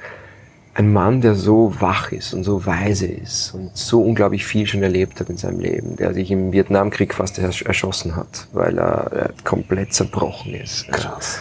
ein 0.76 0.92
Mann, 0.92 1.22
der 1.22 1.34
so 1.34 1.72
wach 1.80 2.12
ist 2.12 2.34
und 2.34 2.44
so 2.44 2.66
weise 2.66 3.06
ist 3.06 3.54
und 3.54 3.74
so 3.74 4.02
unglaublich 4.02 4.44
viel 4.44 4.66
schon 4.66 4.82
erlebt 4.82 5.18
hat 5.20 5.30
in 5.30 5.38
seinem 5.38 5.60
Leben, 5.60 5.96
der 5.96 6.12
sich 6.12 6.30
im 6.30 6.52
Vietnamkrieg 6.52 7.14
fast 7.14 7.38
erschossen 7.38 8.14
hat, 8.14 8.46
weil 8.52 8.78
er, 8.78 9.10
er 9.12 9.30
komplett 9.42 9.94
zerbrochen 9.94 10.54
ist. 10.54 10.86
Krass. 10.88 11.40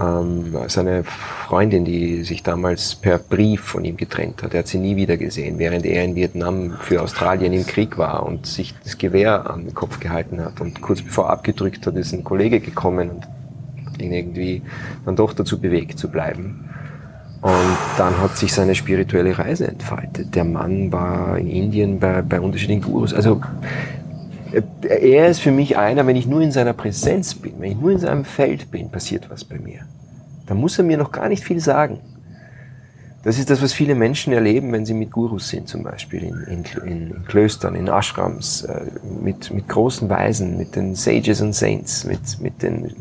Ähm, 0.00 0.54
seine 0.68 1.02
Freundin, 1.02 1.84
die 1.84 2.22
sich 2.22 2.44
damals 2.44 2.94
per 2.94 3.18
Brief 3.18 3.60
von 3.60 3.84
ihm 3.84 3.96
getrennt 3.96 4.44
hat, 4.44 4.54
er 4.54 4.60
hat 4.60 4.68
sie 4.68 4.78
nie 4.78 4.94
wieder 4.94 5.16
gesehen, 5.16 5.58
während 5.58 5.84
er 5.84 6.04
in 6.04 6.14
Vietnam 6.14 6.76
für 6.80 7.02
Australien 7.02 7.52
im 7.52 7.66
Krieg 7.66 7.98
war 7.98 8.24
und 8.24 8.46
sich 8.46 8.72
das 8.84 8.98
Gewehr 8.98 9.50
an 9.50 9.64
den 9.64 9.74
Kopf 9.74 9.98
gehalten 9.98 10.40
hat. 10.44 10.60
Und 10.60 10.80
kurz 10.80 11.02
bevor 11.02 11.26
er 11.26 11.30
abgedrückt 11.30 11.88
hat, 11.88 11.96
ist 11.96 12.12
ein 12.12 12.22
Kollege 12.22 12.60
gekommen 12.60 13.10
und 13.10 14.00
ihn 14.00 14.12
irgendwie 14.12 14.62
dann 15.04 15.16
doch 15.16 15.32
dazu 15.32 15.60
bewegt 15.60 15.98
zu 15.98 16.08
bleiben. 16.08 16.69
Und 17.42 17.76
dann 17.96 18.18
hat 18.20 18.36
sich 18.36 18.52
seine 18.52 18.74
spirituelle 18.74 19.38
Reise 19.38 19.66
entfaltet. 19.66 20.34
Der 20.34 20.44
Mann 20.44 20.92
war 20.92 21.38
in 21.38 21.48
Indien 21.48 21.98
bei, 21.98 22.20
bei 22.20 22.40
unterschiedlichen 22.40 22.82
Gurus. 22.82 23.14
Also 23.14 23.40
er 24.82 25.28
ist 25.28 25.40
für 25.40 25.52
mich 25.52 25.78
einer, 25.78 26.06
wenn 26.06 26.16
ich 26.16 26.26
nur 26.26 26.40
in 26.40 26.52
seiner 26.52 26.72
Präsenz 26.72 27.34
bin, 27.34 27.54
wenn 27.58 27.72
ich 27.72 27.78
nur 27.78 27.92
in 27.92 27.98
seinem 27.98 28.24
Feld 28.24 28.70
bin, 28.70 28.90
passiert 28.90 29.30
was 29.30 29.44
bei 29.44 29.58
mir. 29.58 29.80
Da 30.46 30.54
muss 30.54 30.78
er 30.78 30.84
mir 30.84 30.98
noch 30.98 31.12
gar 31.12 31.28
nicht 31.28 31.44
viel 31.44 31.60
sagen. 31.60 32.00
Das 33.22 33.38
ist 33.38 33.50
das, 33.50 33.62
was 33.62 33.74
viele 33.74 33.94
Menschen 33.94 34.32
erleben, 34.32 34.72
wenn 34.72 34.86
sie 34.86 34.94
mit 34.94 35.10
Gurus 35.10 35.50
sind, 35.50 35.68
zum 35.68 35.82
Beispiel 35.82 36.22
in, 36.22 36.40
in, 36.44 36.64
in 36.88 37.24
Klöstern, 37.26 37.74
in 37.74 37.86
Ashrams, 37.86 38.62
äh, 38.62 38.86
mit, 39.22 39.50
mit 39.52 39.68
großen 39.68 40.08
Weisen, 40.08 40.56
mit 40.56 40.74
den 40.74 40.94
Sages 40.94 41.42
und 41.42 41.54
Saints, 41.54 42.04
mit, 42.04 42.40
mit 42.40 42.62
den 42.62 42.94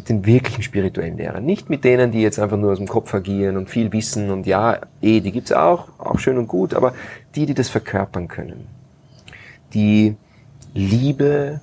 mit 0.00 0.08
den 0.08 0.24
wirklichen 0.24 0.62
spirituellen 0.62 1.18
Lehrern. 1.18 1.44
Nicht 1.44 1.68
mit 1.68 1.84
denen, 1.84 2.10
die 2.10 2.22
jetzt 2.22 2.38
einfach 2.38 2.56
nur 2.56 2.72
aus 2.72 2.78
dem 2.78 2.88
Kopf 2.88 3.12
agieren 3.12 3.58
und 3.58 3.68
viel 3.68 3.92
wissen 3.92 4.30
und 4.30 4.46
ja, 4.46 4.78
eh, 5.02 5.20
die 5.20 5.30
gibt's 5.30 5.52
auch, 5.52 5.88
auch 5.98 6.18
schön 6.18 6.38
und 6.38 6.48
gut, 6.48 6.72
aber 6.72 6.94
die, 7.34 7.44
die 7.44 7.52
das 7.52 7.68
verkörpern 7.68 8.26
können. 8.26 8.66
Die 9.74 10.16
Liebe 10.72 11.60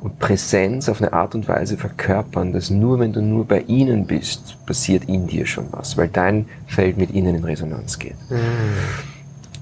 und 0.00 0.18
Präsenz 0.18 0.90
auf 0.90 1.00
eine 1.00 1.14
Art 1.14 1.34
und 1.34 1.48
Weise 1.48 1.78
verkörpern, 1.78 2.52
dass 2.52 2.68
nur 2.68 2.98
wenn 3.00 3.14
du 3.14 3.22
nur 3.22 3.46
bei 3.46 3.60
ihnen 3.60 4.06
bist, 4.06 4.66
passiert 4.66 5.04
in 5.06 5.26
dir 5.26 5.46
schon 5.46 5.68
was, 5.70 5.96
weil 5.96 6.08
dein 6.08 6.46
Feld 6.66 6.98
mit 6.98 7.12
ihnen 7.12 7.36
in 7.36 7.44
Resonanz 7.44 7.98
geht. 7.98 8.16
Mhm. 8.28 8.36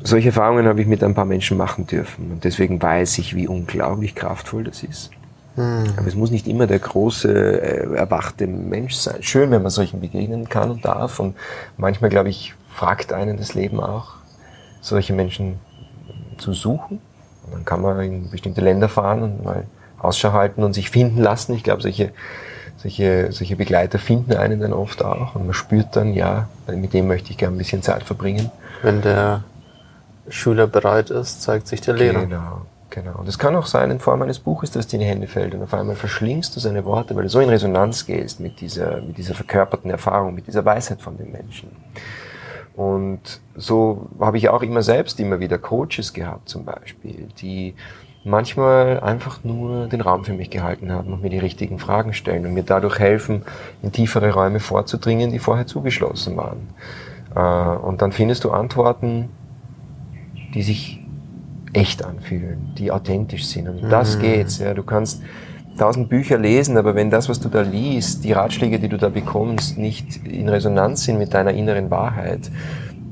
Solche 0.03 0.29
Erfahrungen 0.29 0.67
habe 0.67 0.81
ich 0.81 0.89
mit 0.89 1.05
ein 1.05 1.15
paar 1.15 1.27
Menschen 1.27 1.57
machen 1.57 1.87
dürfen 1.87 2.33
und 2.33 2.43
deswegen 2.43 2.83
weiß 2.83 3.19
ich, 3.19 3.37
wie 3.37 3.47
unglaublich 3.47 4.17
kraftvoll 4.17 4.65
das 4.65 4.83
ist. 4.83 5.13
Mhm. 5.57 5.95
Aber 5.97 6.07
es 6.07 6.15
muss 6.15 6.31
nicht 6.31 6.47
immer 6.47 6.67
der 6.67 6.79
große, 6.79 7.31
äh, 7.33 7.97
erwachte 7.97 8.47
Mensch 8.47 8.95
sein. 8.95 9.23
Schön, 9.23 9.51
wenn 9.51 9.63
man 9.63 9.71
solchen 9.71 10.01
begegnen 10.01 10.49
kann 10.49 10.71
und 10.71 10.85
darf. 10.85 11.21
Und 11.21 11.37
manchmal, 11.77 12.11
glaube 12.11 12.29
ich, 12.29 12.55
fragt 12.73 13.13
einen 13.13 13.37
das 13.37 13.55
Leben 13.55 13.81
auch, 13.81 14.15
solche 14.81 15.13
Menschen 15.13 15.59
zu 16.39 16.53
suchen. 16.53 17.01
Und 17.47 17.55
dann 17.55 17.65
kann 17.65 17.83
man 17.83 18.01
in 18.01 18.31
bestimmte 18.31 18.61
Länder 18.61 18.89
fahren 18.89 19.23
und 19.23 19.45
mal 19.45 19.65
Ausschau 19.99 20.33
halten 20.33 20.63
und 20.63 20.73
sich 20.73 20.91
finden 20.91 21.21
lassen. 21.21 21.55
Ich 21.55 21.65
glaube, 21.65 21.83
solche, 21.83 22.13
solche, 22.77 23.33
solche 23.33 23.57
Begleiter 23.57 23.99
finden 23.99 24.35
einen 24.35 24.61
dann 24.61 24.73
oft 24.73 25.05
auch. 25.05 25.35
Und 25.35 25.47
man 25.47 25.55
spürt 25.55 25.97
dann, 25.97 26.15
ja, 26.15 26.49
mit 26.69 26.95
dem 26.95 27.09
möchte 27.09 27.31
ich 27.31 27.39
gerne 27.39 27.57
ein 27.57 27.59
bisschen 27.59 27.83
Zeit 27.83 28.05
verbringen. 28.05 28.51
Wenn 28.83 29.03
der 29.03 29.45
Schüler 30.29 30.67
bereit 30.67 31.11
ist, 31.11 31.43
zeigt 31.43 31.67
sich 31.67 31.81
der 31.81 31.95
Lehrer. 31.95 32.21
Genau. 32.21 32.63
Genau. 32.91 33.19
Und 33.19 33.29
es 33.29 33.39
kann 33.39 33.55
auch 33.55 33.67
sein, 33.67 33.91
in 33.91 34.01
Form 34.01 34.21
eines 34.23 34.41
Buches, 34.41 34.73
das 34.73 34.89
dir 34.89 34.97
in 34.97 35.03
die 35.03 35.07
Hände 35.07 35.29
fällt 35.29 35.55
und 35.55 35.63
auf 35.63 35.73
einmal 35.75 35.95
verschlingst 35.95 36.55
du 36.55 36.61
seine 36.61 36.85
Worte, 36.85 37.15
weil 37.15 37.23
du 37.23 37.29
so 37.29 37.39
in 37.39 37.49
Resonanz 37.49 38.05
gehst 38.05 38.41
mit 38.41 38.61
dieser, 38.61 39.01
mit 39.01 39.17
dieser 39.17 39.35
verkörperten 39.35 39.91
Erfahrung, 39.91 40.35
mit 40.35 40.49
dieser 40.49 40.65
Weisheit 40.65 41.01
von 41.01 41.17
den 41.17 41.31
Menschen. 41.31 41.71
Und 42.75 43.41
so 43.55 44.09
habe 44.19 44.39
ich 44.39 44.49
auch 44.49 44.63
immer 44.63 44.83
selbst 44.83 45.21
immer 45.21 45.39
wieder 45.39 45.59
Coaches 45.59 46.13
gehabt 46.13 46.49
zum 46.49 46.65
Beispiel, 46.65 47.29
die 47.41 47.75
manchmal 48.25 49.01
einfach 49.01 49.45
nur 49.45 49.87
den 49.87 50.01
Raum 50.01 50.25
für 50.25 50.33
mich 50.33 50.51
gehalten 50.51 50.93
haben 50.93 51.13
und 51.13 51.23
mir 51.23 51.31
die 51.31 51.39
richtigen 51.39 51.79
Fragen 51.79 52.13
stellen 52.13 52.45
und 52.45 52.55
mir 52.55 52.65
dadurch 52.65 52.99
helfen, 52.99 53.43
in 53.83 53.93
tiefere 53.93 54.33
Räume 54.33 54.61
vorzudringen, 54.61 55.31
die 55.31 55.39
vorher 55.39 55.67
zugeschlossen 55.67 56.37
waren. 56.37 56.69
Äh, 57.35 57.79
und 57.87 58.03
dann 58.03 58.13
findest 58.13 58.45
du 58.45 58.51
Antworten, 58.51 59.31
die 60.55 60.63
sich 60.63 61.01
echt 61.73 62.05
anfühlen, 62.05 62.73
die 62.79 62.91
authentisch 62.91 63.47
sind. 63.47 63.69
Und 63.69 63.83
mhm. 63.83 63.91
das 63.91 64.19
geht's. 64.19 64.59
Ja. 64.59 64.75
Du 64.75 64.83
kannst 64.83 65.23
tausend 65.79 66.09
Bücher 66.09 66.39
lesen, 66.39 66.77
aber 66.77 66.95
wenn 66.95 67.11
das, 67.11 67.29
was 67.29 67.41
du 67.41 67.49
da 67.49 67.63
liest, 67.63 68.25
die 68.25 68.33
Ratschläge, 68.33 68.79
die 68.79 68.89
du 68.89 68.99
da 68.99 69.09
bekommst, 69.09 69.79
nicht 69.79 70.27
in 70.27 70.49
Resonanz 70.49 71.05
sind 71.05 71.19
mit 71.19 71.33
deiner 71.33 71.53
inneren 71.53 71.91
Wahrheit, 71.91 72.51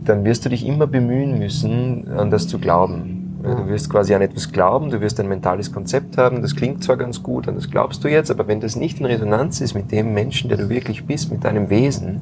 dann 0.05 0.25
wirst 0.25 0.45
du 0.45 0.49
dich 0.49 0.67
immer 0.67 0.87
bemühen 0.87 1.39
müssen, 1.39 2.09
an 2.09 2.31
das 2.31 2.49
zu 2.49 2.59
glauben. 2.59 3.15
Du 3.43 3.69
wirst 3.69 3.89
quasi 3.89 4.15
an 4.15 4.21
etwas 4.21 4.53
glauben, 4.53 4.91
du 4.91 5.01
wirst 5.01 5.21
ein 5.21 5.29
mentales 5.29 5.73
Konzept 5.73 6.19
haben, 6.19 6.43
das 6.43 6.57
klingt 6.57 6.83
zwar 6.83 6.97
ganz 6.97 7.23
gut, 7.23 7.47
an 7.47 7.55
das 7.55 7.71
glaubst 7.71 8.03
du 8.03 8.09
jetzt, 8.09 8.31
aber 8.31 8.49
wenn 8.49 8.61
das 8.61 8.75
nicht 8.75 8.99
in 8.99 9.07
Resonanz 9.07 9.61
ist 9.61 9.75
mit 9.75 9.93
dem 9.93 10.13
Menschen, 10.13 10.49
der 10.49 10.59
du 10.59 10.69
wirklich 10.69 11.07
bist, 11.07 11.31
mit 11.31 11.45
deinem 11.45 11.71
Wesen, 11.71 12.21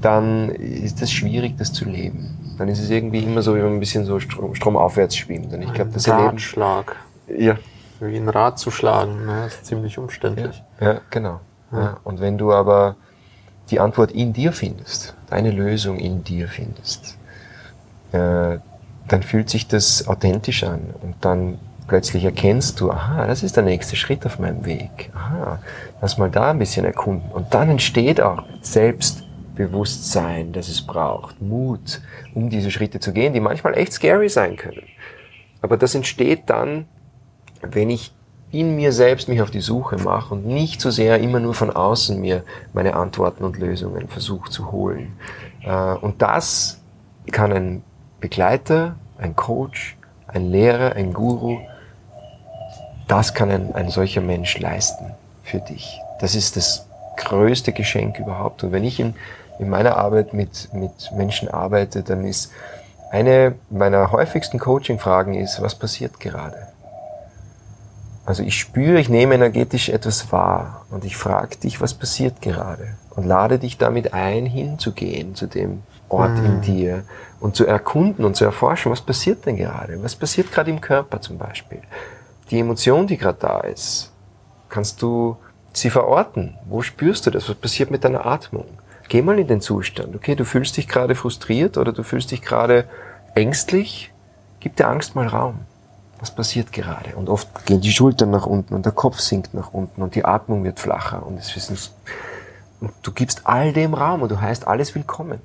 dann 0.00 0.50
ist 0.50 1.00
es 1.00 1.12
schwierig, 1.12 1.56
das 1.56 1.72
zu 1.72 1.88
leben 1.88 2.41
dann 2.62 2.68
ist 2.68 2.78
es 2.78 2.90
irgendwie 2.90 3.24
immer 3.24 3.42
so, 3.42 3.56
wie 3.56 3.60
man 3.60 3.72
ein 3.72 3.80
bisschen 3.80 4.04
so 4.04 4.20
Strom, 4.20 4.54
stromaufwärts 4.54 5.16
schwimmt. 5.16 5.52
Und 5.52 5.62
ich 5.62 5.72
glaube, 5.72 5.90
das 5.92 6.08
Ratschlag. 6.08 6.94
Ja. 7.26 7.56
Wie 7.98 8.16
ein 8.16 8.28
Rad 8.28 8.56
zu 8.56 8.70
schlagen, 8.70 9.26
ne? 9.26 9.46
ist 9.46 9.66
ziemlich 9.66 9.98
umständlich. 9.98 10.62
Ja, 10.80 10.92
ja 10.92 11.00
genau. 11.10 11.40
Ja. 11.72 11.80
Ja. 11.80 11.96
Und 12.04 12.20
wenn 12.20 12.38
du 12.38 12.52
aber 12.52 12.94
die 13.70 13.80
Antwort 13.80 14.12
in 14.12 14.32
dir 14.32 14.52
findest, 14.52 15.16
deine 15.28 15.50
Lösung 15.50 15.98
in 15.98 16.22
dir 16.22 16.46
findest, 16.46 17.18
äh, 18.12 18.58
dann 19.08 19.22
fühlt 19.24 19.50
sich 19.50 19.66
das 19.66 20.06
authentisch 20.06 20.62
an 20.62 20.94
und 21.02 21.16
dann 21.20 21.58
plötzlich 21.88 22.22
erkennst 22.22 22.80
du, 22.80 22.92
aha, 22.92 23.26
das 23.26 23.42
ist 23.42 23.56
der 23.56 23.64
nächste 23.64 23.96
Schritt 23.96 24.24
auf 24.24 24.38
meinem 24.38 24.64
Weg. 24.64 25.10
Aha, 25.16 25.58
lass 26.00 26.16
mal 26.16 26.30
da 26.30 26.52
ein 26.52 26.60
bisschen 26.60 26.84
erkunden. 26.84 27.28
Und 27.32 27.54
dann 27.54 27.70
entsteht 27.70 28.20
auch 28.20 28.44
selbst 28.60 29.21
Bewusstsein, 29.54 30.52
das 30.52 30.68
es 30.68 30.82
braucht, 30.82 31.40
Mut, 31.42 32.00
um 32.34 32.48
diese 32.50 32.70
Schritte 32.70 33.00
zu 33.00 33.12
gehen, 33.12 33.32
die 33.32 33.40
manchmal 33.40 33.76
echt 33.76 33.92
scary 33.92 34.28
sein 34.28 34.56
können. 34.56 34.84
Aber 35.60 35.76
das 35.76 35.94
entsteht 35.94 36.42
dann, 36.46 36.86
wenn 37.62 37.90
ich 37.90 38.12
in 38.50 38.76
mir 38.76 38.92
selbst 38.92 39.28
mich 39.28 39.40
auf 39.40 39.50
die 39.50 39.60
Suche 39.60 39.96
mache 39.96 40.34
und 40.34 40.46
nicht 40.46 40.80
so 40.80 40.90
sehr 40.90 41.18
immer 41.20 41.40
nur 41.40 41.54
von 41.54 41.70
außen 41.70 42.20
mir 42.20 42.44
meine 42.74 42.94
Antworten 42.94 43.44
und 43.44 43.58
Lösungen 43.58 44.08
versuche 44.08 44.50
zu 44.50 44.70
holen. 44.72 45.16
Äh, 45.62 45.72
und 45.72 46.20
das 46.20 46.80
kann 47.30 47.52
ein 47.52 47.82
Begleiter, 48.20 48.96
ein 49.18 49.36
Coach, 49.36 49.96
ein 50.26 50.50
Lehrer, 50.50 50.96
ein 50.96 51.14
Guru, 51.14 51.60
das 53.08 53.34
kann 53.34 53.50
ein, 53.50 53.74
ein 53.74 53.90
solcher 53.90 54.20
Mensch 54.20 54.58
leisten 54.58 55.14
für 55.42 55.58
dich. 55.58 55.98
Das 56.20 56.34
ist 56.34 56.56
das 56.56 56.86
größte 57.16 57.72
Geschenk 57.72 58.18
überhaupt. 58.18 58.64
Und 58.64 58.72
wenn 58.72 58.84
ich 58.84 59.00
in 59.00 59.14
in 59.58 59.68
meiner 59.68 59.96
Arbeit 59.96 60.32
mit, 60.32 60.72
mit 60.72 61.12
Menschen 61.16 61.48
arbeite, 61.48 62.02
dann 62.02 62.24
ist 62.24 62.52
eine 63.10 63.54
meiner 63.70 64.10
häufigsten 64.10 64.58
Coaching-Fragen 64.58 65.34
ist, 65.34 65.60
was 65.60 65.74
passiert 65.74 66.18
gerade? 66.18 66.68
Also 68.24 68.42
ich 68.42 68.58
spüre, 68.58 69.00
ich 69.00 69.08
nehme 69.08 69.34
energetisch 69.34 69.88
etwas 69.88 70.32
wahr 70.32 70.86
und 70.90 71.04
ich 71.04 71.16
frage 71.16 71.56
dich, 71.56 71.80
was 71.80 71.92
passiert 71.92 72.40
gerade? 72.40 72.94
Und 73.10 73.26
lade 73.26 73.58
dich 73.58 73.78
damit 73.78 74.14
ein, 74.14 74.46
hinzugehen 74.46 75.34
zu 75.34 75.46
dem 75.46 75.82
Ort 76.08 76.38
mhm. 76.38 76.46
in 76.46 76.60
dir 76.62 77.04
und 77.40 77.56
zu 77.56 77.66
erkunden 77.66 78.24
und 78.24 78.36
zu 78.36 78.44
erforschen, 78.44 78.92
was 78.92 79.00
passiert 79.00 79.44
denn 79.44 79.56
gerade? 79.56 80.02
Was 80.02 80.14
passiert 80.14 80.52
gerade 80.52 80.70
im 80.70 80.80
Körper 80.80 81.20
zum 81.20 81.36
Beispiel? 81.36 81.82
Die 82.50 82.60
Emotion, 82.60 83.06
die 83.06 83.16
gerade 83.16 83.38
da 83.40 83.60
ist, 83.60 84.12
kannst 84.68 85.02
du 85.02 85.36
sie 85.72 85.90
verorten? 85.90 86.56
Wo 86.66 86.82
spürst 86.82 87.26
du 87.26 87.30
das? 87.30 87.48
Was 87.48 87.56
passiert 87.56 87.90
mit 87.90 88.04
deiner 88.04 88.24
Atmung? 88.24 88.66
Geh 89.12 89.20
mal 89.20 89.38
in 89.38 89.46
den 89.46 89.60
Zustand. 89.60 90.16
Okay, 90.16 90.34
du 90.36 90.46
fühlst 90.46 90.78
dich 90.78 90.88
gerade 90.88 91.14
frustriert 91.14 91.76
oder 91.76 91.92
du 91.92 92.02
fühlst 92.02 92.30
dich 92.30 92.40
gerade 92.40 92.86
ängstlich. 93.34 94.10
Gib 94.58 94.76
der 94.76 94.88
Angst 94.88 95.14
mal 95.14 95.26
Raum. 95.26 95.66
Was 96.18 96.34
passiert 96.34 96.72
gerade? 96.72 97.14
Und 97.14 97.28
oft 97.28 97.66
gehen 97.66 97.82
die 97.82 97.92
Schultern 97.92 98.30
nach 98.30 98.46
unten 98.46 98.72
und 98.72 98.86
der 98.86 98.92
Kopf 98.92 99.20
sinkt 99.20 99.52
nach 99.52 99.74
unten 99.74 100.00
und 100.00 100.14
die 100.14 100.24
Atmung 100.24 100.64
wird 100.64 100.80
flacher 100.80 101.26
und 101.26 101.38
es 101.38 101.54
ist, 101.54 101.92
und 102.80 102.90
du 103.02 103.12
gibst 103.12 103.42
all 103.44 103.74
dem 103.74 103.92
Raum 103.92 104.22
und 104.22 104.32
du 104.32 104.40
heißt 104.40 104.66
alles 104.66 104.94
willkommen. 104.94 105.40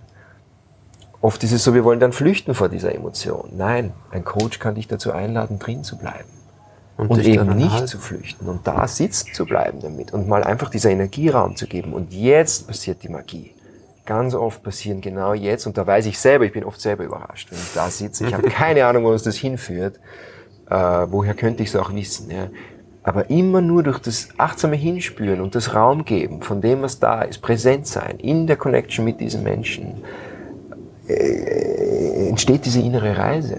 oft 1.20 1.44
ist 1.44 1.52
es 1.52 1.62
so, 1.66 1.74
wir 1.74 1.84
wollen 1.84 2.00
dann 2.00 2.14
flüchten 2.14 2.54
vor 2.54 2.70
dieser 2.70 2.96
Emotion. 2.96 3.50
Nein, 3.58 3.92
ein 4.12 4.24
Coach 4.24 4.60
kann 4.60 4.76
dich 4.76 4.88
dazu 4.88 5.12
einladen, 5.12 5.60
drin 5.60 5.84
zu 5.84 5.98
bleiben. 5.98 6.30
Und, 6.96 7.10
und 7.10 7.26
eben 7.26 7.54
nicht 7.58 7.74
halten. 7.74 7.88
zu 7.88 8.00
flüchten 8.00 8.48
und 8.48 8.66
da 8.66 8.88
sitzen 8.88 9.34
zu 9.34 9.46
bleiben 9.46 9.82
damit 9.82 10.14
und 10.14 10.30
mal 10.30 10.46
einfach 10.46 10.70
dieser 10.70 10.90
Energieraum 10.90 11.58
zu 11.58 11.68
geben. 11.68 11.92
Und 11.94 12.14
jetzt 12.14 12.66
passiert 12.66 13.04
die 13.04 13.10
Magie. 13.10 13.57
Ganz 14.08 14.34
oft 14.34 14.64
passieren 14.64 15.02
genau 15.02 15.34
jetzt, 15.34 15.68
und 15.68 15.78
da 15.78 15.86
weiß 15.86 16.06
ich 16.06 16.18
selber, 16.18 16.46
ich 16.46 16.54
bin 16.54 16.64
oft 16.64 16.80
selber 16.80 17.04
überrascht, 17.04 17.52
wenn 17.52 17.60
ich 17.60 17.74
da 17.74 17.90
sitze. 17.90 18.26
Ich 18.26 18.34
habe 18.34 18.50
keine 18.50 18.86
Ahnung, 18.86 19.04
wo 19.04 19.10
uns 19.10 19.24
das 19.24 19.36
hinführt. 19.36 20.00
Äh, 20.70 20.76
woher 21.10 21.34
könnte 21.34 21.62
ich 21.62 21.70
es 21.70 21.76
auch 21.76 21.94
wissen? 21.94 22.32
Ja? 22.32 22.48
Aber 23.04 23.30
immer 23.30 23.60
nur 23.60 23.84
durch 23.84 24.00
das 24.00 24.30
achtsame 24.38 24.78
Hinspüren 24.78 25.42
und 25.42 25.56
das 25.56 25.76
Raumgeben 25.76 26.42
von 26.42 26.62
dem, 26.62 26.84
was 26.84 27.00
da 27.00 27.24
ist, 27.24 27.42
präsent 27.42 27.86
sein, 27.86 28.18
in 28.20 28.48
der 28.48 28.56
Connection 28.56 29.04
mit 29.04 29.20
diesen 29.20 29.44
Menschen, 29.44 30.02
äh, 31.10 32.30
entsteht 32.30 32.64
diese 32.64 32.80
innere 32.80 33.18
Reise. 33.18 33.58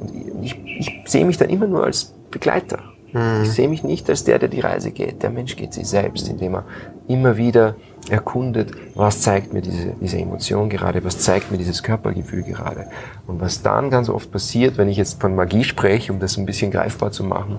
Und 0.00 0.42
ich, 0.44 0.54
ich 0.66 1.00
sehe 1.06 1.24
mich 1.24 1.38
dann 1.38 1.48
immer 1.48 1.66
nur 1.66 1.84
als 1.84 2.12
Begleiter. 2.30 2.80
Mhm. 3.18 3.42
Ich 3.42 3.50
sehe 3.50 3.68
mich 3.68 3.82
nicht 3.82 4.08
als 4.08 4.24
der, 4.24 4.38
der 4.38 4.48
die 4.48 4.60
Reise 4.60 4.90
geht. 4.90 5.22
Der 5.22 5.30
Mensch 5.30 5.56
geht 5.56 5.72
sie 5.72 5.84
selbst, 5.84 6.28
indem 6.28 6.54
er 6.54 6.64
immer 7.08 7.36
wieder 7.36 7.76
erkundet, 8.08 8.72
was 8.94 9.22
zeigt 9.22 9.52
mir 9.52 9.60
diese, 9.60 9.94
diese 10.00 10.18
Emotion 10.18 10.68
gerade, 10.70 11.04
was 11.04 11.18
zeigt 11.18 11.50
mir 11.50 11.58
dieses 11.58 11.82
Körpergefühl 11.82 12.42
gerade. 12.42 12.86
Und 13.26 13.40
was 13.40 13.62
dann 13.62 13.90
ganz 13.90 14.08
oft 14.08 14.30
passiert, 14.30 14.78
wenn 14.78 14.88
ich 14.88 14.96
jetzt 14.96 15.20
von 15.20 15.34
Magie 15.34 15.64
spreche, 15.64 16.12
um 16.12 16.20
das 16.20 16.36
ein 16.36 16.46
bisschen 16.46 16.70
greifbar 16.70 17.10
zu 17.10 17.24
machen, 17.24 17.58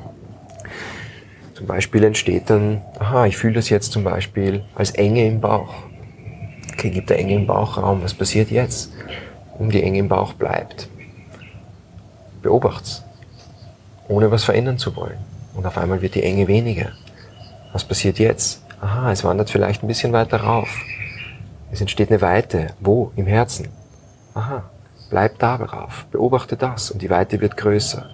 zum 1.54 1.68
Beispiel 1.68 2.06
entsteht 2.06 2.50
dann, 2.50 2.82
aha, 3.00 3.26
ich 3.26 3.36
fühle 3.36 3.56
das 3.56 3.70
jetzt 3.70 3.92
zum 3.92 4.06
Beispiel 4.06 4.64
als 4.76 4.92
Enge 4.92 5.28
im 5.28 5.42
Bauch. 5.42 5.74
Okay, 6.72 6.90
gibt 6.90 7.10
der 7.10 7.20
Enge 7.20 7.36
im 7.36 7.48
Bauchraum, 7.48 8.02
was 8.02 8.14
passiert 8.14 8.50
jetzt? 8.50 8.94
Und 9.58 9.74
die 9.74 9.84
Enge 9.84 10.00
im 10.00 10.08
Bauch 10.08 10.34
bleibt. 10.34 10.88
Beobacht's 12.42 13.04
ohne 14.08 14.32
was 14.32 14.44
verändern 14.44 14.78
zu 14.78 14.96
wollen. 14.96 15.29
Und 15.60 15.66
auf 15.66 15.78
einmal 15.78 16.02
wird 16.02 16.16
die 16.16 16.24
Enge 16.24 16.48
weniger. 16.48 16.94
Was 17.74 17.84
passiert 17.84 18.18
jetzt? 18.18 18.64
Aha, 18.80 19.12
es 19.12 19.26
wandert 19.26 19.50
vielleicht 19.50 19.84
ein 19.84 19.88
bisschen 19.88 20.14
weiter 20.14 20.38
rauf. 20.38 20.70
Es 21.70 21.82
entsteht 21.82 22.10
eine 22.10 22.22
Weite. 22.22 22.68
Wo? 22.80 23.12
Im 23.18 23.28
Herzen. 23.28 23.68
Aha, 24.36 24.64
bleib 25.10 25.38
da 25.40 25.58
drauf. 25.58 26.06
Beobachte 26.12 26.56
das 26.56 26.92
und 26.92 27.02
die 27.02 27.10
Weite 27.10 27.42
wird 27.42 27.58
größer. 27.58 28.10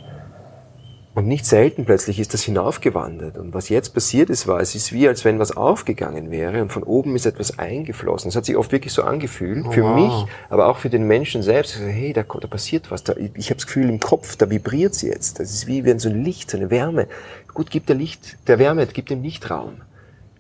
Und 1.16 1.28
nicht 1.28 1.46
selten 1.46 1.86
plötzlich 1.86 2.20
ist 2.20 2.34
das 2.34 2.44
hinaufgewandert. 2.44 3.38
Und 3.38 3.54
was 3.54 3.70
jetzt 3.70 3.94
passiert 3.94 4.30
ist, 4.30 4.48
war, 4.48 4.60
es 4.60 4.76
ist 4.76 4.92
wie, 4.92 5.08
als 5.08 5.24
wenn 5.24 5.40
was 5.40 5.56
aufgegangen 5.56 6.30
wäre 6.30 6.62
und 6.62 6.74
von 6.74 6.84
oben 6.84 7.16
ist 7.16 7.26
etwas 7.26 7.58
eingeflossen. 7.58 8.28
Es 8.28 8.36
hat 8.36 8.44
sich 8.44 8.58
oft 8.58 8.74
wirklich 8.74 8.92
so 8.92 9.02
angefühlt, 9.02 9.66
oh, 9.66 9.72
für 9.72 9.84
wow. 9.84 9.96
mich, 9.96 10.34
aber 10.50 10.68
auch 10.68 10.78
für 10.78 10.90
den 10.90 11.08
Menschen 11.08 11.42
selbst. 11.42 11.80
Hey, 11.80 12.12
da, 12.12 12.24
da 12.24 12.48
passiert 12.48 12.92
was. 12.92 13.06
Da, 13.06 13.14
ich 13.16 13.50
habe 13.50 13.56
das 13.56 13.66
Gefühl 13.66 13.88
im 13.88 14.02
Kopf, 14.02 14.36
da 14.36 14.50
vibriert 14.50 14.92
es 14.92 15.04
jetzt. 15.04 15.40
Das 15.40 15.52
ist 15.52 15.68
wie 15.68 15.86
wenn 15.86 16.00
so 16.00 16.10
ein 16.10 16.22
Licht, 16.22 16.52
so 16.52 16.58
eine 16.58 16.70
Wärme. 16.70 17.08
Gut, 17.54 17.72
gibt 17.72 17.88
der 17.88 17.96
Licht, 17.96 18.38
der 18.48 18.60
Wärme, 18.60 18.86
gibt 18.86 19.10
dem 19.10 19.24
Lichtraum. 19.24 19.76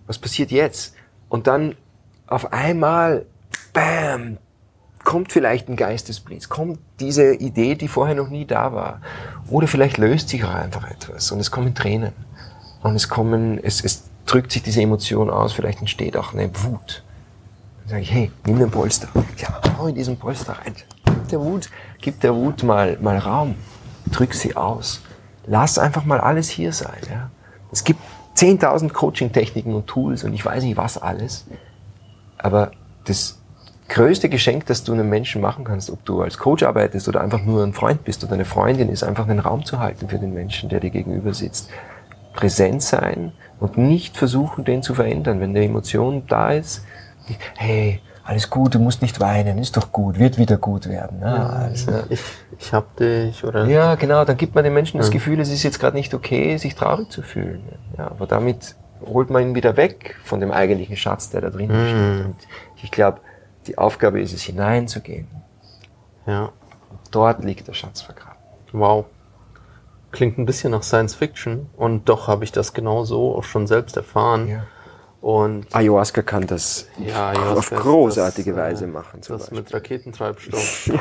Was 0.07 0.19
passiert 0.19 0.51
jetzt? 0.51 0.93
Und 1.29 1.47
dann 1.47 1.75
auf 2.27 2.51
einmal, 2.51 3.25
bam, 3.71 4.39
kommt 5.05 5.31
vielleicht 5.31 5.69
ein 5.69 5.77
Geistesblitz, 5.77 6.49
kommt 6.49 6.79
diese 6.99 7.33
Idee, 7.33 7.75
die 7.75 7.87
vorher 7.87 8.15
noch 8.15 8.27
nie 8.27 8.45
da 8.45 8.73
war. 8.73 8.99
Oder 9.49 9.67
vielleicht 9.67 9.97
löst 9.97 10.27
sich 10.27 10.43
auch 10.43 10.53
einfach 10.53 10.89
etwas 10.89 11.31
und 11.31 11.39
es 11.39 11.51
kommen 11.51 11.73
Tränen. 11.73 12.11
Und 12.83 12.95
es 12.95 13.07
kommen, 13.07 13.57
es, 13.63 13.81
es 13.83 14.03
drückt 14.25 14.51
sich 14.51 14.63
diese 14.63 14.81
Emotion 14.81 15.29
aus, 15.29 15.53
vielleicht 15.53 15.79
entsteht 15.79 16.17
auch 16.17 16.33
eine 16.33 16.49
Wut. 16.63 17.03
Dann 17.81 17.89
sage 17.89 18.01
ich, 18.01 18.11
hey, 18.11 18.31
nimm 18.45 18.59
den 18.59 18.71
Polster. 18.71 19.07
Ja, 19.37 19.61
hau 19.77 19.87
in 19.87 19.95
diesen 19.95 20.17
Polster 20.17 20.53
rein. 20.53 20.75
Gib 21.05 21.27
der 21.29 21.39
Wut, 21.39 21.69
gib 22.01 22.19
der 22.19 22.35
Wut 22.35 22.63
mal, 22.63 22.97
mal 22.99 23.17
Raum. 23.17 23.55
Drück 24.11 24.33
sie 24.33 24.55
aus. 24.55 25.01
Lass 25.45 25.77
einfach 25.77 26.05
mal 26.05 26.19
alles 26.19 26.49
hier 26.49 26.73
sein. 26.73 26.99
Ja? 27.09 27.29
Es 27.71 27.83
gibt 27.83 27.99
10.000 28.37 28.91
Coaching-Techniken 28.91 29.73
und 29.73 29.87
Tools 29.87 30.23
und 30.23 30.33
ich 30.33 30.43
weiß 30.43 30.63
nicht 30.63 30.77
was 30.77 30.97
alles. 30.97 31.45
Aber 32.37 32.71
das 33.05 33.39
größte 33.87 34.29
Geschenk, 34.29 34.65
das 34.65 34.83
du 34.83 34.93
einem 34.93 35.09
Menschen 35.09 35.41
machen 35.41 35.63
kannst, 35.63 35.89
ob 35.89 36.03
du 36.05 36.21
als 36.21 36.37
Coach 36.37 36.63
arbeitest 36.63 37.07
oder 37.07 37.21
einfach 37.21 37.43
nur 37.43 37.63
ein 37.63 37.73
Freund 37.73 38.03
bist 38.03 38.23
oder 38.23 38.33
eine 38.33 38.45
Freundin, 38.45 38.89
ist 38.89 39.03
einfach 39.03 39.27
einen 39.27 39.39
Raum 39.39 39.65
zu 39.65 39.79
halten 39.79 40.09
für 40.09 40.17
den 40.17 40.33
Menschen, 40.33 40.69
der 40.69 40.79
dir 40.79 40.89
gegenüber 40.89 41.33
sitzt. 41.33 41.69
Präsent 42.33 42.81
sein 42.81 43.31
und 43.59 43.77
nicht 43.77 44.17
versuchen, 44.17 44.65
den 44.65 44.81
zu 44.83 44.93
verändern. 44.93 45.39
Wenn 45.39 45.51
eine 45.51 45.63
Emotion 45.63 46.23
da 46.27 46.51
ist, 46.51 46.83
hey, 47.55 48.01
alles 48.25 48.49
gut, 48.49 48.73
du 48.73 48.79
musst 48.79 49.03
nicht 49.03 49.19
weinen, 49.19 49.59
ist 49.59 49.77
doch 49.77 49.91
gut, 49.91 50.17
wird 50.17 50.39
wieder 50.39 50.57
gut 50.57 50.89
werden. 50.89 51.19
Ja, 51.21 51.45
also, 51.45 51.91
ich, 52.09 52.21
ich 52.57 52.73
hab 52.73 52.95
dich, 52.97 53.43
oder? 53.43 53.65
Ja, 53.67 53.93
genau, 53.95 54.25
dann 54.25 54.35
gibt 54.35 54.55
man 54.55 54.63
den 54.63 54.73
Menschen 54.73 54.97
das 54.97 55.11
Gefühl, 55.11 55.39
es 55.39 55.51
ist 55.51 55.61
jetzt 55.61 55.79
gerade 55.79 55.95
nicht 55.95 56.13
okay, 56.13 56.57
sich 56.57 56.73
traurig 56.73 57.09
zu 57.11 57.21
fühlen. 57.21 57.61
Ja, 57.97 58.07
aber 58.07 58.25
damit 58.25 58.75
holt 59.05 59.29
man 59.29 59.43
ihn 59.43 59.55
wieder 59.55 59.77
weg 59.77 60.15
von 60.23 60.39
dem 60.39 60.51
eigentlichen 60.51 60.97
Schatz, 60.97 61.29
der 61.29 61.41
da 61.41 61.49
drin 61.51 61.69
mhm. 61.69 61.87
steht. 61.87 62.25
Und 62.25 62.35
ich 62.83 62.91
glaube, 62.91 63.19
die 63.67 63.77
Aufgabe 63.77 64.21
ist 64.21 64.33
es, 64.33 64.43
hineinzugehen. 64.43 65.27
Ja. 66.25 66.51
Dort 67.11 67.43
liegt 67.43 67.67
der 67.67 67.73
Schatz 67.73 68.01
vergraben. 68.01 68.37
Wow. 68.71 69.05
Klingt 70.11 70.37
ein 70.37 70.45
bisschen 70.45 70.71
nach 70.71 70.83
Science 70.83 71.15
Fiction 71.15 71.69
und 71.75 72.07
doch 72.09 72.27
habe 72.27 72.43
ich 72.43 72.51
das 72.51 72.73
genauso 72.73 73.35
auch 73.35 73.43
schon 73.43 73.67
selbst 73.67 73.97
erfahren. 73.97 74.47
Ja. 74.47 74.63
Und 75.21 75.73
Ayahuasca 75.75 76.21
kann 76.21 76.45
das 76.45 76.87
ja, 76.97 77.31
auf 77.31 77.71
großartige 77.71 78.51
das, 78.51 78.59
Weise 78.59 78.87
machen. 78.87 79.21
das 79.27 79.27
Beispiel. 79.27 79.57
mit 79.57 79.73
Raketentreibstoff. 79.73 80.87
ja. 80.93 80.99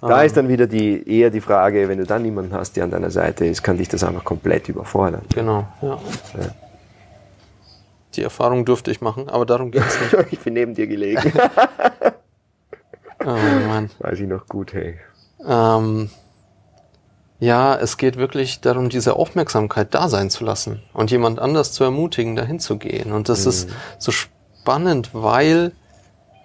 Da 0.00 0.20
um, 0.20 0.26
ist 0.26 0.36
dann 0.36 0.48
wieder 0.48 0.66
die, 0.66 1.08
eher 1.08 1.30
die 1.30 1.40
Frage, 1.40 1.88
wenn 1.88 1.98
du 1.98 2.06
dann 2.06 2.22
niemanden 2.22 2.54
hast, 2.54 2.76
der 2.76 2.84
an 2.84 2.90
deiner 2.90 3.10
Seite 3.10 3.44
ist, 3.44 3.62
kann 3.62 3.76
dich 3.76 3.88
das 3.88 4.02
einfach 4.02 4.24
komplett 4.24 4.68
überfordern. 4.68 5.22
Genau, 5.34 5.68
ja. 5.82 5.98
ja. 6.40 6.54
Die 8.14 8.22
Erfahrung 8.22 8.64
durfte 8.64 8.90
ich 8.90 9.00
machen, 9.00 9.28
aber 9.28 9.46
darum 9.46 9.70
geht 9.70 9.84
es 9.86 10.00
nicht. 10.00 10.14
ich 10.32 10.40
bin 10.40 10.54
neben 10.54 10.74
dir 10.74 10.86
gelegen. 10.86 11.32
oh 13.24 13.66
Mann. 13.68 13.90
Weiß 13.98 14.18
ich 14.18 14.26
noch 14.28 14.46
gut, 14.46 14.72
hey. 14.72 14.98
Ähm, 15.46 16.10
ja, 17.38 17.76
es 17.76 17.96
geht 17.96 18.16
wirklich 18.16 18.60
darum, 18.60 18.90
diese 18.90 19.16
Aufmerksamkeit 19.16 19.94
da 19.94 20.08
sein 20.08 20.28
zu 20.28 20.44
lassen 20.44 20.82
und 20.92 21.10
jemand 21.10 21.38
anders 21.38 21.72
zu 21.72 21.84
ermutigen, 21.84 22.36
dahin 22.36 22.60
zu 22.60 22.76
gehen. 22.76 23.12
Und 23.12 23.28
das 23.28 23.44
mhm. 23.44 23.50
ist 23.50 23.68
so 23.98 24.12
spannend, 24.12 25.10
weil 25.12 25.72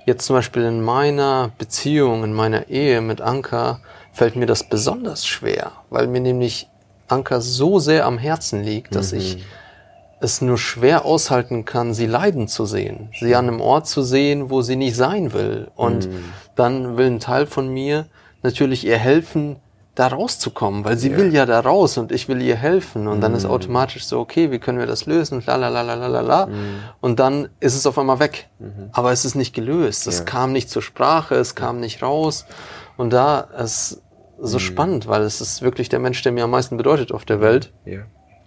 jetzt 0.05 0.25
zum 0.25 0.37
Beispiel 0.37 0.63
in 0.63 0.81
meiner 0.81 1.51
Beziehung, 1.57 2.23
in 2.23 2.33
meiner 2.33 2.69
Ehe 2.69 3.01
mit 3.01 3.21
Anka, 3.21 3.81
fällt 4.13 4.37
mir 4.37 4.45
das 4.45 4.69
besonders 4.69 5.25
schwer, 5.25 5.73
weil 5.89 6.07
mir 6.07 6.21
nämlich 6.21 6.69
Anka 7.09 7.41
so 7.41 7.79
sehr 7.79 8.05
am 8.05 8.17
Herzen 8.17 8.63
liegt, 8.63 8.95
dass 8.95 9.11
mhm. 9.11 9.17
ich 9.17 9.45
es 10.19 10.41
nur 10.41 10.57
schwer 10.57 11.05
aushalten 11.05 11.65
kann, 11.65 11.93
sie 11.93 12.05
leiden 12.05 12.47
zu 12.47 12.65
sehen, 12.65 13.09
sie 13.19 13.35
an 13.35 13.47
einem 13.47 13.61
Ort 13.61 13.87
zu 13.87 14.01
sehen, 14.01 14.49
wo 14.49 14.61
sie 14.61 14.75
nicht 14.75 14.95
sein 14.95 15.33
will. 15.33 15.69
Und 15.75 16.09
mhm. 16.09 16.23
dann 16.55 16.97
will 16.97 17.07
ein 17.07 17.19
Teil 17.19 17.45
von 17.45 17.67
mir 17.67 18.07
natürlich 18.41 18.85
ihr 18.85 18.97
helfen, 18.97 19.57
da 19.95 20.07
rauszukommen, 20.07 20.83
weil 20.83 20.97
sie 20.97 21.11
ja. 21.11 21.17
will 21.17 21.33
ja 21.33 21.45
da 21.45 21.61
raus 21.61 21.97
und 21.97 22.11
ich 22.11 22.27
will 22.27 22.41
ihr 22.41 22.57
helfen. 22.57 23.07
Und 23.07 23.17
mhm. 23.17 23.21
dann 23.21 23.33
ist 23.33 23.45
mhm. 23.45 23.51
automatisch 23.51 24.05
so, 24.05 24.19
okay, 24.19 24.51
wie 24.51 24.59
können 24.59 24.77
wir 24.77 24.85
das 24.85 25.05
lösen? 25.05 25.41
La 25.45 25.55
la 25.55 25.69
la 25.69 25.81
la 25.81 25.95
la 25.95 26.21
la. 26.21 26.45
Mhm. 26.47 26.79
Und 26.99 27.19
dann 27.19 27.49
ist 27.61 27.75
es 27.75 27.87
auf 27.87 27.97
einmal 27.97 28.19
weg. 28.19 28.49
Mhm. 28.59 28.89
Aber 28.91 29.11
es 29.13 29.23
ist 29.23 29.35
nicht 29.35 29.53
gelöst. 29.53 30.05
Es 30.07 30.19
ja. 30.19 30.25
kam 30.25 30.51
nicht 30.51 30.69
zur 30.69 30.81
Sprache, 30.81 31.35
es 31.35 31.55
kam 31.55 31.79
nicht 31.79 32.03
raus. 32.03 32.45
Und 32.97 33.13
da 33.13 33.39
ist 33.39 34.01
so 34.37 34.57
mhm. 34.57 34.61
spannend, 34.61 35.07
weil 35.07 35.21
es 35.21 35.39
ist 35.39 35.61
wirklich 35.61 35.87
der 35.87 35.99
Mensch, 35.99 36.21
der 36.23 36.33
mir 36.33 36.43
am 36.43 36.51
meisten 36.51 36.75
bedeutet 36.75 37.13
auf 37.13 37.23
der 37.23 37.39
Welt. 37.39 37.71
Ja. 37.85 37.99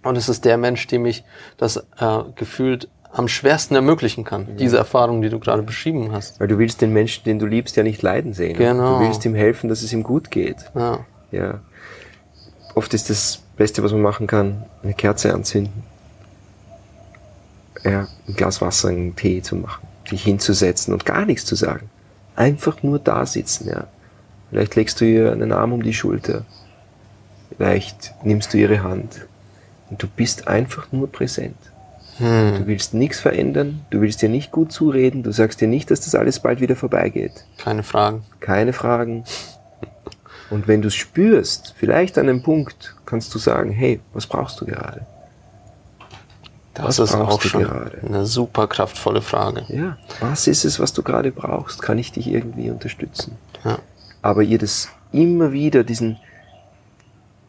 Und 0.03 0.17
es 0.17 0.29
ist 0.29 0.45
der 0.45 0.57
Mensch, 0.57 0.87
dem 0.87 1.05
ich 1.05 1.23
das 1.57 1.77
äh, 1.77 2.23
gefühlt 2.35 2.87
am 3.11 3.27
schwersten 3.27 3.75
ermöglichen 3.75 4.23
kann, 4.23 4.47
ja. 4.49 4.55
diese 4.55 4.77
Erfahrung, 4.77 5.21
die 5.21 5.29
du 5.29 5.39
gerade 5.39 5.63
beschrieben 5.63 6.11
hast. 6.11 6.39
Weil 6.39 6.47
du 6.47 6.57
willst 6.57 6.81
den 6.81 6.93
Menschen, 6.93 7.23
den 7.23 7.39
du 7.39 7.45
liebst, 7.45 7.75
ja 7.75 7.83
nicht 7.83 8.01
leiden 8.01 8.33
sehen. 8.33 8.55
Genau. 8.57 8.99
Du 8.99 9.05
willst 9.05 9.25
ihm 9.25 9.35
helfen, 9.35 9.67
dass 9.67 9.81
es 9.81 9.91
ihm 9.91 10.03
gut 10.03 10.29
geht. 10.31 10.57
Ja. 10.75 11.05
ja. 11.31 11.59
Oft 12.75 12.93
ist 12.93 13.09
das 13.09 13.41
Beste, 13.57 13.83
was 13.83 13.91
man 13.91 14.01
machen 14.01 14.27
kann, 14.27 14.63
eine 14.83 14.93
Kerze 14.93 15.33
anzünden. 15.33 15.83
Ja, 17.83 18.07
ein 18.27 18.35
Glas 18.35 18.61
Wasser, 18.61 18.89
einen 18.89 19.15
Tee 19.15 19.41
zu 19.41 19.55
machen, 19.55 19.87
sich 20.07 20.23
hinzusetzen 20.23 20.93
und 20.93 21.05
gar 21.05 21.25
nichts 21.25 21.45
zu 21.45 21.55
sagen. 21.55 21.89
Einfach 22.35 22.83
nur 22.83 22.99
da 22.99 23.25
sitzen, 23.25 23.69
ja. 23.69 23.87
Vielleicht 24.49 24.75
legst 24.75 24.99
du 24.99 25.05
ihr 25.05 25.31
einen 25.31 25.51
Arm 25.51 25.73
um 25.73 25.83
die 25.83 25.93
Schulter. 25.93 26.45
Vielleicht 27.55 28.13
nimmst 28.23 28.53
du 28.53 28.57
ihre 28.57 28.83
Hand 28.83 29.27
und 29.89 30.01
du 30.01 30.07
bist 30.07 30.47
einfach 30.47 30.91
nur 30.91 31.11
präsent. 31.11 31.57
Hm. 32.17 32.55
Du 32.57 32.67
willst 32.67 32.93
nichts 32.93 33.19
verändern, 33.19 33.85
du 33.89 34.01
willst 34.01 34.21
dir 34.21 34.29
nicht 34.29 34.51
gut 34.51 34.71
zureden, 34.71 35.23
du 35.23 35.31
sagst 35.31 35.61
dir 35.61 35.67
nicht, 35.67 35.89
dass 35.89 36.01
das 36.01 36.15
alles 36.15 36.39
bald 36.39 36.59
wieder 36.59 36.75
vorbeigeht. 36.75 37.45
Keine 37.57 37.83
Fragen. 37.83 38.23
Keine 38.39 38.73
Fragen. 38.73 39.23
Und 40.49 40.67
wenn 40.67 40.81
du 40.81 40.87
es 40.87 40.95
spürst, 40.95 41.75
vielleicht 41.77 42.17
an 42.17 42.27
einem 42.27 42.43
Punkt, 42.43 42.95
kannst 43.05 43.33
du 43.33 43.39
sagen, 43.39 43.71
hey, 43.71 43.99
was 44.13 44.27
brauchst 44.27 44.59
du 44.59 44.65
gerade? 44.65 45.05
Das 46.73 46.85
was 46.85 46.99
ist 46.99 47.15
auch 47.15 47.41
schon 47.41 47.63
gerade? 47.63 47.99
eine 48.05 48.25
super 48.25 48.67
kraftvolle 48.67 49.21
Frage. 49.21 49.65
Ja, 49.67 49.97
was 50.21 50.47
ist 50.47 50.65
es, 50.65 50.79
was 50.79 50.93
du 50.93 51.03
gerade 51.03 51.31
brauchst? 51.31 51.81
Kann 51.81 51.97
ich 51.97 52.11
dich 52.11 52.27
irgendwie 52.27 52.69
unterstützen? 52.69 53.37
Ja. 53.65 53.79
aber 54.21 54.41
ihr 54.43 54.57
das 54.57 54.87
immer 55.11 55.51
wieder, 55.51 55.83
diesen, 55.83 56.17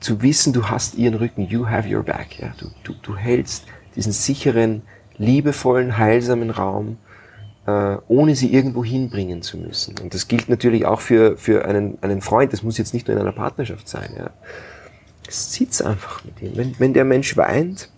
zu 0.01 0.23
wissen, 0.23 0.53
du 0.53 0.69
hast 0.69 0.97
ihren 0.97 1.15
Rücken, 1.15 1.47
you 1.47 1.69
have 1.69 1.89
your 1.89 2.03
back, 2.03 2.39
ja, 2.39 2.53
du, 2.59 2.71
du, 2.83 2.95
du 3.01 3.17
hältst 3.17 3.67
diesen 3.95 4.13
sicheren, 4.13 4.83
liebevollen, 5.19 5.99
heilsamen 5.99 6.51
Raum, 6.51 6.97
äh, 7.67 7.97
ohne 8.09 8.35
sie 8.35 8.53
irgendwo 8.53 8.83
hinbringen 8.83 9.43
zu 9.43 9.59
müssen. 9.59 9.99
Und 9.99 10.15
das 10.15 10.27
gilt 10.27 10.49
natürlich 10.49 10.87
auch 10.87 11.01
für, 11.01 11.37
für 11.37 11.67
einen, 11.67 11.99
einen 12.01 12.23
Freund, 12.23 12.53
das 12.53 12.63
muss 12.63 12.79
jetzt 12.79 12.95
nicht 12.95 13.07
nur 13.07 13.17
in 13.17 13.23
einer 13.23 13.33
Partnerschaft 13.33 13.89
sein, 13.89 14.11
ja. 14.17 14.31
Sitz 15.29 15.81
einfach 15.81 16.25
mit 16.25 16.43
ihm. 16.43 16.57
Wenn, 16.57 16.81
wenn 16.81 16.93
der 16.93 17.05
Mensch 17.05 17.37
weint, 17.37 17.89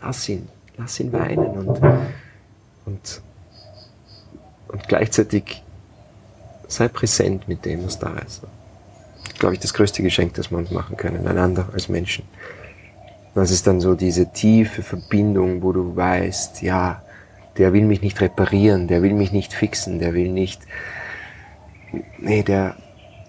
lass 0.00 0.28
ihn, 0.28 0.48
lass 0.76 0.98
ihn 0.98 1.12
weinen 1.12 1.38
und, 1.38 1.80
und, 2.84 3.22
und 4.66 4.88
gleichzeitig 4.88 5.62
sei 6.66 6.88
präsent 6.88 7.46
mit 7.46 7.64
dem, 7.64 7.84
was 7.84 7.98
da 7.98 8.16
ist. 8.18 8.42
Glaube 9.42 9.56
ich, 9.56 9.60
das 9.60 9.74
größte 9.74 10.04
Geschenk, 10.04 10.34
das 10.34 10.52
wir 10.52 10.58
uns 10.58 10.70
machen 10.70 10.96
können, 10.96 11.26
einander 11.26 11.68
als 11.72 11.88
Menschen. 11.88 12.22
Das 13.34 13.50
ist 13.50 13.66
dann 13.66 13.80
so 13.80 13.96
diese 13.96 14.30
tiefe 14.30 14.84
Verbindung, 14.84 15.64
wo 15.64 15.72
du 15.72 15.96
weißt, 15.96 16.62
ja, 16.62 17.02
der 17.58 17.72
will 17.72 17.84
mich 17.84 18.02
nicht 18.02 18.20
reparieren, 18.20 18.86
der 18.86 19.02
will 19.02 19.14
mich 19.14 19.32
nicht 19.32 19.52
fixen, 19.52 19.98
der 19.98 20.14
will 20.14 20.30
nicht, 20.30 20.62
nee, 22.18 22.44
der, 22.44 22.76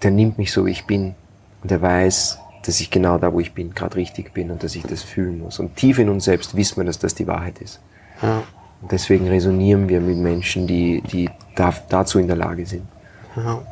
der 0.04 0.12
nimmt 0.12 0.38
mich 0.38 0.52
so, 0.52 0.66
wie 0.66 0.70
ich 0.70 0.86
bin. 0.86 1.16
Und 1.64 1.72
er 1.72 1.82
weiß, 1.82 2.38
dass 2.64 2.78
ich 2.78 2.92
genau 2.92 3.18
da, 3.18 3.32
wo 3.32 3.40
ich 3.40 3.52
bin, 3.52 3.74
gerade 3.74 3.96
richtig 3.96 4.32
bin 4.32 4.52
und 4.52 4.62
dass 4.62 4.76
ich 4.76 4.84
das 4.84 5.02
fühlen 5.02 5.40
muss. 5.40 5.58
Und 5.58 5.74
tief 5.74 5.98
in 5.98 6.08
uns 6.08 6.26
selbst 6.26 6.54
wissen 6.54 6.76
wir, 6.76 6.84
dass 6.84 7.00
das 7.00 7.16
die 7.16 7.26
Wahrheit 7.26 7.58
ist. 7.58 7.80
Ja. 8.22 8.44
Und 8.80 8.92
deswegen 8.92 9.26
resonieren 9.26 9.88
wir 9.88 10.00
mit 10.00 10.18
Menschen, 10.18 10.68
die, 10.68 11.02
die 11.10 11.28
da, 11.56 11.74
dazu 11.88 12.20
in 12.20 12.28
der 12.28 12.36
Lage 12.36 12.66
sind. 12.66 12.86
Ja. 13.34 13.62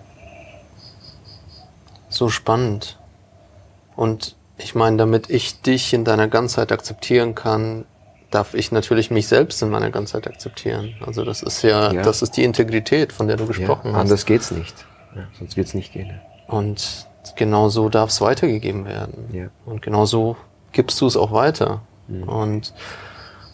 So 2.13 2.29
spannend. 2.29 2.99
Und 3.97 4.37
ich 4.59 4.75
meine, 4.75 4.97
damit 4.97 5.31
ich 5.31 5.63
dich 5.63 5.93
in 5.93 6.05
deiner 6.05 6.29
Ganzheit 6.29 6.73
akzeptieren 6.73 7.35
kann, 7.35 7.85
darf 8.31 8.55
ich 8.55 8.73
natürlich 8.73 9.11
mich 9.11 9.29
selbst 9.29 9.63
in 9.63 9.71
meiner 9.71 9.91
Ganzheit 9.91 10.27
akzeptieren. 10.27 10.95
Also 11.05 11.25
das 11.25 11.43
ist 11.43 11.63
ja, 11.63 11.93
ja. 11.93 12.03
das 12.03 12.23
ist 12.23 12.37
die 12.37 12.45
Integrität, 12.45 13.13
von 13.13 13.29
der 13.29 13.37
du 13.37 13.47
gesprochen 13.47 13.89
ja, 13.89 13.93
hast. 13.95 14.01
Anders 14.01 14.27
geht's 14.27 14.51
nicht. 14.51 14.75
Ja, 15.15 15.23
sonst 15.39 15.57
wird's 15.57 15.75
nicht 15.75 15.93
gehen. 15.93 16.21
Und 16.49 17.07
genau 17.37 17.69
so 17.69 17.89
darf 17.89 18.11
es 18.11 18.21
weitergegeben 18.21 18.85
werden. 18.85 19.29
Ja. 19.33 19.47
Und 19.67 19.83
genau 19.83 20.07
so 20.07 20.37
gibst 20.73 21.01
du 21.01 21.07
es 21.07 21.17
auch 21.17 21.33
weiter. 21.33 21.83
Mhm. 22.09 22.23
Und 22.25 22.75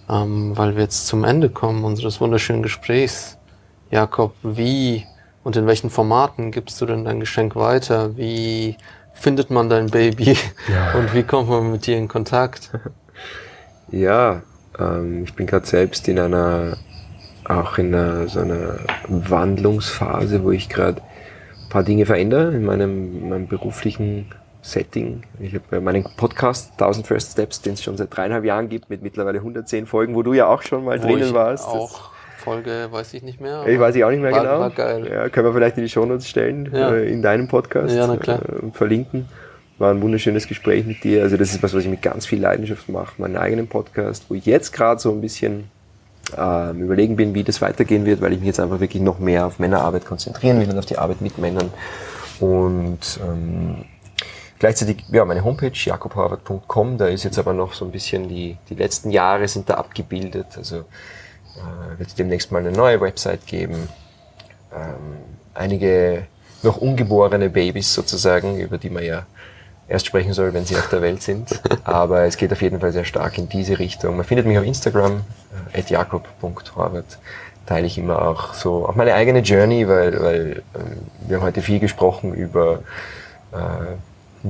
ähm, 0.09 0.57
weil 0.57 0.77
wir 0.77 0.83
jetzt 0.83 1.07
zum 1.07 1.25
Ende 1.25 1.51
kommen 1.51 1.85
unseres 1.85 2.21
wunderschönen 2.21 2.63
Gesprächs, 2.63 3.37
Jakob, 3.91 4.35
wie 4.43 5.07
und 5.45 5.57
in 5.57 5.67
welchen 5.67 5.91
Formaten 5.91 6.51
gibst 6.51 6.81
du 6.81 6.87
denn 6.87 7.05
dein 7.05 7.21
Geschenk 7.21 7.57
weiter? 7.57 8.17
Wie 8.17 8.77
findet 9.13 9.51
man 9.51 9.69
dein 9.69 9.89
Baby 9.89 10.37
ja. 10.69 10.93
und 10.99 11.15
wie 11.15 11.23
kommt 11.23 11.49
man 11.49 11.73
mit 11.73 11.87
dir 11.87 11.97
in 11.97 12.09
Kontakt? 12.09 12.71
Ja, 13.91 14.43
ähm, 14.79 15.25
ich 15.25 15.33
bin 15.33 15.47
gerade 15.47 15.67
selbst 15.67 16.07
in 16.09 16.19
einer, 16.19 16.77
auch 17.45 17.79
in 17.79 17.95
einer, 17.95 18.29
so 18.29 18.41
einer 18.41 18.81
Wandlungsphase, 19.09 20.45
wo 20.45 20.51
ich 20.51 20.69
gerade 20.69 21.01
paar 21.69 21.83
Dinge 21.83 22.07
verändere 22.07 22.55
in 22.55 22.65
meinem, 22.65 23.29
meinem 23.29 23.47
beruflichen 23.47 24.27
Setting. 24.63 25.23
Ich 25.39 25.55
habe 25.55 25.81
meinen 25.81 26.05
Podcast 26.17 26.73
1000 26.73 27.07
First 27.07 27.33
Steps, 27.33 27.63
den 27.63 27.75
es 27.75 27.83
schon 27.83 27.97
seit 27.97 28.15
dreieinhalb 28.15 28.45
Jahren 28.45 28.69
gibt, 28.69 28.91
mit 28.91 29.03
mittlerweile 29.03 29.39
110 29.39 29.87
Folgen, 29.87 30.15
wo 30.15 30.23
du 30.23 30.35
ja 30.35 30.47
auch 30.47 30.63
schon 30.63 30.85
mal 30.85 31.03
wo 31.03 31.07
drinnen 31.07 31.33
warst. 31.33 31.67
Auch 31.67 32.11
Folge 32.49 32.89
weiß 32.91 33.15
ich 33.15 33.23
nicht 33.23 33.41
mehr. 33.41 33.67
Ich 33.67 33.79
weiß 33.79 33.95
ich 33.95 34.05
auch 34.05 34.11
nicht 34.11 34.23
mehr 34.23 34.33
war, 34.33 34.43
genau. 34.43 34.61
War 34.61 34.71
geil. 34.71 35.09
Ja, 35.11 35.29
können 35.29 35.47
wir 35.47 35.53
vielleicht 35.53 35.77
in 35.77 35.85
die 35.85 35.89
Shownotes 35.89 36.29
stellen, 36.29 36.71
ja. 36.73 36.95
äh, 36.95 37.11
in 37.11 37.23
deinem 37.23 37.49
Podcast 37.49 37.95
ja, 37.95 38.07
na 38.07 38.17
klar. 38.17 38.41
Äh, 38.49 38.61
und 38.61 38.77
verlinken. 38.77 39.29
War 39.79 39.93
ein 39.93 40.03
wunderschönes 40.03 40.49
Gespräch 40.49 40.85
mit 40.87 41.05
dir. 41.05 41.23
Also 41.23 41.37
das 41.37 41.51
ist 41.51 41.63
was, 41.63 41.73
was 41.73 41.85
ich 41.85 41.89
mit 41.89 42.03
ganz 42.03 42.27
viel 42.27 42.41
Leidenschaft 42.41 42.89
mache. 42.89 43.13
Meinen 43.19 43.37
eigenen 43.37 43.69
Podcast, 43.69 44.25
wo 44.29 44.35
ich 44.35 44.45
jetzt 44.45 44.73
gerade 44.73 45.01
so 45.01 45.13
ein 45.13 45.21
bisschen 45.21 45.71
ähm, 46.37 46.83
überlegen 46.83 47.17
bin, 47.17 47.35
wie 47.35 47.45
das 47.45 47.63
weitergehen 47.63 48.05
wird, 48.05 48.21
weil 48.21 48.33
ich 48.33 48.39
mich 48.41 48.49
jetzt 48.49 48.61
einfach 48.61 48.81
wirklich 48.81 49.03
noch 49.03 49.19
mehr 49.19 49.47
auf 49.47 49.59
Männerarbeit 49.59 50.05
konzentrieren 50.05 50.61
will 50.61 50.69
und 50.69 50.79
auf 50.79 50.87
die 50.87 50.99
Arbeit 50.99 51.21
mit 51.21 51.39
Männern. 51.39 51.71
Und 52.41 53.21
ähm, 53.23 53.85
gleichzeitig, 54.59 55.05
ja, 55.11 55.25
meine 55.25 55.45
Homepage 55.45 55.73
jakobharvard.com, 55.73 56.99
da 56.99 57.07
ist 57.07 57.25
jetzt 57.25 57.39
aber 57.39 57.53
noch 57.53 57.73
so 57.73 57.85
ein 57.85 57.93
bisschen 57.93 58.29
die, 58.29 58.57
die 58.69 58.75
letzten 58.75 59.11
Jahre 59.11 59.49
sind 59.49 59.71
da 59.71 59.75
abgebildet. 59.75 60.47
Also 60.57 60.85
äh, 61.59 61.99
wird 61.99 62.09
es 62.09 62.15
demnächst 62.15 62.53
mal 62.53 62.61
eine 62.61 62.73
neue 62.73 63.01
Website 63.01 63.47
geben. 63.47 63.89
Ähm, 64.75 65.19
einige 65.55 66.27
noch 66.63 66.77
ungeborene 66.77 67.51
Babys 67.51 67.93
sozusagen, 67.95 68.59
über 68.59 68.79
die 68.79 68.91
man 68.91 69.05
ja 69.05 69.27
erst 69.89 70.07
sprechen 70.07 70.33
soll, 70.33 70.53
wenn 70.53 70.65
sie 70.65 70.77
auf 70.77 70.89
der 70.91 71.03
Welt 71.03 71.23
sind. 71.23 71.61
Aber 71.85 72.23
es 72.23 72.37
geht 72.37 72.53
auf 72.53 72.63
jeden 72.63 72.81
Fall 72.81 72.93
sehr 72.93 73.05
stark 73.05 73.39
in 73.39 73.49
diese 73.49 73.79
Richtung. 73.79 74.17
Man 74.17 74.27
findet 74.27 74.47
mich 74.47 74.59
auf 74.59 74.65
Instagram, 74.65 75.23
äh, 75.73 75.83
jakob.horvath. 75.87 77.19
Teile 77.67 77.87
ich 77.87 77.99
immer 77.99 78.23
auch 78.23 78.55
so, 78.55 78.87
auch 78.87 78.95
meine 78.95 79.15
eigene 79.15 79.41
Journey, 79.41 79.87
weil, 79.89 80.23
weil 80.23 80.63
äh, 80.75 81.29
wir 81.29 81.37
haben 81.37 81.45
heute 81.45 81.63
viel 81.63 81.81
gesprochen 81.81 82.35
über 82.35 82.81
äh, 83.53 83.97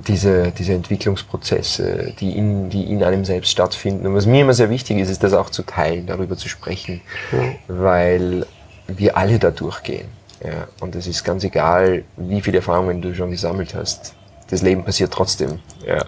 diese, 0.06 0.52
diese 0.52 0.74
Entwicklungsprozesse, 0.74 2.14
die 2.18 2.36
in, 2.36 2.70
die 2.70 2.84
in 2.84 3.02
einem 3.02 3.24
selbst 3.24 3.50
stattfinden. 3.50 4.06
Und 4.06 4.14
was 4.14 4.26
mir 4.26 4.42
immer 4.42 4.54
sehr 4.54 4.70
wichtig 4.70 4.98
ist, 4.98 5.10
ist 5.10 5.22
das 5.22 5.32
auch 5.32 5.50
zu 5.50 5.62
teilen, 5.62 6.06
darüber 6.06 6.36
zu 6.36 6.48
sprechen, 6.48 7.00
ja. 7.32 7.38
weil 7.68 8.46
wir 8.86 9.16
alle 9.16 9.38
da 9.38 9.50
durchgehen. 9.50 10.08
Ja, 10.42 10.68
und 10.80 10.94
es 10.94 11.06
ist 11.06 11.24
ganz 11.24 11.42
egal, 11.42 12.04
wie 12.16 12.40
viele 12.40 12.58
Erfahrungen 12.58 13.02
du 13.02 13.14
schon 13.14 13.30
gesammelt 13.30 13.74
hast 13.74 14.14
das 14.48 14.62
Leben 14.62 14.84
passiert 14.84 15.12
trotzdem. 15.12 15.60
Ja. 15.86 16.04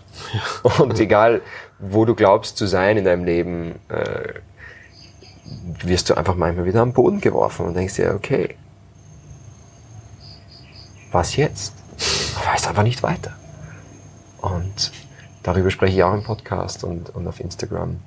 Und 0.79 0.99
egal, 0.99 1.43
wo 1.79 2.05
du 2.05 2.15
glaubst 2.15 2.57
zu 2.57 2.67
sein 2.67 2.97
in 2.97 3.05
deinem 3.05 3.25
Leben, 3.25 3.79
äh, 3.89 4.35
wirst 5.85 6.11
du 6.11 6.15
einfach 6.15 6.35
manchmal 6.35 6.65
wieder 6.65 6.81
am 6.81 6.93
Boden 6.93 7.21
geworfen 7.21 7.67
und 7.67 7.75
denkst 7.75 7.97
dir, 7.97 8.15
okay, 8.15 8.57
was 11.13 11.37
jetzt? 11.37 11.75
Ich 11.99 12.47
weiß 12.47 12.69
einfach 12.69 12.83
nicht 12.83 13.03
weiter. 13.03 13.33
Und 14.41 14.93
darüber 15.43 15.71
spreche 15.71 15.97
ich 15.97 16.03
auch 16.03 16.15
im 16.15 16.23
Podcast 16.23 16.85
und, 16.85 17.15
und 17.15 17.27
auf 17.27 17.41
Instagram. 17.41 18.01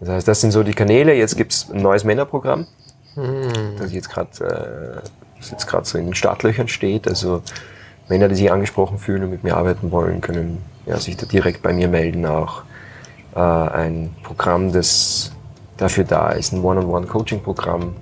Das 0.00 0.08
heißt, 0.08 0.28
das 0.28 0.40
sind 0.40 0.50
so 0.50 0.62
die 0.62 0.74
Kanäle. 0.74 1.14
Jetzt 1.14 1.36
gibt's 1.36 1.70
ein 1.70 1.80
neues 1.80 2.04
Männerprogramm, 2.04 2.66
hm. 3.14 3.76
das 3.78 3.92
jetzt 3.92 4.10
gerade 4.10 5.02
äh, 5.04 5.84
so 5.84 5.98
in 5.98 6.06
den 6.06 6.14
Startlöchern 6.14 6.68
steht. 6.68 7.06
Also 7.06 7.42
Männer, 8.08 8.28
die 8.28 8.34
sich 8.34 8.50
angesprochen 8.50 8.98
fühlen 8.98 9.24
und 9.24 9.30
mit 9.30 9.44
mir 9.44 9.56
arbeiten 9.56 9.90
wollen, 9.90 10.20
können 10.20 10.62
ja, 10.86 10.98
sich 10.98 11.16
da 11.16 11.26
direkt 11.26 11.62
bei 11.62 11.72
mir 11.72 11.88
melden. 11.88 12.26
Auch 12.26 12.62
äh, 13.34 13.38
ein 13.38 14.14
Programm, 14.22 14.72
das 14.72 15.32
dafür 15.76 16.04
da 16.04 16.30
ist, 16.30 16.52
ein 16.52 16.62
One-on-One-Coaching-Programm, 16.62 17.94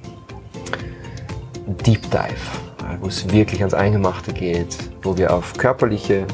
Deep 1.66 2.10
Dive, 2.10 3.00
wo 3.00 3.08
es 3.08 3.30
wirklich 3.30 3.60
ans 3.60 3.74
Eingemachte 3.74 4.32
geht, 4.32 4.76
wo 5.02 5.16
wir 5.16 5.32
auf 5.32 5.56
körperliche, 5.56 6.26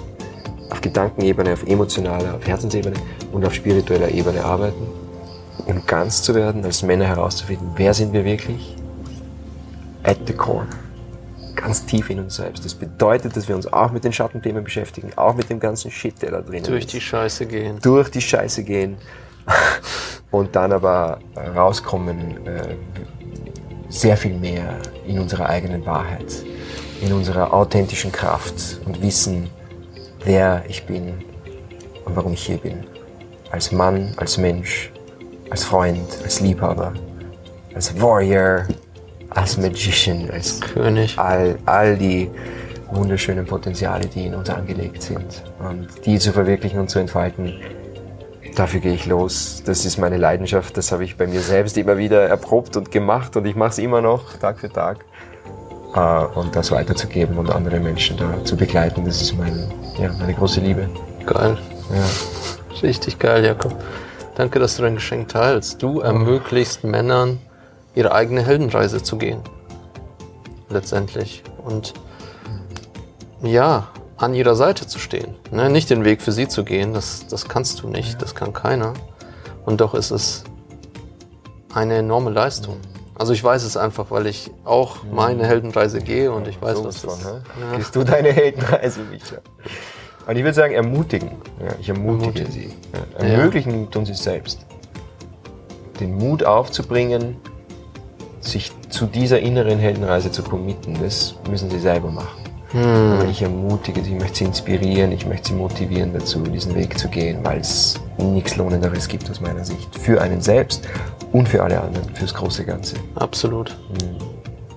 auf 0.70 0.80
Gedankenebene, 0.80 1.52
auf 1.52 1.66
emotionale, 1.66 2.34
auf 2.34 2.46
Herzensebene 2.46 2.96
und 3.32 3.44
auf 3.44 3.54
spiritueller 3.54 4.10
Ebene 4.10 4.44
arbeiten, 4.44 4.86
um 5.66 5.84
ganz 5.86 6.22
zu 6.22 6.34
werden, 6.34 6.64
als 6.64 6.82
Männer 6.82 7.06
herauszufinden, 7.06 7.70
wer 7.76 7.94
sind 7.94 8.12
wir 8.12 8.24
wirklich? 8.24 8.76
At 10.02 10.18
the 10.26 10.32
core 10.32 10.66
ganz 11.56 11.84
tief 11.84 12.10
in 12.10 12.20
uns 12.20 12.36
selbst. 12.36 12.64
Das 12.64 12.74
bedeutet, 12.74 13.36
dass 13.36 13.48
wir 13.48 13.56
uns 13.56 13.66
auch 13.72 13.90
mit 13.90 14.04
den 14.04 14.12
Schattenthemen 14.12 14.62
beschäftigen, 14.62 15.10
auch 15.16 15.34
mit 15.34 15.50
dem 15.50 15.58
ganzen 15.58 15.90
Shit, 15.90 16.22
der 16.22 16.30
da 16.30 16.40
drin 16.40 16.60
ist. 16.60 16.68
Durch 16.68 16.86
die 16.86 17.00
Scheiße 17.00 17.46
gehen. 17.46 17.78
Durch 17.82 18.10
die 18.10 18.20
Scheiße 18.20 18.62
gehen. 18.62 18.96
Und 20.30 20.54
dann 20.54 20.72
aber 20.72 21.18
rauskommen, 21.36 22.46
äh, 22.46 22.76
sehr 23.88 24.16
viel 24.16 24.34
mehr 24.34 24.76
in 25.06 25.18
unserer 25.18 25.48
eigenen 25.48 25.86
Wahrheit, 25.86 26.44
in 27.00 27.12
unserer 27.12 27.52
authentischen 27.52 28.10
Kraft 28.10 28.80
und 28.84 29.00
wissen, 29.00 29.48
wer 30.26 30.64
ich 30.68 30.84
bin 30.84 31.14
und 32.04 32.16
warum 32.16 32.34
ich 32.34 32.44
hier 32.44 32.58
bin. 32.58 32.84
Als 33.50 33.72
Mann, 33.72 34.12
als 34.16 34.36
Mensch, 34.36 34.92
als 35.50 35.64
Freund, 35.64 36.18
als 36.22 36.40
Liebhaber, 36.40 36.92
als 37.74 37.98
Warrior, 38.00 38.66
als 39.30 39.56
Magician, 39.56 40.28
als 40.30 40.60
König. 40.60 41.16
All, 41.18 41.56
all 41.64 41.96
die 41.96 42.28
wunderschönen 42.90 43.46
Potenziale, 43.46 44.06
die 44.06 44.26
in 44.26 44.34
uns 44.34 44.50
angelegt 44.50 45.02
sind. 45.02 45.44
Und 45.58 45.88
die 46.04 46.18
zu 46.18 46.32
verwirklichen 46.32 46.80
und 46.80 46.90
zu 46.90 46.98
entfalten, 46.98 47.54
dafür 48.56 48.80
gehe 48.80 48.94
ich 48.94 49.06
los. 49.06 49.62
Das 49.64 49.84
ist 49.84 49.96
meine 49.96 50.16
Leidenschaft. 50.16 50.76
Das 50.76 50.90
habe 50.90 51.04
ich 51.04 51.16
bei 51.16 51.26
mir 51.26 51.40
selbst 51.40 51.78
immer 51.78 51.98
wieder 51.98 52.26
erprobt 52.26 52.76
und 52.76 52.90
gemacht 52.90 53.36
und 53.36 53.46
ich 53.46 53.54
mache 53.54 53.70
es 53.70 53.78
immer 53.78 54.00
noch, 54.00 54.36
Tag 54.38 54.58
für 54.58 54.70
Tag. 54.70 55.04
Äh, 55.96 56.24
und 56.34 56.54
das 56.54 56.70
weiterzugeben 56.70 57.38
und 57.38 57.50
andere 57.50 57.80
Menschen 57.80 58.16
da 58.16 58.44
zu 58.44 58.56
begleiten, 58.56 59.04
das 59.04 59.22
ist 59.22 59.36
mein, 59.36 59.72
ja, 59.98 60.12
meine 60.18 60.34
große 60.34 60.60
Liebe. 60.60 60.88
Geil. 61.24 61.58
Ja. 61.90 62.82
Richtig 62.82 63.18
geil, 63.18 63.44
Jakob. 63.44 63.74
Danke, 64.34 64.58
dass 64.58 64.76
du 64.76 64.82
dein 64.82 64.96
Geschenk 64.96 65.28
teilst. 65.28 65.82
Du 65.82 66.00
ermöglichst 66.00 66.84
Männern, 66.84 67.38
ihre 67.94 68.12
eigene 68.12 68.44
Heldenreise 68.44 69.02
zu 69.02 69.16
gehen. 69.16 69.40
Letztendlich. 70.68 71.42
Und 71.64 71.94
ja, 73.42 73.88
an 74.18 74.34
ihrer 74.34 74.54
Seite 74.54 74.86
zu 74.86 74.98
stehen. 74.98 75.34
Ne? 75.50 75.70
Nicht 75.70 75.88
den 75.88 76.04
Weg 76.04 76.20
für 76.20 76.32
sie 76.32 76.48
zu 76.48 76.64
gehen, 76.64 76.92
das, 76.92 77.26
das 77.28 77.48
kannst 77.48 77.82
du 77.82 77.88
nicht, 77.88 78.20
das 78.20 78.34
kann 78.34 78.52
keiner. 78.52 78.92
Und 79.64 79.80
doch 79.80 79.94
ist 79.94 80.10
es 80.10 80.44
eine 81.72 81.96
enorme 81.96 82.30
Leistung. 82.30 82.76
Also 83.18 83.32
ich 83.32 83.42
weiß 83.42 83.64
es 83.64 83.76
einfach, 83.76 84.10
weil 84.10 84.26
ich 84.26 84.50
auch 84.64 84.98
meine 85.10 85.46
Heldenreise 85.46 86.00
gehe 86.00 86.30
und 86.30 86.46
ich 86.48 86.60
weiß, 86.60 86.78
So 86.78 86.84
was 86.84 86.98
von, 86.98 87.10
das 87.10 87.24
ne? 87.24 87.42
Ja. 87.60 87.76
Gehst 87.78 87.96
du 87.96 88.04
deine 88.04 88.30
Heldenreise, 88.30 89.00
Micha? 89.10 89.36
Und 90.26 90.36
ich 90.36 90.42
würde 90.42 90.54
sagen, 90.54 90.74
ermutigen. 90.74 91.30
Ja, 91.60 91.68
ich 91.80 91.88
ermutige 91.88 92.40
Ermutigen. 92.42 92.52
sie. 92.52 92.74
Ja, 93.18 93.26
ermöglichen 93.26 93.90
tun 93.90 94.04
sie 94.04 94.14
selbst. 94.14 94.66
Den 96.00 96.16
Mut 96.18 96.44
aufzubringen, 96.44 97.36
sich 98.40 98.70
zu 98.90 99.06
dieser 99.06 99.40
inneren 99.40 99.78
Heldenreise 99.78 100.30
zu 100.30 100.42
committen, 100.42 100.98
das 101.00 101.36
müssen 101.48 101.70
sie 101.70 101.78
selber 101.78 102.10
machen. 102.10 102.45
Aber 102.72 103.26
ich 103.26 103.42
ermutige 103.42 104.02
sie, 104.02 104.14
ich 104.14 104.20
möchte 104.20 104.38
sie 104.38 104.44
inspirieren, 104.44 105.12
ich 105.12 105.26
möchte 105.26 105.48
sie 105.48 105.54
motivieren 105.54 106.12
dazu, 106.12 106.40
diesen 106.40 106.74
Weg 106.74 106.98
zu 106.98 107.08
gehen, 107.08 107.44
weil 107.44 107.60
es 107.60 108.00
nichts 108.18 108.56
Lohnenderes 108.56 109.08
gibt 109.08 109.30
aus 109.30 109.40
meiner 109.40 109.64
Sicht. 109.64 109.96
Für 109.98 110.20
einen 110.20 110.40
selbst 110.40 110.86
und 111.32 111.48
für 111.48 111.62
alle 111.62 111.80
anderen, 111.80 112.14
fürs 112.14 112.34
große 112.34 112.64
Ganze. 112.64 112.96
Absolut. 113.14 113.76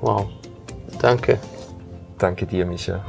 Wow. 0.01 0.27
Danke. 1.01 1.39
Danke 2.17 2.45
dir, 2.45 2.65
Micha. 2.65 3.03